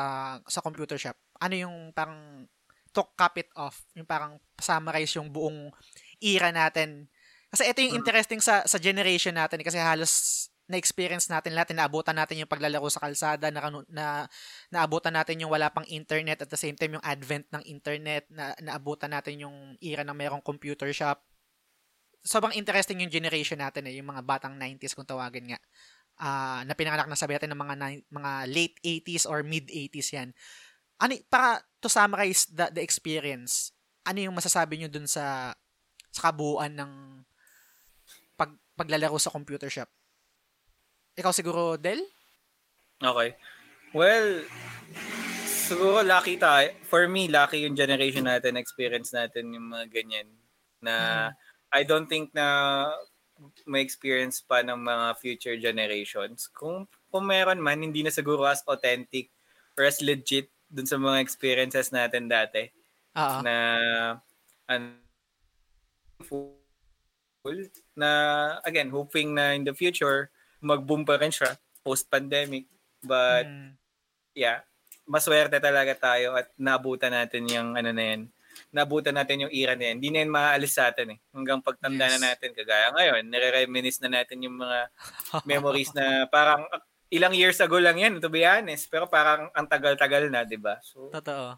sa 0.48 0.64
computer 0.64 0.96
shop. 0.96 1.16
Ano 1.44 1.54
yung 1.54 1.92
parang 1.92 2.48
to 2.96 3.04
cap 3.12 3.36
it 3.36 3.52
off, 3.52 3.84
yung 3.92 4.08
parang 4.08 4.40
summarize 4.56 5.12
yung 5.20 5.28
buong 5.28 5.68
era 6.16 6.48
natin. 6.48 7.04
Kasi 7.52 7.68
ito 7.68 7.84
yung 7.84 8.00
interesting 8.00 8.40
sa 8.40 8.64
sa 8.64 8.80
generation 8.80 9.36
natin 9.36 9.60
kasi 9.60 9.76
halos 9.76 10.48
na-experience 10.66 11.30
natin 11.30 11.54
lahat, 11.54 11.70
naabutan 11.70 12.18
natin 12.18 12.42
yung 12.42 12.50
paglalaro 12.50 12.90
sa 12.90 12.98
kalsada, 12.98 13.54
na, 13.54 13.70
na 13.86 14.26
naabutan 14.74 15.14
natin 15.14 15.38
yung 15.38 15.54
wala 15.54 15.70
pang 15.70 15.86
internet 15.86 16.42
at 16.42 16.50
the 16.50 16.58
same 16.58 16.74
time 16.74 16.98
yung 16.98 17.06
advent 17.06 17.46
ng 17.54 17.62
internet, 17.70 18.26
na 18.26 18.50
naabutan 18.58 19.14
natin 19.14 19.46
yung 19.46 19.78
era 19.78 20.02
ng 20.02 20.16
merong 20.18 20.42
computer 20.42 20.90
shop. 20.90 21.22
Sobrang 22.26 22.58
interesting 22.58 22.98
yung 22.98 23.14
generation 23.14 23.62
natin 23.62 23.86
eh, 23.86 23.94
yung 23.94 24.10
mga 24.10 24.26
batang 24.26 24.58
90s 24.58 24.98
kung 24.98 25.06
tawagin 25.06 25.54
nga. 25.54 25.60
Ah, 26.16 26.64
na 26.64 26.72
pinanganak 26.72 27.12
na 27.12 27.18
sabi 27.18 27.36
natin 27.36 27.52
ng 27.52 27.60
mga 27.60 27.76
mga 28.08 28.32
late 28.48 28.76
80s 28.80 29.28
or 29.28 29.44
mid 29.44 29.68
80s 29.68 30.08
yan. 30.16 30.28
Ano 30.96 31.12
para 31.28 31.60
to 31.76 31.92
summarize 31.92 32.48
the, 32.48 32.72
the 32.72 32.80
experience, 32.80 33.76
ano 34.08 34.24
yung 34.24 34.32
masasabi 34.32 34.80
nyo 34.80 34.88
dun 34.88 35.04
sa 35.04 35.52
sa 36.08 36.32
kabuuan 36.32 36.72
ng 36.72 36.92
pag, 38.40 38.48
paglalaro 38.72 39.20
sa 39.20 39.28
computer 39.28 39.68
shop? 39.68 39.92
Ikaw 41.20 41.32
siguro, 41.36 41.76
Del? 41.76 42.00
Okay. 42.96 43.36
Well, 43.92 44.44
siguro 45.44 46.00
lucky 46.00 46.40
tayo. 46.40 46.72
For 46.88 47.08
me, 47.08 47.28
lucky 47.28 47.68
yung 47.68 47.76
generation 47.76 48.24
natin, 48.24 48.56
experience 48.56 49.12
natin 49.12 49.52
yung 49.52 49.68
mga 49.68 49.92
ganyan. 49.92 50.28
Na 50.80 51.28
I 51.72 51.84
don't 51.84 52.08
think 52.08 52.32
na 52.32 52.88
may 53.68 53.84
experience 53.84 54.40
pa 54.40 54.64
ng 54.64 54.78
mga 54.78 55.06
future 55.20 55.56
generations. 55.60 56.48
Kung, 56.48 56.88
kung 57.10 57.24
meron 57.28 57.60
man, 57.60 57.82
hindi 57.82 58.00
na 58.02 58.10
siguro 58.10 58.44
as 58.48 58.64
authentic 58.66 59.28
or 59.76 59.84
as 59.84 60.00
legit 60.00 60.48
dun 60.66 60.88
sa 60.88 60.96
mga 60.96 61.20
experiences 61.20 61.92
natin 61.92 62.26
dati. 62.26 62.68
Oo. 63.16 63.40
na 63.40 63.56
ano, 64.68 64.92
full 66.24 66.52
na 67.96 68.10
again 68.66 68.92
hoping 68.92 69.32
na 69.32 69.56
in 69.56 69.64
the 69.64 69.72
future 69.72 70.28
mag-boom 70.60 71.04
pa 71.06 71.16
rin 71.16 71.32
siya 71.32 71.56
post 71.80 72.08
pandemic 72.12 72.68
but 73.00 73.46
Mm. 73.46 73.72
yeah 74.34 74.60
maswerte 75.06 75.56
talaga 75.62 75.94
tayo 75.94 76.34
at 76.34 76.50
naabutan 76.58 77.14
natin 77.14 77.46
yung 77.48 77.72
ano 77.78 77.88
na 77.94 78.04
yan 78.04 78.22
naabutan 78.70 79.12
natin 79.12 79.44
yung 79.44 79.52
era 79.52 79.72
na 79.72 79.88
yan 79.88 79.96
hindi 79.98 80.08
na 80.08 80.18
yan 80.20 80.30
maaalis 80.30 80.72
sa 80.72 80.88
atin 80.88 81.14
eh 81.14 81.18
hanggang 81.30 81.60
pagtanda 81.60 82.06
Yes. 82.06 82.12
na 82.12 82.32
natin 82.32 82.50
kagaya 82.52 82.88
ngayon 82.92 83.22
nire-reminisce 83.26 84.00
na 84.00 84.20
natin 84.20 84.40
yung 84.40 84.56
mga 84.56 84.78
memories 85.44 85.92
na 85.92 86.24
parang 86.26 86.64
ilang 87.06 87.32
years 87.32 87.58
ago 87.58 87.76
lang 87.76 87.96
yan 87.96 88.16
to 88.16 88.26
be 88.26 88.42
honest 88.42 88.86
pero 88.86 89.06
parang 89.06 89.48
ang 89.52 89.64
tagal-tagal 89.64 90.26
na 90.26 90.42
di 90.42 90.56
ba 90.56 90.80
so 90.80 91.08
Totoo. 91.08 91.54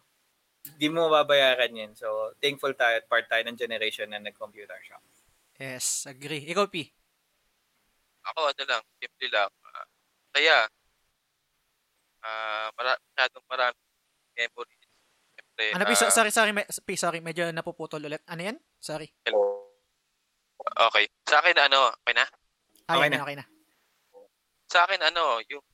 di 0.68 0.86
mo 0.86 1.08
mababayaran 1.08 1.70
yan. 1.72 1.92
So, 1.94 2.04
thankful 2.36 2.74
tayo 2.74 3.00
at 3.00 3.08
part 3.08 3.24
tayo 3.24 3.40
ng 3.40 3.56
generation 3.56 4.04
na 4.04 4.20
nag-computer 4.20 4.76
shop. 4.84 5.00
Yes, 5.56 6.04
agree. 6.04 6.44
Ikaw, 6.44 6.68
P. 6.68 6.92
Ako, 8.22 8.52
ano 8.52 8.62
lang, 8.68 8.82
simple 9.00 9.28
lang. 9.32 9.48
ah, 9.72 9.86
kaya, 10.28 10.68
ah 12.20 12.68
mara- 12.74 13.00
masyadong 13.00 13.46
marami 13.48 13.78
memories. 14.36 14.77
Siyempre, 15.58 15.74
Ano, 15.74 15.84
P? 15.84 15.98
So- 15.98 16.06
ah, 16.06 16.14
sorry, 16.14 16.30
sorry, 16.30 16.52
me- 16.54 16.62
P, 16.86 16.88
sorry. 16.94 17.18
Medyo 17.18 17.50
napuputol 17.50 17.98
ulit. 18.00 18.22
Ano 18.30 18.42
yan? 18.46 18.56
Sorry. 18.78 19.10
okay. 20.78 21.04
Sa 21.26 21.42
akin, 21.42 21.58
ano, 21.58 21.90
okay 21.98 22.14
na? 22.14 22.26
Ay, 22.86 22.94
Okay 22.94 22.98
okay, 23.00 23.10
na. 23.10 23.18
okay 23.20 23.36
na. 23.36 23.44
Sa 24.70 24.78
akin, 24.86 25.00
ano, 25.02 25.42
yung 25.50 25.64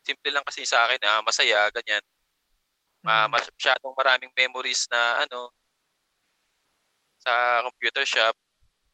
simple 0.00 0.32
lang 0.32 0.44
kasi 0.48 0.64
sa 0.64 0.88
akin, 0.88 0.96
ah, 1.04 1.20
masaya, 1.20 1.68
ganyan. 1.70 2.00
Ah, 3.04 3.28
Mm. 3.28 3.36
mas- 3.36 3.52
masyadong 3.52 3.92
maraming 3.94 4.32
memories 4.32 4.88
na, 4.88 5.22
ano, 5.22 5.52
sa 7.18 7.60
computer 7.62 8.08
shop. 8.08 8.32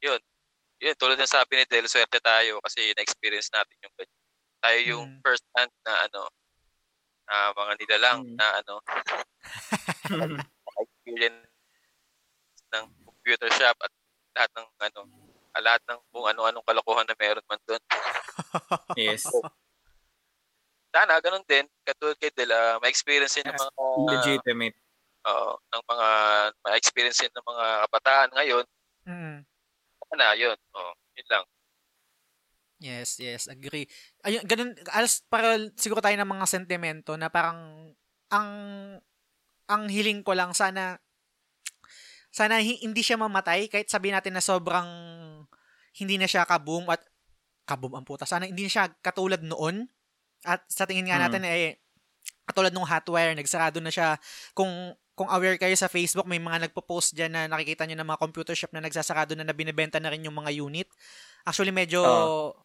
Yun. 0.02 0.18
Yun, 0.82 0.96
tulad 0.98 1.16
ng 1.16 1.30
sabi 1.30 1.56
ni 1.56 1.64
Del, 1.64 1.86
swerte 1.86 2.18
tayo 2.18 2.58
kasi 2.58 2.90
na-experience 2.92 3.54
natin 3.54 3.78
yung 3.80 3.94
ganyan. 3.94 4.20
Tayo 4.58 4.78
yung 4.82 5.06
Mm. 5.08 5.20
first 5.22 5.46
hand 5.54 5.70
na, 5.86 5.94
ano, 6.04 6.26
na 7.24 7.36
mga 7.52 7.72
nilalang 7.78 8.20
Mm. 8.22 8.36
na, 8.36 8.46
ano, 8.60 8.74
experience 10.74 11.46
ng 12.70 12.84
computer 13.04 13.50
shop 13.50 13.76
at 13.80 13.92
lahat 14.34 14.50
ng 14.52 14.66
ano 14.82 15.00
ah, 15.54 15.62
lahat 15.62 15.82
ng 15.86 16.00
kung 16.10 16.26
ano-anong 16.26 16.66
kalokohan 16.66 17.06
na 17.06 17.14
meron 17.14 17.46
man 17.46 17.60
doon. 17.64 17.82
Yes. 18.98 19.22
Sana 20.90 21.18
ganun 21.18 21.42
din 21.44 21.66
katulad 21.82 22.18
kay 22.18 22.30
Del 22.30 22.50
ah, 22.50 22.78
ma-experience 22.78 23.34
din 23.34 23.46
ng 23.46 23.54
mga 23.54 23.70
Legitimate. 24.10 24.76
oo, 25.24 25.52
ng 25.58 25.82
mga 25.86 26.08
ma-experience 26.60 27.18
din 27.18 27.32
ng 27.32 27.46
mga 27.46 27.66
kabataan 27.86 28.30
ngayon. 28.34 28.64
Mm. 29.06 29.38
Sana 30.10 30.34
yun. 30.34 30.58
Oh, 30.74 30.92
yun 31.14 31.26
lang. 31.30 31.44
Yes, 32.82 33.16
yes, 33.22 33.46
agree. 33.48 33.86
Ayun, 34.26 34.44
ganun, 34.44 34.70
alas 34.92 35.22
para 35.30 35.56
siguro 35.78 36.02
tayo 36.02 36.18
ng 36.18 36.28
mga 36.28 36.46
sentimento 36.50 37.14
na 37.16 37.30
parang 37.30 37.90
ang 38.28 38.50
ang 39.70 39.82
hiling 39.88 40.20
ko 40.20 40.36
lang 40.36 40.52
sana 40.52 41.00
sana 42.34 42.58
hi- 42.60 42.82
hindi 42.82 43.00
siya 43.00 43.16
mamatay 43.16 43.70
kahit 43.70 43.88
sabihin 43.88 44.18
natin 44.18 44.34
na 44.34 44.42
sobrang 44.42 44.88
hindi 45.94 46.18
na 46.18 46.26
siya 46.26 46.42
ka-boom 46.42 46.90
at 46.90 47.00
kaboom 47.64 47.94
ang 47.96 48.04
puta. 48.06 48.26
Sana 48.26 48.44
hindi 48.50 48.66
siya 48.66 48.90
katulad 49.00 49.40
noon. 49.40 49.86
At 50.44 50.66
sa 50.68 50.84
tingin 50.84 51.08
nga 51.08 51.16
Mm. 51.16 51.24
natin, 51.30 51.42
eh, 51.48 51.78
katulad 52.44 52.74
nung 52.74 52.84
Hotwire, 52.86 53.32
nagsarado 53.38 53.78
na 53.80 53.88
siya. 53.94 54.18
Kung 54.52 54.94
kung 55.14 55.30
aware 55.30 55.54
kayo 55.62 55.72
sa 55.78 55.86
Facebook, 55.86 56.26
may 56.26 56.42
mga 56.42 56.66
nagpo-post 56.66 57.14
dyan 57.14 57.30
na 57.30 57.46
nakikita 57.46 57.86
nyo 57.86 57.94
ng 58.02 58.10
mga 58.10 58.20
computer 58.20 58.54
shop 58.58 58.74
na 58.74 58.82
nagsasarado 58.82 59.38
na 59.38 59.46
na 59.46 59.54
binibenta 59.54 60.02
na 60.02 60.10
rin 60.10 60.26
yung 60.26 60.34
mga 60.34 60.50
unit. 60.58 60.90
Actually, 61.44 61.72
medyo 61.76 62.00
Oo. 62.00 62.56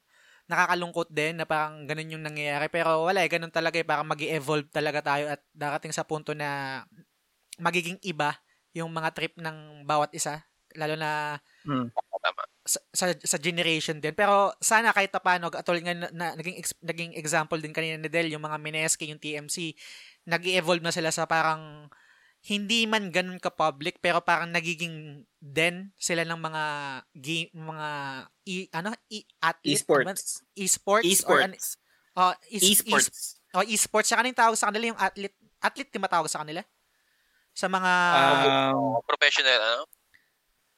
nakakalungkot 0.50 1.12
din 1.12 1.38
na 1.38 1.46
parang 1.46 1.86
ganun 1.86 2.16
yung 2.18 2.26
nangyayari. 2.26 2.72
Pero 2.72 3.06
wala 3.06 3.22
eh, 3.22 3.30
ganun 3.30 3.54
talaga 3.54 3.78
eh. 3.78 3.86
Parang 3.86 4.08
mag 4.08 4.20
evolve 4.20 4.68
talaga 4.72 5.04
tayo 5.04 5.30
at 5.30 5.44
darating 5.54 5.94
sa 5.94 6.08
punto 6.08 6.32
na 6.34 6.82
magiging 7.60 8.00
iba 8.08 8.34
yung 8.74 8.90
mga 8.90 9.12
trip 9.14 9.34
ng 9.38 9.84
bawat 9.86 10.16
isa. 10.16 10.42
Lalo 10.74 10.96
na 10.96 11.38
Mm. 11.68 11.92
Tama. 12.20 12.44
sa, 12.68 12.80
sa, 12.92 13.06
sa 13.16 13.38
generation 13.40 13.98
din. 14.04 14.12
Pero 14.12 14.52
sana 14.60 14.92
kahit 14.92 15.08
pa 15.10 15.24
paano, 15.24 15.48
atulad 15.48 15.82
nga 15.82 15.96
na, 15.96 16.08
na, 16.12 16.28
naging, 16.36 16.60
ex- 16.60 16.78
naging 16.84 17.16
example 17.16 17.56
din 17.56 17.72
kanina 17.72 17.96
ni 17.96 18.12
Del, 18.12 18.28
yung 18.28 18.44
mga 18.44 18.60
Mineski, 18.60 19.08
yung 19.08 19.24
TMC, 19.24 19.72
nag 20.28 20.44
evolve 20.44 20.84
na 20.84 20.92
sila 20.92 21.10
sa 21.16 21.24
parang 21.24 21.88
hindi 22.42 22.88
man 22.88 23.12
ganun 23.12 23.38
ka-public, 23.38 24.00
pero 24.00 24.20
parang 24.20 24.48
nagiging 24.48 25.22
den 25.36 25.92
sila 25.96 26.24
ng 26.24 26.40
mga 26.40 26.64
game, 27.14 27.50
mga 27.52 27.88
e, 28.44 28.54
ano, 28.72 28.90
e, 29.08 29.28
athlete, 29.38 29.76
Esports. 29.76 30.44
esports, 30.56 31.20
or 31.26 31.44
ano, 31.44 31.54
Esports. 31.54 31.68
oh, 32.16 32.34
is- 32.48 32.64
is- 32.64 32.82
Esports. 32.82 33.20
oh, 33.52 33.64
esports. 33.64 34.08
Saka 34.08 34.24
yung 34.24 34.38
tawag 34.38 34.56
sa 34.56 34.72
kanila, 34.72 34.90
yung 34.90 35.02
athlete, 35.02 35.36
athlete 35.60 35.92
yung 35.92 36.06
matawag 36.06 36.32
sa 36.32 36.42
kanila? 36.42 36.64
Sa 37.52 37.68
mga 37.68 37.92
Um, 38.72 39.04
Professional, 39.04 39.60
ano? 39.60 39.84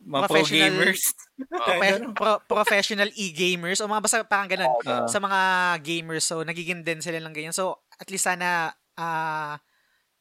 mga 0.02 0.26
pro 0.26 0.34
professional- 0.34 0.66
gamers. 0.74 1.02
profe- 1.62 2.10
pro- 2.18 2.42
professional 2.42 3.10
e-gamers 3.14 3.78
o 3.78 3.86
mga 3.86 4.02
basta 4.02 4.26
parang 4.26 4.50
ganun 4.50 4.66
Ah. 4.82 5.06
sa 5.06 5.22
mga 5.22 5.40
gamers. 5.80 6.26
So, 6.26 6.42
nagiging 6.42 6.82
din 6.82 7.06
sila 7.06 7.22
ng 7.22 7.30
ganyan. 7.30 7.54
So, 7.54 7.78
at 7.94 8.10
least 8.10 8.26
sana 8.26 8.74
ah 8.98 9.62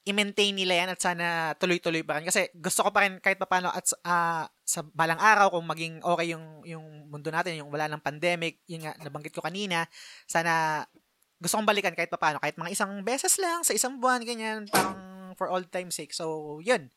i-maintain 0.01 0.56
nila 0.56 0.74
yan 0.81 0.89
at 0.97 1.01
sana 1.01 1.52
tuloy-tuloy 1.60 2.01
pa 2.01 2.18
rin. 2.18 2.24
Kasi 2.24 2.48
gusto 2.56 2.81
ko 2.82 2.90
pa 2.90 3.05
rin 3.05 3.20
kahit 3.20 3.36
paano 3.36 3.68
at 3.68 3.85
ah, 4.02 4.48
sa 4.64 4.81
balang 4.82 5.20
araw 5.20 5.52
kung 5.52 5.66
maging 5.68 6.01
okay 6.01 6.32
yung, 6.32 6.64
yung 6.64 7.10
mundo 7.12 7.28
natin, 7.28 7.60
yung 7.60 7.68
wala 7.68 7.90
ng 7.90 8.01
pandemic, 8.01 8.64
yun 8.64 8.86
nga, 8.89 8.97
nabanggit 9.02 9.35
ko 9.35 9.44
kanina, 9.44 9.85
sana 10.24 10.82
gusto 11.40 11.56
kong 11.56 11.68
balikan 11.68 11.93
kahit 11.97 12.12
paano, 12.12 12.40
kahit 12.40 12.56
mga 12.56 12.72
isang 12.72 13.01
beses 13.05 13.36
lang, 13.40 13.64
sa 13.64 13.72
isang 13.72 13.97
buwan, 14.01 14.24
ganyan, 14.24 14.68
parang 14.68 15.32
for 15.36 15.48
all 15.48 15.64
time 15.64 15.89
sake. 15.93 16.12
So, 16.12 16.59
yun. 16.60 16.89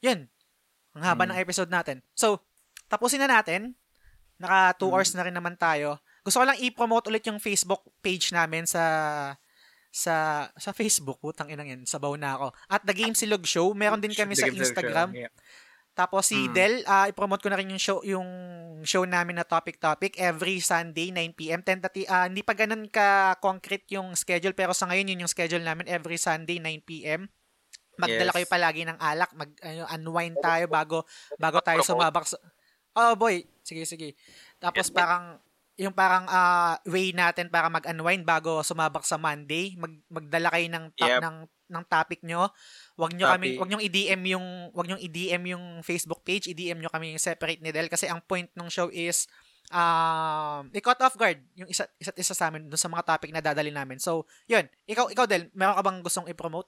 Yun. 0.00 0.28
Ang 0.96 1.04
haba 1.04 1.24
Hmm. 1.26 1.32
ng 1.34 1.40
episode 1.42 1.70
natin. 1.70 2.00
So, 2.16 2.44
tapusin 2.88 3.20
na 3.20 3.28
natin. 3.28 3.76
Naka 4.38 4.78
2 4.78 4.88
Hmm. 4.88 4.94
hours 4.96 5.10
na 5.18 5.24
rin 5.26 5.34
naman 5.36 5.58
tayo. 5.58 5.98
Gusto 6.22 6.40
ko 6.40 6.44
lang 6.46 6.60
i-promote 6.60 7.10
ulit 7.10 7.24
yung 7.26 7.42
Facebook 7.42 7.82
page 8.00 8.30
namin 8.30 8.64
sa 8.64 8.82
sa 9.98 10.46
sa 10.54 10.70
Facebook, 10.70 11.18
putang 11.18 11.50
inang 11.50 11.66
yan, 11.66 11.82
sabaw 11.82 12.14
na 12.14 12.38
ako. 12.38 12.54
At 12.70 12.86
The 12.86 12.94
Game 12.94 13.18
Silog 13.18 13.42
Show, 13.42 13.74
meron 13.74 13.98
din 13.98 14.14
kami 14.14 14.38
sa 14.38 14.46
The 14.46 14.54
Games 14.54 14.70
Instagram. 14.70 15.10
Show, 15.10 15.26
yeah. 15.26 15.32
Tapos 15.98 16.30
si 16.30 16.46
Mm. 16.46 16.54
Del, 16.54 16.74
ah, 16.86 17.10
i-promote 17.10 17.42
ko 17.42 17.50
na 17.50 17.58
rin 17.58 17.74
yung 17.74 17.82
show 17.82 17.98
yung 18.06 18.28
show 18.86 19.02
namin 19.02 19.34
na 19.34 19.42
Topic 19.42 19.82
Topic 19.82 20.14
every 20.14 20.62
Sunday 20.62 21.10
9 21.10 21.34
PM. 21.34 21.58
Tentati 21.66 22.06
ah, 22.06 22.30
hindi 22.30 22.46
pa 22.46 22.54
ganun 22.54 22.86
ka 22.86 23.34
concrete 23.42 23.98
yung 23.98 24.14
schedule 24.14 24.54
pero 24.54 24.70
sa 24.70 24.86
ngayon 24.86 25.10
yun 25.10 25.26
yung 25.26 25.32
schedule 25.34 25.66
namin 25.66 25.90
every 25.90 26.14
Sunday 26.14 26.62
9 26.62 26.86
PM. 26.86 27.26
Magdala 27.98 28.30
Yes. 28.30 28.34
kayo 28.38 28.46
palagi 28.46 28.86
ng 28.86 28.98
alak, 29.02 29.34
mag 29.34 29.50
ano, 29.58 29.82
unwind 29.90 30.38
tayo 30.38 30.70
bago 30.70 31.02
bago 31.34 31.58
tayo 31.58 31.82
sumabak 31.82 32.30
sa 32.30 32.38
Oh 32.94 33.18
boy, 33.18 33.42
sige 33.66 33.82
sige. 33.82 34.14
Tapos 34.62 34.94
parang 34.94 35.42
yung 35.78 35.94
parang 35.94 36.26
ah, 36.26 36.74
way 36.90 37.14
natin 37.14 37.46
para 37.48 37.70
mag-unwind 37.70 38.26
bago 38.26 38.66
sumabak 38.66 39.06
sa 39.06 39.14
Monday, 39.14 39.78
mag 39.78 39.94
magdala 40.10 40.50
kayo 40.50 40.66
ng 40.66 40.84
top 40.98 41.06
Yep. 41.08 41.20
ng 41.22 41.36
ng 41.68 41.84
topic 41.86 42.20
nyo. 42.26 42.50
Wag 42.98 43.12
nyo 43.14 43.28
kami, 43.30 43.54
Copy. 43.54 43.60
wag 43.62 43.68
nyo 43.70 43.78
i-DM 43.78 44.22
yung 44.34 44.46
wag 44.74 44.86
nyo 44.90 44.98
i-DM 44.98 45.42
yung 45.54 45.64
Facebook 45.86 46.26
page, 46.26 46.50
i-DM 46.50 46.82
nyo 46.82 46.90
kami 46.90 47.14
separate 47.16 47.62
ni 47.62 47.70
Del 47.70 47.86
kasi 47.86 48.10
ang 48.10 48.18
point 48.26 48.50
ng 48.58 48.68
show 48.68 48.90
is 48.90 49.30
um 49.68 50.64
i-cut 50.72 50.96
off 51.04 51.12
guard 51.14 51.44
yung 51.52 51.68
isa, 51.68 51.84
isa't 52.00 52.16
isa 52.16 52.32
sa 52.32 52.48
amin 52.48 52.66
dun 52.66 52.80
sa 52.80 52.88
mga 52.88 53.04
topic 53.04 53.30
na 53.30 53.44
dadali 53.44 53.68
namin. 53.68 54.00
So, 54.00 54.24
yun. 54.48 54.64
Ikaw 54.88 55.12
ikaw 55.12 55.28
Del, 55.28 55.52
meron 55.54 55.76
ka 55.76 55.84
bang 55.84 55.98
gustong 56.00 56.26
i-promote? 56.26 56.66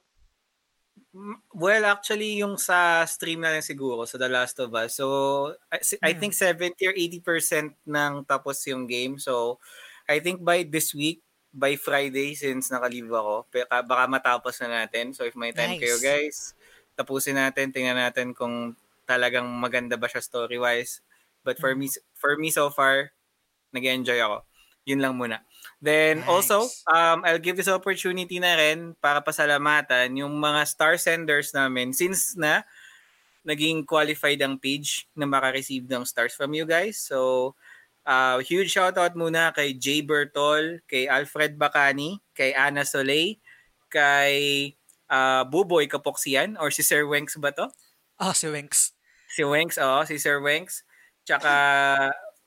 Well, 1.51 1.83
actually, 1.83 2.39
yung 2.39 2.55
sa 2.55 3.03
stream 3.03 3.43
na 3.43 3.51
lang 3.51 3.59
siguro, 3.65 4.07
sa 4.07 4.15
The 4.15 4.31
Last 4.31 4.55
of 4.63 4.71
Us. 4.71 4.95
So, 4.95 5.07
I, 5.67 5.83
I 6.07 6.11
Hmm. 6.11 6.15
think 6.15 6.31
70 6.31 6.87
or 6.87 6.95
80% 6.95 7.75
ng 7.83 8.23
tapos 8.23 8.63
yung 8.71 8.87
game. 8.87 9.19
So, 9.19 9.59
I 10.07 10.23
think 10.23 10.39
by 10.39 10.63
this 10.63 10.95
week, 10.95 11.19
by 11.51 11.75
Friday, 11.75 12.31
since 12.39 12.71
naka-leave 12.71 13.11
ako, 13.11 13.43
baka 13.83 14.03
matapos 14.07 14.55
na 14.63 14.87
natin. 14.87 15.11
So, 15.11 15.27
if 15.27 15.35
may 15.35 15.51
time 15.51 15.75
Nice. 15.75 15.75
kayo 15.75 15.99
guys, 15.99 16.55
tapusin 16.95 17.35
natin, 17.35 17.75
tingnan 17.75 17.99
natin 17.99 18.31
kung 18.31 18.79
talagang 19.03 19.43
maganda 19.51 19.99
ba 19.99 20.07
siya 20.07 20.23
story-wise. 20.23 21.03
But 21.43 21.59
for 21.59 21.75
Hmm. 21.75 21.75
me, 21.75 21.91
for 22.15 22.39
me 22.39 22.55
so 22.55 22.71
far, 22.71 23.11
nag-enjoy 23.75 24.19
ako. 24.23 24.45
Yun 24.87 25.01
lang 25.03 25.15
muna. 25.19 25.43
Then 25.81 26.21
Nice. 26.21 26.29
also, 26.29 26.69
um, 26.93 27.25
I'll 27.25 27.41
give 27.41 27.57
this 27.57 27.67
opportunity 27.71 28.37
na 28.37 28.53
rin 28.53 28.93
para 29.01 29.17
pasalamatan 29.19 30.13
yung 30.13 30.37
mga 30.37 30.61
star 30.69 30.95
senders 31.01 31.51
namin 31.57 31.89
since 31.91 32.37
na 32.37 32.61
naging 33.41 33.85
qualified 33.89 34.37
ang 34.45 34.57
page 34.61 35.09
na 35.17 35.25
makareceive 35.25 35.89
ng 35.89 36.05
stars 36.05 36.37
from 36.37 36.53
you 36.53 36.65
guys. 36.69 37.01
So, 37.01 37.53
uh, 38.05 38.39
huge 38.45 38.69
shoutout 38.73 39.17
muna 39.17 39.49
kay 39.57 39.73
Jay 39.73 40.05
Bertol, 40.05 40.85
kay 40.85 41.09
Alfred 41.09 41.57
Bacani, 41.57 42.21
kay 42.37 42.53
Ana 42.53 42.85
Soleil, 42.85 43.41
kay 43.89 44.73
uh, 45.09 45.43
Buboy 45.49 45.89
Kapoksian 45.89 46.57
or 46.61 46.69
si 46.69 46.85
Sir 46.85 47.09
Wenks 47.09 47.37
ba 47.41 47.49
to? 47.57 47.73
Oh, 48.19 48.33
si 48.33 48.47
Winks. 48.47 48.93
Si 49.27 49.41
Wenks, 49.43 49.77
oo, 49.81 50.05
si 50.05 50.17
Sir 50.21 50.37
Wenks. 50.43 50.83
Tsaka, 51.25 51.51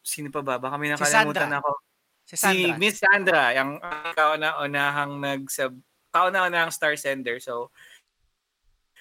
sino 0.05 0.28
pa 0.31 0.40
ba? 0.44 0.59
Baka 0.61 0.77
may 0.78 0.93
Si 0.94 0.94
nakalimutan 0.94 1.51
Sandra. 1.51 1.59
ako. 1.61 1.70
Si 2.35 2.43
Si 2.43 2.62
Sandra. 2.66 2.78
Miss 2.78 2.97
Sandra, 2.98 3.43
yung 3.56 3.78
kauna-unahang 4.15 5.19
nagsab 5.23 5.74
kauna-unahang 6.15 6.70
star 6.70 6.94
sender. 6.94 7.43
So, 7.43 7.74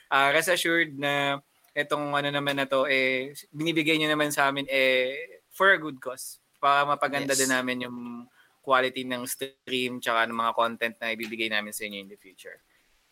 uh, 0.10 0.30
rest 0.34 0.49
assured 0.49 0.97
na 0.97 1.41
itong 1.73 2.14
ano 2.14 2.30
naman 2.30 2.57
na 2.57 2.65
to, 2.65 2.89
eh, 2.89 3.34
binibigay 3.53 3.97
niyo 3.97 4.10
naman 4.10 4.34
sa 4.34 4.49
amin 4.49 4.65
eh, 4.69 5.41
for 5.53 5.73
a 5.73 5.77
good 5.77 6.01
cause. 6.01 6.41
Para 6.57 6.85
mapaganda 6.89 7.38
Yes. 7.38 7.45
din 7.45 7.51
namin 7.53 7.85
yung 7.85 7.99
quality 8.64 9.03
ng 9.03 9.27
stream 9.27 9.99
tsaka 9.99 10.26
ng 10.26 10.38
mga 10.38 10.53
content 10.55 10.95
na 10.97 11.11
ibibigay 11.14 11.51
namin 11.51 11.76
sa 11.76 11.84
inyo 11.85 11.97
in 12.01 12.10
the 12.10 12.18
future. 12.18 12.64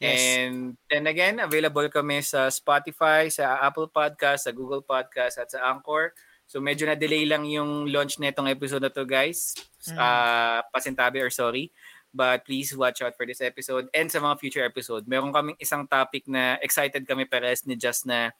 Yes. 0.02 0.18
And 0.18 0.81
then 0.89 1.06
again, 1.06 1.38
available 1.38 1.85
kami 1.85 2.26
sa 2.26 2.49
Spotify, 2.49 3.30
sa 3.30 3.61
Apple 3.61 3.85
Podcast, 3.85 4.49
sa 4.49 4.56
Google 4.56 4.81
Podcast, 4.81 5.38
at 5.38 5.53
sa 5.53 5.61
Anchor. 5.69 6.18
So 6.52 6.60
medyo 6.60 6.84
na-delay 6.84 7.23
lang 7.23 7.48
yung 7.48 7.88
launch 7.88 8.19
nitong 8.19 8.52
episode 8.52 8.84
na 8.84 8.91
to 8.91 9.07
guys. 9.07 9.56
Mm. 9.88 9.95
Uh, 9.95 10.60
pasintabi 10.76 11.23
or 11.23 11.32
sorry. 11.32 11.72
But 12.11 12.44
please 12.44 12.76
watch 12.76 12.99
out 12.99 13.15
for 13.15 13.23
this 13.23 13.40
episode 13.40 13.88
and 13.95 14.11
sa 14.11 14.19
mga 14.19 14.36
future 14.36 14.65
episode. 14.68 15.07
Meron 15.07 15.32
kaming 15.32 15.56
isang 15.64 15.88
topic 15.88 16.28
na 16.28 16.60
excited 16.60 17.07
kami 17.07 17.23
pares 17.23 17.64
ni 17.64 17.80
Just 17.80 18.03
na 18.03 18.36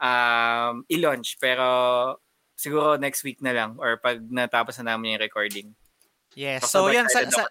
um, 0.00 0.88
i-launch. 0.88 1.36
Pero 1.36 2.16
siguro 2.56 2.96
next 2.96 3.20
week 3.28 3.44
na 3.44 3.52
lang 3.52 3.76
or 3.76 4.00
pag 4.00 4.24
natapos 4.24 4.80
na 4.80 4.96
namin 4.96 5.20
yung 5.20 5.24
recording. 5.28 5.68
Yes. 6.32 6.64
Basta 6.64 6.80
So, 6.80 6.88
yun. 6.88 7.12
Sa, 7.12 7.28
sa. 7.28 7.44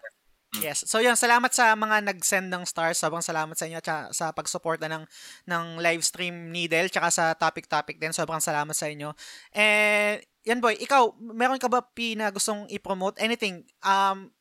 Yes. 0.57 0.81
So, 0.89 0.97
yun. 0.97 1.13
Salamat 1.13 1.53
sa 1.53 1.77
mga 1.77 2.01
nag-send 2.09 2.49
ng 2.49 2.65
stars. 2.65 2.97
Sobrang 2.97 3.21
salamat 3.21 3.53
sa 3.53 3.69
inyo 3.69 3.77
tsaka 3.77 4.09
sa 4.09 4.33
pag-suporta 4.33 4.89
ng, 4.89 5.05
ng 5.45 5.65
live 5.77 6.01
stream 6.01 6.49
ni 6.49 6.65
Del 6.65 6.89
tsaka 6.89 7.13
sa 7.13 7.25
topic-topic 7.37 8.01
din. 8.01 8.09
Sobrang 8.09 8.41
salamat 8.41 8.73
sa 8.73 8.89
inyo. 8.89 9.13
And, 9.53 10.23
yan 10.47 10.59
boy, 10.63 10.79
ikaw, 10.81 11.13
meron 11.21 11.61
ka 11.61 11.69
ba 11.69 11.85
P 11.85 12.17
na 12.17 12.33
gustong 12.33 12.65
i-promote? 12.73 13.21
Anything? 13.21 13.67
Um, 13.85 14.33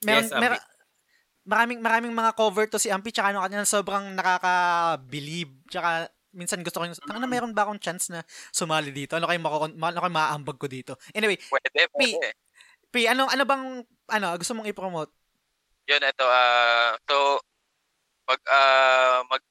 meron, 0.00 0.24
Yes, 0.24 0.32
meron, 0.32 0.60
maraming 1.42 1.82
maraming 1.82 2.14
mga 2.14 2.32
cover 2.38 2.70
to 2.70 2.78
si 2.78 2.88
Ampi 2.90 3.10
tsaka 3.10 3.34
ano 3.34 3.42
kanina 3.42 3.66
sobrang 3.66 4.14
nakaka-believe 4.14 5.50
tsaka 5.66 6.06
minsan 6.32 6.62
gusto 6.62 6.80
ko 6.80 6.86
yung 6.86 6.96
tanga 6.96 7.18
na 7.18 7.28
meron 7.28 7.52
ba 7.52 7.66
akong 7.66 7.82
chance 7.82 8.08
na 8.14 8.22
sumali 8.54 8.94
dito 8.94 9.18
ano 9.18 9.26
kayo 9.26 9.42
mako 9.42 9.68
ano 9.74 10.00
kayo 10.00 10.14
maaambag 10.14 10.58
ko 10.58 10.66
dito 10.70 10.94
anyway 11.12 11.36
Pwede, 11.50 11.68
pwede. 11.74 12.30
P 12.94 13.10
ano 13.10 13.26
ano 13.26 13.42
bang 13.42 13.82
ano 14.08 14.26
gusto 14.38 14.54
mong 14.54 14.70
i-promote 14.70 15.10
Yun, 15.90 16.02
ito. 16.02 16.26
ah 16.26 16.94
so, 17.08 17.42
pag 18.26 18.40
ah 18.50 19.20
mag 19.26 19.42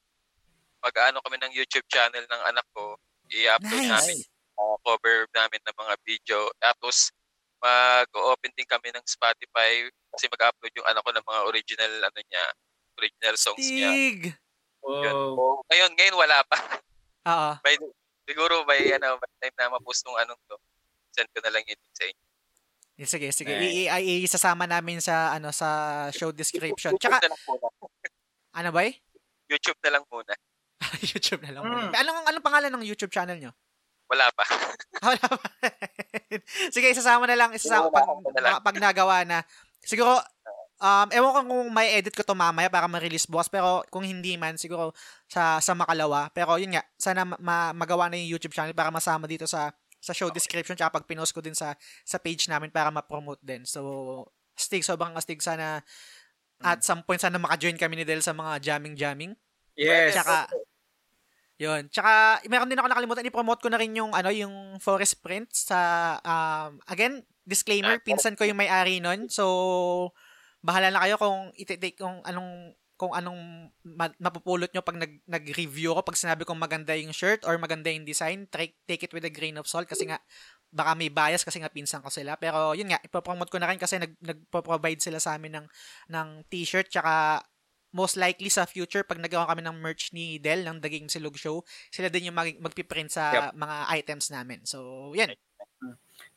mag 0.81 0.95
ano 1.11 1.21
kami 1.21 1.37
ng 1.37 1.53
YouTube 1.53 1.85
channel 1.91 2.25
ng 2.25 2.41
anak 2.47 2.65
ko, 2.73 2.97
i-upload 3.29 3.83
Nice. 3.85 3.91
namin 3.91 4.17
ah, 4.57 4.77
cover 4.85 5.27
namin 5.35 5.61
ng 5.67 5.75
mga 5.77 5.93
video. 6.07 6.39
Tapos 6.57 7.11
mag-open 7.61 8.49
din 8.57 8.65
kami 8.65 8.89
ng 8.89 9.05
Spotify 9.05 9.85
kasi 10.15 10.25
mag-upload 10.31 10.73
yung 10.73 10.87
anak 10.89 11.05
ko 11.05 11.11
ng 11.13 11.27
mga 11.27 11.41
original 11.45 11.93
ano 12.09 12.19
niya, 12.25 12.45
original 12.97 13.35
songs 13.37 13.67
niya. 13.69 13.91
Stig 13.93 14.21
Yun. 14.81 15.13
Wow. 15.13 15.37
So, 15.37 15.43
ngayon, 15.69 15.91
ngayon 15.93 16.15
wala 16.17 16.37
pa. 16.49 16.57
Oo 17.29 17.51
by, 17.61 17.77
siguro 18.25 18.65
by 18.65 18.81
ano, 18.97 19.21
by 19.21 19.29
time 19.37 19.55
na 19.57 19.69
ma-post 19.69 20.01
nung 20.05 20.17
anong 20.17 20.41
to, 20.49 20.57
send 21.13 21.29
ko 21.35 21.39
na 21.45 21.53
lang 21.53 21.63
yun 21.69 21.77
sa 21.93 22.09
inyo. 22.09 22.25
Sige, 23.03 23.29
sige. 23.31 23.53
Alright. 23.53 23.89
I- 23.89 24.03
i- 24.03 24.23
isasama 24.23 24.65
namin 24.65 25.01
sa 25.01 25.33
ano 25.33 25.49
sa 25.49 25.67
show 26.11 26.29
description. 26.29 26.93
YouTube 26.93 27.01
Tsaka 27.01 27.23
na 27.23 27.29
lang 27.33 27.41
muna. 27.47 27.67
ano 28.59 28.69
ba? 28.69 28.81
eh? 28.85 28.93
YouTube 29.47 29.79
na 29.81 29.89
lang 29.91 30.03
muna. 30.07 30.33
YouTube 31.13 31.41
na 31.41 31.51
lang. 31.51 31.63
Mm. 31.65 31.71
muna. 31.71 31.87
Anong 31.97 32.19
anong 32.27 32.45
pangalan 32.45 32.71
ng 32.71 32.85
YouTube 32.85 33.11
channel 33.11 33.37
nyo? 33.37 33.51
Wala 34.07 34.27
pa. 34.35 34.43
Ah, 35.01 35.17
Wala 35.17 35.25
pa. 35.33 35.47
Sige, 36.69 36.93
isasama 36.93 37.25
na 37.25 37.33
lang. 37.33 37.49
Isasama, 37.57 37.89
pag, 37.89 38.05
Wala 38.05 38.37
na 38.37 38.41
lang. 38.43 38.61
pag 38.61 38.77
nagawa 38.77 39.25
na. 39.25 39.41
Siguro, 39.81 40.13
um, 40.77 41.07
ewan 41.09 41.31
ko 41.33 41.39
kung 41.41 41.69
may 41.73 41.97
edit 41.97 42.13
ko 42.13 42.21
to 42.21 42.37
mamaya 42.37 42.69
para 42.69 42.85
ma-release 42.85 43.25
bukas. 43.25 43.49
Pero 43.49 43.81
kung 43.89 44.05
hindi 44.05 44.37
man, 44.37 44.61
siguro 44.61 44.93
sa 45.25 45.57
sa 45.57 45.73
makalawa. 45.73 46.29
Pero 46.37 46.61
yun 46.61 46.77
nga, 46.77 46.85
sana 47.01 47.25
ma- 47.25 47.39
ma- 47.41 47.73
magawa 47.73 48.13
na 48.13 48.19
yung 48.21 48.37
YouTube 48.37 48.53
channel 48.53 48.77
para 48.77 48.93
masama 48.93 49.25
dito 49.25 49.49
sa 49.49 49.73
sa 50.01 50.11
show 50.11 50.33
description 50.33 50.73
tsaka 50.73 50.97
pag 50.97 51.05
pinost 51.05 51.31
ko 51.31 51.39
din 51.39 51.53
sa 51.53 51.77
sa 52.01 52.17
page 52.17 52.49
namin 52.49 52.73
para 52.73 52.89
ma-promote 52.89 53.39
din. 53.45 53.63
So, 53.63 54.25
astig, 54.57 54.81
sobrang 54.81 55.13
astig 55.13 55.39
sana 55.39 55.85
at 56.61 56.81
some 56.85 57.01
point 57.05 57.21
sana 57.21 57.41
maka-join 57.41 57.77
kami 57.77 58.01
ni 58.01 58.05
Del 58.05 58.21
sa 58.21 58.33
mga 58.33 58.61
jamming-jamming. 58.61 59.33
Yes. 59.77 60.17
Tsaka, 60.17 60.49
yun. 61.61 61.89
Tsaka, 61.89 62.41
meron 62.49 62.69
din 62.69 62.77
ako 62.77 62.89
nakalimutan, 62.89 63.29
i-promote 63.29 63.61
ko 63.61 63.69
na 63.69 63.77
rin 63.81 63.93
yung, 63.93 64.13
ano, 64.13 64.29
yung 64.33 64.77
Forest 64.81 65.21
Print 65.21 65.49
sa, 65.53 66.17
um, 66.21 66.81
again, 66.89 67.21
disclaimer, 67.45 67.97
pinsan 68.01 68.37
ko 68.37 68.45
yung 68.45 68.57
may-ari 68.57 69.01
nun. 69.01 69.29
So, 69.29 70.13
bahala 70.61 70.93
na 70.93 71.01
kayo 71.01 71.17
kung 71.17 71.49
iti-take 71.57 71.97
kung 71.97 72.21
anong 72.25 72.77
kung 73.01 73.17
anong 73.17 73.73
ma- 73.81 74.13
mapupulot 74.21 74.69
nyo 74.69 74.85
pag 74.85 75.01
nag, 75.01 75.25
nag-review 75.25 75.97
ko, 75.97 76.05
pag 76.05 76.21
sinabi 76.21 76.45
kong 76.45 76.61
maganda 76.61 76.93
yung 76.93 77.09
shirt 77.09 77.41
or 77.49 77.57
maganda 77.57 77.89
yung 77.89 78.05
design, 78.05 78.45
try, 78.53 78.69
take 78.85 79.09
it 79.09 79.13
with 79.17 79.25
a 79.25 79.33
grain 79.33 79.57
of 79.57 79.65
salt 79.65 79.89
kasi 79.89 80.05
nga, 80.05 80.21
baka 80.69 80.93
may 80.93 81.09
bias 81.09 81.41
kasi 81.41 81.57
nga 81.57 81.73
pinsan 81.73 82.05
ko 82.05 82.13
sila. 82.13 82.37
Pero 82.37 82.77
yun 82.77 82.93
nga, 82.93 83.01
ipopromote 83.01 83.49
ko 83.49 83.57
na 83.57 83.73
rin 83.73 83.81
kasi 83.81 83.97
nag, 83.97 84.13
nagpo-provide 84.21 85.01
sila 85.01 85.17
sa 85.17 85.33
amin 85.33 85.57
ng, 85.57 85.67
ng 86.13 86.27
t-shirt 86.45 86.93
tsaka 86.93 87.41
most 87.91 88.15
likely 88.15 88.47
sa 88.47 88.69
future, 88.69 89.03
pag 89.03 89.19
nagawa 89.19 89.49
kami 89.51 89.65
ng 89.65 89.81
merch 89.81 90.15
ni 90.15 90.39
Del, 90.39 90.63
ng 90.63 90.79
The 90.79 90.89
Game 90.93 91.09
Silog 91.11 91.35
Show, 91.35 91.67
sila 91.91 92.07
din 92.07 92.31
yung 92.31 92.37
mag- 92.37 92.61
magpiprint 92.61 93.11
sa 93.11 93.51
mga 93.51 93.75
items 93.97 94.31
namin. 94.31 94.63
So, 94.63 95.11
yan. 95.11 95.35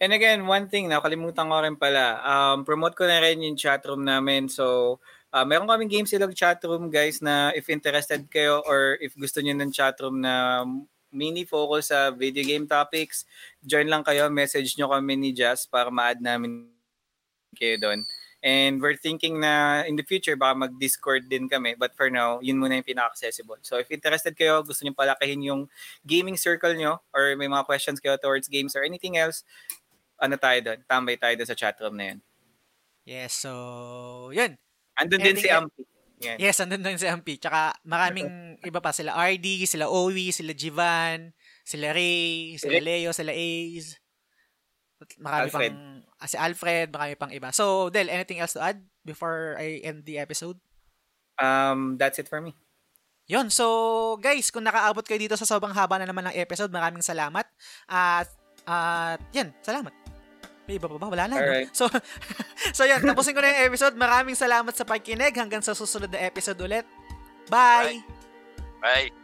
And 0.03 0.11
again, 0.11 0.51
one 0.51 0.67
thing, 0.67 0.91
nakalimutan 0.91 1.47
ko 1.47 1.57
rin 1.63 1.79
pala. 1.79 2.19
Um, 2.27 2.67
promote 2.67 2.99
ko 2.99 3.07
na 3.07 3.23
rin 3.23 3.39
yung 3.45 3.55
chatroom 3.55 4.03
namin. 4.03 4.51
So, 4.51 4.99
uh, 5.35 5.43
meron 5.43 5.67
kaming 5.67 5.91
Game 5.91 6.07
Silog 6.07 6.31
chatroom, 6.31 6.87
guys, 6.87 7.19
na 7.19 7.51
if 7.59 7.67
interested 7.67 8.23
kayo 8.31 8.63
or 8.63 8.95
if 9.03 9.19
gusto 9.19 9.43
niyo 9.43 9.59
ng 9.59 9.75
chatroom 9.75 10.23
na 10.23 10.63
mini 11.11 11.43
focus 11.43 11.91
sa 11.91 12.15
video 12.15 12.47
game 12.47 12.71
topics, 12.71 13.27
join 13.67 13.91
lang 13.91 14.07
kayo, 14.07 14.31
message 14.31 14.79
nyo 14.79 14.95
kami 14.95 15.19
ni 15.19 15.31
Jazz 15.35 15.67
para 15.67 15.91
ma-add 15.91 16.23
namin 16.23 16.71
kayo 17.59 17.79
doon. 17.83 18.07
And 18.45 18.77
we're 18.77 19.01
thinking 19.01 19.41
na 19.41 19.83
in 19.89 19.97
the 19.97 20.05
future, 20.05 20.37
baka 20.37 20.69
mag-Discord 20.69 21.33
din 21.33 21.49
kami. 21.49 21.81
But 21.81 21.97
for 21.97 22.13
now, 22.13 22.45
yun 22.45 22.61
muna 22.61 22.77
yung 22.77 22.85
pinaka-accessible. 22.85 23.65
So 23.65 23.81
if 23.81 23.89
interested 23.89 24.37
kayo, 24.37 24.61
gusto 24.61 24.85
nyo 24.85 24.93
palakihin 24.93 25.41
yung 25.49 25.63
gaming 26.05 26.37
circle 26.37 26.77
nyo, 26.77 27.01
or 27.17 27.33
may 27.41 27.49
mga 27.49 27.65
questions 27.65 28.05
kayo 28.05 28.21
towards 28.21 28.53
games 28.53 28.77
or 28.77 28.85
anything 28.85 29.17
else, 29.17 29.49
ano 30.21 30.37
tayo 30.37 30.61
doon? 30.61 30.79
Tambay 30.85 31.17
tayo 31.17 31.35
doon 31.41 31.49
sa 31.49 31.57
chatroom 31.57 31.97
na 31.97 32.05
yun. 32.13 32.19
Yes, 33.09 33.33
so, 33.33 34.29
yun. 34.29 34.61
Andun 34.99 35.21
din 35.23 35.37
si 35.39 35.49
Ampi. 35.51 35.83
Yan. 36.25 36.37
Yes, 36.41 36.63
andun 36.63 36.81
din 36.81 36.97
si 36.97 37.05
MP. 37.05 37.37
Tsaka 37.37 37.75
maraming 37.85 38.29
iba 38.69 38.81
pa. 38.81 38.95
Sila 38.95 39.13
RD, 39.13 39.69
sila 39.69 39.91
Owi, 39.91 40.33
sila 40.33 40.55
Jivan, 40.57 41.35
sila 41.67 41.93
Ray, 41.93 42.57
sila. 42.57 42.81
Leo, 42.81 43.11
sila 43.13 43.35
Ace. 43.35 43.99
Marami 45.21 45.53
Alfred. 45.53 45.73
pang, 45.75 46.01
ah, 46.17 46.29
si 46.31 46.37
Alfred, 46.41 46.89
marami 46.89 47.15
pang 47.19 47.33
iba. 47.35 47.53
So, 47.53 47.93
Del, 47.93 48.09
anything 48.09 48.41
else 48.41 48.57
to 48.57 48.63
add 48.65 48.81
before 49.05 49.59
I 49.61 49.85
end 49.85 50.09
the 50.09 50.17
episode? 50.17 50.57
Um, 51.37 52.01
that's 52.01 52.17
it 52.17 52.31
for 52.31 52.41
me. 52.41 52.57
Yun, 53.29 53.49
so 53.49 54.17
guys, 54.21 54.49
kung 54.53 54.65
nakaabot 54.65 55.05
kayo 55.05 55.17
dito 55.17 55.37
sa 55.37 55.49
sobrang 55.49 55.73
haba 55.73 55.97
na 55.97 56.09
naman 56.09 56.29
ng 56.29 56.37
episode, 56.41 56.73
maraming 56.73 57.05
salamat. 57.05 57.45
At, 57.89 58.29
at 58.65 59.21
yan, 59.33 59.53
salamat. 59.61 60.04
May 60.65 60.81
iba 60.81 60.89
pa 60.89 60.97
ba? 60.97 61.13
Wala 61.13 61.29
na. 61.29 61.37
no? 61.37 61.69
So, 61.77 61.85
so 62.77 62.89
yan, 62.89 63.05
tapusin 63.05 63.37
ko 63.37 63.41
na 63.45 63.53
yung 63.53 63.63
episode. 63.69 63.95
Maraming 63.97 64.37
salamat 64.37 64.73
sa 64.73 64.89
pagkinig. 64.89 65.37
Hanggang 65.37 65.61
sa 65.61 65.77
susunod 65.77 66.09
na 66.09 66.25
episode 66.25 66.57
ulit. 66.65 66.89
Bye! 67.53 68.01
Bye. 68.81 69.09
Ang 69.13 69.24